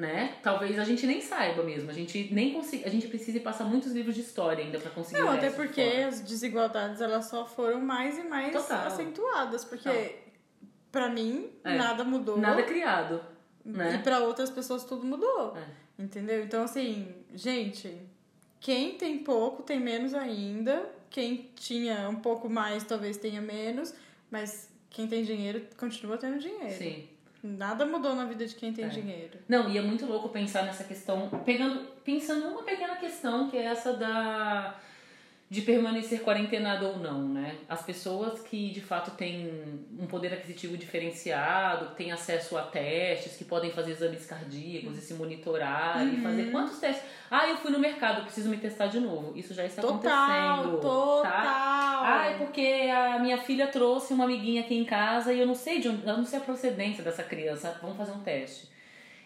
né? 0.00 0.34
Talvez 0.42 0.78
a 0.78 0.84
gente 0.84 1.06
nem 1.06 1.20
saiba 1.20 1.62
mesmo, 1.62 1.90
a 1.90 1.92
gente 1.92 2.32
nem 2.32 2.52
consiga, 2.54 2.86
a 2.86 2.90
gente 2.90 3.06
precise 3.06 3.38
passar 3.40 3.64
muitos 3.64 3.92
livros 3.92 4.14
de 4.14 4.22
história 4.22 4.64
ainda 4.64 4.78
para 4.78 4.90
conseguir 4.90 5.20
Não, 5.20 5.30
até 5.30 5.50
porque 5.50 5.82
fora. 5.90 6.08
as 6.08 6.20
desigualdades 6.20 7.00
elas 7.02 7.26
só 7.26 7.44
foram 7.46 7.80
mais 7.80 8.16
e 8.18 8.22
mais 8.22 8.50
Total. 8.52 8.86
acentuadas, 8.86 9.64
porque 9.64 10.16
pra 10.90 11.08
mim 11.10 11.50
É. 11.62 11.76
nada 11.76 12.02
mudou. 12.02 12.38
nada 12.38 12.60
é 12.60 12.64
criado, 12.64 13.20
E 13.64 13.68
né? 13.68 14.00
pra 14.02 14.20
outras 14.20 14.48
pessoas 14.50 14.84
tudo 14.84 15.04
mudou. 15.06 15.54
É. 15.56 16.02
Entendeu? 16.02 16.42
Então, 16.42 16.62
assim, 16.64 17.14
gente, 17.34 17.94
quem 18.58 18.94
tem 18.96 19.18
pouco 19.18 19.62
tem 19.62 19.78
menos 19.78 20.14
ainda. 20.14 20.88
Quem 21.10 21.50
tinha 21.54 22.08
um 22.08 22.16
pouco 22.16 22.48
mais 22.48 22.84
talvez 22.84 23.18
tenha 23.18 23.42
menos. 23.42 23.92
Mas 24.30 24.70
quem 24.88 25.06
tem 25.06 25.22
dinheiro 25.24 25.62
continua 25.76 26.16
tendo 26.16 26.38
dinheiro. 26.38 26.70
Sim. 26.74 27.06
Nada 27.42 27.86
mudou 27.86 28.14
na 28.14 28.24
vida 28.26 28.46
de 28.46 28.54
quem 28.54 28.72
tem 28.72 28.84
É. 28.84 28.88
dinheiro. 28.88 29.38
Não, 29.48 29.70
e 29.70 29.78
é 29.78 29.82
muito 29.82 30.04
louco 30.06 30.28
pensar 30.28 30.62
nessa 30.64 30.84
questão, 30.84 31.28
pegando, 31.44 31.86
pensando 32.04 32.50
numa 32.50 32.62
pequena 32.62 32.96
questão 32.96 33.48
que 33.48 33.56
é 33.56 33.62
essa 33.64 33.94
da 33.94 34.74
de 35.50 35.62
permanecer 35.62 36.22
quarentenado 36.22 36.86
ou 36.86 36.96
não, 36.98 37.28
né? 37.28 37.56
As 37.68 37.82
pessoas 37.82 38.40
que 38.40 38.70
de 38.70 38.80
fato 38.80 39.10
têm 39.16 39.50
um 39.98 40.06
poder 40.06 40.32
aquisitivo 40.32 40.76
diferenciado, 40.76 41.86
que 41.86 41.96
têm 41.96 42.12
acesso 42.12 42.56
a 42.56 42.62
testes, 42.62 43.36
que 43.36 43.44
podem 43.44 43.72
fazer 43.72 43.90
exames 43.90 44.24
cardíacos 44.24 44.96
e 44.96 45.00
se 45.00 45.12
monitorar 45.14 46.06
e 46.06 46.20
fazer 46.20 46.52
quantos 46.52 46.78
testes? 46.78 47.04
Ah, 47.28 47.48
eu 47.48 47.56
fui 47.56 47.72
no 47.72 47.80
mercado, 47.80 48.22
preciso 48.22 48.48
me 48.48 48.58
testar 48.58 48.86
de 48.86 49.00
novo. 49.00 49.36
Isso 49.36 49.52
já 49.52 49.64
está 49.64 49.82
Total, 49.82 50.60
acontecendo. 50.60 50.80
total. 50.80 51.22
Tá? 51.32 52.00
Ah, 52.02 52.26
é 52.30 52.38
porque 52.38 52.88
a 52.94 53.18
minha 53.18 53.38
filha 53.38 53.66
trouxe 53.66 54.14
uma 54.14 54.24
amiguinha 54.26 54.60
aqui 54.60 54.76
em 54.76 54.84
casa 54.84 55.32
e 55.32 55.40
eu 55.40 55.46
não 55.48 55.56
sei 55.56 55.80
de 55.80 55.88
onde, 55.88 56.06
eu 56.06 56.16
não 56.16 56.24
sei 56.24 56.38
a 56.38 56.42
procedência 56.42 57.02
dessa 57.02 57.24
criança. 57.24 57.76
Vamos 57.82 57.96
fazer 57.96 58.12
um 58.12 58.20
teste. 58.20 58.69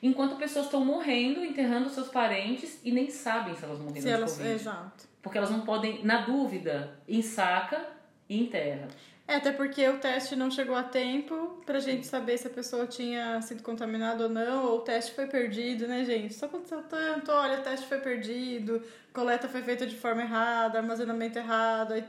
Enquanto 0.06 0.36
pessoas 0.36 0.66
estão 0.66 0.84
morrendo, 0.84 1.42
enterrando 1.44 1.88
seus 1.88 2.08
parentes 2.08 2.78
e 2.84 2.92
nem 2.92 3.10
sabem 3.10 3.54
se 3.56 3.64
elas 3.64 3.78
morreram 3.78 4.00
Se 4.02 4.06
de 4.06 4.12
elas, 4.12 4.32
Covid. 4.36 4.54
exato. 4.54 5.04
Porque 5.22 5.38
elas 5.38 5.50
não 5.50 5.62
podem, 5.62 6.04
na 6.04 6.18
dúvida, 6.18 6.98
ensaca 7.08 7.80
e 8.28 8.38
enterra. 8.42 8.88
É, 9.26 9.36
até 9.36 9.50
porque 9.52 9.88
o 9.88 9.96
teste 9.98 10.36
não 10.36 10.50
chegou 10.50 10.76
a 10.76 10.82
tempo 10.82 11.62
pra 11.64 11.80
gente 11.80 12.06
saber 12.06 12.36
se 12.36 12.46
a 12.46 12.50
pessoa 12.50 12.86
tinha 12.86 13.40
sido 13.40 13.62
contaminada 13.62 14.24
ou 14.24 14.28
não, 14.28 14.66
ou 14.66 14.78
o 14.78 14.80
teste 14.82 15.14
foi 15.14 15.26
perdido, 15.26 15.88
né, 15.88 16.04
gente? 16.04 16.32
Isso 16.32 16.44
aconteceu 16.44 16.82
tanto, 16.82 17.32
olha, 17.32 17.58
o 17.60 17.62
teste 17.62 17.86
foi 17.86 17.96
perdido, 18.00 18.82
coleta 19.14 19.48
foi 19.48 19.62
feita 19.62 19.86
de 19.86 19.96
forma 19.96 20.20
errada, 20.20 20.78
armazenamento 20.78 21.38
errado. 21.38 21.92
aí, 21.94 22.04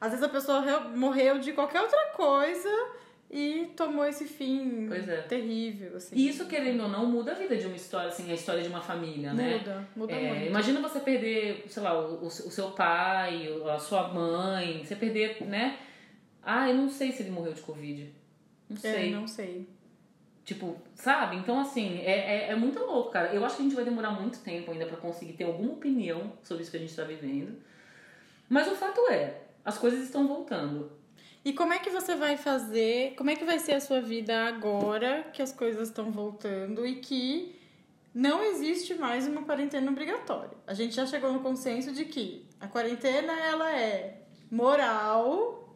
Às 0.00 0.10
vezes 0.10 0.24
a 0.24 0.28
pessoa 0.28 0.60
reu- 0.60 0.88
morreu 0.96 1.38
de 1.38 1.52
qualquer 1.52 1.80
outra 1.82 2.06
coisa 2.16 2.68
e 3.30 3.72
tomou 3.76 4.04
esse 4.06 4.24
fim 4.24 4.88
é. 4.92 5.22
terrível, 5.22 5.96
assim. 5.96 6.14
E 6.16 6.28
isso, 6.28 6.46
querendo 6.46 6.84
ou 6.84 6.88
não, 6.88 7.06
muda 7.06 7.32
a 7.32 7.34
vida 7.34 7.56
de 7.56 7.66
uma 7.66 7.76
história, 7.76 8.08
assim, 8.08 8.30
a 8.30 8.34
história 8.34 8.62
de 8.62 8.68
uma 8.68 8.80
família, 8.80 9.32
né? 9.34 9.58
Muda, 9.58 9.88
muda 9.96 10.12
É, 10.12 10.28
muito. 10.32 10.46
imagina 10.46 10.80
você 10.80 11.00
perder, 11.00 11.64
sei 11.68 11.82
lá, 11.82 11.98
o, 11.98 12.26
o 12.26 12.30
seu 12.30 12.70
pai, 12.70 13.48
a 13.68 13.78
sua 13.78 14.08
mãe, 14.08 14.84
você 14.84 14.94
perder, 14.94 15.42
né? 15.44 15.78
Ah, 16.42 16.68
eu 16.68 16.76
não 16.76 16.88
sei 16.88 17.10
se 17.10 17.22
ele 17.22 17.30
morreu 17.32 17.52
de 17.52 17.60
Covid. 17.62 18.08
Não 18.70 18.76
É, 18.76 18.80
sei. 18.80 19.10
não 19.10 19.26
sei. 19.26 19.66
Tipo, 20.44 20.76
sabe? 20.94 21.34
Então, 21.36 21.58
assim, 21.58 21.98
é, 22.02 22.46
é, 22.46 22.50
é 22.50 22.54
muito 22.54 22.78
louco, 22.78 23.10
cara. 23.10 23.34
Eu 23.34 23.44
acho 23.44 23.56
que 23.56 23.62
a 23.62 23.64
gente 23.64 23.74
vai 23.74 23.84
demorar 23.84 24.12
muito 24.12 24.38
tempo 24.38 24.70
ainda 24.70 24.86
pra 24.86 24.96
conseguir 24.96 25.32
ter 25.32 25.42
alguma 25.42 25.72
opinião 25.72 26.32
sobre 26.44 26.62
isso 26.62 26.70
que 26.70 26.76
a 26.76 26.80
gente 26.80 26.94
tá 26.94 27.02
vivendo. 27.02 27.56
Mas 28.48 28.68
o 28.68 28.76
fato 28.76 29.00
é, 29.10 29.40
as 29.64 29.76
coisas 29.76 30.04
estão 30.04 30.28
voltando. 30.28 30.92
E 31.46 31.52
como 31.52 31.72
é 31.72 31.78
que 31.78 31.90
você 31.90 32.16
vai 32.16 32.36
fazer? 32.36 33.14
Como 33.14 33.30
é 33.30 33.36
que 33.36 33.44
vai 33.44 33.60
ser 33.60 33.74
a 33.74 33.80
sua 33.80 34.00
vida 34.00 34.48
agora 34.48 35.30
que 35.32 35.40
as 35.40 35.52
coisas 35.52 35.90
estão 35.90 36.10
voltando 36.10 36.84
e 36.84 36.96
que 36.96 37.56
não 38.12 38.42
existe 38.42 38.96
mais 38.96 39.28
uma 39.28 39.42
quarentena 39.42 39.88
obrigatória? 39.88 40.58
A 40.66 40.74
gente 40.74 40.96
já 40.96 41.06
chegou 41.06 41.32
no 41.32 41.38
consenso 41.38 41.92
de 41.92 42.04
que 42.04 42.44
a 42.58 42.66
quarentena 42.66 43.32
ela 43.32 43.70
é 43.70 44.22
moral 44.50 45.72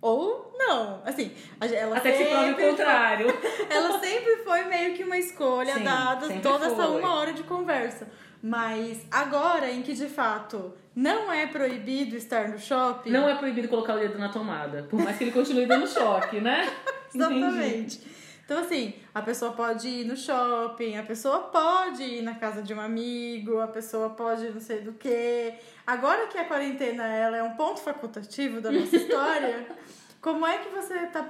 ou 0.00 0.56
não. 0.56 1.02
Assim, 1.04 1.32
ela 1.60 1.98
Até 1.98 2.12
que 2.12 2.24
se 2.24 2.30
prove 2.30 2.44
o 2.44 2.46
sempre 2.46 2.70
contrário. 2.70 3.26
ela 3.68 3.98
sempre 4.00 4.36
foi 4.38 4.64
meio 4.64 4.94
que 4.94 5.04
uma 5.04 5.18
escolha 5.18 5.74
Sim, 5.74 5.84
dada 5.84 6.28
sempre 6.28 6.42
toda 6.42 6.64
essa 6.64 6.88
uma 6.88 7.16
hora 7.16 7.34
de 7.34 7.42
conversa. 7.42 8.08
Mas 8.46 9.06
agora 9.10 9.70
em 9.70 9.80
que 9.80 9.94
de 9.94 10.06
fato 10.06 10.74
não 10.94 11.32
é 11.32 11.46
proibido 11.46 12.14
estar 12.14 12.46
no 12.46 12.58
shopping. 12.58 13.08
Não 13.08 13.26
é 13.26 13.34
proibido 13.36 13.68
colocar 13.68 13.94
o 13.94 13.98
dedo 13.98 14.18
na 14.18 14.28
tomada, 14.28 14.82
por 14.82 15.00
mais 15.00 15.16
que 15.16 15.24
ele 15.24 15.32
continue 15.32 15.64
dando 15.64 15.88
choque, 15.88 16.42
né? 16.42 16.70
Entendi. 17.14 17.38
Exatamente. 17.40 18.00
Então, 18.44 18.58
assim, 18.58 18.92
a 19.14 19.22
pessoa 19.22 19.52
pode 19.52 19.88
ir 19.88 20.04
no 20.04 20.14
shopping, 20.14 20.98
a 20.98 21.02
pessoa 21.02 21.44
pode 21.44 22.02
ir 22.02 22.20
na 22.20 22.34
casa 22.34 22.62
de 22.62 22.74
um 22.74 22.80
amigo, 22.82 23.60
a 23.60 23.66
pessoa 23.66 24.10
pode 24.10 24.50
não 24.50 24.60
sei 24.60 24.82
do 24.82 24.92
que. 24.92 25.54
Agora 25.86 26.26
que 26.26 26.36
a 26.36 26.44
quarentena 26.44 27.06
ela 27.06 27.38
é 27.38 27.42
um 27.42 27.56
ponto 27.56 27.80
facultativo 27.80 28.60
da 28.60 28.70
nossa 28.70 28.94
história, 28.94 29.66
como 30.20 30.46
é 30.46 30.58
que 30.58 30.68
você 30.68 31.06
tá 31.06 31.26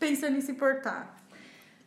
pensando 0.00 0.36
em 0.36 0.40
se 0.40 0.50
importar? 0.50 1.17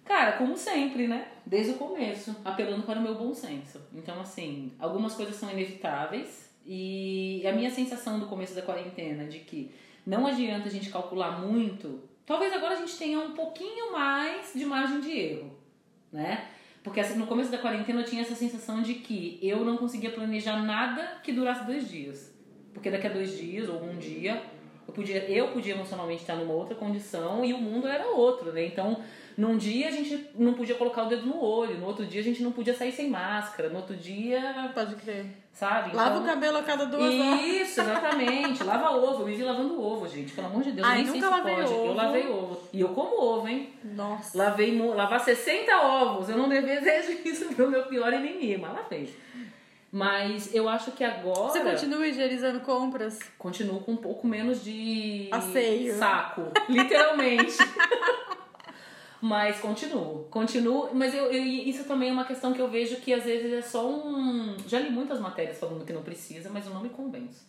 Cara, 0.06 0.34
como 0.34 0.58
sempre, 0.58 1.08
né? 1.08 1.28
Desde 1.46 1.74
o 1.74 1.78
começo, 1.78 2.36
apelando 2.44 2.84
para 2.84 3.00
o 3.00 3.04
meu 3.04 3.16
bom 3.16 3.34
senso. 3.34 3.80
Então, 3.94 4.20
assim, 4.20 4.74
algumas 4.80 5.14
coisas 5.14 5.36
são 5.36 5.52
inevitáveis 5.52 6.50
e 6.66 7.44
a 7.46 7.52
minha 7.52 7.70
sensação 7.70 8.20
do 8.20 8.26
começo 8.26 8.54
da 8.54 8.62
quarentena 8.62 9.26
de 9.26 9.40
que 9.40 9.72
não 10.06 10.26
adianta 10.26 10.68
a 10.68 10.72
gente 10.72 10.90
calcular 10.90 11.40
muito, 11.40 12.02
talvez 12.26 12.54
agora 12.54 12.76
a 12.76 12.78
gente 12.78 12.98
tenha 12.98 13.20
um 13.20 13.32
pouquinho 13.32 13.92
mais 13.92 14.52
de 14.54 14.66
margem 14.66 15.00
de 15.00 15.12
erro, 15.12 15.52
né? 16.12 16.48
Porque 16.84 17.00
assim, 17.00 17.18
no 17.18 17.28
começo 17.28 17.52
da 17.52 17.60
quarentena 17.60 18.02
eu 18.02 18.06
tinha 18.06 18.24
essa 18.24 18.36
sensação 18.36 18.82
de 18.82 18.96
que 18.96 19.40
eu 19.42 19.64
não 19.64 19.78
conseguia 19.78 20.10
planejar 20.10 20.64
nada 20.64 21.20
que 21.24 21.32
durasse 21.32 21.66
dois 21.66 21.88
dias. 21.88 22.34
Porque 22.74 22.90
daqui 22.90 23.06
a 23.06 23.12
dois 23.12 23.38
dias 23.38 23.70
ou 23.70 23.84
um 23.84 23.98
dia 23.98 24.42
eu 24.88 24.94
podia, 24.94 25.30
eu 25.30 25.50
podia 25.50 25.74
emocionalmente 25.74 26.22
estar 26.22 26.36
numa 26.36 26.54
outra 26.54 26.76
condição 26.76 27.46
e 27.46 27.54
o 27.54 27.58
mundo 27.58 27.88
era 27.88 28.08
outro, 28.08 28.52
né? 28.52 28.66
Então 28.66 29.04
num 29.42 29.58
dia 29.58 29.88
a 29.88 29.92
gente 29.92 30.30
não 30.36 30.54
podia 30.54 30.76
colocar 30.76 31.04
o 31.04 31.08
dedo 31.08 31.26
no 31.26 31.44
olho, 31.44 31.80
no 31.80 31.88
outro 31.88 32.06
dia 32.06 32.22
a 32.22 32.24
gente 32.24 32.44
não 32.44 32.52
podia 32.52 32.76
sair 32.76 32.92
sem 32.92 33.10
máscara, 33.10 33.70
no 33.70 33.78
outro 33.78 33.96
dia. 33.96 34.70
Pode 34.72 34.96
crer. 34.98 35.26
Sabe? 35.52 35.96
Lava 35.96 36.20
então, 36.20 36.24
o 36.24 36.26
cabelo 36.28 36.58
a 36.60 36.64
cada 36.64 36.86
duas 36.86 37.12
horas. 37.12 37.42
Isso, 37.42 37.82
exatamente. 37.82 38.64
Lava 38.64 38.92
ovo. 38.92 39.24
Eu 39.24 39.26
me 39.26 39.36
vi 39.36 39.44
lavando 39.44 39.82
ovo, 39.82 40.08
gente. 40.08 40.34
Pelo 40.34 40.46
amor 40.46 40.62
de 40.62 40.74
Deus, 40.74 40.88
Ai, 40.88 40.98
nem 41.04 41.08
nunca 41.08 41.36
se 41.36 41.42
pode. 41.42 41.74
Ovo. 41.74 41.86
Eu 41.88 41.94
lavei 41.96 42.28
ovo. 42.28 42.62
E 42.72 42.82
eu 42.82 42.90
como 42.90 43.20
ovo, 43.20 43.48
hein? 43.48 43.74
Nossa. 43.84 44.38
Lavei, 44.38 44.78
lavar 44.78 45.20
60 45.20 45.76
ovos. 45.76 46.30
Eu 46.30 46.38
não 46.38 46.48
desejo 46.48 47.18
isso 47.26 47.46
pro 47.56 47.70
meu 47.70 47.84
pior 47.88 48.14
inimigo, 48.14 48.62
mas 48.62 48.74
lavei. 48.76 49.16
Mas 49.92 50.54
eu 50.54 50.70
acho 50.70 50.92
que 50.92 51.04
agora. 51.04 51.50
Você 51.50 51.62
continua 51.62 52.08
higienizando 52.08 52.60
compras? 52.60 53.18
Continuo 53.40 53.82
com 53.82 53.94
um 53.94 53.98
pouco 53.98 54.28
menos 54.28 54.64
de. 54.64 55.30
Asseio. 55.32 55.98
Saco. 55.98 56.44
Literalmente. 56.70 57.58
Mas 59.22 59.60
continuo, 59.60 60.26
continuo. 60.32 60.90
Mas 60.94 61.14
eu, 61.14 61.32
eu, 61.32 61.44
isso 61.44 61.84
também 61.84 62.10
é 62.10 62.12
uma 62.12 62.26
questão 62.26 62.54
que 62.54 62.60
eu 62.60 62.68
vejo 62.68 62.96
que 62.98 63.14
às 63.14 63.24
vezes 63.24 63.54
é 63.54 63.62
só 63.62 63.88
um. 63.88 64.58
Já 64.68 64.80
li 64.80 64.90
muitas 64.90 65.20
matérias 65.20 65.60
falando 65.60 65.86
que 65.86 65.94
não 65.94 66.02
precisa, 66.02 66.50
mas 66.50 66.66
eu 66.66 66.74
não 66.74 66.82
me 66.82 66.90
convenço. 66.90 67.46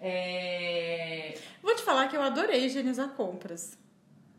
É... 0.00 1.36
Vou 1.62 1.74
te 1.74 1.82
falar 1.82 2.08
que 2.08 2.16
eu 2.16 2.22
adorei 2.22 2.64
higienizar 2.64 3.08
compras. 3.10 3.76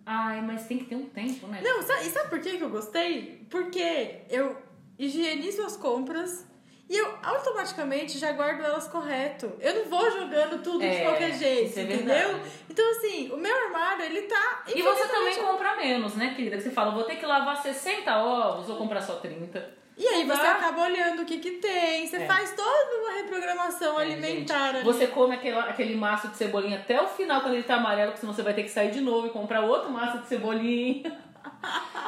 Ai, 0.05 0.41
mas 0.41 0.65
tem 0.65 0.79
que 0.79 0.85
ter 0.85 0.95
um 0.95 1.05
tempo, 1.05 1.45
né? 1.47 1.61
Não, 1.61 1.83
sabe, 1.83 2.07
e 2.07 2.09
sabe 2.09 2.29
por 2.29 2.39
que 2.39 2.49
eu 2.49 2.69
gostei? 2.69 3.45
Porque 3.49 4.21
eu 4.29 4.57
higienizo 4.97 5.61
as 5.63 5.75
compras 5.75 6.45
e 6.91 6.97
eu 6.97 7.17
automaticamente 7.23 8.17
já 8.17 8.33
guardo 8.33 8.65
elas 8.65 8.85
correto. 8.85 9.49
Eu 9.61 9.75
não 9.75 9.85
vou 9.85 10.11
jogando 10.11 10.61
tudo 10.61 10.83
é, 10.83 10.89
de 10.89 11.03
qualquer 11.03 11.33
jeito, 11.33 11.79
é 11.79 11.83
entendeu? 11.83 12.37
Então, 12.69 12.91
assim, 12.91 13.31
o 13.31 13.37
meu 13.37 13.55
armário, 13.65 14.03
ele 14.03 14.23
tá. 14.23 14.63
E 14.67 14.81
você 14.81 15.07
também 15.07 15.37
compra 15.37 15.77
menos, 15.77 16.15
né, 16.15 16.33
querida? 16.35 16.59
Você 16.59 16.69
fala, 16.69 16.91
vou 16.91 17.05
ter 17.05 17.15
que 17.15 17.25
lavar 17.25 17.55
60 17.61 18.13
ovos 18.17 18.69
ou 18.69 18.75
comprar 18.75 19.01
só 19.01 19.15
30. 19.15 19.79
E 19.97 20.05
aí 20.05 20.25
você 20.25 20.41
tá? 20.41 20.51
acaba 20.51 20.81
olhando 20.81 21.21
o 21.21 21.25
que 21.25 21.37
que 21.37 21.51
tem, 21.51 22.07
você 22.07 22.17
é. 22.17 22.25
faz 22.25 22.53
toda 22.53 22.97
uma 22.97 23.21
reprogramação 23.21 23.97
é, 23.97 24.03
alimentar. 24.03 24.73
Gente, 24.73 24.83
você 24.83 25.07
come 25.07 25.35
aquele, 25.35 25.57
aquele 25.59 25.95
maço 25.95 26.27
de 26.27 26.35
cebolinha 26.35 26.79
até 26.79 27.01
o 27.01 27.07
final, 27.07 27.39
quando 27.39 27.53
ele 27.53 27.63
tá 27.63 27.75
amarelo, 27.75 28.11
porque 28.11 28.19
senão 28.19 28.33
você 28.33 28.43
vai 28.43 28.53
ter 28.53 28.63
que 28.63 28.69
sair 28.69 28.91
de 28.91 28.99
novo 28.99 29.27
e 29.27 29.29
comprar 29.29 29.61
outro 29.61 29.89
maço 29.89 30.17
de 30.17 30.27
cebolinha. 30.27 31.17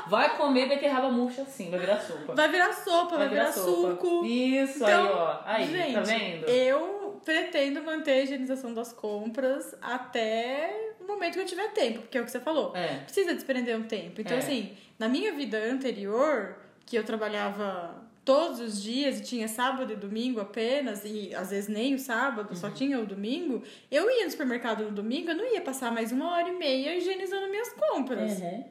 Vai 0.07 0.37
comer 0.37 0.67
beterraba 0.67 1.09
murcha 1.09 1.43
assim, 1.43 1.69
vai 1.69 1.79
virar 1.79 1.99
sopa. 1.99 2.35
Vai 2.35 2.49
virar 2.49 2.73
sopa, 2.73 3.17
vai, 3.17 3.19
vai 3.19 3.29
virar, 3.29 3.51
virar 3.51 3.53
suco. 3.53 4.25
Isso, 4.25 4.83
então, 4.83 5.05
aí, 5.05 5.11
ó. 5.11 5.39
Aí, 5.45 5.65
tá 5.65 5.71
gente, 5.71 5.93
tá 5.93 6.01
vendo? 6.01 6.49
Eu 6.49 7.21
pretendo 7.23 7.83
manter 7.83 8.11
a 8.11 8.21
higienização 8.21 8.73
das 8.73 8.91
compras 8.91 9.75
até 9.81 10.93
o 10.99 11.07
momento 11.07 11.33
que 11.35 11.39
eu 11.39 11.45
tiver 11.45 11.71
tempo, 11.71 12.01
porque 12.01 12.17
é 12.17 12.21
o 12.21 12.25
que 12.25 12.31
você 12.31 12.39
falou. 12.39 12.75
É. 12.75 12.99
Precisa 12.99 13.33
desprender 13.33 13.77
um 13.77 13.83
tempo. 13.83 14.19
Então, 14.19 14.35
é. 14.35 14.39
assim, 14.39 14.73
na 14.99 15.07
minha 15.07 15.31
vida 15.33 15.57
anterior, 15.57 16.57
que 16.85 16.97
eu 16.97 17.03
trabalhava 17.03 18.03
todos 18.25 18.59
os 18.59 18.81
dias 18.81 19.19
e 19.19 19.23
tinha 19.23 19.47
sábado 19.47 19.91
e 19.91 19.95
domingo 19.95 20.39
apenas, 20.39 21.03
e 21.03 21.33
às 21.35 21.49
vezes 21.49 21.67
nem 21.67 21.93
o 21.93 21.99
sábado, 21.99 22.49
uhum. 22.51 22.55
só 22.55 22.69
tinha 22.69 22.99
o 22.99 23.05
domingo, 23.05 23.61
eu 23.91 24.09
ia 24.09 24.25
no 24.25 24.31
supermercado 24.31 24.83
no 24.85 24.91
domingo, 24.91 25.31
eu 25.31 25.35
não 25.35 25.53
ia 25.53 25.61
passar 25.61 25.91
mais 25.91 26.11
uma 26.11 26.31
hora 26.31 26.47
e 26.47 26.53
meia 26.53 26.95
higienizando 26.95 27.49
minhas 27.49 27.71
compras. 27.73 28.39
Uhum. 28.39 28.63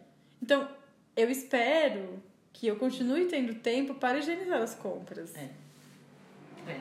Então, 0.43 0.69
eu 1.17 1.31
espero 1.31 2.21
que 2.53 2.67
eu 2.67 2.77
continue 2.77 3.27
tendo 3.27 3.55
tempo 3.55 3.95
para 3.95 4.19
higienizar 4.19 4.61
as 4.61 4.75
compras. 4.75 5.35
É. 5.37 5.49
É. 6.69 6.81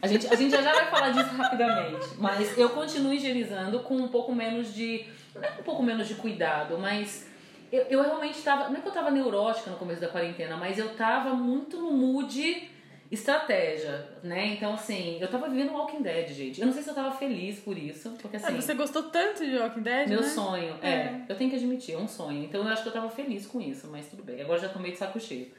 A 0.00 0.06
gente, 0.06 0.26
a 0.28 0.36
gente 0.36 0.52
já, 0.52 0.60
vai 0.60 0.90
falar 0.90 1.10
disso 1.10 1.34
rapidamente, 1.34 2.06
mas 2.18 2.56
eu 2.56 2.70
continuo 2.70 3.12
higienizando 3.12 3.80
com 3.80 3.96
um 3.96 4.08
pouco 4.08 4.32
menos 4.32 4.72
de. 4.72 5.06
Não 5.34 5.42
é 5.42 5.50
um 5.58 5.62
pouco 5.64 5.82
menos 5.82 6.06
de 6.06 6.14
cuidado, 6.14 6.78
mas 6.78 7.26
eu, 7.72 7.82
eu 7.82 8.02
realmente 8.02 8.38
estava. 8.38 8.68
Não 8.68 8.76
é 8.76 8.80
que 8.80 8.86
eu 8.86 8.92
estava 8.92 9.10
neurótica 9.10 9.70
no 9.70 9.76
começo 9.76 10.00
da 10.00 10.08
quarentena, 10.08 10.56
mas 10.56 10.78
eu 10.78 10.92
estava 10.92 11.34
muito 11.34 11.78
no 11.78 11.90
mood 11.90 12.70
estratégia, 13.12 14.08
né? 14.22 14.46
Então, 14.46 14.72
assim, 14.72 15.18
eu 15.20 15.28
tava 15.28 15.46
vivendo 15.46 15.74
Walking 15.74 16.00
Dead, 16.00 16.28
gente. 16.30 16.58
Eu 16.58 16.66
não 16.66 16.72
sei 16.72 16.82
se 16.82 16.88
eu 16.88 16.94
tava 16.94 17.14
feliz 17.14 17.60
por 17.60 17.76
isso, 17.76 18.10
porque 18.12 18.38
assim... 18.38 18.56
É, 18.56 18.60
você 18.60 18.72
gostou 18.72 19.02
tanto 19.02 19.44
de 19.44 19.58
Walking 19.58 19.82
Dead, 19.82 20.08
Meu 20.08 20.22
né? 20.22 20.28
sonho, 20.28 20.78
é. 20.80 20.90
é. 20.90 21.24
Eu 21.28 21.36
tenho 21.36 21.50
que 21.50 21.56
admitir, 21.56 21.94
é 21.94 21.98
um 21.98 22.08
sonho. 22.08 22.42
Então, 22.42 22.62
eu 22.62 22.68
acho 22.68 22.82
que 22.82 22.88
eu 22.88 22.92
tava 22.92 23.10
feliz 23.10 23.46
com 23.46 23.60
isso, 23.60 23.86
mas 23.88 24.08
tudo 24.08 24.22
bem. 24.22 24.40
Agora 24.40 24.58
já 24.58 24.70
tô 24.70 24.78
meio 24.78 24.94
de 24.94 24.98
saco 24.98 25.20
cheio. 25.20 25.52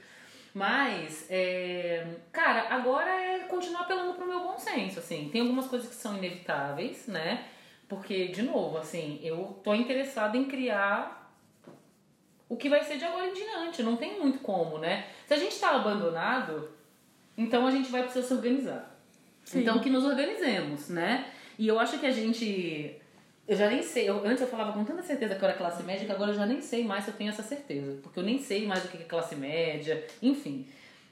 Mas, 0.51 1.27
é... 1.29 2.07
cara, 2.31 2.73
agora 2.73 3.09
é 3.09 3.39
continuar 3.41 3.81
apelando 3.81 4.15
pro 4.15 4.27
meu 4.27 4.39
bom 4.39 4.57
senso, 4.57 4.97
assim. 4.97 5.29
Tem 5.31 5.41
algumas 5.41 5.67
coisas 5.67 5.87
que 5.87 5.95
são 5.95 6.17
inevitáveis, 6.17 7.05
né? 7.05 7.45
Porque, 7.87 8.29
de 8.29 8.41
novo, 8.41 8.79
assim, 8.79 9.19
eu 9.21 9.59
tô 9.63 9.75
interessada 9.75 10.35
em 10.35 10.45
criar 10.45 11.31
o 12.49 12.57
que 12.57 12.67
vai 12.67 12.83
ser 12.83 12.97
de 12.97 13.05
agora 13.05 13.27
em 13.27 13.33
diante. 13.33 13.83
Não 13.83 13.95
tem 13.95 14.19
muito 14.19 14.39
como, 14.39 14.79
né? 14.79 15.05
Se 15.27 15.35
a 15.35 15.37
gente 15.37 15.59
tá 15.59 15.75
abandonado 15.75 16.81
então 17.37 17.65
a 17.65 17.71
gente 17.71 17.89
vai 17.91 18.03
precisar 18.03 18.27
se 18.27 18.33
organizar. 18.33 18.99
Sim. 19.43 19.61
Então 19.61 19.79
que 19.79 19.89
nos 19.89 20.03
organizemos, 20.05 20.89
né? 20.89 21.25
E 21.57 21.67
eu 21.67 21.79
acho 21.79 21.99
que 21.99 22.05
a 22.05 22.11
gente. 22.11 22.95
Eu 23.45 23.57
já 23.57 23.69
nem 23.69 23.83
sei, 23.83 24.07
eu, 24.07 24.25
antes 24.25 24.41
eu 24.41 24.47
falava 24.47 24.71
com 24.71 24.85
tanta 24.85 25.03
certeza 25.03 25.35
que 25.35 25.43
eu 25.43 25.49
era 25.49 25.57
classe 25.57 25.83
média, 25.83 26.05
que 26.05 26.11
agora 26.11 26.31
eu 26.31 26.35
já 26.35 26.45
nem 26.45 26.61
sei 26.61 26.85
mais 26.85 27.03
se 27.03 27.11
eu 27.11 27.15
tenho 27.15 27.29
essa 27.29 27.43
certeza. 27.43 27.99
Porque 28.01 28.17
eu 28.17 28.23
nem 28.23 28.39
sei 28.39 28.65
mais 28.65 28.85
o 28.85 28.87
que 28.87 28.97
é 28.97 29.01
classe 29.01 29.35
média, 29.35 30.05
enfim. 30.21 30.65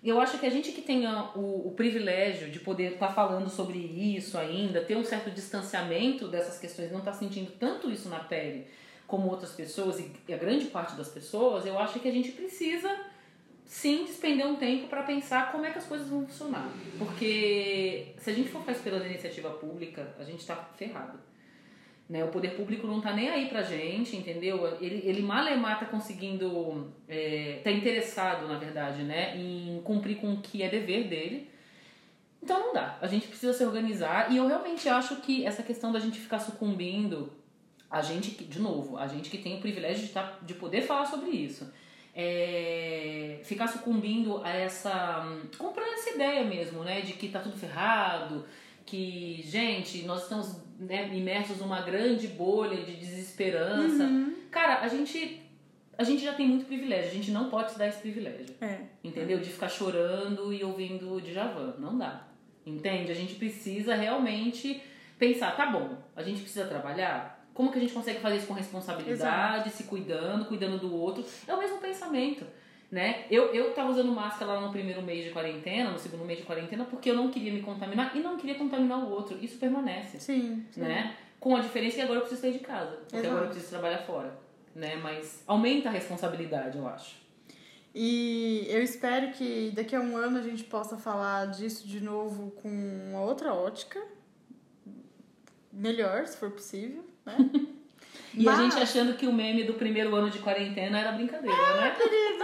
Eu 0.03 0.19
acho 0.19 0.39
que 0.39 0.45
a 0.45 0.49
gente 0.49 0.71
que 0.71 0.81
tenha 0.81 1.29
o, 1.35 1.67
o 1.67 1.73
privilégio 1.75 2.49
de 2.49 2.59
poder 2.59 2.93
estar 2.93 3.07
tá 3.07 3.13
falando 3.13 3.49
sobre 3.49 3.77
isso 3.77 4.37
ainda, 4.37 4.81
ter 4.81 4.95
um 4.95 5.03
certo 5.03 5.29
distanciamento 5.29 6.27
dessas 6.27 6.57
questões, 6.57 6.91
não 6.91 6.99
estar 6.99 7.11
tá 7.11 7.17
sentindo 7.17 7.51
tanto 7.51 7.91
isso 7.91 8.09
na 8.09 8.19
pele 8.19 8.65
como 9.05 9.29
outras 9.29 9.51
pessoas 9.51 9.99
e 9.99 10.33
a 10.33 10.37
grande 10.37 10.67
parte 10.67 10.95
das 10.95 11.09
pessoas, 11.09 11.65
eu 11.65 11.77
acho 11.77 11.99
que 11.99 12.07
a 12.07 12.11
gente 12.11 12.31
precisa 12.31 12.89
sim 13.71 14.03
despender 14.03 14.45
um 14.45 14.57
tempo 14.57 14.87
para 14.89 15.01
pensar 15.03 15.49
como 15.49 15.65
é 15.65 15.71
que 15.71 15.77
as 15.77 15.85
coisas 15.85 16.09
vão 16.09 16.27
funcionar. 16.27 16.69
Porque 16.99 18.13
se 18.17 18.29
a 18.29 18.33
gente 18.33 18.49
for 18.49 18.59
ficar 18.59 18.73
esperando 18.73 19.03
a 19.03 19.07
iniciativa 19.07 19.49
pública, 19.49 20.13
a 20.19 20.25
gente 20.25 20.41
está 20.41 20.57
ferrado. 20.57 21.17
Né? 22.09 22.21
O 22.21 22.27
poder 22.27 22.49
público 22.57 22.85
não 22.85 22.97
está 22.97 23.13
nem 23.13 23.29
aí 23.29 23.47
pra 23.47 23.61
gente, 23.61 24.17
entendeu? 24.17 24.77
Ele, 24.81 25.01
ele 25.05 25.21
malemar 25.21 25.79
tá 25.79 25.85
conseguindo, 25.85 26.91
é, 27.07 27.61
tá 27.63 27.71
interessado, 27.71 28.45
na 28.45 28.59
verdade, 28.59 29.03
né, 29.03 29.37
em 29.37 29.81
cumprir 29.85 30.17
com 30.17 30.33
o 30.33 30.41
que 30.41 30.61
é 30.61 30.67
dever 30.67 31.07
dele. 31.07 31.49
Então 32.43 32.59
não 32.59 32.73
dá. 32.73 32.97
A 32.99 33.07
gente 33.07 33.29
precisa 33.29 33.53
se 33.53 33.63
organizar 33.63 34.33
e 34.33 34.35
eu 34.35 34.47
realmente 34.47 34.89
acho 34.89 35.21
que 35.21 35.45
essa 35.45 35.63
questão 35.63 35.93
da 35.93 35.99
gente 35.99 36.19
ficar 36.19 36.39
sucumbindo, 36.39 37.31
a 37.89 38.01
gente, 38.01 38.31
de 38.31 38.59
novo, 38.59 38.97
a 38.97 39.07
gente 39.07 39.29
que 39.29 39.37
tem 39.37 39.55
o 39.55 39.61
privilégio 39.61 40.05
de, 40.05 40.11
tá, 40.11 40.39
de 40.41 40.55
poder 40.55 40.81
falar 40.81 41.05
sobre 41.05 41.29
isso 41.29 41.71
é, 42.15 43.39
ficar 43.43 43.67
sucumbindo 43.67 44.43
a 44.43 44.49
essa. 44.49 45.25
comprando 45.57 45.93
essa 45.93 46.11
ideia 46.11 46.43
mesmo, 46.43 46.83
né? 46.83 47.01
De 47.01 47.13
que 47.13 47.29
tá 47.29 47.39
tudo 47.39 47.57
ferrado, 47.57 48.45
que, 48.85 49.41
gente, 49.45 50.03
nós 50.03 50.23
estamos 50.23 50.57
né, 50.79 51.09
imersos 51.13 51.59
numa 51.59 51.81
grande 51.81 52.27
bolha 52.27 52.83
de 52.83 52.95
desesperança. 52.95 54.03
Uhum. 54.03 54.35
Cara, 54.49 54.79
a 54.81 54.87
gente. 54.87 55.39
A 55.97 56.03
gente 56.03 56.23
já 56.23 56.33
tem 56.33 56.47
muito 56.47 56.65
privilégio, 56.65 57.11
a 57.11 57.13
gente 57.13 57.29
não 57.29 57.49
pode 57.49 57.73
se 57.73 57.77
dar 57.77 57.87
esse 57.87 57.99
privilégio. 57.99 58.55
É. 58.59 58.79
Entendeu? 59.03 59.39
De 59.39 59.49
ficar 59.49 59.69
chorando 59.69 60.51
e 60.51 60.63
ouvindo 60.63 61.21
Djavan. 61.21 61.75
Não 61.77 61.95
dá. 61.95 62.27
Entende? 62.65 63.11
A 63.11 63.15
gente 63.15 63.35
precisa 63.35 63.93
realmente 63.93 64.81
pensar, 65.19 65.55
tá 65.55 65.67
bom, 65.67 65.97
a 66.15 66.23
gente 66.23 66.41
precisa 66.41 66.65
trabalhar? 66.65 67.40
Como 67.61 67.71
que 67.71 67.77
a 67.77 67.81
gente 67.81 67.93
consegue 67.93 68.19
fazer 68.19 68.37
isso 68.37 68.47
com 68.47 68.55
responsabilidade, 68.55 69.67
Exato. 69.67 69.69
se 69.69 69.83
cuidando, 69.83 70.45
cuidando 70.45 70.79
do 70.79 70.95
outro? 70.95 71.23
É 71.47 71.53
o 71.53 71.59
mesmo 71.59 71.77
pensamento. 71.77 72.43
Né? 72.89 73.27
Eu, 73.29 73.53
eu 73.53 73.71
tava 73.75 73.91
usando 73.91 74.11
máscara 74.11 74.53
lá 74.53 74.61
no 74.61 74.71
primeiro 74.71 74.99
mês 75.03 75.25
de 75.25 75.29
quarentena, 75.29 75.91
no 75.91 75.99
segundo 75.99 76.25
mês 76.25 76.39
de 76.39 76.45
quarentena, 76.45 76.85
porque 76.85 77.11
eu 77.11 77.15
não 77.15 77.29
queria 77.29 77.53
me 77.53 77.61
contaminar 77.61 78.17
e 78.17 78.19
não 78.19 78.35
queria 78.35 78.55
contaminar 78.55 78.97
o 79.03 79.11
outro. 79.11 79.37
Isso 79.39 79.59
permanece. 79.59 80.19
Sim. 80.19 80.65
sim. 80.71 80.81
Né? 80.81 81.15
Com 81.39 81.55
a 81.55 81.59
diferença 81.59 81.97
que 81.97 82.01
agora 82.01 82.17
eu 82.17 82.21
preciso 82.21 82.41
sair 82.41 82.53
de 82.53 82.65
casa. 82.65 82.93
Porque 82.97 83.17
Exato. 83.17 83.27
agora 83.27 83.45
eu 83.45 83.49
preciso 83.51 83.69
trabalhar 83.69 83.99
fora. 83.99 84.35
né? 84.73 84.95
Mas 84.95 85.43
aumenta 85.45 85.89
a 85.89 85.91
responsabilidade, 85.91 86.79
eu 86.79 86.87
acho. 86.87 87.15
E 87.93 88.65
eu 88.69 88.81
espero 88.81 89.33
que 89.33 89.71
daqui 89.75 89.95
a 89.95 90.01
um 90.01 90.17
ano 90.17 90.39
a 90.39 90.41
gente 90.41 90.63
possa 90.63 90.97
falar 90.97 91.45
disso 91.51 91.87
de 91.87 92.01
novo 92.01 92.49
com 92.59 92.69
uma 93.11 93.21
outra 93.21 93.53
ótica. 93.53 94.01
Melhor, 95.71 96.25
se 96.25 96.37
for 96.37 96.49
possível, 96.49 97.10
né? 97.31 97.67
E 98.33 98.43
Mas... 98.45 98.59
a 98.59 98.63
gente 98.63 98.75
achando 98.77 99.13
que 99.15 99.27
o 99.27 99.33
meme 99.33 99.65
do 99.65 99.73
primeiro 99.73 100.15
ano 100.15 100.29
de 100.29 100.39
quarentena 100.39 100.99
era 100.99 101.11
brincadeira, 101.11 101.53
é, 101.53 101.81
né? 101.81 101.91
querido! 101.91 102.43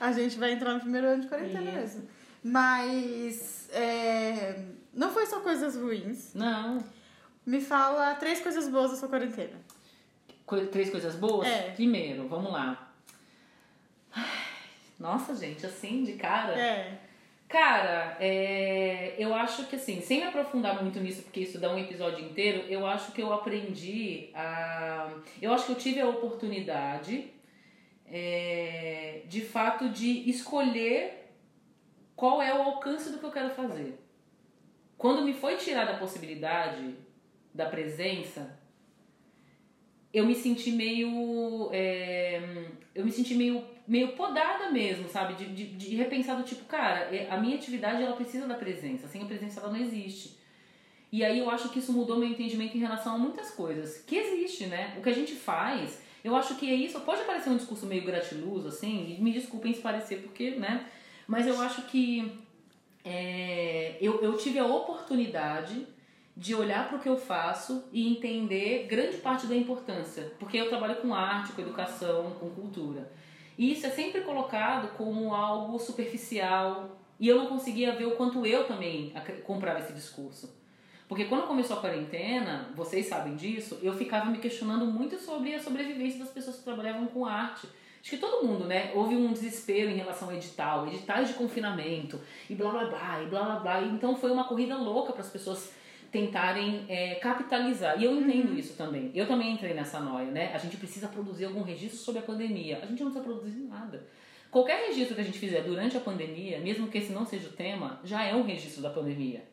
a 0.00 0.12
gente 0.12 0.38
vai 0.38 0.52
entrar 0.52 0.74
no 0.74 0.80
primeiro 0.80 1.06
ano 1.06 1.22
de 1.22 1.28
quarentena 1.28 1.70
Isso. 1.70 1.78
mesmo. 1.78 2.08
Mas 2.42 3.68
é, 3.70 4.62
não 4.94 5.10
foi 5.10 5.26
só 5.26 5.40
coisas 5.40 5.76
ruins. 5.76 6.32
Não. 6.34 6.82
Me 7.44 7.60
fala 7.60 8.14
três 8.14 8.40
coisas 8.40 8.68
boas 8.68 8.90
da 8.90 8.96
sua 8.96 9.08
quarentena. 9.08 9.58
Três 10.72 10.88
coisas 10.88 11.14
boas? 11.16 11.46
É. 11.46 11.70
Primeiro, 11.72 12.26
vamos 12.28 12.50
lá. 12.50 12.90
Nossa, 14.98 15.34
gente, 15.34 15.66
assim, 15.66 16.02
de 16.02 16.14
cara. 16.14 16.58
É. 16.58 16.98
Cara, 17.48 18.18
é, 18.20 19.14
eu 19.18 19.34
acho 19.34 19.66
que 19.68 19.76
assim, 19.76 20.02
sem 20.02 20.20
me 20.20 20.26
aprofundar 20.26 20.82
muito 20.82 21.00
nisso, 21.00 21.22
porque 21.22 21.40
isso 21.40 21.58
dá 21.58 21.72
um 21.72 21.78
episódio 21.78 22.22
inteiro, 22.22 22.66
eu 22.68 22.86
acho 22.86 23.12
que 23.12 23.22
eu 23.22 23.32
aprendi 23.32 24.28
a. 24.34 25.10
Eu 25.40 25.54
acho 25.54 25.64
que 25.64 25.72
eu 25.72 25.76
tive 25.76 25.98
a 25.98 26.08
oportunidade, 26.08 27.32
é, 28.04 29.22
de 29.26 29.40
fato, 29.40 29.88
de 29.88 30.28
escolher 30.28 31.32
qual 32.14 32.42
é 32.42 32.52
o 32.52 32.60
alcance 32.60 33.10
do 33.10 33.18
que 33.18 33.24
eu 33.24 33.32
quero 33.32 33.50
fazer. 33.54 33.98
Quando 34.98 35.22
me 35.22 35.32
foi 35.32 35.56
tirada 35.56 35.92
a 35.92 35.98
possibilidade 35.98 36.96
da 37.54 37.64
presença, 37.64 38.58
eu 40.12 40.26
me 40.26 40.34
senti 40.34 40.70
meio. 40.70 41.70
É, 41.72 42.66
eu 42.98 43.04
me 43.04 43.12
senti 43.12 43.34
meio, 43.34 43.64
meio 43.86 44.08
podada 44.08 44.70
mesmo, 44.70 45.08
sabe? 45.08 45.34
De, 45.34 45.46
de, 45.46 45.64
de 45.66 45.94
repensar 45.94 46.36
do 46.36 46.42
tipo, 46.42 46.64
cara, 46.64 47.14
é, 47.14 47.28
a 47.30 47.36
minha 47.36 47.54
atividade 47.54 48.02
ela 48.02 48.16
precisa 48.16 48.44
da 48.46 48.56
presença, 48.56 49.06
sem 49.06 49.22
a 49.22 49.26
presença 49.26 49.60
ela 49.60 49.70
não 49.70 49.80
existe. 49.80 50.36
E 51.12 51.24
aí 51.24 51.38
eu 51.38 51.48
acho 51.48 51.68
que 51.68 51.78
isso 51.78 51.92
mudou 51.92 52.18
meu 52.18 52.28
entendimento 52.28 52.76
em 52.76 52.80
relação 52.80 53.14
a 53.14 53.18
muitas 53.18 53.52
coisas. 53.52 54.02
Que 54.04 54.16
existe, 54.16 54.66
né? 54.66 54.96
O 54.98 55.02
que 55.02 55.08
a 55.08 55.14
gente 55.14 55.32
faz, 55.32 56.02
eu 56.24 56.34
acho 56.34 56.56
que 56.56 56.68
é 56.68 56.74
isso. 56.74 57.00
Pode 57.02 57.22
parecer 57.22 57.50
um 57.50 57.56
discurso 57.56 57.86
meio 57.86 58.04
gratiloso, 58.04 58.66
assim, 58.66 59.16
me 59.20 59.32
desculpem 59.32 59.72
se 59.72 59.80
parecer, 59.80 60.16
porque, 60.22 60.50
né? 60.50 60.84
Mas 61.28 61.46
eu 61.46 61.60
acho 61.60 61.82
que 61.82 62.32
é, 63.04 63.96
eu, 64.00 64.20
eu 64.20 64.36
tive 64.36 64.58
a 64.58 64.66
oportunidade 64.66 65.86
de 66.38 66.54
olhar 66.54 66.86
para 66.86 66.98
o 66.98 67.00
que 67.00 67.08
eu 67.08 67.16
faço 67.16 67.84
e 67.92 68.08
entender 68.08 68.86
grande 68.86 69.16
parte 69.16 69.48
da 69.48 69.56
importância, 69.56 70.32
porque 70.38 70.56
eu 70.56 70.68
trabalho 70.68 70.94
com 70.96 71.12
arte, 71.12 71.52
com 71.52 71.60
educação, 71.60 72.30
com 72.38 72.48
cultura. 72.50 73.10
E 73.58 73.72
isso 73.72 73.84
é 73.84 73.90
sempre 73.90 74.20
colocado 74.20 74.96
como 74.96 75.34
algo 75.34 75.76
superficial, 75.80 76.96
e 77.18 77.26
eu 77.26 77.38
não 77.38 77.46
conseguia 77.46 77.90
ver 77.90 78.06
o 78.06 78.12
quanto 78.12 78.46
eu 78.46 78.68
também 78.68 79.12
comprava 79.42 79.80
esse 79.80 79.92
discurso. 79.92 80.56
Porque 81.08 81.24
quando 81.24 81.48
começou 81.48 81.76
a 81.76 81.80
quarentena, 81.80 82.70
vocês 82.76 83.06
sabem 83.06 83.34
disso, 83.34 83.76
eu 83.82 83.92
ficava 83.94 84.30
me 84.30 84.38
questionando 84.38 84.86
muito 84.86 85.18
sobre 85.18 85.54
a 85.56 85.60
sobrevivência 85.60 86.20
das 86.20 86.30
pessoas 86.30 86.58
que 86.58 86.62
trabalhavam 86.62 87.08
com 87.08 87.26
arte. 87.26 87.66
Acho 88.00 88.10
que 88.10 88.18
todo 88.18 88.46
mundo, 88.46 88.64
né? 88.64 88.92
Houve 88.94 89.16
um 89.16 89.32
desespero 89.32 89.90
em 89.90 89.96
relação 89.96 90.28
ao 90.28 90.36
edital, 90.36 90.86
editais 90.86 91.26
de 91.26 91.34
confinamento, 91.34 92.20
e 92.48 92.54
blá 92.54 92.70
blá 92.70 92.84
blá, 92.84 93.22
e 93.24 93.26
blá 93.26 93.42
blá 93.42 93.56
blá. 93.56 93.82
Então 93.82 94.14
foi 94.14 94.30
uma 94.30 94.44
corrida 94.44 94.76
louca 94.76 95.12
para 95.12 95.22
as 95.22 95.30
pessoas 95.30 95.72
tentarem 96.10 96.84
é, 96.88 97.16
capitalizar. 97.16 98.00
E 98.00 98.04
eu 98.04 98.14
entendo 98.14 98.50
uhum. 98.50 98.58
isso 98.58 98.74
também. 98.74 99.10
Eu 99.14 99.26
também 99.26 99.52
entrei 99.52 99.74
nessa 99.74 100.00
noia, 100.00 100.30
né? 100.30 100.52
A 100.54 100.58
gente 100.58 100.76
precisa 100.76 101.08
produzir 101.08 101.44
algum 101.44 101.62
registro 101.62 101.98
sobre 101.98 102.20
a 102.20 102.22
pandemia. 102.22 102.78
A 102.82 102.86
gente 102.86 103.02
não 103.02 103.10
precisa 103.10 103.24
produzir 103.24 103.60
nada. 103.60 104.06
Qualquer 104.50 104.86
registro 104.88 105.14
que 105.14 105.20
a 105.20 105.24
gente 105.24 105.38
fizer 105.38 105.62
durante 105.62 105.96
a 105.96 106.00
pandemia, 106.00 106.58
mesmo 106.60 106.88
que 106.88 106.98
esse 106.98 107.12
não 107.12 107.26
seja 107.26 107.48
o 107.48 107.52
tema, 107.52 108.00
já 108.02 108.24
é 108.24 108.34
um 108.34 108.42
registro 108.42 108.82
da 108.82 108.88
pandemia. 108.88 109.44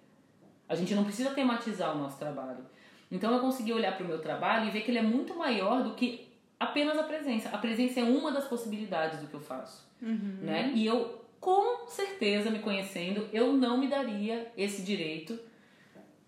A 0.68 0.76
gente 0.76 0.96
não 0.96 1.04
precisa 1.04 1.32
tematizar 1.32 1.96
o 1.96 2.00
nosso 2.00 2.18
trabalho. 2.18 2.66
Então 3.12 3.34
eu 3.34 3.40
consegui 3.40 3.74
olhar 3.74 3.96
para 3.96 4.06
o 4.06 4.08
meu 4.08 4.20
trabalho 4.20 4.68
e 4.68 4.72
ver 4.72 4.82
que 4.82 4.92
ele 4.92 4.98
é 4.98 5.04
muito 5.04 5.36
maior 5.36 5.84
do 5.84 5.94
que 5.94 6.28
apenas 6.60 6.98
a 6.98 7.04
presença. 7.04 7.50
A 7.50 7.58
presença 7.58 8.00
é 8.00 8.04
uma 8.04 8.32
das 8.32 8.46
possibilidades 8.46 9.20
do 9.20 9.28
que 9.28 9.34
eu 9.34 9.42
faço, 9.42 9.86
uhum. 10.02 10.40
né? 10.42 10.72
E 10.74 10.86
eu 10.86 11.24
com 11.40 11.88
certeza 11.88 12.50
me 12.50 12.60
conhecendo, 12.60 13.30
eu 13.32 13.54
não 13.54 13.78
me 13.78 13.88
daria 13.88 14.52
esse 14.58 14.82
direito 14.82 15.38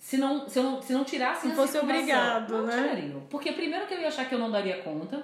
se 0.07 0.15
não, 0.15 0.47
se, 0.47 0.57
eu 0.57 0.63
não, 0.63 0.81
se 0.81 0.93
não 0.93 1.03
tirasse 1.03 1.49
Se 1.49 1.53
fosse 1.53 1.77
obrigado, 1.79 2.49
não 2.49 2.65
né? 2.65 2.81
Tirariam. 2.81 3.19
Porque 3.29 3.51
primeiro 3.51 3.85
que 3.87 3.93
eu 3.93 3.99
ia 3.99 4.07
achar 4.07 4.23
que 4.23 4.33
eu 4.33 4.39
não 4.39 4.49
daria 4.49 4.81
conta. 4.81 5.21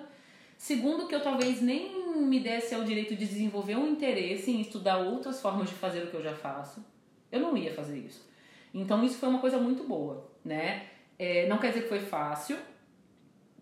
Segundo 0.58 1.08
que 1.08 1.16
eu 1.16 1.22
talvez 1.22 1.62
nem 1.62 2.14
me 2.18 2.42
desse 2.42 2.76
ao 2.76 2.84
direito 2.84 3.16
de 3.16 3.26
desenvolver 3.26 3.78
um 3.78 3.88
interesse 3.88 4.52
em 4.52 4.60
estudar 4.60 4.98
outras 4.98 5.42
formas 5.42 5.70
de 5.70 5.76
fazer 5.76 6.04
o 6.04 6.08
que 6.08 6.16
eu 6.16 6.22
já 6.22 6.36
faço. 6.36 6.86
Eu 7.32 7.40
não 7.40 7.56
ia 7.56 7.74
fazer 7.74 7.98
isso. 7.98 8.30
Então 8.74 9.02
isso 9.06 9.16
foi 9.16 9.30
uma 9.30 9.40
coisa 9.40 9.58
muito 9.58 9.86
boa, 9.86 10.30
né? 10.44 10.88
É, 11.18 11.48
não 11.48 11.60
quer 11.60 11.70
dizer 11.70 11.84
que 11.84 11.88
foi 11.88 12.02
fácil, 12.02 12.58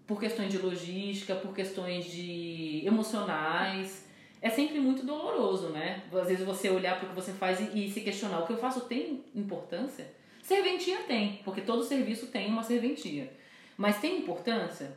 por 0.08 0.20
questões 0.20 0.52
de 0.52 0.58
logística, 0.58 1.36
por 1.36 1.54
questões 1.54 2.06
de 2.06 2.82
emocionais. 2.84 4.08
É 4.42 4.50
sempre 4.50 4.80
muito 4.80 5.06
doloroso, 5.06 5.70
né? 5.70 6.02
Às 6.12 6.30
vezes 6.30 6.44
você 6.44 6.72
olhar 6.72 6.98
para 6.98 7.06
o 7.06 7.10
que 7.10 7.16
você 7.16 7.32
faz 7.32 7.60
e, 7.60 7.86
e 7.86 7.92
se 7.92 8.02
questionar: 8.02 8.40
o 8.40 8.48
que 8.48 8.54
eu 8.54 8.58
faço 8.58 8.88
tem 8.88 9.24
importância? 9.36 10.20
Serventia 10.52 10.98
tem, 11.04 11.40
porque 11.46 11.62
todo 11.62 11.82
serviço 11.82 12.28
tem 12.28 12.48
uma 12.50 12.62
serventia. 12.62 13.32
Mas 13.78 14.02
tem 14.02 14.20
importância? 14.20 14.94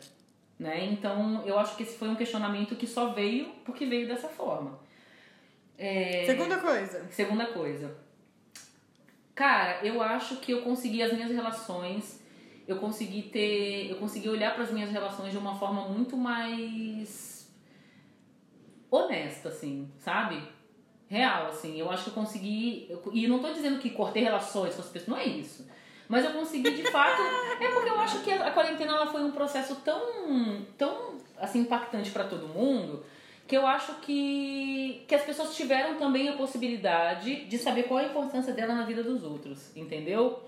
Né? 0.59 0.85
Então, 0.87 1.45
eu 1.47 1.57
acho 1.57 1.77
que 1.77 1.85
esse 1.85 1.97
foi 1.97 2.09
um 2.09 2.17
questionamento 2.17 2.75
que 2.75 2.89
só 2.89 3.13
veio 3.13 3.53
porque 3.65 3.87
veio 3.87 4.09
dessa 4.09 4.29
forma. 4.29 4.81
É... 5.79 6.25
Segunda 6.27 6.59
coisa. 6.59 7.07
Segunda 7.09 7.47
coisa. 7.47 7.97
Cara, 9.33 9.85
eu 9.87 10.03
acho 10.03 10.39
que 10.39 10.51
eu 10.51 10.63
consegui 10.63 11.01
as 11.05 11.13
minhas 11.13 11.31
relações, 11.31 12.21
eu 12.67 12.79
consegui 12.79 13.23
ter, 13.23 13.91
eu 13.91 13.97
consegui 13.99 14.29
olhar 14.29 14.55
para 14.55 14.65
as 14.65 14.73
minhas 14.73 14.91
relações 14.91 15.31
de 15.31 15.39
uma 15.39 15.57
forma 15.57 15.89
muito 15.89 16.17
mais 16.17 17.49
honesta, 18.91 19.51
assim, 19.51 19.89
sabe? 20.01 20.43
Real, 21.15 21.47
assim. 21.47 21.79
Eu 21.79 21.89
acho 21.93 22.03
que 22.03 22.11
eu 22.11 22.15
consegui. 22.15 22.87
Eu, 22.91 23.01
e 23.13 23.29
não 23.29 23.39
tô 23.39 23.53
dizendo 23.53 23.79
que 23.79 23.91
cortei 23.91 24.25
relações 24.25 24.75
com 24.75 24.83
as 24.83 24.89
pessoas, 24.89 25.09
não 25.09 25.17
é 25.17 25.25
isso. 25.25 25.65
Mas 26.09 26.25
eu 26.25 26.33
consegui, 26.33 26.71
de 26.71 26.91
fato. 26.91 27.23
é 27.63 27.69
porque 27.69 27.89
eu 27.89 28.01
acho 28.01 28.19
que 28.25 28.33
a, 28.33 28.49
a 28.49 28.51
quarentena 28.51 28.95
ela 28.95 29.07
foi 29.07 29.23
um 29.23 29.31
processo 29.31 29.77
tão, 29.77 30.67
tão 30.77 31.15
assim, 31.39 31.61
impactante 31.61 32.11
para 32.11 32.25
todo 32.25 32.49
mundo 32.49 33.05
que 33.47 33.57
eu 33.57 33.65
acho 33.67 33.95
que, 33.97 35.05
que 35.07 35.15
as 35.15 35.23
pessoas 35.23 35.55
tiveram 35.55 35.97
também 35.97 36.29
a 36.31 36.33
possibilidade 36.33 37.45
de 37.45 37.59
saber 37.59 37.85
qual 37.85 38.01
a 38.01 38.05
importância 38.05 38.53
dela 38.53 38.75
na 38.75 38.85
vida 38.85 39.03
dos 39.03 39.23
outros, 39.23 39.71
entendeu? 39.77 40.43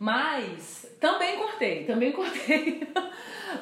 Mas 0.00 0.86
também 0.98 1.36
cortei, 1.36 1.84
também 1.84 2.10
cortei. 2.12 2.88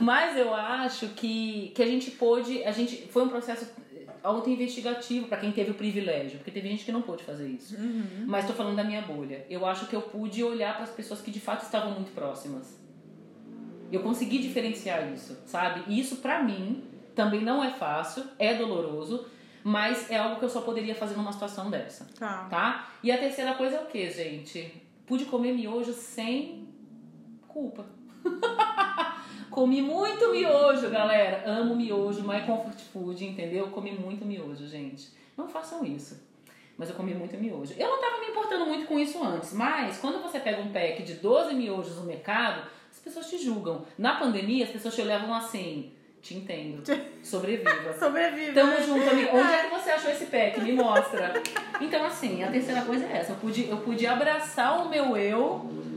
Mas 0.01 0.39
eu 0.39 0.55
acho 0.55 1.09
que, 1.09 1.73
que 1.75 1.83
a 1.83 1.87
gente 1.87 2.13
pôde, 2.13 2.65
a 2.65 2.71
gente 2.71 3.09
foi 3.09 3.25
um 3.25 3.29
processo 3.29 3.67
auto-investigativo 4.23 5.27
para 5.27 5.39
quem 5.39 5.53
teve 5.53 5.71
o 5.71 5.75
privilégio, 5.75 6.39
porque 6.39 6.51
teve 6.51 6.69
gente 6.69 6.85
que 6.85 6.93
não 6.93 7.03
pôde 7.03 7.23
fazer 7.23 7.49
isso. 7.49 7.77
Uhum. 7.77 8.25
Mas 8.27 8.45
estou 8.45 8.57
falando 8.57 8.77
da 8.77 8.85
minha 8.85 9.03
bolha. 9.03 9.45
Eu 9.49 9.67
acho 9.67 9.87
que 9.87 9.95
eu 9.95 10.03
pude 10.03 10.43
olhar 10.43 10.75
para 10.75 10.85
as 10.85 10.91
pessoas 10.91 11.21
que 11.21 11.31
de 11.31 11.41
fato 11.41 11.63
estavam 11.63 11.93
muito 11.93 12.13
próximas. 12.13 12.79
Eu 13.91 14.01
consegui 14.03 14.39
diferenciar 14.39 15.13
isso, 15.13 15.37
sabe? 15.47 15.83
E 15.89 15.99
isso 15.99 16.17
para 16.17 16.43
mim 16.43 16.85
também 17.15 17.43
não 17.43 17.63
é 17.63 17.71
fácil, 17.71 18.25
é 18.39 18.55
doloroso, 18.55 19.27
mas 19.65 20.11
é 20.11 20.17
algo 20.17 20.39
que 20.39 20.45
eu 20.45 20.49
só 20.49 20.61
poderia 20.61 20.95
fazer 20.95 21.17
numa 21.17 21.33
situação 21.33 21.71
dessa. 21.71 22.07
Tá. 22.19 22.47
tá? 22.49 22.91
E 23.03 23.11
a 23.11 23.19
terceira 23.19 23.55
coisa 23.55 23.77
é 23.77 23.81
o 23.83 23.87
que, 23.87 24.11
gente? 24.11 24.73
Pude 25.07 25.25
comer 25.25 25.53
miojo 25.53 25.93
sem 25.93 26.69
culpa. 27.49 27.85
Comi 29.51 29.83
muito 29.83 30.31
miojo, 30.31 30.89
galera. 30.91 31.43
Amo 31.45 31.75
miojo, 31.75 32.23
my 32.23 32.41
comfort 32.47 32.79
food, 32.93 33.25
entendeu? 33.25 33.69
Comi 33.69 33.93
muito 33.93 34.25
miojo, 34.25 34.67
gente. 34.67 35.09
Não 35.37 35.49
façam 35.49 35.85
isso. 35.85 36.23
Mas 36.79 36.89
eu 36.89 36.95
comi 36.95 37.15
muito 37.15 37.37
miojo. 37.37 37.75
Eu 37.77 37.89
não 37.89 38.01
tava 38.01 38.21
me 38.21 38.29
importando 38.29 38.65
muito 38.65 38.87
com 38.87 38.99
isso 38.99 39.23
antes, 39.23 39.53
mas 39.53 39.99
quando 39.99 40.23
você 40.23 40.39
pega 40.39 40.63
um 40.63 40.73
pack 40.73 41.03
de 41.03 41.15
12 41.15 41.55
miojos 41.55 41.97
no 41.97 42.05
mercado, 42.05 42.63
as 42.91 42.99
pessoas 42.99 43.29
te 43.29 43.39
julgam. 43.39 43.85
Na 43.99 44.17
pandemia, 44.17 44.65
as 44.65 44.71
pessoas 44.71 44.95
te 44.95 45.03
olhavam 45.03 45.35
assim. 45.35 45.93
Te 46.23 46.35
entendo. 46.35 46.83
Sobreviva. 47.23 47.93
Sobreviva. 47.99 48.53
Tamo 48.53 48.77
junto, 48.83 49.11
amigo. 49.11 49.37
Onde 49.37 49.53
é 49.53 49.65
que 49.65 49.71
você 49.71 49.91
achou 49.91 50.11
esse 50.11 50.27
pack? 50.27 50.61
Me 50.61 50.73
mostra. 50.73 51.43
Então, 51.81 52.05
assim, 52.05 52.43
a 52.43 52.51
terceira 52.51 52.83
coisa 52.83 53.07
é 53.07 53.17
essa. 53.17 53.33
Eu 53.33 53.37
pude, 53.37 53.69
eu 53.69 53.79
pude 53.79 54.07
abraçar 54.07 54.85
o 54.85 54.89
meu 54.89 55.17
eu 55.17 55.90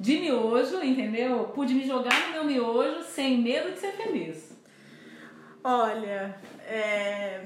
de 0.00 0.18
miojo, 0.18 0.82
entendeu? 0.82 1.50
Pude 1.54 1.74
me 1.74 1.86
jogar 1.86 2.28
no 2.28 2.32
meu 2.32 2.44
miojo 2.44 3.04
sem 3.04 3.36
medo 3.36 3.70
de 3.70 3.78
ser 3.78 3.92
feliz. 3.92 4.58
Olha, 5.62 6.34
é... 6.66 7.42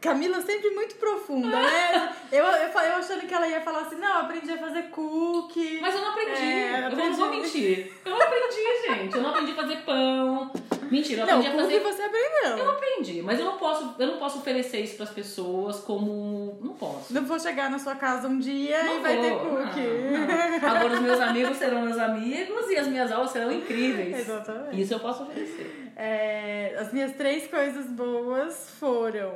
Camila 0.00 0.40
sempre 0.40 0.70
muito 0.70 0.94
profunda, 0.94 1.48
né? 1.60 2.14
eu, 2.32 2.44
eu, 2.44 2.68
eu 2.68 2.96
achando 2.96 3.26
que 3.26 3.34
ela 3.34 3.46
ia 3.46 3.60
falar 3.60 3.80
assim, 3.80 3.96
não, 3.96 4.20
aprendi 4.20 4.52
a 4.52 4.56
fazer 4.56 4.84
cookie. 4.84 5.80
Mas 5.82 5.94
eu 5.94 6.00
não 6.00 6.10
aprendi. 6.12 6.42
É, 6.42 6.80
eu, 6.80 6.86
aprendi. 6.86 7.10
não 7.10 7.16
vou 7.16 7.30
mentir. 7.30 7.92
Eu 8.04 8.10
não 8.12 8.22
aprendi, 8.22 8.86
gente. 8.86 9.14
Eu 9.14 9.22
não 9.22 9.30
aprendi 9.30 9.52
a 9.52 9.54
fazer 9.54 9.76
pão. 9.78 10.52
Mentira, 10.90 11.22
eu 11.22 11.26
Não, 11.26 11.34
aprendi 11.38 11.56
a 11.56 11.62
fazer. 11.62 11.80
você 11.80 12.02
aprendeu. 12.02 12.58
Eu 12.64 12.70
aprendi, 12.70 13.22
mas 13.22 13.38
eu 13.38 13.44
não 13.44 13.56
posso, 13.58 13.94
eu 13.98 14.06
não 14.06 14.18
posso 14.18 14.38
oferecer 14.38 14.80
isso 14.80 14.96
pras 14.96 15.10
pessoas 15.10 15.80
como. 15.80 16.58
Não 16.60 16.74
posso. 16.74 17.12
Não 17.12 17.24
vou 17.24 17.38
chegar 17.38 17.70
na 17.70 17.78
sua 17.78 17.94
casa 17.96 18.28
um 18.28 18.38
dia 18.38 18.82
Não 18.84 18.98
e 18.98 19.00
vai 19.00 19.20
ter 19.20 19.30
vou, 19.30 19.40
cookie. 19.40 19.80
não, 19.80 20.60
não. 20.60 20.68
Agora 20.76 20.94
os 20.94 21.00
meus 21.00 21.20
amigos 21.20 21.56
serão 21.56 21.82
meus 21.82 21.98
amigos 21.98 22.70
e 22.70 22.76
as 22.76 22.86
minhas 22.86 23.10
aulas 23.12 23.30
serão 23.30 23.50
incríveis. 23.52 24.18
Exatamente. 24.20 24.80
Isso 24.80 24.94
eu 24.94 25.00
posso 25.00 25.22
oferecer. 25.24 25.92
É, 25.96 26.76
as 26.78 26.92
minhas 26.92 27.12
três 27.12 27.46
coisas 27.46 27.86
boas 27.86 28.70
foram. 28.78 29.34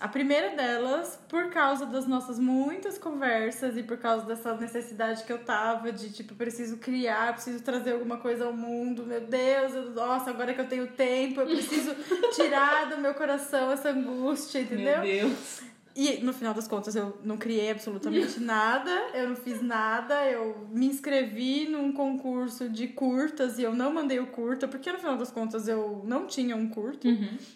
A 0.00 0.06
primeira 0.06 0.54
delas, 0.54 1.18
por 1.28 1.50
causa 1.50 1.84
das 1.84 2.06
nossas 2.06 2.38
muitas 2.38 2.98
conversas 2.98 3.76
e 3.76 3.82
por 3.82 3.96
causa 3.98 4.24
dessa 4.26 4.54
necessidade 4.54 5.24
que 5.24 5.32
eu 5.32 5.38
tava 5.38 5.90
de, 5.90 6.10
tipo, 6.12 6.34
preciso 6.36 6.76
criar, 6.76 7.32
preciso 7.34 7.62
trazer 7.64 7.92
alguma 7.92 8.18
coisa 8.18 8.44
ao 8.44 8.52
mundo, 8.52 9.04
meu 9.04 9.20
Deus, 9.20 9.74
eu- 9.74 9.90
nossa, 9.90 10.30
agora 10.30 10.54
que 10.54 10.60
eu 10.60 10.68
tenho 10.68 10.86
tempo, 10.88 11.40
eu 11.40 11.46
preciso 11.46 11.94
tirar 12.34 12.88
do 12.90 12.98
meu 12.98 13.12
coração 13.14 13.72
essa 13.72 13.90
angústia, 13.90 14.60
entendeu? 14.60 15.02
Meu 15.02 15.02
Deus. 15.02 15.62
E 15.96 16.18
no 16.22 16.32
final 16.32 16.54
das 16.54 16.68
contas 16.68 16.94
eu 16.94 17.18
não 17.24 17.36
criei 17.36 17.72
absolutamente 17.72 18.38
nada, 18.38 18.90
eu 19.14 19.30
não 19.30 19.34
fiz 19.34 19.60
nada, 19.60 20.14
eu 20.30 20.68
me 20.70 20.86
inscrevi 20.86 21.66
num 21.68 21.90
concurso 21.92 22.68
de 22.68 22.86
curtas 22.86 23.58
e 23.58 23.64
eu 23.64 23.74
não 23.74 23.92
mandei 23.92 24.20
o 24.20 24.28
curta, 24.28 24.68
porque 24.68 24.92
no 24.92 24.98
final 25.00 25.16
das 25.16 25.32
contas 25.32 25.66
eu 25.66 26.02
não 26.06 26.24
tinha 26.28 26.54
um 26.54 26.68
curta. 26.68 27.08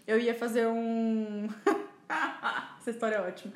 Eu 0.09 0.19
ia 0.19 0.35
fazer 0.35 0.67
um. 0.67 1.47
Essa 2.81 2.91
história 2.91 3.17
é 3.17 3.21
ótima. 3.21 3.53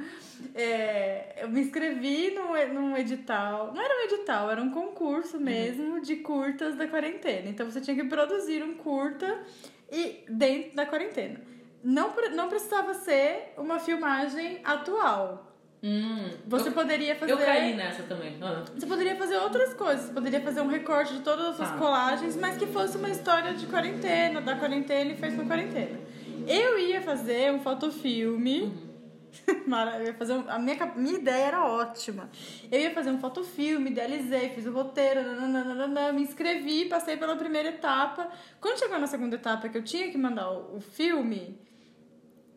É, 0.54 1.42
eu 1.42 1.48
me 1.48 1.60
inscrevi 1.60 2.32
num, 2.34 2.52
num 2.72 2.96
edital. 2.96 3.72
Não 3.74 3.82
era 3.82 3.94
um 3.94 4.04
edital, 4.04 4.50
era 4.50 4.62
um 4.62 4.70
concurso 4.70 5.38
mesmo 5.40 6.00
de 6.00 6.16
curtas 6.16 6.76
da 6.76 6.86
quarentena. 6.86 7.48
Então 7.48 7.68
você 7.70 7.80
tinha 7.80 7.96
que 7.96 8.04
produzir 8.04 8.62
um 8.62 8.74
curta 8.74 9.40
e 9.90 10.24
dentro 10.28 10.74
da 10.76 10.86
quarentena. 10.86 11.40
Não, 11.82 12.12
não 12.34 12.48
precisava 12.48 12.94
ser 12.94 13.52
uma 13.56 13.78
filmagem 13.78 14.60
atual. 14.64 15.52
Hum, 15.82 16.30
Você 16.46 16.70
eu, 16.70 16.72
poderia 16.72 17.14
fazer. 17.14 17.32
eu 17.32 17.38
caí 17.38 17.74
nessa 17.76 18.02
também. 18.04 18.36
Ah. 18.42 18.64
Você 18.74 18.86
poderia 18.86 19.14
fazer 19.14 19.36
outras 19.36 19.74
coisas, 19.74 20.06
você 20.06 20.12
poderia 20.12 20.40
fazer 20.40 20.60
um 20.62 20.66
recorte 20.66 21.12
de 21.14 21.20
todas 21.20 21.60
as 21.60 21.70
Tá. 21.70 21.76
colagens, 21.76 22.34
mas 22.36 22.56
que 22.56 22.66
fosse 22.66 22.96
uma 22.96 23.08
história 23.10 23.54
de 23.54 23.66
quarentena, 23.66 24.40
da 24.40 24.56
quarentena 24.56 25.12
e 25.12 25.16
fez 25.16 25.36
na 25.36 25.44
quarentena. 25.44 26.00
Eu 26.46 26.78
ia 26.78 27.00
fazer 27.02 27.52
um 27.52 27.60
fotofilme. 27.60 28.72
Mara- 29.66 29.98
eu 29.98 30.06
ia 30.06 30.14
fazer 30.14 30.32
um- 30.34 30.48
a 30.48 30.58
minha, 30.58 30.86
minha 30.96 31.18
ideia 31.18 31.44
era 31.46 31.64
ótima. 31.64 32.30
Eu 32.70 32.80
ia 32.80 32.90
fazer 32.94 33.10
um 33.10 33.18
fotofilme, 33.18 33.90
idealizei, 33.90 34.50
fiz 34.50 34.64
o 34.66 34.72
roteiro, 34.72 35.22
nananana, 35.22 36.12
me 36.12 36.22
inscrevi, 36.22 36.86
passei 36.86 37.16
pela 37.16 37.36
primeira 37.36 37.68
etapa. 37.68 38.30
Quando 38.60 38.78
chegou 38.78 38.98
na 38.98 39.06
segunda 39.06 39.34
etapa 39.36 39.68
que 39.68 39.76
eu 39.76 39.82
tinha 39.84 40.10
que 40.10 40.16
mandar 40.16 40.50
o, 40.50 40.76
o 40.76 40.80
filme, 40.80 41.58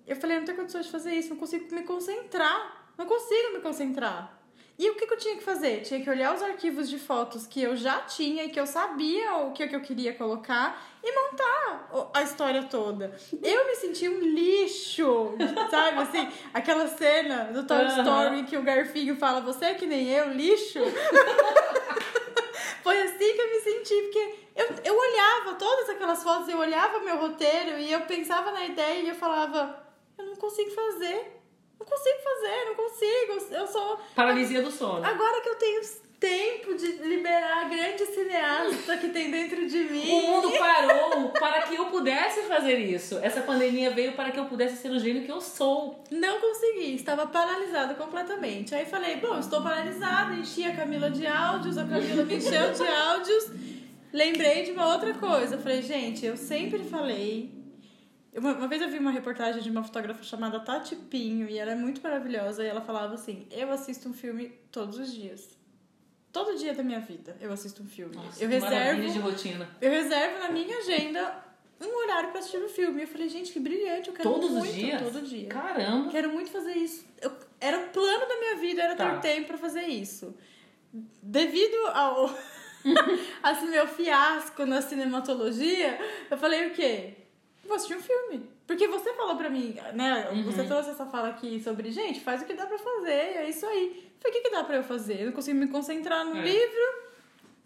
eu 0.08 0.16
falei, 0.16 0.38
não 0.38 0.46
tenho 0.46 0.58
condições 0.58 0.86
de 0.86 0.92
fazer 0.92 1.14
isso, 1.16 1.30
não 1.30 1.38
consigo 1.38 1.74
me 1.76 1.84
concentrar. 1.84 2.92
Não 2.98 3.06
consigo 3.06 3.54
me 3.54 3.60
concentrar. 3.62 4.39
E 4.80 4.90
o 4.90 4.96
que, 4.96 5.06
que 5.06 5.14
eu 5.14 5.18
tinha 5.18 5.36
que 5.36 5.44
fazer? 5.44 5.82
Tinha 5.82 6.02
que 6.02 6.10
olhar 6.10 6.34
os 6.34 6.42
arquivos 6.42 6.90
de 6.90 6.98
fotos 6.98 7.46
que 7.46 7.62
eu 7.62 7.76
já 7.76 8.00
tinha 8.00 8.46
e 8.46 8.50
que 8.50 8.58
eu 8.58 8.66
sabia 8.66 9.36
o 9.36 9.52
que, 9.52 9.68
que 9.68 9.76
eu 9.76 9.82
queria 9.82 10.14
colocar 10.14 10.82
e 11.04 11.12
montar 11.12 12.10
a 12.14 12.24
história 12.24 12.64
toda. 12.64 13.14
Eu 13.44 13.68
me 13.68 13.76
senti 13.76 14.08
um 14.08 14.22
lixo, 14.22 15.36
sabe 15.70 16.00
assim? 16.00 16.32
Aquela 16.54 16.88
cena 16.88 17.52
do 17.52 17.68
Toy. 17.68 17.88
Story 17.88 18.44
que 18.44 18.56
o 18.56 18.64
Garfinho 18.64 19.18
fala, 19.18 19.42
você 19.42 19.66
é 19.66 19.74
que 19.74 19.86
nem 19.86 20.08
eu, 20.08 20.32
lixo? 20.32 20.80
Foi 22.82 23.02
assim 23.02 23.36
que 23.36 23.42
eu 23.42 23.50
me 23.50 23.60
senti, 23.60 24.02
porque 24.04 24.36
eu, 24.56 24.66
eu 24.86 24.98
olhava 24.98 25.56
todas 25.56 25.90
aquelas 25.90 26.24
fotos, 26.24 26.48
eu 26.48 26.58
olhava 26.58 27.00
meu 27.00 27.18
roteiro 27.18 27.78
e 27.80 27.92
eu 27.92 28.00
pensava 28.02 28.52
na 28.52 28.66
ideia 28.66 29.02
e 29.02 29.10
eu 29.10 29.16
falava, 29.16 29.86
eu 30.18 30.26
não 30.26 30.38
consigo 30.38 30.72
fazer. 30.72 31.39
Não 31.80 31.86
consigo 31.86 32.18
fazer, 32.24 32.66
não 32.66 32.76
consigo. 32.76 33.56
Eu 33.56 33.68
sou. 33.68 34.00
Paralisia 34.16 34.62
do 34.62 34.72
sono. 34.72 35.06
Agora 35.06 35.42
que 35.42 35.50
eu 35.50 35.56
tenho 35.56 35.82
tempo 36.20 36.76
de 36.76 36.92
liberar 37.08 37.66
a 37.66 37.70
grande 37.70 38.06
cineasta 38.08 38.98
que 38.98 39.08
tem 39.10 39.32
dentro 39.32 39.66
de 39.68 39.78
mim. 39.86 40.12
O 40.12 40.28
mundo 40.28 40.52
parou 40.52 41.30
para 41.30 41.62
que 41.62 41.76
eu 41.76 41.86
pudesse 41.86 42.42
fazer 42.42 42.78
isso. 42.78 43.18
Essa 43.20 43.42
pandemia 43.42 43.92
veio 43.92 44.14
para 44.14 44.30
que 44.30 44.40
eu 44.40 44.46
pudesse 44.46 44.76
ser 44.82 44.92
o 44.92 45.00
gênio 45.00 45.24
que 45.24 45.32
eu 45.32 45.40
sou. 45.40 46.04
Não 46.12 46.42
consegui, 46.42 46.96
estava 46.96 47.26
paralisada 47.26 47.94
completamente. 47.94 48.76
Aí 48.76 48.86
falei, 48.86 49.16
bom, 49.16 49.40
estou 49.40 49.62
paralisada, 49.62 50.36
enchi 50.36 50.66
a 50.66 50.76
Camila 50.76 51.10
de 51.10 51.26
áudios, 51.26 51.78
a 51.78 51.86
Camila 51.86 52.24
me 52.24 52.36
encheu 52.36 52.74
de 52.74 52.86
áudios. 52.86 53.52
Lembrei 54.12 54.64
de 54.64 54.72
uma 54.72 54.92
outra 54.92 55.14
coisa. 55.14 55.58
Falei, 55.58 55.82
gente, 55.82 56.26
eu 56.26 56.36
sempre 56.36 56.84
falei. 56.84 57.59
Uma, 58.40 58.54
uma 58.54 58.68
vez 58.68 58.82
eu 58.82 58.90
vi 58.90 58.98
uma 58.98 59.12
reportagem 59.12 59.62
de 59.62 59.70
uma 59.70 59.84
fotógrafa 59.84 60.24
chamada 60.24 60.60
Tati 60.60 60.96
Pinho 60.96 61.48
e 61.50 61.58
ela 61.58 61.72
é 61.72 61.76
muito 61.76 62.02
maravilhosa. 62.02 62.64
E 62.64 62.68
ela 62.68 62.82
falava 62.82 63.14
assim: 63.16 63.48
Eu 63.52 63.72
assisto 63.72 64.08
um 64.10 64.14
filme 64.14 64.50
todos 64.72 64.98
os 64.98 65.14
dias. 65.14 65.58
Todo 66.32 66.56
dia 66.58 66.74
da 66.74 66.84
minha 66.84 67.00
vida 67.00 67.36
eu 67.42 67.52
assisto 67.52 67.82
um 67.84 67.88
filme. 67.88 68.16
Nossa, 68.16 68.44
eu 68.44 68.48
reservo. 68.50 69.10
de 69.10 69.20
rotina. 69.20 69.68
Eu 69.82 69.92
reservo 69.92 70.40
na 70.40 70.50
minha 70.50 70.78
agenda 70.78 71.44
um 71.82 71.98
horário 72.04 72.30
pra 72.30 72.40
assistir 72.40 72.58
o 72.58 72.70
filme. 72.70 73.00
E 73.00 73.04
eu 73.04 73.08
falei, 73.08 73.30
gente, 73.30 73.52
que 73.52 73.60
brilhante, 73.60 74.10
eu 74.10 74.14
quero 74.16 74.30
Todos 74.30 74.52
muito. 74.52 74.68
os 74.70 74.74
dias? 74.76 75.02
Todo 75.02 75.22
dia. 75.26 75.50
Caramba. 75.50 76.10
Quero 76.12 76.30
muito 76.32 76.52
fazer 76.52 76.74
isso. 76.74 77.06
Eu- 77.22 77.32
era 77.60 77.78
o 77.80 77.88
plano 77.90 78.28
da 78.28 78.38
minha 78.38 78.56
vida, 78.58 78.82
era 78.84 78.96
Tá. 78.96 79.18
ter 79.18 79.34
tempo 79.34 79.48
pra 79.48 79.58
fazer 79.58 79.84
isso. 79.88 80.36
Devido 81.22 81.76
ao 81.94 82.30
assim, 83.44 83.68
meu 83.70 83.88
fiasco 83.88 84.66
na 84.66 84.82
cinematologia, 84.82 86.00
eu 86.30 86.38
falei 86.38 86.68
o 86.68 86.72
quê? 86.72 87.14
Vou 87.70 87.76
assistir 87.76 87.96
um 87.96 88.02
filme. 88.02 88.50
Porque 88.66 88.88
você 88.88 89.14
falou 89.14 89.36
pra 89.38 89.50
mim, 89.50 89.78
né? 89.94 90.28
Uhum. 90.32 90.44
Você 90.44 90.64
trouxe 90.64 90.90
essa 90.90 91.06
fala 91.06 91.30
aqui 91.30 91.62
sobre, 91.62 91.92
gente, 91.92 92.20
faz 92.20 92.42
o 92.42 92.46
que 92.46 92.54
dá 92.56 92.66
pra 92.66 92.80
fazer, 92.80 93.12
é 93.12 93.48
isso 93.50 93.64
aí. 93.66 94.12
Falei, 94.20 94.40
o 94.40 94.42
que, 94.42 94.50
que 94.50 94.50
dá 94.50 94.64
pra 94.64 94.76
eu 94.78 94.84
fazer? 94.84 95.22
Eu 95.22 95.26
não 95.28 95.34
consigo 95.34 95.58
me 95.58 95.68
concentrar 95.68 96.26
no 96.26 96.36
É. 96.38 96.42
livro. 96.42 97.09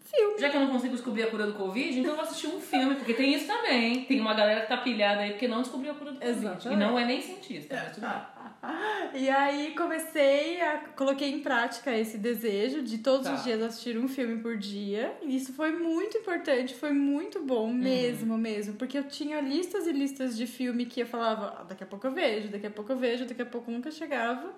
Filme. 0.04 0.38
Já 0.38 0.50
que 0.50 0.56
eu 0.56 0.60
não 0.60 0.68
consigo 0.70 0.92
descobrir 0.94 1.22
a 1.22 1.26
cura 1.30 1.46
do 1.46 1.54
Covid, 1.54 1.98
então 1.98 2.10
eu 2.12 2.16
vou 2.16 2.24
assistir 2.24 2.46
um 2.48 2.60
filme, 2.60 2.94
porque 2.96 3.14
tem 3.14 3.32
isso 3.34 3.46
também. 3.46 4.04
Tem 4.04 4.20
uma 4.20 4.34
galera 4.34 4.60
que 4.60 4.68
tá 4.68 4.76
pilhada 4.76 5.22
aí 5.22 5.30
porque 5.30 5.48
não 5.48 5.62
descobriu 5.62 5.92
a 5.92 5.94
cura 5.94 6.12
do 6.12 6.18
Covid. 6.20 6.38
Exatamente. 6.38 6.68
E 6.68 6.76
não 6.76 6.98
é 6.98 7.04
nem 7.06 7.20
cientista, 7.22 7.74
mas 7.74 7.94
tudo 7.94 8.06
bem. 8.06 8.34
E 9.14 9.28
aí 9.28 9.74
comecei 9.76 10.60
a 10.60 10.78
coloquei 10.96 11.30
em 11.30 11.40
prática 11.40 11.94
esse 11.96 12.16
desejo 12.18 12.82
de 12.82 12.98
todos 12.98 13.26
Tá. 13.28 13.34
os 13.34 13.44
dias 13.44 13.60
assistir 13.62 13.96
um 13.98 14.08
filme 14.08 14.40
por 14.42 14.56
dia. 14.56 15.14
E 15.22 15.36
isso 15.36 15.52
foi 15.52 15.70
muito 15.72 16.16
importante, 16.18 16.74
foi 16.74 16.90
muito 16.92 17.40
bom 17.42 17.70
mesmo, 17.72 18.36
mesmo, 18.38 18.74
porque 18.74 18.96
eu 18.98 19.04
tinha 19.04 19.40
listas 19.40 19.86
e 19.86 19.92
listas 19.92 20.36
de 20.36 20.46
filme 20.46 20.86
que 20.86 21.00
eu 21.00 21.06
falava, 21.06 21.58
"Ah, 21.60 21.62
daqui 21.64 21.84
a 21.84 21.86
pouco 21.86 22.06
eu 22.06 22.12
vejo, 22.12 22.48
daqui 22.48 22.66
a 22.66 22.70
pouco 22.70 22.90
eu 22.92 22.96
vejo, 22.96 23.24
daqui 23.26 23.42
a 23.42 23.46
pouco 23.46 23.70
nunca 23.70 23.90
chegava. 23.90 24.52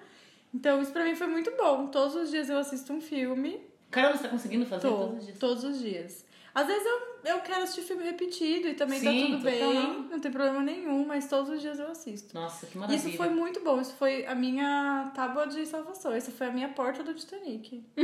Então 0.55 0.81
isso 0.81 0.93
pra 0.93 1.05
mim 1.05 1.14
foi 1.16 1.27
muito 1.27 1.51
bom. 1.56 1.89
Todos 1.89 2.14
os 2.14 2.31
dias 2.31 2.48
eu 2.48 2.59
assisto 2.59 2.93
um 2.93 3.01
filme. 3.01 3.60
Caramba, 3.91 4.17
você 4.17 4.25
tá 4.25 4.29
conseguindo 4.29 4.67
fazer 4.67 4.89
Tô, 4.89 4.97
todos 4.97 5.19
os 5.19 5.25
dias? 5.27 5.39
todos 5.39 5.65
os 5.65 5.79
dias. 5.81 6.27
Às 6.55 6.67
vezes 6.67 6.87
eu, 6.87 7.35
eu 7.35 7.41
quero 7.41 7.63
assistir 7.65 7.83
filme 7.83 8.03
repetido 8.03 8.67
e 8.67 8.73
também 8.73 8.99
tá 8.99 9.11
Sim, 9.11 9.27
tudo 9.33 9.43
total. 9.45 9.71
bem, 9.73 10.09
não 10.11 10.19
tem 10.19 10.31
problema 10.33 10.63
nenhum, 10.63 11.05
mas 11.05 11.29
todos 11.29 11.51
os 11.51 11.61
dias 11.61 11.79
eu 11.79 11.91
assisto. 11.91 12.35
Nossa, 12.35 12.67
que 12.67 12.79
maravilha. 12.79 13.09
Isso 13.09 13.17
foi 13.17 13.29
muito 13.29 13.61
bom. 13.61 13.79
Isso 13.79 13.95
foi 13.97 14.25
a 14.25 14.35
minha 14.35 15.11
tábua 15.15 15.47
de 15.47 15.67
salvação. 15.67 16.13
Essa 16.13 16.31
foi 16.31 16.47
a 16.47 16.51
minha 16.51 16.71
porta 16.71 17.03
do 17.03 17.13
Titanic. 17.13 17.85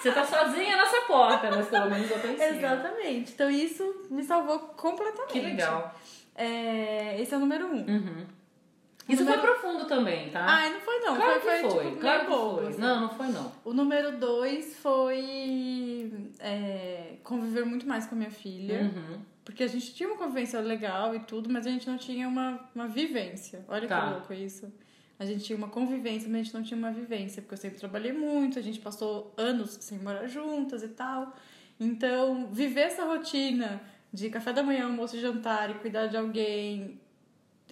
Você 0.00 0.12
tá 0.12 0.24
sozinha 0.24 0.76
nessa 0.76 1.00
porta, 1.02 1.50
mas 1.50 1.68
pelo 1.68 1.90
menos 1.90 2.10
eu 2.10 2.20
tô 2.20 2.26
em 2.28 2.36
cima. 2.36 2.44
Exatamente. 2.44 3.32
Então 3.32 3.50
isso 3.50 4.06
me 4.10 4.24
salvou 4.24 4.58
completamente. 4.58 5.32
Que 5.32 5.40
legal. 5.40 5.94
É, 6.34 7.20
esse 7.20 7.32
é 7.32 7.36
o 7.36 7.40
número 7.40 7.66
um. 7.66 7.86
Uhum. 7.86 8.26
Isso 9.08 9.22
número- 9.24 9.40
foi 9.40 9.50
profundo 9.52 9.84
também, 9.86 10.30
tá? 10.30 10.44
Ai, 10.48 10.72
não 10.72 10.80
foi 10.80 10.98
não. 11.00 11.16
claro 11.16 11.40
foi, 11.40 11.52
que 11.54 11.60
foi, 11.62 11.70
foi. 11.70 11.84
tipo, 11.86 11.96
claro 12.00 12.20
que 12.24 12.26
bobo, 12.30 12.56
foi. 12.58 12.68
assim. 12.68 12.80
Não, 12.80 13.00
não 13.02 13.08
foi 13.10 13.26
não. 13.28 13.52
O 13.64 13.72
número 13.72 14.18
dois 14.18 14.76
foi 14.78 16.12
é, 16.40 17.14
conviver 17.22 17.64
muito 17.64 17.86
mais 17.86 18.06
com 18.06 18.14
a 18.14 18.18
minha 18.18 18.30
filha. 18.30 18.80
Uhum. 18.82 19.18
Porque 19.44 19.62
a 19.62 19.68
gente 19.68 19.94
tinha 19.94 20.08
uma 20.08 20.18
convivência 20.18 20.58
legal 20.60 21.14
e 21.14 21.20
tudo, 21.20 21.48
mas 21.48 21.66
a 21.66 21.70
gente 21.70 21.86
não 21.88 21.96
tinha 21.96 22.26
uma, 22.26 22.68
uma 22.74 22.88
vivência. 22.88 23.64
Olha 23.68 23.86
Tá. 23.86 24.00
que 24.06 24.10
louco 24.14 24.32
isso. 24.34 24.72
A 25.18 25.24
gente 25.24 25.44
tinha 25.44 25.56
uma 25.56 25.68
convivência, 25.68 26.28
mas 26.28 26.40
a 26.40 26.44
gente 26.44 26.54
não 26.54 26.62
tinha 26.62 26.76
uma 26.76 26.90
vivência, 26.90 27.40
porque 27.40 27.54
eu 27.54 27.58
sempre 27.58 27.78
trabalhei 27.78 28.12
muito, 28.12 28.58
a 28.58 28.62
gente 28.62 28.80
passou 28.80 29.32
anos 29.36 29.78
sem 29.80 29.98
morar 29.98 30.26
juntas 30.26 30.82
e 30.82 30.88
tal. 30.88 31.32
Então, 31.78 32.48
viver 32.50 32.80
essa 32.82 33.04
rotina 33.04 33.80
de 34.12 34.28
café 34.30 34.52
da 34.52 34.62
manhã, 34.62 34.84
almoço 34.86 35.16
e 35.16 35.20
jantar 35.20 35.70
e 35.70 35.74
cuidar 35.74 36.08
de 36.08 36.16
alguém, 36.16 37.00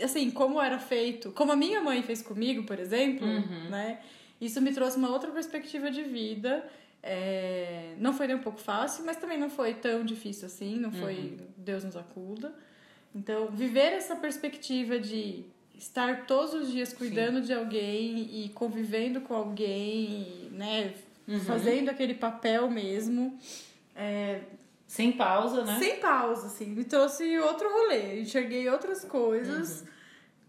assim, 0.02 0.30
como 0.30 0.60
era 0.60 0.78
feito, 0.78 1.30
como 1.32 1.52
a 1.52 1.56
minha 1.56 1.80
mãe 1.80 2.02
fez 2.02 2.20
comigo, 2.22 2.64
por 2.64 2.78
exemplo, 2.78 3.26
Uhum. 3.26 3.70
né? 3.70 3.98
Isso 4.40 4.60
me 4.60 4.72
trouxe 4.72 4.96
uma 4.96 5.10
outra 5.10 5.30
perspectiva 5.30 5.90
de 5.90 6.02
vida. 6.02 6.64
É, 7.02 7.94
não 7.98 8.12
foi 8.14 8.26
nem 8.26 8.36
um 8.36 8.40
pouco 8.40 8.58
fácil, 8.58 9.04
mas 9.04 9.16
também 9.18 9.38
não 9.38 9.50
foi 9.50 9.74
tão 9.74 10.04
difícil 10.04 10.46
assim, 10.46 10.76
não 10.76 10.90
foi 10.90 11.38
Deus 11.56 11.84
nos 11.84 11.96
acuda. 11.96 12.52
Então, 13.14 13.46
viver 13.48 13.92
essa 13.92 14.16
perspectiva 14.16 14.98
de 14.98 15.44
estar 15.78 16.26
todos 16.26 16.54
os 16.54 16.72
dias 16.72 16.92
cuidando 16.92 17.40
de 17.42 17.52
alguém 17.52 18.44
e 18.44 18.48
convivendo 18.54 19.20
com 19.20 19.34
alguém, 19.34 20.48
né, 20.52 20.94
Uhum. 21.28 21.40
fazendo 21.40 21.88
aquele 21.90 22.14
papel 22.14 22.70
mesmo, 22.70 23.38
é, 23.96 24.40
Sem 24.86 25.12
pausa, 25.12 25.64
né? 25.64 25.78
Sem 25.78 25.98
pausa, 26.00 26.46
assim. 26.46 26.66
Me 26.66 26.84
trouxe 26.84 27.38
outro 27.38 27.68
rolê. 27.72 28.20
Enxerguei 28.20 28.68
outras 28.68 29.04
coisas. 29.04 29.80
Uhum. 29.80 29.86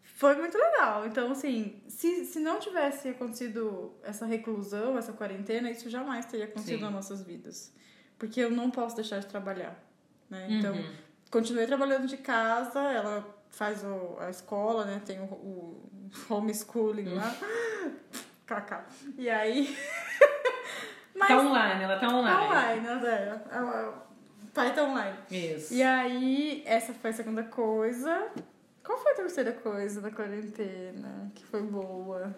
Foi 0.03 0.35
muito 0.35 0.57
legal. 0.57 1.05
Então, 1.07 1.31
assim, 1.31 1.81
se, 1.87 2.25
se 2.25 2.39
não 2.39 2.59
tivesse 2.59 3.09
acontecido 3.09 3.93
essa 4.03 4.25
reclusão, 4.25 4.97
essa 4.97 5.13
quarentena, 5.13 5.69
isso 5.71 5.89
jamais 5.89 6.25
teria 6.25 6.45
acontecido 6.45 6.77
Sim. 6.77 6.83
nas 6.85 6.93
nossas 6.93 7.21
vidas. 7.23 7.73
Porque 8.17 8.39
eu 8.39 8.49
não 8.51 8.69
posso 8.71 8.95
deixar 8.95 9.19
de 9.19 9.25
trabalhar. 9.27 9.77
Né? 10.29 10.47
Então, 10.49 10.73
Uhum. 10.75 10.93
continuei 11.31 11.65
trabalhando 11.67 12.07
de 12.07 12.17
casa, 12.17 12.79
ela 12.79 13.25
faz 13.49 13.83
o, 13.83 14.17
a 14.19 14.29
escola, 14.29 14.85
né? 14.85 15.01
Tem 15.05 15.19
o, 15.19 15.25
o 15.25 15.91
homeschooling 16.29 17.09
lá. 17.13 17.35
Kaká. 18.45 18.85
E 19.17 19.29
aí. 19.29 19.75
Mas 21.15 21.27
Tá 21.29 21.39
online, 21.39 21.83
ela 21.83 21.97
tá 21.99 22.07
online. 22.09 22.37
tá 22.37 22.43
online, 22.45 22.81
né? 22.81 23.41
É, 23.51 23.55
é, 23.57 23.93
Tá 24.55 24.83
online. 24.85 25.17
Isso. 25.29 25.73
E 25.73 25.83
aí, 25.83 26.63
essa 26.65 26.93
foi 26.93 27.09
a 27.09 27.13
segunda 27.13 27.43
coisa. 27.43 28.29
Qual 28.81 28.97
foi 28.97 29.11
a 29.11 29.15
terceira 29.15 29.51
coisa 29.51 29.99
da 29.99 30.09
quarentena 30.09 31.29
que 31.35 31.45
foi 31.45 31.61
boa? 31.61 32.33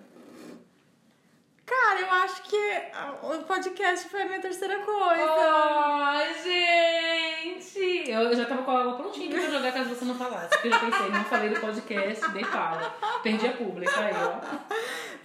Cara, 1.68 1.99
eu 1.99 2.10
acho 2.10 2.44
que 2.44 2.81
o 3.23 3.44
podcast 3.44 4.07
foi 4.07 4.22
a 4.22 4.26
minha 4.26 4.39
terceira 4.39 4.80
coisa. 4.80 5.26
Ai, 5.27 6.34
gente! 6.41 8.10
Eu 8.10 8.34
já 8.34 8.45
tava 8.45 8.64
com 8.64 8.72
a 8.72 8.80
água 8.80 8.94
prontinha 8.95 9.30
pra 9.30 9.49
jogar 9.49 9.73
caso 9.73 9.89
você 9.89 10.06
não 10.06 10.15
falasse. 10.15 10.48
Porque 10.48 10.68
eu 10.69 10.72
já 10.72 10.80
pensei, 10.80 11.10
não 11.10 11.26
falei 11.26 11.49
do 11.49 11.60
podcast, 11.60 12.31
dei 12.31 12.45
pala. 12.45 12.95
Perdi 13.22 13.48
a 13.48 13.52
pública 13.52 13.99
aí, 13.99 14.14
ó. 14.15 14.39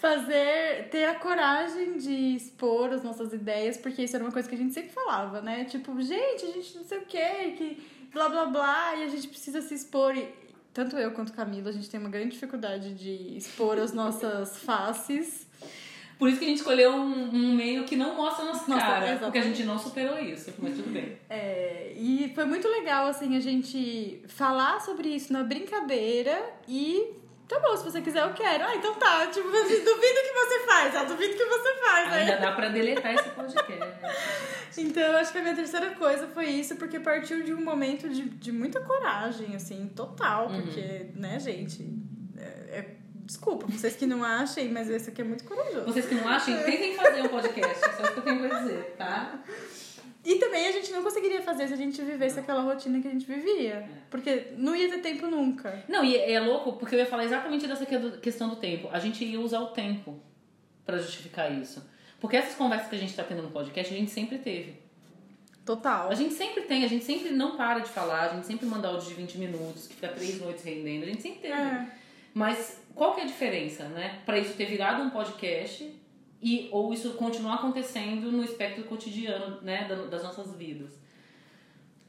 Fazer, 0.01 0.89
ter 0.90 1.05
a 1.05 1.14
coragem 1.14 1.97
de 1.97 2.35
expor 2.35 2.93
as 2.93 3.05
nossas 3.05 3.32
ideias, 3.32 3.77
porque 3.77 4.02
isso 4.02 4.16
era 4.16 4.24
uma 4.24 4.32
coisa 4.32 4.48
que 4.48 4.56
a 4.56 4.59
gente 4.59 4.74
sempre 4.74 4.90
falava, 4.90 5.40
né? 5.40 5.64
Tipo, 5.64 6.02
gente, 6.02 6.44
a 6.44 6.51
gente 6.51 6.77
não 6.77 6.85
sei 6.85 6.98
o 6.98 7.06
quê, 7.06 7.55
que 7.56 8.09
blá 8.12 8.28
blá 8.28 8.47
blá, 8.47 8.97
e 8.97 9.05
a 9.05 9.09
gente 9.09 9.28
precisa 9.28 9.62
se 9.62 9.74
expor. 9.74 10.16
E, 10.16 10.28
tanto 10.74 10.97
eu 10.97 11.12
quanto 11.12 11.32
Camila, 11.32 11.70
a 11.70 11.73
gente 11.73 11.89
tem 11.89 12.01
uma 12.01 12.10
grande 12.10 12.31
dificuldade 12.31 12.94
de 12.94 13.36
expor 13.36 13.78
as 13.78 13.93
nossas 13.93 14.59
faces. 14.59 15.41
Por 16.18 16.28
isso 16.28 16.39
que 16.39 16.44
a 16.44 16.48
gente 16.48 16.59
escolheu 16.59 16.93
um, 16.93 17.30
um 17.34 17.55
meio 17.55 17.84
que 17.84 17.97
não 17.97 18.14
mostra 18.14 18.44
nossa 18.44 18.70
Nossa, 18.70 18.80
cara. 18.80 18.97
exatamente. 18.98 19.20
Porque 19.20 19.39
a 19.39 19.43
gente 19.43 19.62
não 19.64 19.78
superou 19.78 20.18
isso, 20.18 20.52
mas 20.59 20.76
tudo 20.76 20.90
bem. 20.93 21.18
É, 21.28 21.93
e 21.97 22.30
foi 22.34 22.44
muito 22.44 22.68
legal, 22.68 23.06
assim, 23.06 23.36
a 23.36 23.40
gente 23.40 24.22
falar 24.28 24.80
sobre 24.80 25.09
isso 25.09 25.32
na 25.32 25.43
brincadeira 25.43 26.51
e. 26.68 27.20
Tá 27.48 27.59
bom, 27.59 27.76
se 27.76 27.84
você 27.84 28.01
quiser, 28.01 28.22
eu 28.22 28.32
quero. 28.32 28.64
Ah, 28.64 28.74
então 28.74 28.94
tá. 28.94 29.26
Tipo, 29.26 29.48
duvido 29.51 29.84
que 29.84 30.32
você 30.32 30.60
faz. 30.64 30.97
Ah, 30.97 31.05
duvido 31.05 31.34
que 31.34 31.44
você 31.44 31.74
faz, 31.84 32.10
né? 32.10 32.18
Ainda 32.20 32.36
dá 32.36 32.52
pra 32.52 32.68
deletar 32.68 33.14
esse 33.14 33.28
podcast. 33.30 33.93
Então, 34.78 35.02
eu 35.02 35.18
acho 35.18 35.32
que 35.32 35.39
a 35.39 35.43
minha 35.43 35.55
terceira 35.55 35.90
coisa 35.90 36.26
foi 36.28 36.47
isso, 36.47 36.76
porque 36.76 36.98
partiu 36.98 37.43
de 37.43 37.52
um 37.52 37.62
momento 37.62 38.09
de, 38.09 38.22
de 38.22 38.51
muita 38.51 38.80
coragem, 38.80 39.55
assim, 39.55 39.90
total. 39.94 40.48
Porque, 40.48 41.09
né, 41.14 41.39
gente. 41.39 42.02
É- 43.32 43.36
é- 43.36 43.38
desculpa, 43.38 43.66
vocês 43.66 43.96
que 43.96 44.06
não 44.06 44.22
achem, 44.24 44.68
mas 44.70 44.88
esse 44.90 45.10
aqui 45.10 45.20
é 45.20 45.24
muito 45.24 45.44
corajoso. 45.44 45.86
Vocês 45.86 46.06
que 46.06 46.14
não 46.14 46.28
acham, 46.28 46.62
tentem 46.62 46.94
fazer 46.96 47.22
um 47.22 47.28
podcast. 47.28 47.78
Só 47.78 48.02
isso 48.02 48.12
que 48.12 48.18
eu 48.18 48.22
tenho 48.24 48.48
pra 48.48 48.59
dizer, 48.60 48.94
tá? 48.98 49.42
E 50.24 50.36
também 50.36 50.68
a 50.68 50.72
gente 50.72 50.92
não 50.92 51.02
conseguiria 51.02 51.42
fazer 51.42 51.66
se 51.66 51.74
a 51.74 51.76
gente 51.76 52.00
vivesse 52.02 52.38
aquela 52.38 52.62
rotina 52.62 53.00
que 53.00 53.09
a 53.09 53.10
gente 53.10 53.26
vivia. 53.26 53.88
Porque 54.09 54.52
não 54.56 54.76
ia 54.76 54.88
ter 54.88 54.98
tempo 54.98 55.26
nunca. 55.26 55.82
Não, 55.88 56.04
e 56.04 56.16
é 56.16 56.38
louco 56.38 56.74
porque 56.74 56.94
eu 56.94 57.00
ia 57.00 57.06
falar 57.06 57.24
exatamente 57.24 57.66
dessa 57.66 57.84
que- 57.84 58.18
questão 58.18 58.48
do 58.48 58.56
tempo. 58.56 58.88
A 58.92 59.00
gente 59.00 59.24
ia 59.24 59.40
usar 59.40 59.59
o 59.60 59.68
tempo 59.68 60.20
pra 60.86 60.98
justificar 60.98 61.50
isso. 61.52 61.84
Porque 62.20 62.36
essas 62.36 62.54
conversas 62.54 62.88
que 62.88 62.94
a 62.94 62.98
gente 62.98 63.14
tá 63.16 63.24
tendo 63.24 63.42
no 63.42 63.50
podcast, 63.50 63.92
a 63.92 63.96
gente 63.96 64.12
sempre 64.12 64.38
teve. 64.38 64.76
Total. 65.64 66.09
A 66.09 66.14
gente 66.14 66.34
sempre 66.34 66.62
tem, 66.62 66.84
a 66.84 66.88
gente 66.88 67.04
sempre 67.04 67.30
não 67.30 67.56
para 67.56 67.80
de 67.80 67.88
falar, 67.88 68.30
a 68.30 68.34
gente 68.34 68.46
sempre 68.46 68.66
manda 68.66 68.86
áudio 68.88 69.09
de 69.09 69.14
20 69.14 69.38
minutos, 69.38 69.88
que 69.88 69.94
fica 69.94 70.09
três 70.09 70.40
noites 70.40 70.62
rendendo, 70.64 71.02
a 71.02 71.06
gente 71.06 71.22
sempre 71.22 71.40
teve. 71.40 71.52
É. 71.54 71.86
Mas 72.34 72.80
qual 72.94 73.14
que 73.14 73.20
é 73.20 73.24
a 73.24 73.26
diferença, 73.26 73.84
né? 73.88 74.20
Pra 74.26 74.38
isso 74.38 74.54
ter 74.54 74.66
virado 74.66 75.02
um 75.02 75.10
podcast 75.10 75.94
e 76.42 76.68
ou 76.72 76.92
isso 76.92 77.12
continuar 77.14 77.54
acontecendo 77.56 78.30
no 78.32 78.42
espectro 78.42 78.84
cotidiano, 78.84 79.60
né, 79.62 79.86
da- 79.88 80.06
das 80.06 80.22
nossas 80.22 80.54
vidas. 80.56 80.90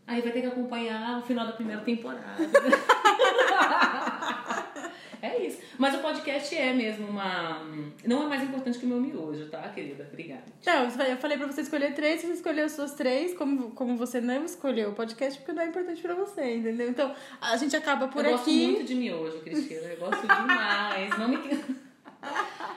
Aí 0.08 0.22
vai 0.22 0.32
ter 0.32 0.42
que 0.42 0.48
acompanhar 0.48 1.20
o 1.20 1.22
final 1.22 1.46
da 1.46 1.54
primeira 1.54 1.82
temporada. 1.82 2.36
é 5.24 5.48
isso. 5.48 5.60
Mas 5.78 5.96
o 5.96 6.00
podcast 6.00 6.54
é 6.54 6.74
mesmo 6.74 7.08
uma. 7.08 7.62
Não 8.06 8.24
é 8.24 8.28
mais 8.28 8.44
importante 8.44 8.78
que 8.78 8.86
o 8.86 8.90
meu 8.90 9.00
miojo, 9.00 9.48
tá, 9.50 9.62
querida? 9.70 10.06
Obrigada. 10.12 10.44
Então, 10.62 10.84
eu 10.84 11.18
falei 11.18 11.38
pra 11.38 11.48
você 11.48 11.62
escolher 11.62 11.94
três, 11.94 12.22
você 12.22 12.34
escolheu 12.34 12.66
as 12.66 12.74
suas 12.74 12.94
três, 12.94 13.34
como, 13.38 13.72
como 13.72 13.96
você 13.96 14.20
não 14.20 14.44
escolheu 14.44 14.90
o 14.90 14.94
podcast, 14.94 15.40
porque 15.40 15.54
não 15.54 15.64
é 15.64 15.68
importante 15.68 16.02
pra 16.02 16.14
você, 16.14 16.56
entendeu? 16.56 16.90
Então, 16.90 17.16
a 17.40 17.56
gente 17.56 17.76
acaba 17.76 18.10
por 18.10 18.26
eu 18.26 18.36
aqui. 18.36 18.52
gosto 18.66 18.72
muito 18.74 18.84
de 18.84 18.96
miojo, 18.96 19.40
Cristina. 19.40 19.88
Eu 19.88 19.98
gosto 19.98 20.22
demais. 20.22 21.18
Não 21.18 21.30
me. 21.30 21.38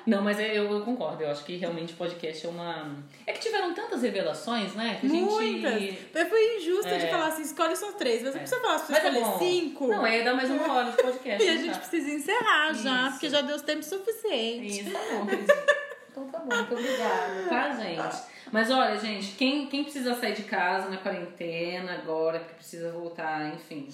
Não, 0.06 0.22
mas 0.22 0.38
é- 0.38 0.56
eu, 0.56 0.70
eu 0.70 0.80
concordo. 0.82 1.22
Eu 1.24 1.30
acho 1.30 1.44
que 1.44 1.56
realmente 1.56 1.92
o 1.92 1.96
podcast 1.96 2.46
é 2.46 2.48
uma. 2.48 2.96
É 3.26 3.32
que 3.32 3.40
tiveram 3.40 3.74
tantas 3.74 4.02
revelações, 4.02 4.72
né? 4.74 4.98
Que 5.00 5.06
a 5.06 5.10
gente. 5.10 5.24
Muitas. 5.24 5.82
Eu 6.14 6.26
fui 6.28 6.56
injusta 6.58 6.96
de 6.96 7.06
É. 7.06 7.10
falar 7.10 7.26
assim, 7.26 7.42
escolhe 7.42 7.74
só 7.74 7.90
três. 7.92 8.22
Mas 8.22 8.30
É. 8.30 8.32
não 8.34 8.38
precisa 8.40 8.60
falar, 8.60 8.78
você 8.78 8.92
é 8.92 8.96
escolher 8.98 9.20
bom. 9.20 9.38
cinco. 9.38 9.86
Não, 9.88 10.06
é 10.06 10.22
dar 10.22 10.34
mais 10.34 10.48
uma 10.50 10.72
hora 10.72 10.90
de 10.92 10.96
podcast. 10.96 11.42
E 11.44 11.48
a 11.48 11.56
gente 11.56 11.72
tá? 11.72 11.78
precisa 11.78 12.10
encerrar 12.10 12.72
já, 12.74 13.02
Isso. 13.02 13.10
porque 13.12 13.28
já 13.30 13.40
deu 13.40 13.60
tempo 13.60 13.82
suficiente. 13.82 14.80
Isso, 14.82 14.90
tá 14.92 14.98
bom. 15.12 15.26
Então 16.10 16.28
tá 16.28 16.38
bom, 16.38 16.54
muito 16.56 16.72
obrigada, 16.74 17.46
tá, 17.48 17.70
gente? 17.72 18.16
Mas 18.52 18.70
olha, 18.70 18.96
gente, 18.98 19.32
quem, 19.32 19.66
quem 19.66 19.82
precisa 19.82 20.14
sair 20.14 20.34
de 20.34 20.44
casa 20.44 20.88
na 20.88 20.96
quarentena 20.98 21.94
agora, 21.94 22.38
que 22.38 22.54
precisa 22.54 22.90
voltar, 22.92 23.52
enfim, 23.52 23.88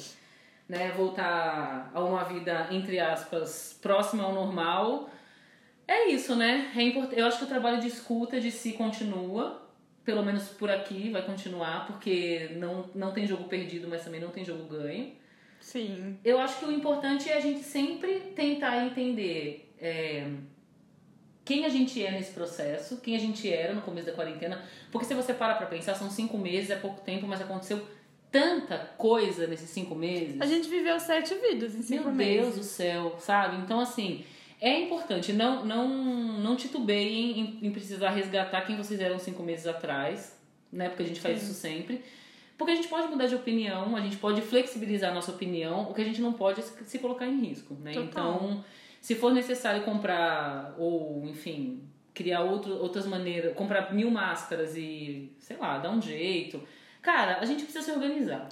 né, 0.68 0.92
voltar 0.94 1.90
a 1.92 2.00
uma 2.00 2.22
vida, 2.24 2.68
entre 2.70 3.00
aspas, 3.00 3.78
próxima 3.80 4.24
ao 4.24 4.32
normal, 4.32 5.08
é 5.86 6.08
isso, 6.10 6.34
né? 6.36 6.72
É 6.76 6.82
import... 6.82 7.12
Eu 7.12 7.26
acho 7.26 7.38
que 7.38 7.44
o 7.44 7.48
trabalho 7.48 7.80
de 7.80 7.88
escuta 7.88 8.40
de 8.40 8.50
si 8.50 8.72
continua, 8.72 9.68
pelo 10.04 10.22
menos 10.24 10.48
por 10.48 10.70
aqui 10.70 11.10
vai 11.10 11.22
continuar, 11.22 11.86
porque 11.86 12.50
não, 12.56 12.88
não 12.94 13.12
tem 13.12 13.26
jogo 13.26 13.44
perdido, 13.44 13.88
mas 13.88 14.04
também 14.04 14.20
não 14.20 14.30
tem 14.30 14.44
jogo 14.44 14.64
ganho. 14.64 15.12
Sim. 15.60 16.18
Eu 16.24 16.38
acho 16.40 16.58
que 16.58 16.64
o 16.64 16.72
importante 16.72 17.28
é 17.28 17.36
a 17.36 17.40
gente 17.40 17.60
sempre 17.60 18.20
tentar 18.34 18.84
entender 18.84 19.72
é, 19.80 20.26
quem 21.44 21.64
a 21.64 21.68
gente 21.68 22.04
é 22.04 22.10
nesse 22.10 22.32
processo, 22.32 23.00
quem 23.00 23.14
a 23.14 23.18
gente 23.18 23.50
era 23.50 23.72
no 23.72 23.82
começo 23.82 24.06
da 24.06 24.12
quarentena. 24.12 24.62
Porque 24.90 25.06
se 25.06 25.14
você 25.14 25.32
para 25.32 25.54
pra 25.54 25.66
pensar, 25.66 25.94
são 25.94 26.10
cinco 26.10 26.36
meses, 26.38 26.70
é 26.70 26.76
pouco 26.76 27.00
tempo, 27.02 27.26
mas 27.26 27.40
aconteceu 27.40 27.80
tanta 28.30 28.78
coisa 28.96 29.46
nesses 29.46 29.70
cinco 29.70 29.94
meses. 29.94 30.40
A 30.40 30.46
gente 30.46 30.68
viveu 30.68 30.98
sete 30.98 31.34
vidas 31.34 31.74
em 31.74 31.82
cinco 31.82 32.04
Meu 32.04 32.14
meses. 32.14 32.42
Deus 32.42 32.56
do 32.56 32.64
céu, 32.64 33.16
sabe? 33.18 33.58
Então, 33.58 33.78
assim, 33.78 34.24
é 34.62 34.80
importante. 34.80 35.32
Não, 35.32 35.66
não, 35.66 35.88
não 35.88 36.54
titubeiem 36.54 37.40
em, 37.40 37.66
em 37.66 37.70
precisar 37.72 38.10
resgatar 38.10 38.62
quem 38.62 38.76
vocês 38.76 39.00
eram 39.00 39.18
cinco 39.18 39.42
meses 39.42 39.66
atrás, 39.66 40.40
né? 40.72 40.88
Porque 40.88 41.02
a 41.02 41.06
gente 41.06 41.20
faz 41.20 41.40
Sim. 41.40 41.46
isso 41.46 41.54
sempre. 41.54 42.04
Porque 42.56 42.70
a 42.70 42.76
gente 42.76 42.86
pode 42.86 43.08
mudar 43.08 43.26
de 43.26 43.34
opinião, 43.34 43.96
a 43.96 44.00
gente 44.00 44.18
pode 44.18 44.40
flexibilizar 44.40 45.10
a 45.10 45.14
nossa 45.14 45.32
opinião, 45.32 45.90
o 45.90 45.94
que 45.94 46.00
a 46.00 46.04
gente 46.04 46.20
não 46.20 46.32
pode 46.32 46.60
é 46.60 46.62
se 46.62 46.98
colocar 47.00 47.26
em 47.26 47.40
risco, 47.40 47.74
né? 47.74 47.92
Total. 47.92 48.04
Então, 48.06 48.64
se 49.00 49.16
for 49.16 49.34
necessário 49.34 49.82
comprar, 49.82 50.76
ou, 50.78 51.26
enfim, 51.26 51.82
criar 52.14 52.42
outro, 52.42 52.74
outras 52.76 53.04
maneiras, 53.04 53.56
comprar 53.56 53.92
mil 53.92 54.12
máscaras 54.12 54.76
e, 54.76 55.32
sei 55.40 55.56
lá, 55.56 55.78
dar 55.78 55.90
um 55.90 56.00
jeito. 56.00 56.62
Cara, 57.00 57.38
a 57.40 57.44
gente 57.44 57.64
precisa 57.64 57.84
se 57.84 57.90
organizar. 57.90 58.48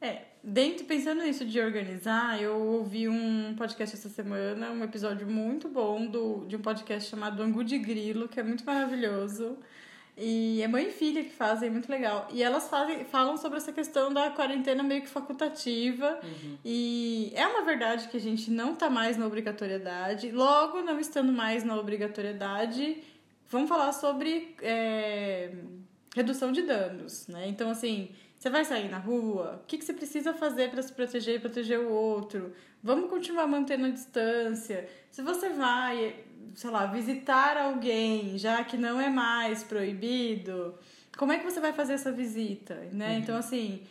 É, 0.00 0.22
dentro, 0.42 0.86
pensando 0.86 1.22
nisso 1.22 1.44
de 1.44 1.60
organizar, 1.60 2.40
eu 2.40 2.56
ouvi 2.56 3.06
um 3.06 3.54
podcast 3.54 3.94
essa 3.94 4.08
semana, 4.08 4.70
um 4.70 4.82
episódio 4.82 5.26
muito 5.26 5.68
bom 5.68 6.06
do, 6.06 6.46
de 6.46 6.56
um 6.56 6.60
podcast 6.60 7.10
chamado 7.10 7.42
Angu 7.42 7.62
de 7.62 7.78
Grilo, 7.78 8.26
que 8.26 8.40
é 8.40 8.42
muito 8.42 8.64
maravilhoso. 8.64 9.58
E 10.16 10.60
é 10.62 10.68
mãe 10.68 10.88
e 10.88 10.90
filha 10.90 11.22
que 11.22 11.30
fazem, 11.30 11.68
é 11.68 11.72
muito 11.72 11.90
legal. 11.90 12.28
E 12.32 12.42
elas 12.42 12.68
fazem, 12.68 13.04
falam 13.04 13.36
sobre 13.36 13.58
essa 13.58 13.72
questão 13.72 14.12
da 14.12 14.30
quarentena 14.30 14.82
meio 14.82 15.02
que 15.02 15.08
facultativa. 15.08 16.20
E 16.64 17.32
é 17.34 17.46
uma 17.46 17.62
verdade 17.62 18.08
que 18.08 18.16
a 18.16 18.20
gente 18.20 18.50
não 18.50 18.74
tá 18.74 18.90
mais 18.90 19.16
na 19.16 19.26
obrigatoriedade. 19.26 20.30
Logo, 20.30 20.82
não 20.82 20.98
estando 20.98 21.32
mais 21.32 21.64
na 21.64 21.74
obrigatoriedade, 21.78 23.02
vamos 23.48 23.68
falar 23.68 23.92
sobre 23.92 24.54
é, 24.60 25.52
redução 26.14 26.52
de 26.52 26.62
danos, 26.62 27.26
né? 27.28 27.48
Então, 27.48 27.70
assim, 27.70 28.10
você 28.40 28.48
vai 28.48 28.64
sair 28.64 28.88
na 28.88 28.96
rua, 28.96 29.60
o 29.62 29.66
que, 29.66 29.76
que 29.76 29.84
você 29.84 29.92
precisa 29.92 30.32
fazer 30.32 30.70
para 30.70 30.80
se 30.80 30.90
proteger 30.94 31.36
e 31.36 31.38
proteger 31.38 31.78
o 31.78 31.92
outro? 31.92 32.54
Vamos 32.82 33.10
continuar 33.10 33.46
mantendo 33.46 33.84
a 33.84 33.90
distância. 33.90 34.88
Se 35.10 35.20
você 35.20 35.50
vai, 35.50 36.24
sei 36.54 36.70
lá, 36.70 36.86
visitar 36.86 37.58
alguém, 37.58 38.38
já 38.38 38.64
que 38.64 38.78
não 38.78 38.98
é 38.98 39.10
mais 39.10 39.62
proibido, 39.62 40.74
como 41.18 41.32
é 41.32 41.38
que 41.38 41.44
você 41.44 41.60
vai 41.60 41.74
fazer 41.74 41.92
essa 41.92 42.10
visita, 42.10 42.76
né? 42.92 43.18
Então, 43.18 43.36
assim, 43.36 43.82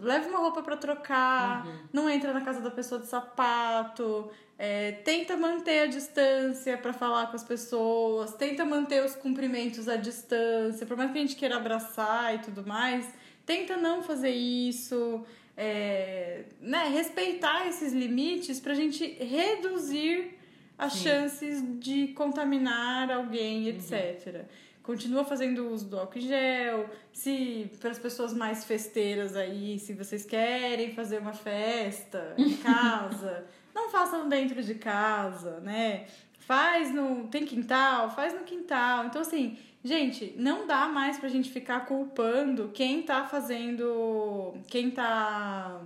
leva 0.00 0.26
uma 0.26 0.38
roupa 0.38 0.62
para 0.62 0.78
trocar, 0.78 1.66
não 1.92 2.08
entra 2.08 2.32
na 2.32 2.40
casa 2.40 2.62
da 2.62 2.70
pessoa 2.70 3.02
de 3.02 3.08
sapato, 3.08 4.30
é, 4.58 4.92
tenta 4.92 5.36
manter 5.36 5.80
a 5.80 5.86
distância 5.86 6.78
para 6.78 6.94
falar 6.94 7.26
com 7.26 7.36
as 7.36 7.44
pessoas, 7.44 8.32
tenta 8.32 8.64
manter 8.64 9.04
os 9.04 9.14
cumprimentos 9.14 9.86
à 9.86 9.96
distância, 9.96 10.86
por 10.86 10.96
mais 10.96 11.12
que 11.12 11.18
a 11.18 11.20
gente 11.20 11.36
queira 11.36 11.58
abraçar 11.58 12.34
e 12.36 12.38
tudo 12.38 12.66
mais, 12.66 13.06
tenta 13.50 13.76
não 13.78 14.02
fazer 14.02 14.30
isso, 14.30 15.24
é, 15.56 16.44
né, 16.60 16.82
respeitar 16.98 17.66
esses 17.66 17.92
limites 17.92 18.60
pra 18.60 18.74
gente 18.74 19.04
reduzir 19.18 20.38
as 20.76 20.92
Sim. 20.92 21.04
chances 21.04 21.62
de 21.80 22.08
contaminar 22.08 23.10
alguém, 23.10 23.62
Uhum. 23.62 23.68
etc. 23.70 24.44
Continua 24.82 25.24
fazendo 25.24 25.68
uso 25.74 25.86
do 25.86 25.98
álcool 25.98 26.20
gel. 26.20 26.88
Se 27.12 27.70
para 27.80 27.90
as 27.90 27.98
pessoas 27.98 28.32
mais 28.32 28.64
festeiras 28.64 29.34
aí, 29.34 29.78
se 29.78 29.92
vocês 29.94 30.24
querem 30.24 30.94
fazer 30.94 31.18
uma 31.18 31.32
festa 31.32 32.34
em 32.38 32.54
casa, 32.68 33.44
não 33.74 33.90
façam 33.90 34.28
dentro 34.28 34.62
de 34.62 34.74
casa, 34.76 35.60
né? 35.60 36.06
Faz 36.40 36.90
no 36.94 37.28
tem 37.28 37.44
quintal, 37.44 38.10
faz 38.14 38.32
no 38.32 38.40
quintal. 38.44 39.06
Então 39.06 39.20
assim, 39.22 39.58
gente, 39.88 40.34
não 40.36 40.66
dá 40.66 40.86
mais 40.86 41.18
pra 41.18 41.28
gente 41.28 41.50
ficar 41.50 41.86
culpando 41.86 42.70
quem 42.74 43.02
tá 43.02 43.24
fazendo, 43.24 44.54
quem 44.68 44.90
tá 44.90 45.80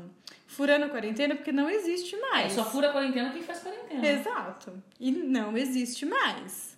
furando 0.47 0.85
a 0.87 0.89
quarentena, 0.89 1.35
porque 1.35 1.53
não 1.53 1.70
existe 1.70 2.15
É, 2.16 2.20
mais. 2.20 2.53
só 2.53 2.65
fura 2.65 2.89
a 2.89 2.93
quarentena 2.93 3.31
quem 3.31 3.43
faz 3.43 3.61
quarentena. 3.61 4.07
Exato. 4.07 4.73
E 5.01 5.11
não 5.12 5.57
existe 5.57 6.05
mais. 6.05 6.77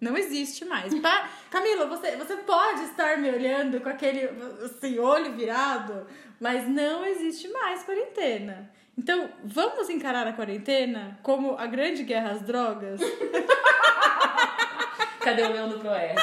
Não 0.00 0.16
existe 0.16 0.64
mais. 0.64 0.94
Pa- 1.00 1.28
Camila, 1.50 1.84
você, 1.86 2.16
você 2.16 2.36
pode 2.38 2.84
estar 2.84 3.18
me 3.18 3.28
olhando 3.30 3.80
com 3.82 3.88
aquele 3.90 4.22
assim, 4.64 4.98
olho 4.98 5.34
virado, 5.34 6.06
mas 6.40 6.66
não 6.66 7.04
existe 7.04 7.48
mais 7.48 7.82
quarentena. 7.82 8.70
Então, 8.96 9.30
vamos 9.44 9.88
encarar 9.90 10.26
a 10.26 10.32
quarentena 10.32 11.18
como 11.22 11.56
a 11.58 11.66
grande 11.66 12.02
guerra 12.02 12.30
às 12.30 12.40
drogas? 12.42 13.00
Cadê 15.20 15.42
o 15.42 15.52
leão 15.52 15.68
do 15.68 15.78
Proerd? 15.78 16.14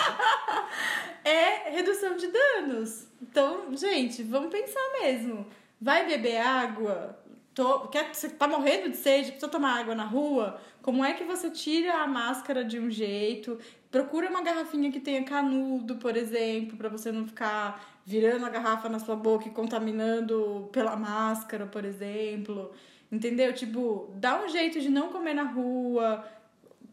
é 1.24 1.70
redução 1.70 2.16
de 2.18 2.28
danos. 2.28 3.08
Então, 3.22 3.76
gente, 3.76 4.24
vamos 4.24 4.50
pensar 4.50 4.82
mesmo. 5.02 5.46
Vai 5.80 6.06
beber 6.06 6.38
água? 6.38 7.18
Tô, 7.54 7.88
quer, 7.88 8.14
você 8.14 8.30
tá 8.30 8.48
morrendo 8.48 8.90
de 8.90 8.98
sede, 8.98 9.32
precisa 9.32 9.48
tomar 9.48 9.80
água 9.80 9.96
na 9.96 10.06
rua? 10.06 10.62
Como 10.82 11.04
é 11.04 11.14
que 11.14 11.24
você 11.24 11.50
tira 11.50 12.02
a 12.02 12.08
máscara 12.08 12.64
de 12.64 12.80
um 12.80 12.90
jeito? 12.90 13.60
Procura 13.90 14.30
uma 14.30 14.44
garrafinha 14.44 14.92
que 14.92 15.00
tenha 15.00 15.24
canudo, 15.24 15.96
por 15.96 16.16
exemplo, 16.16 16.78
para 16.78 16.90
você 16.90 17.12
não 17.12 17.26
ficar 17.26 17.84
virando 18.06 18.46
a 18.46 18.50
garrafa 18.50 18.88
na 18.88 19.00
sua 19.00 19.16
boca 19.16 19.48
e 19.48 19.52
contaminando 19.52 20.70
pela 20.72 20.96
máscara, 20.96 21.66
por 21.66 21.84
exemplo. 21.84 22.72
Entendeu? 23.12 23.54
Tipo, 23.54 24.12
dá 24.16 24.44
um 24.44 24.50
jeito 24.50 24.80
de 24.80 24.90
não 24.90 25.10
comer 25.10 25.34
na 25.34 25.44
rua. 25.44 26.24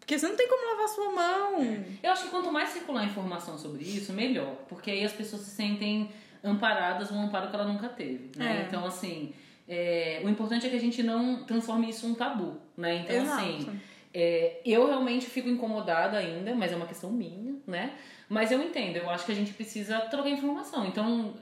Porque 0.05 0.19
você 0.19 0.29
não 0.29 0.37
tem 0.37 0.47
como 0.47 0.71
lavar 0.71 0.89
sua 0.89 1.11
mão. 1.13 1.85
Eu 2.03 2.13
acho 2.13 2.25
que 2.25 2.29
quanto 2.29 2.53
mais 2.53 2.69
circular 2.69 3.07
informação 3.07 3.57
sobre 3.57 3.85
isso, 3.85 4.13
melhor. 4.13 4.55
Porque 4.69 4.91
aí 4.91 5.03
as 5.03 5.13
pessoas 5.13 5.41
se 5.43 5.51
sentem 5.51 6.11
amparadas 6.43 7.11
um 7.11 7.23
amparo 7.23 7.49
que 7.49 7.57
ela 7.57 7.65
nunca 7.65 7.89
teve. 7.89 8.31
Né? 8.37 8.61
É. 8.61 8.67
Então, 8.67 8.85
assim, 8.85 9.33
é, 9.67 10.21
o 10.23 10.29
importante 10.29 10.67
é 10.67 10.69
que 10.69 10.77
a 10.77 10.81
gente 10.81 11.03
não 11.03 11.45
transforme 11.45 11.89
isso 11.89 12.07
em 12.07 12.11
um 12.11 12.15
tabu. 12.15 12.61
Né? 12.77 12.97
Então, 12.97 13.17
Exato. 13.17 13.41
assim, 13.41 13.81
é, 14.13 14.61
eu 14.63 14.87
realmente 14.87 15.25
fico 15.25 15.49
incomodada 15.49 16.19
ainda, 16.19 16.55
mas 16.55 16.71
é 16.71 16.77
uma 16.77 16.87
questão 16.87 17.11
minha, 17.11 17.57
né? 17.67 17.95
Mas 18.29 18.53
eu 18.53 18.63
entendo, 18.63 18.97
eu 18.97 19.09
acho 19.09 19.25
que 19.25 19.33
a 19.33 19.35
gente 19.35 19.55
precisa 19.55 20.01
trocar 20.03 20.29
informação. 20.29 20.87
Então, 20.87 21.35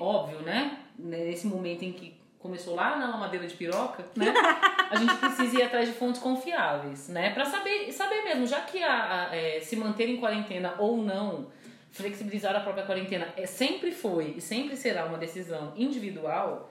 óbvio, 0.00 0.40
né? 0.40 0.80
Nesse 0.98 1.46
momento 1.46 1.84
em 1.84 1.92
que 1.92 2.15
começou 2.38 2.74
lá 2.74 2.96
na 2.96 3.08
mamadeira 3.08 3.46
de 3.46 3.54
piroca, 3.54 4.04
né? 4.16 4.32
A 4.90 4.96
gente 4.96 5.14
precisa 5.16 5.58
ir 5.58 5.62
atrás 5.62 5.88
de 5.88 5.94
fontes 5.94 6.20
confiáveis, 6.20 7.08
né? 7.08 7.30
Pra 7.30 7.44
saber, 7.44 7.90
saber 7.92 8.22
mesmo, 8.22 8.46
já 8.46 8.60
que 8.60 8.82
a, 8.82 9.28
a- 9.30 9.36
é, 9.36 9.60
se 9.60 9.74
manter 9.76 10.08
em 10.08 10.16
quarentena 10.18 10.74
ou 10.78 10.98
não, 10.98 11.48
flexibilizar 11.90 12.54
a 12.54 12.60
própria 12.60 12.84
quarentena 12.84 13.26
é, 13.36 13.46
sempre 13.46 13.90
foi 13.90 14.34
e 14.36 14.40
sempre 14.40 14.76
será 14.76 15.04
uma 15.06 15.18
decisão 15.18 15.72
individual 15.76 16.70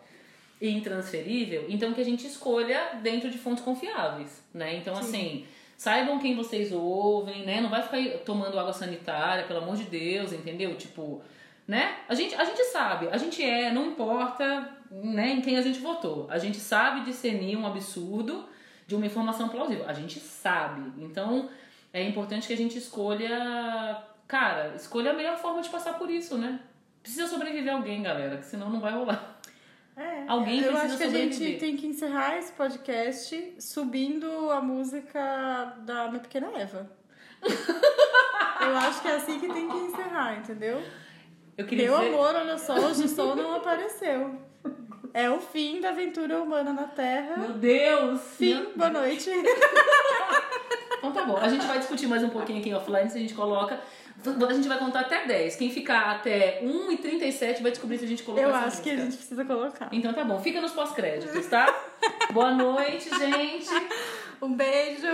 e 0.62 0.70
intransferível, 0.70 1.66
então 1.68 1.94
que 1.94 2.00
a 2.00 2.06
gente 2.06 2.26
escolha 2.26 3.00
dentro 3.04 3.30
de 3.30 3.38
fontes 3.38 3.62
confiáveis, 3.64 4.42
né? 4.54 4.76
Então, 4.78 4.94
assim, 4.98 5.46
saibam 5.76 6.18
quem 6.20 6.34
vocês 6.36 6.72
ouvem, 6.72 7.46
né? 7.46 7.60
Não 7.60 7.70
vai 7.70 7.82
ficar 7.82 8.20
tomando 8.20 8.58
água 8.58 8.72
sanitária, 8.72 9.44
pelo 9.44 9.60
amor 9.60 9.76
de 9.76 9.84
Deus, 9.84 10.32
entendeu? 10.32 10.76
Tipo, 10.78 11.22
né? 11.68 11.98
A 12.08 12.14
gente, 12.14 12.36
a 12.36 12.44
gente 12.44 12.64
sabe, 12.66 13.08
a 13.10 13.18
gente 13.18 13.44
é, 13.44 13.72
não 13.72 13.88
importa 13.88 14.70
né, 14.92 15.32
em 15.32 15.42
quem 15.42 15.58
a 15.58 15.62
gente 15.62 15.80
votou. 15.80 16.28
A 16.30 16.38
gente 16.38 16.58
sabe 16.58 17.04
discernir 17.04 17.58
um 17.58 17.66
absurdo 17.66 18.48
de 18.86 18.96
uma 18.96 19.06
informação 19.06 19.50
plausível. 19.50 19.86
A 19.88 19.94
gente 19.94 20.20
sabe. 20.20 20.94
Então, 21.04 21.50
é 21.92 22.04
importante 22.04 22.48
que 22.48 22.54
a 22.54 22.58
gente 22.58 22.78
escolha, 22.78 24.04
cara, 24.28 24.74
escolha 24.76 25.12
a 25.12 25.14
melhor 25.14 25.38
forma 25.38 25.62
de 25.62 25.70
passar 25.70 25.98
por 25.98 26.10
isso, 26.10 26.38
né? 26.38 26.60
Precisa 27.02 27.28
sobreviver 27.28 27.74
alguém, 27.74 28.02
galera, 28.02 28.38
que 28.38 28.46
senão 28.46 28.70
não 28.70 28.80
vai 28.80 28.92
rolar. 28.94 29.40
É, 29.96 30.26
Alguém 30.28 30.60
eu 30.62 30.76
acho 30.76 30.98
que 30.98 31.04
a 31.04 31.06
sobreviver. 31.06 31.34
gente 31.34 31.60
tem 31.60 31.78
que 31.78 31.88
encerrar 31.88 32.38
esse 32.38 32.52
podcast 32.52 33.56
subindo 33.60 34.52
a 34.52 34.60
música 34.60 35.74
da 35.86 36.10
minha 36.10 36.20
pequena 36.20 36.48
Eva. 36.54 36.90
eu 37.42 38.78
acho 38.78 39.02
que 39.02 39.08
é 39.08 39.16
assim 39.16 39.40
que 39.40 39.48
tem 39.48 39.70
que 39.70 39.78
encerrar, 39.78 40.38
entendeu? 40.38 40.84
Eu 41.58 41.66
queria 41.66 41.86
Meu 41.90 41.98
dizer... 41.98 42.10
amor, 42.14 42.36
olha 42.36 42.58
só, 42.58 42.74
hoje 42.76 43.04
o 43.06 43.08
sol 43.08 43.36
não 43.36 43.56
apareceu. 43.56 44.36
É 45.14 45.30
o 45.30 45.40
fim 45.40 45.80
da 45.80 45.90
aventura 45.90 46.42
humana 46.42 46.74
na 46.74 46.84
Terra. 46.84 47.38
Meu 47.38 47.54
Deus! 47.54 48.22
Fim, 48.38 48.56
Meu- 48.56 48.72
boa 48.76 48.90
noite. 48.90 49.30
Então 50.98 51.12
tá 51.14 51.24
bom. 51.24 51.38
A 51.38 51.48
gente 51.48 51.64
vai 51.68 51.78
discutir 51.78 52.08
mais 52.08 52.24
um 52.24 52.30
pouquinho 52.30 52.60
aqui 52.60 52.74
offline 52.74 53.08
se 53.12 53.18
a 53.18 53.22
gente 53.22 53.36
coloca. 53.36 53.80
A 54.26 54.54
gente 54.54 54.68
vai 54.68 54.80
contar 54.80 55.02
até 55.02 55.24
10. 55.28 55.56
Quem 55.56 55.70
ficar 55.70 56.16
até 56.16 56.62
1 56.64 56.92
e 56.94 56.98
37 56.98 57.62
vai 57.62 57.70
descobrir 57.70 58.00
se 58.00 58.06
a 58.06 58.08
gente 58.08 58.24
colocou 58.24 58.44
Eu 58.44 58.56
acho 58.56 58.82
que 58.82 58.90
a 58.90 58.96
gente 58.96 59.16
precisa 59.16 59.46
colocar. 59.46 59.90
Então 59.92 60.12
tá 60.14 60.24
bom. 60.24 60.40
Fica 60.40 60.60
nos 60.60 60.72
pós-créditos, 60.72 61.46
tá? 61.46 61.72
Boa 62.32 62.52
noite, 62.52 63.08
gente. 63.08 63.70
Um 64.42 64.54
beijo, 64.56 65.06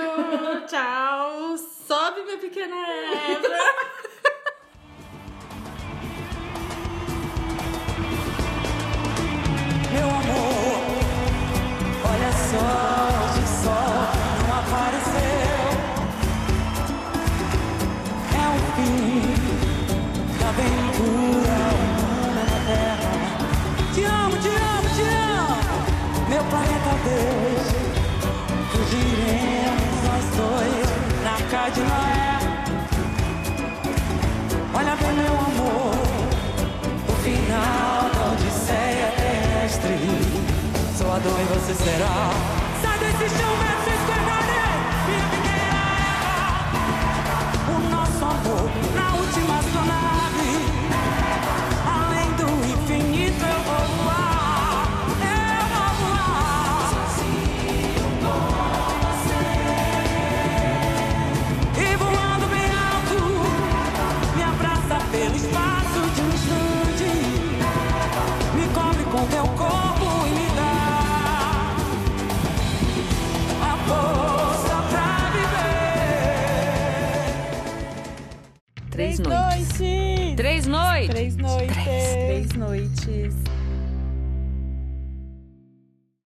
tchau. 0.67 1.57
Sobe 1.57 2.21
minha 2.23 2.37
pequena 2.37 2.75
Eva. 2.87 3.49
meu 35.13 35.33
amor. 35.33 35.93
O 37.07 37.13
final 37.23 38.09
da 38.13 38.31
odisseia 38.33 39.11
terrestre 39.17 39.97
Sou 40.97 41.11
a 41.11 41.19
dor 41.19 41.39
e 41.39 41.43
você 41.53 41.73
será 41.73 42.31
Sai 42.81 42.97
desse 42.99 43.37
chão, 43.37 43.49
vê 43.57 43.80
noites. 81.07 81.09
Três 81.09 81.37
noites. 81.37 81.83
Três. 81.83 82.11
Três 82.11 82.53
noites. 82.53 83.50